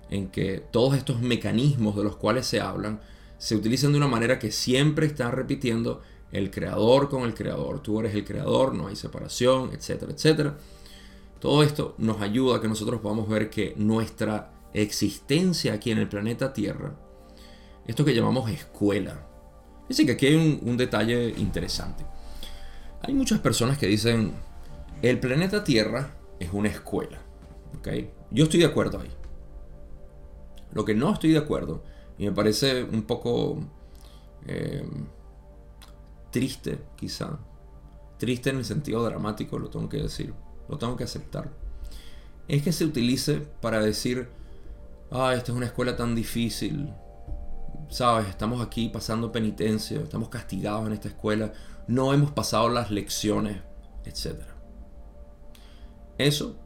en 0.10 0.30
que 0.30 0.64
todos 0.72 0.96
estos 0.96 1.22
mecanismos 1.22 1.96
de 1.96 2.04
los 2.04 2.16
cuales 2.16 2.46
se 2.46 2.60
hablan 2.60 3.02
se 3.40 3.56
utilizan 3.56 3.94
de 3.94 3.98
una 3.98 4.08
manera 4.08 4.38
que 4.38 4.52
siempre 4.52 5.08
está 5.08 5.32
repitiendo 5.32 6.02
el 6.32 6.52
creador 6.52 7.10
con 7.10 7.24
el 7.24 7.34
creador. 7.34 7.82
Tú 7.82 8.00
eres 8.00 8.14
el 8.14 8.26
creador, 8.26 8.76
no 8.76 8.88
hay 8.88 8.96
separación, 8.96 9.72
etcétera, 9.74 10.12
etcétera. 10.12 10.58
Todo 11.40 11.64
esto 11.64 11.96
nos 11.98 12.22
ayuda 12.22 12.58
a 12.58 12.62
que 12.62 12.68
nosotros 12.68 13.00
podamos 13.00 13.28
ver 13.30 13.50
que 13.50 13.74
nuestra 13.78 14.52
existencia 14.74 15.74
aquí 15.74 15.90
en 15.90 15.98
el 15.98 16.10
planeta 16.10 16.54
Tierra, 16.54 16.96
esto 17.88 18.06
que 18.06 18.14
llamamos 18.14 18.52
escuela. 18.52 19.26
Dice 19.88 20.06
que 20.06 20.12
aquí 20.12 20.28
hay 20.28 20.36
un, 20.36 20.78
detalle 20.78 21.30
interesante. 21.38 22.06
Hay 23.02 23.14
muchas 23.14 23.40
personas 23.40 23.78
que 23.78 23.88
dicen, 23.88 24.34
el 25.02 25.20
planeta 25.20 25.64
Tierra 25.64 26.14
es 26.40 26.50
una 26.52 26.68
escuela. 26.68 27.20
¿okay? 27.80 28.12
Yo 28.30 28.44
estoy 28.44 28.60
de 28.60 28.68
acuerdo 28.68 29.00
ahí. 29.00 29.10
Lo 30.74 30.86
que 30.86 30.94
no 30.94 31.12
estoy 31.12 31.32
de 31.32 31.40
acuerdo, 31.40 31.84
y 32.20 32.26
me 32.26 32.34
parece 32.34 32.84
un 32.84 33.04
poco 33.04 33.58
eh, 34.46 34.86
triste 36.32 36.78
quizá, 36.98 37.40
triste 38.18 38.50
en 38.50 38.58
el 38.58 38.66
sentido 38.66 39.04
dramático, 39.04 39.58
lo 39.58 39.70
tengo 39.70 39.88
que 39.88 40.04
decir, 40.04 40.34
lo 40.68 40.78
tengo 40.78 40.98
que 40.98 41.06
aceptar, 41.06 41.50
es 42.50 42.62
que 42.62 42.74
se 42.74 42.84
utilice 42.84 43.40
para 43.62 43.80
decir, 43.80 44.30
ah, 45.12 45.34
esta 45.34 45.54
es 45.54 45.58
una 45.58 45.68
escuela 45.68 45.96
tan 45.96 46.14
difícil, 46.14 46.94
sabes, 47.90 48.28
estamos 48.28 48.62
aquí 48.62 48.90
pasando 48.90 49.32
penitencia, 49.32 50.02
estamos 50.02 50.28
castigados 50.28 50.86
en 50.88 50.94
esta 50.94 51.08
escuela, 51.08 51.54
no 51.88 52.14
hemos 52.14 52.32
pasado 52.32 52.68
las 52.68 52.92
lecciones, 52.92 53.62
etc. 54.04 54.42
Eso 56.18 56.58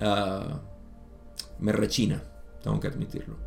ah, 0.00 0.60
me 1.58 1.72
rechina, 1.72 2.22
tengo 2.62 2.78
que 2.78 2.86
admitirlo. 2.86 3.43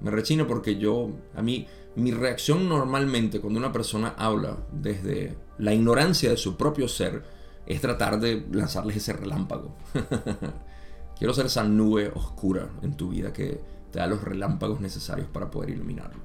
Me 0.00 0.10
rechina 0.10 0.46
porque 0.46 0.76
yo, 0.76 1.10
a 1.34 1.42
mí, 1.42 1.66
mi 1.96 2.12
reacción 2.12 2.68
normalmente 2.68 3.40
cuando 3.40 3.58
una 3.58 3.72
persona 3.72 4.14
habla 4.18 4.58
desde 4.70 5.36
la 5.58 5.72
ignorancia 5.72 6.30
de 6.30 6.36
su 6.36 6.56
propio 6.56 6.88
ser 6.88 7.24
es 7.66 7.80
tratar 7.80 8.20
de 8.20 8.46
lanzarles 8.52 8.96
ese 8.96 9.14
relámpago. 9.14 9.74
Quiero 11.18 11.32
ser 11.32 11.46
esa 11.46 11.64
nube 11.64 12.12
oscura 12.14 12.68
en 12.82 12.96
tu 12.96 13.10
vida 13.10 13.32
que 13.32 13.60
te 13.90 13.98
da 13.98 14.06
los 14.06 14.22
relámpagos 14.22 14.80
necesarios 14.80 15.28
para 15.28 15.50
poder 15.50 15.70
iluminarlo. 15.70 16.20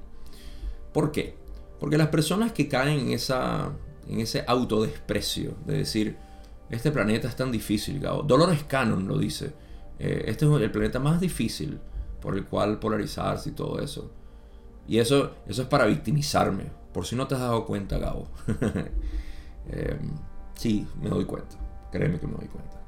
¿Por 0.92 1.10
qué? 1.10 1.36
Porque 1.80 1.96
las 1.96 2.08
personas 2.08 2.52
que 2.52 2.68
caen 2.68 3.00
en, 3.00 3.12
esa, 3.12 3.72
en 4.06 4.20
ese 4.20 4.44
autodesprecio 4.46 5.54
de 5.66 5.78
decir, 5.78 6.16
este 6.68 6.92
planeta 6.92 7.28
es 7.28 7.36
tan 7.36 7.50
difícil, 7.50 7.98
Gabo. 7.98 8.22
Dolores 8.22 8.64
Cannon 8.64 9.08
lo 9.08 9.18
dice. 9.18 9.52
Eh, 9.98 10.24
este 10.26 10.44
es 10.44 10.60
el 10.60 10.70
planeta 10.70 11.00
más 11.00 11.20
difícil 11.20 11.80
por 12.22 12.36
el 12.36 12.46
cual 12.46 12.78
polarizarse 12.78 13.50
y 13.50 13.52
todo 13.52 13.80
eso. 13.80 14.10
Y 14.86 14.98
eso, 14.98 15.32
eso 15.46 15.62
es 15.62 15.68
para 15.68 15.86
victimizarme. 15.86 16.70
Por 16.92 17.04
si 17.04 17.16
no 17.16 17.26
te 17.26 17.34
has 17.34 17.40
dado 17.40 17.66
cuenta, 17.66 17.98
Gabo. 17.98 18.28
eh, 19.68 19.98
sí, 20.54 20.86
me 21.00 21.10
doy 21.10 21.24
cuenta. 21.24 21.56
Créeme 21.90 22.18
que 22.18 22.26
me 22.26 22.34
doy 22.34 22.48
cuenta. 22.48 22.80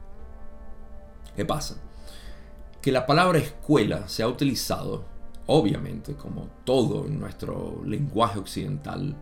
¿Qué 1.36 1.44
pasa? 1.44 1.76
Que 2.80 2.92
la 2.92 3.06
palabra 3.06 3.38
escuela 3.38 4.08
se 4.08 4.22
ha 4.22 4.28
utilizado, 4.28 5.04
obviamente, 5.46 6.14
como 6.14 6.48
todo 6.64 7.06
en 7.06 7.18
nuestro 7.18 7.82
lenguaje 7.84 8.38
occidental, 8.38 9.16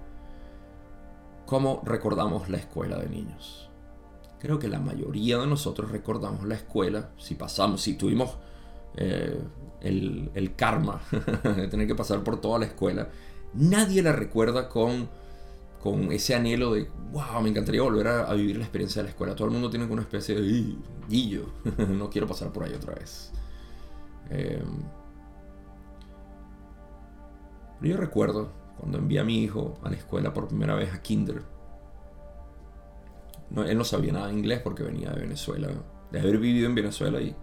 como 1.47 1.80
recordamos 1.84 2.48
la 2.48 2.59
escuela 2.59 2.98
de 2.98 3.09
niños. 3.09 3.70
Creo 4.40 4.59
que 4.59 4.68
la 4.68 4.80
mayoría 4.80 5.39
de 5.39 5.47
nosotros 5.47 5.90
recordamos 5.90 6.44
la 6.44 6.56
escuela 6.56 7.10
si 7.16 7.36
pasamos, 7.36 7.82
si 7.82 7.94
tuvimos 7.94 8.36
eh, 8.97 9.39
el, 9.81 10.31
el, 10.35 10.55
karma 10.55 11.02
de 11.56 11.69
tener 11.69 11.86
que 11.86 11.94
pasar 11.94 12.23
por 12.23 12.40
toda 12.40 12.59
la 12.59 12.66
escuela. 12.66 13.09
Nadie 13.55 14.02
la 14.02 14.12
recuerda 14.12 14.69
con 14.69 15.09
con 15.82 16.12
ese 16.12 16.35
anhelo 16.36 16.74
de, 16.74 16.89
wow, 17.10 17.43
me 17.43 17.48
encantaría 17.48 17.82
volver 17.82 18.06
a, 18.06 18.32
vivir 18.35 18.56
la 18.56 18.62
experiencia 18.62 19.02
de 19.02 19.05
la 19.05 19.10
escuela. 19.10 19.35
Todo 19.35 19.48
el 19.48 19.52
mundo 19.52 19.69
tiene 19.69 19.85
una 19.86 20.02
especie 20.02 20.36
de, 20.36 20.77
guillo, 21.09 21.47
no 21.89 22.09
quiero 22.09 22.28
pasar 22.28 22.52
por 22.52 22.62
ahí 22.62 22.73
otra 22.73 22.94
vez. 22.94 23.32
Eh, 24.31 24.62
yo 27.82 27.97
recuerdo 27.97 28.52
cuando 28.78 28.98
envié 28.98 29.19
a 29.19 29.24
mi 29.24 29.43
hijo 29.43 29.74
a 29.82 29.90
la 29.90 29.97
escuela 29.97 30.32
por 30.32 30.47
primera 30.47 30.77
vez 30.77 30.94
a 30.94 31.02
Kinder. 31.02 31.43
No, 33.51 33.64
él 33.64 33.77
no 33.77 33.85
sabía 33.85 34.12
nada 34.12 34.28
de 34.28 34.35
inglés 34.35 34.60
porque 34.62 34.85
venía 34.85 35.10
de 35.10 35.20
Venezuela, 35.20 35.69
de 36.12 36.20
haber 36.20 36.39
vivido 36.39 36.69
en 36.69 36.77
Venezuela 36.77 37.20
y, 37.20 37.35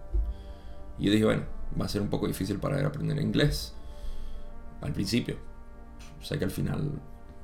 y 1.00 1.06
yo 1.06 1.12
dije, 1.12 1.24
bueno, 1.24 1.42
va 1.80 1.86
a 1.86 1.88
ser 1.88 2.02
un 2.02 2.08
poco 2.08 2.26
difícil 2.26 2.58
para 2.58 2.78
él 2.78 2.84
aprender 2.84 3.18
inglés 3.18 3.74
al 4.82 4.92
principio. 4.92 5.36
Sé 6.20 6.38
que 6.38 6.44
al 6.44 6.50
final 6.50 6.90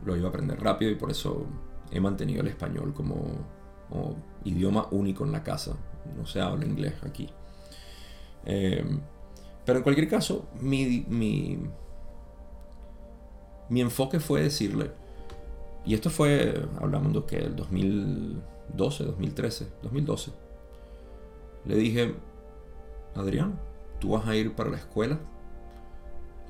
lo 0.05 0.15
iba 0.15 0.27
a 0.27 0.29
aprender 0.29 0.61
rápido 0.61 0.91
y 0.91 0.95
por 0.95 1.11
eso 1.11 1.47
he 1.91 1.99
mantenido 1.99 2.43
el 2.43 2.49
español 2.49 2.93
como, 2.93 3.57
idioma 4.45 4.89
único 4.91 5.25
en 5.25 5.33
la 5.33 5.43
casa. 5.43 5.75
No 6.17 6.27
se 6.27 6.41
habla 6.41 6.67
inglés 6.67 6.95
aquí. 7.03 7.31
Em, 8.45 9.01
pero 9.65 9.79
en 9.79 9.83
cualquier 9.83 10.09
caso, 10.09 10.49
mi, 10.61 11.07
mi, 11.09 11.59
mi, 13.71 13.81
enfoque 13.81 14.21
fue 14.21 14.43
decirle, 14.43 14.91
y 15.85 15.95
esto 15.95 16.11
fue, 16.11 16.63
hablando 16.79 17.27
que 17.27 17.39
el 17.39 17.57
2012, 17.57 19.05
2013, 19.05 19.67
2012, 19.83 20.31
le 21.65 21.75
dije, 21.77 22.15
Adrián, 23.17 23.59
tú 24.01 24.11
vas 24.11 24.27
a 24.27 24.37
ir 24.37 24.55
para 24.55 24.71
la 24.71 24.77
escuela 24.77 25.19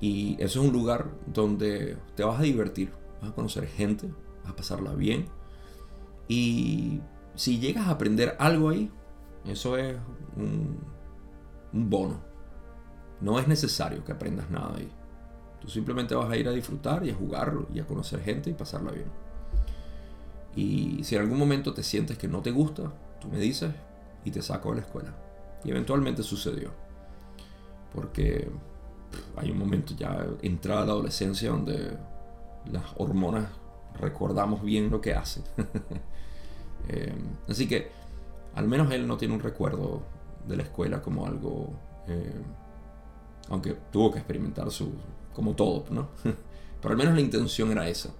y 0.00 0.34
eso 0.42 0.60
es 0.60 0.66
un 0.66 0.72
lugar 0.72 1.10
donde 1.26 1.96
te 2.14 2.24
vas 2.24 2.38
a 2.40 2.42
divertir 2.42 2.92
vas 3.20 3.30
a 3.30 3.34
conocer 3.34 3.66
gente, 3.66 4.08
vas 4.42 4.52
a 4.52 4.56
pasarla 4.56 4.92
bien. 4.92 5.26
Y 6.28 7.00
si 7.34 7.58
llegas 7.58 7.86
a 7.88 7.92
aprender 7.92 8.36
algo 8.38 8.70
ahí, 8.70 8.90
eso 9.44 9.76
es 9.76 9.96
un, 10.36 10.78
bono. 11.72 12.20
No 13.20 13.38
es 13.38 13.48
necesario 13.48 14.04
que 14.04 14.12
aprendas 14.12 14.50
nada 14.50 14.74
ahí. 14.76 14.90
Tú 15.60 15.68
simplemente 15.68 16.14
vas 16.14 16.30
a 16.30 16.36
ir 16.36 16.48
a 16.48 16.52
disfrutar 16.52 17.04
y 17.04 17.10
a 17.10 17.14
jugar 17.14 17.54
y 17.72 17.80
a 17.80 17.86
conocer 17.86 18.20
gente 18.20 18.50
y 18.50 18.54
pasarla 18.54 18.92
bien. 18.92 19.10
Y 20.54 21.04
si 21.04 21.16
en 21.16 21.22
algún 21.22 21.38
momento 21.38 21.74
te 21.74 21.82
sientes 21.82 22.18
que 22.18 22.28
no 22.28 22.40
te 22.40 22.50
gusta, 22.50 22.92
tú 23.20 23.28
me 23.28 23.38
dices 23.38 23.72
y 24.24 24.30
te 24.30 24.42
saco 24.42 24.70
de 24.70 24.76
la 24.76 24.82
escuela. 24.82 25.25
Y 25.64 25.70
eventualmente 25.70 26.22
sucedió. 26.22 26.70
Porque 27.94 28.48
hay 29.36 29.50
un 29.50 29.58
momento 29.58 29.94
ya 29.96 30.26
entrada 30.42 30.84
la 30.86 30.92
adolescencia 30.92 31.50
donde 31.50 31.96
las 32.70 32.84
hormonas 32.96 33.48
recordamos 33.98 34.62
bien 34.62 34.90
lo 34.90 35.00
que 35.00 35.14
hacen. 35.14 35.44
Eh, 36.88 37.12
así 37.48 37.66
que 37.66 37.90
al 38.54 38.68
menos 38.68 38.92
él 38.92 39.08
no 39.08 39.16
tiene 39.16 39.34
un 39.34 39.40
recuerdo 39.40 40.02
de 40.46 40.56
la 40.56 40.62
escuela 40.62 41.02
como 41.02 41.26
algo, 41.26 41.70
eh, 42.06 42.40
aunque 43.48 43.76
tuvo 43.90 44.12
que 44.12 44.18
experimentar 44.18 44.70
su, 44.70 44.92
como 45.34 45.56
todo, 45.56 45.86
¿no? 45.90 46.10
Pero 46.80 46.92
al 46.92 46.96
menos 46.96 47.14
la 47.14 47.20
intención 47.20 47.72
era 47.72 47.88
esa. 47.88 48.10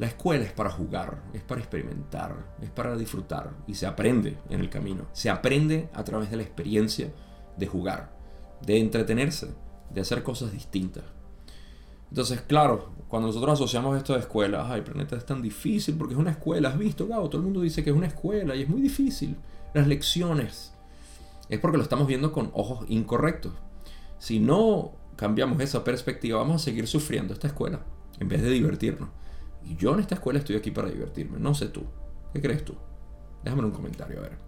La 0.00 0.06
escuela 0.06 0.46
es 0.46 0.52
para 0.52 0.70
jugar, 0.70 1.22
es 1.34 1.42
para 1.42 1.60
experimentar, 1.60 2.34
es 2.62 2.70
para 2.70 2.96
disfrutar 2.96 3.50
y 3.66 3.74
se 3.74 3.84
aprende 3.84 4.38
en 4.48 4.60
el 4.60 4.70
camino. 4.70 5.04
Se 5.12 5.28
aprende 5.28 5.90
a 5.92 6.02
través 6.04 6.30
de 6.30 6.38
la 6.38 6.42
experiencia 6.42 7.12
de 7.58 7.66
jugar, 7.66 8.10
de 8.62 8.78
entretenerse, 8.80 9.54
de 9.90 10.00
hacer 10.00 10.22
cosas 10.22 10.52
distintas. 10.52 11.04
Entonces, 12.08 12.40
claro, 12.40 12.92
cuando 13.08 13.28
nosotros 13.28 13.52
asociamos 13.52 13.94
esto 13.98 14.14
de 14.14 14.20
escuela, 14.20 14.66
ay, 14.72 14.80
planeta 14.80 15.16
es 15.16 15.26
tan 15.26 15.42
difícil 15.42 15.96
porque 15.96 16.14
es 16.14 16.18
una 16.18 16.30
escuela, 16.30 16.70
has 16.70 16.78
visto, 16.78 17.06
Gabo, 17.06 17.28
todo 17.28 17.42
el 17.42 17.44
mundo 17.44 17.60
dice 17.60 17.84
que 17.84 17.90
es 17.90 17.96
una 17.96 18.06
escuela 18.06 18.56
y 18.56 18.62
es 18.62 18.70
muy 18.70 18.80
difícil. 18.80 19.36
Las 19.74 19.86
lecciones. 19.86 20.72
Es 21.50 21.60
porque 21.60 21.76
lo 21.76 21.82
estamos 21.82 22.06
viendo 22.06 22.32
con 22.32 22.50
ojos 22.54 22.86
incorrectos. 22.88 23.52
Si 24.16 24.40
no 24.40 24.92
cambiamos 25.16 25.60
esa 25.60 25.84
perspectiva, 25.84 26.38
vamos 26.38 26.62
a 26.62 26.64
seguir 26.64 26.86
sufriendo 26.86 27.34
esta 27.34 27.48
escuela 27.48 27.84
en 28.18 28.28
vez 28.28 28.40
de 28.40 28.48
divertirnos. 28.48 29.10
Y 29.64 29.76
yo 29.76 29.94
en 29.94 30.00
esta 30.00 30.14
escuela 30.14 30.38
estoy 30.38 30.56
aquí 30.56 30.70
para 30.70 30.88
divertirme, 30.88 31.38
no 31.38 31.54
sé 31.54 31.68
tú. 31.68 31.84
¿Qué 32.32 32.40
crees 32.40 32.64
tú? 32.64 32.74
Déjame 33.42 33.64
un 33.64 33.70
comentario, 33.70 34.18
a 34.18 34.22
ver. 34.22 34.38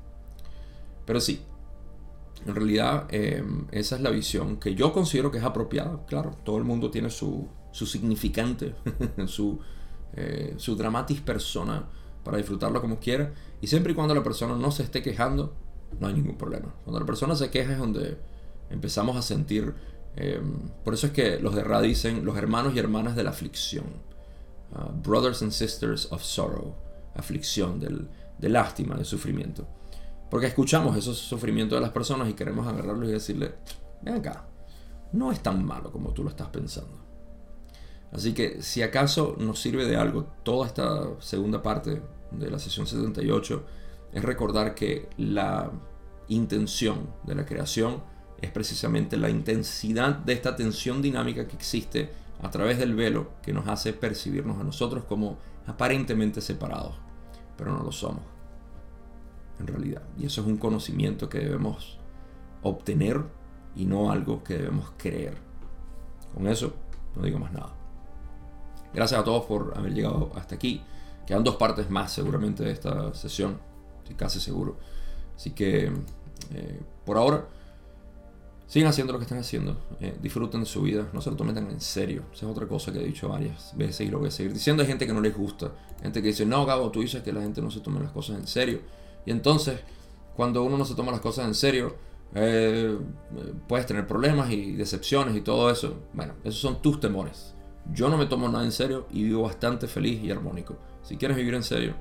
Pero 1.04 1.20
sí, 1.20 1.42
en 2.46 2.54
realidad, 2.54 3.06
em, 3.10 3.66
esa 3.70 3.96
es 3.96 4.02
la 4.02 4.10
visión 4.10 4.56
que 4.56 4.74
yo 4.74 4.92
considero 4.92 5.30
que 5.30 5.38
es 5.38 5.44
apropiada. 5.44 6.04
Claro, 6.06 6.36
todo 6.44 6.58
el 6.58 6.64
mundo 6.64 6.90
tiene 6.90 7.10
su, 7.10 7.48
su 7.70 7.86
significante, 7.86 8.74
su, 9.26 9.60
eh, 10.14 10.54
su 10.56 10.76
dramatis 10.76 11.20
persona 11.20 11.88
para 12.24 12.36
disfrutarlo 12.36 12.80
como 12.80 12.98
quiera. 12.98 13.32
Y 13.60 13.66
siempre 13.68 13.92
y 13.92 13.94
cuando 13.94 14.14
la 14.14 14.22
persona 14.22 14.56
no 14.56 14.70
se 14.70 14.82
esté 14.82 15.02
quejando, 15.02 15.54
no 16.00 16.08
hay 16.08 16.14
ningún 16.14 16.36
problema. 16.36 16.74
Cuando 16.84 17.00
la 17.00 17.06
persona 17.06 17.36
se 17.36 17.50
queja 17.50 17.72
es 17.72 17.78
donde 17.78 18.18
empezamos 18.70 19.16
a 19.16 19.22
sentir. 19.22 19.74
Em, 20.16 20.68
por 20.84 20.94
eso 20.94 21.06
es 21.06 21.12
que 21.12 21.38
los 21.38 21.54
de 21.54 21.64
Ra 21.64 21.80
dicen 21.80 22.24
los 22.24 22.36
hermanos 22.36 22.74
y 22.74 22.78
hermanas 22.78 23.14
de 23.16 23.24
la 23.24 23.30
aflicción. 23.30 23.84
Brothers 25.02 25.42
and 25.42 25.52
sisters 25.52 26.08
of 26.10 26.22
sorrow. 26.22 26.74
Aflicción, 27.14 27.78
del, 27.78 28.08
de 28.38 28.48
lástima, 28.48 28.96
de 28.96 29.04
sufrimiento. 29.04 29.66
Porque 30.30 30.46
escuchamos 30.46 30.96
esos 30.96 31.18
sufrimientos 31.18 31.76
de 31.76 31.82
las 31.82 31.90
personas 31.90 32.28
y 32.28 32.32
queremos 32.32 32.66
agarrarlos 32.66 33.08
y 33.08 33.12
decirle, 33.12 33.54
ven 34.00 34.14
acá, 34.14 34.46
no 35.12 35.30
es 35.30 35.40
tan 35.40 35.64
malo 35.64 35.92
como 35.92 36.12
tú 36.12 36.24
lo 36.24 36.30
estás 36.30 36.48
pensando. 36.48 36.98
Así 38.12 38.32
que 38.32 38.62
si 38.62 38.82
acaso 38.82 39.36
nos 39.38 39.60
sirve 39.60 39.86
de 39.86 39.96
algo 39.96 40.24
toda 40.42 40.66
esta 40.66 41.20
segunda 41.20 41.62
parte 41.62 42.02
de 42.30 42.50
la 42.50 42.58
sesión 42.58 42.86
78, 42.86 43.64
es 44.12 44.22
recordar 44.22 44.74
que 44.74 45.08
la 45.16 45.70
intención 46.28 47.10
de 47.24 47.34
la 47.34 47.46
creación 47.46 48.02
es 48.40 48.50
precisamente 48.50 49.16
la 49.16 49.30
intensidad 49.30 50.16
de 50.16 50.32
esta 50.32 50.56
tensión 50.56 51.00
dinámica 51.00 51.46
que 51.46 51.56
existe 51.56 52.10
a 52.42 52.50
través 52.50 52.78
del 52.78 52.94
velo 52.94 53.30
que 53.42 53.52
nos 53.52 53.68
hace 53.68 53.92
percibirnos 53.92 54.60
a 54.60 54.64
nosotros 54.64 55.04
como 55.04 55.38
aparentemente 55.66 56.40
separados, 56.40 56.96
pero 57.56 57.72
no 57.72 57.82
lo 57.82 57.92
somos 57.92 58.22
en 59.60 59.66
realidad. 59.66 60.02
Y 60.18 60.26
eso 60.26 60.40
es 60.40 60.46
un 60.46 60.58
conocimiento 60.58 61.28
que 61.28 61.38
debemos 61.38 61.98
obtener 62.62 63.22
y 63.76 63.86
no 63.86 64.10
algo 64.10 64.42
que 64.42 64.58
debemos 64.58 64.92
creer. 64.96 65.36
Con 66.34 66.48
eso 66.48 66.74
no 67.14 67.22
digo 67.22 67.38
más 67.38 67.52
nada. 67.52 67.74
Gracias 68.92 69.20
a 69.20 69.24
todos 69.24 69.46
por 69.46 69.72
haber 69.76 69.94
llegado 69.94 70.32
hasta 70.34 70.54
aquí. 70.54 70.82
Quedan 71.26 71.44
dos 71.44 71.56
partes 71.56 71.88
más 71.88 72.12
seguramente 72.12 72.64
de 72.64 72.72
esta 72.72 73.14
sesión, 73.14 73.58
estoy 73.98 74.16
casi 74.16 74.40
seguro. 74.40 74.78
Así 75.36 75.52
que 75.52 75.92
eh, 76.52 76.80
por 77.06 77.16
ahora 77.16 77.46
sigan 78.72 78.88
haciendo 78.88 79.12
lo 79.12 79.18
que 79.18 79.24
están 79.24 79.36
haciendo, 79.36 79.76
eh, 80.00 80.16
disfruten 80.22 80.60
de 80.60 80.66
su 80.66 80.80
vida, 80.80 81.06
no 81.12 81.20
se 81.20 81.30
lo 81.30 81.36
tomen 81.36 81.54
tan 81.54 81.70
en 81.70 81.82
serio. 81.82 82.22
Esa 82.32 82.46
es 82.46 82.52
otra 82.52 82.66
cosa 82.66 82.90
que 82.90 83.00
he 83.00 83.04
dicho 83.04 83.28
varias 83.28 83.76
veces 83.76 84.08
y 84.08 84.10
lo 84.10 84.18
voy 84.18 84.28
a 84.28 84.30
seguir 84.30 84.54
diciendo. 84.54 84.82
Hay 84.82 84.88
gente 84.88 85.06
que 85.06 85.12
no 85.12 85.20
les 85.20 85.36
gusta, 85.36 85.72
gente 86.00 86.22
que 86.22 86.28
dice, 86.28 86.46
no, 86.46 86.64
Gabo, 86.64 86.90
tú 86.90 87.02
dices 87.02 87.22
que 87.22 87.34
la 87.34 87.42
gente 87.42 87.60
no 87.60 87.70
se 87.70 87.80
tome 87.80 88.00
las 88.00 88.12
cosas 88.12 88.38
en 88.38 88.46
serio. 88.46 88.80
Y 89.26 89.30
entonces, 89.30 89.78
cuando 90.34 90.64
uno 90.64 90.78
no 90.78 90.86
se 90.86 90.94
toma 90.94 91.12
las 91.12 91.20
cosas 91.20 91.46
en 91.48 91.54
serio, 91.54 91.96
eh, 92.34 92.96
puedes 93.68 93.84
tener 93.84 94.06
problemas 94.06 94.50
y 94.50 94.72
decepciones 94.72 95.36
y 95.36 95.42
todo 95.42 95.70
eso. 95.70 95.98
Bueno, 96.14 96.32
esos 96.42 96.62
son 96.62 96.80
tus 96.80 96.98
temores. 96.98 97.52
Yo 97.92 98.08
no 98.08 98.16
me 98.16 98.24
tomo 98.24 98.48
nada 98.48 98.64
en 98.64 98.72
serio 98.72 99.06
y 99.10 99.22
vivo 99.22 99.42
bastante 99.42 99.86
feliz 99.86 100.24
y 100.24 100.30
armónico. 100.30 100.78
Si 101.02 101.18
quieres 101.18 101.36
vivir 101.36 101.52
en 101.52 101.62
serio, 101.62 101.94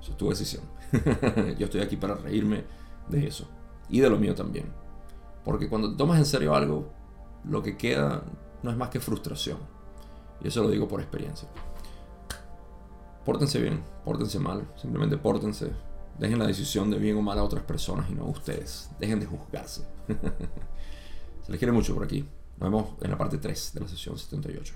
eso 0.00 0.12
es 0.12 0.16
tu 0.16 0.30
decisión. 0.30 0.62
Yo 1.58 1.64
estoy 1.64 1.80
aquí 1.80 1.96
para 1.96 2.14
reírme 2.14 2.62
de 3.08 3.26
eso 3.26 3.48
y 3.88 3.98
de 3.98 4.08
lo 4.08 4.16
mío 4.16 4.36
también. 4.36 4.66
Porque 5.48 5.66
cuando 5.66 5.96
tomas 5.96 6.18
en 6.18 6.26
serio 6.26 6.54
algo, 6.54 6.92
lo 7.44 7.62
que 7.62 7.78
queda 7.78 8.22
no 8.62 8.70
es 8.70 8.76
más 8.76 8.90
que 8.90 9.00
frustración. 9.00 9.56
Y 10.42 10.48
eso 10.48 10.62
lo 10.62 10.68
digo 10.68 10.86
por 10.86 11.00
experiencia. 11.00 11.48
pórtense 13.24 13.58
bien, 13.58 13.82
pórtense 14.04 14.38
mal, 14.38 14.70
simplemente 14.76 15.16
pórtense. 15.16 15.72
Dejen 16.18 16.38
la 16.38 16.46
decisión 16.46 16.90
de 16.90 16.98
bien 16.98 17.16
o 17.16 17.22
mal 17.22 17.38
a 17.38 17.44
otras 17.44 17.64
personas 17.64 18.10
y 18.10 18.14
no 18.14 18.24
a 18.24 18.28
ustedes. 18.28 18.90
Dejen 19.00 19.20
de 19.20 19.24
juzgarse. 19.24 19.86
Se 21.46 21.50
les 21.50 21.58
quiere 21.58 21.72
mucho 21.72 21.94
por 21.94 22.04
aquí. 22.04 22.28
Nos 22.58 22.70
vemos 22.70 22.90
en 23.00 23.10
la 23.10 23.16
parte 23.16 23.38
3 23.38 23.72
de 23.72 23.80
la 23.80 23.88
sesión 23.88 24.18
78. 24.18 24.74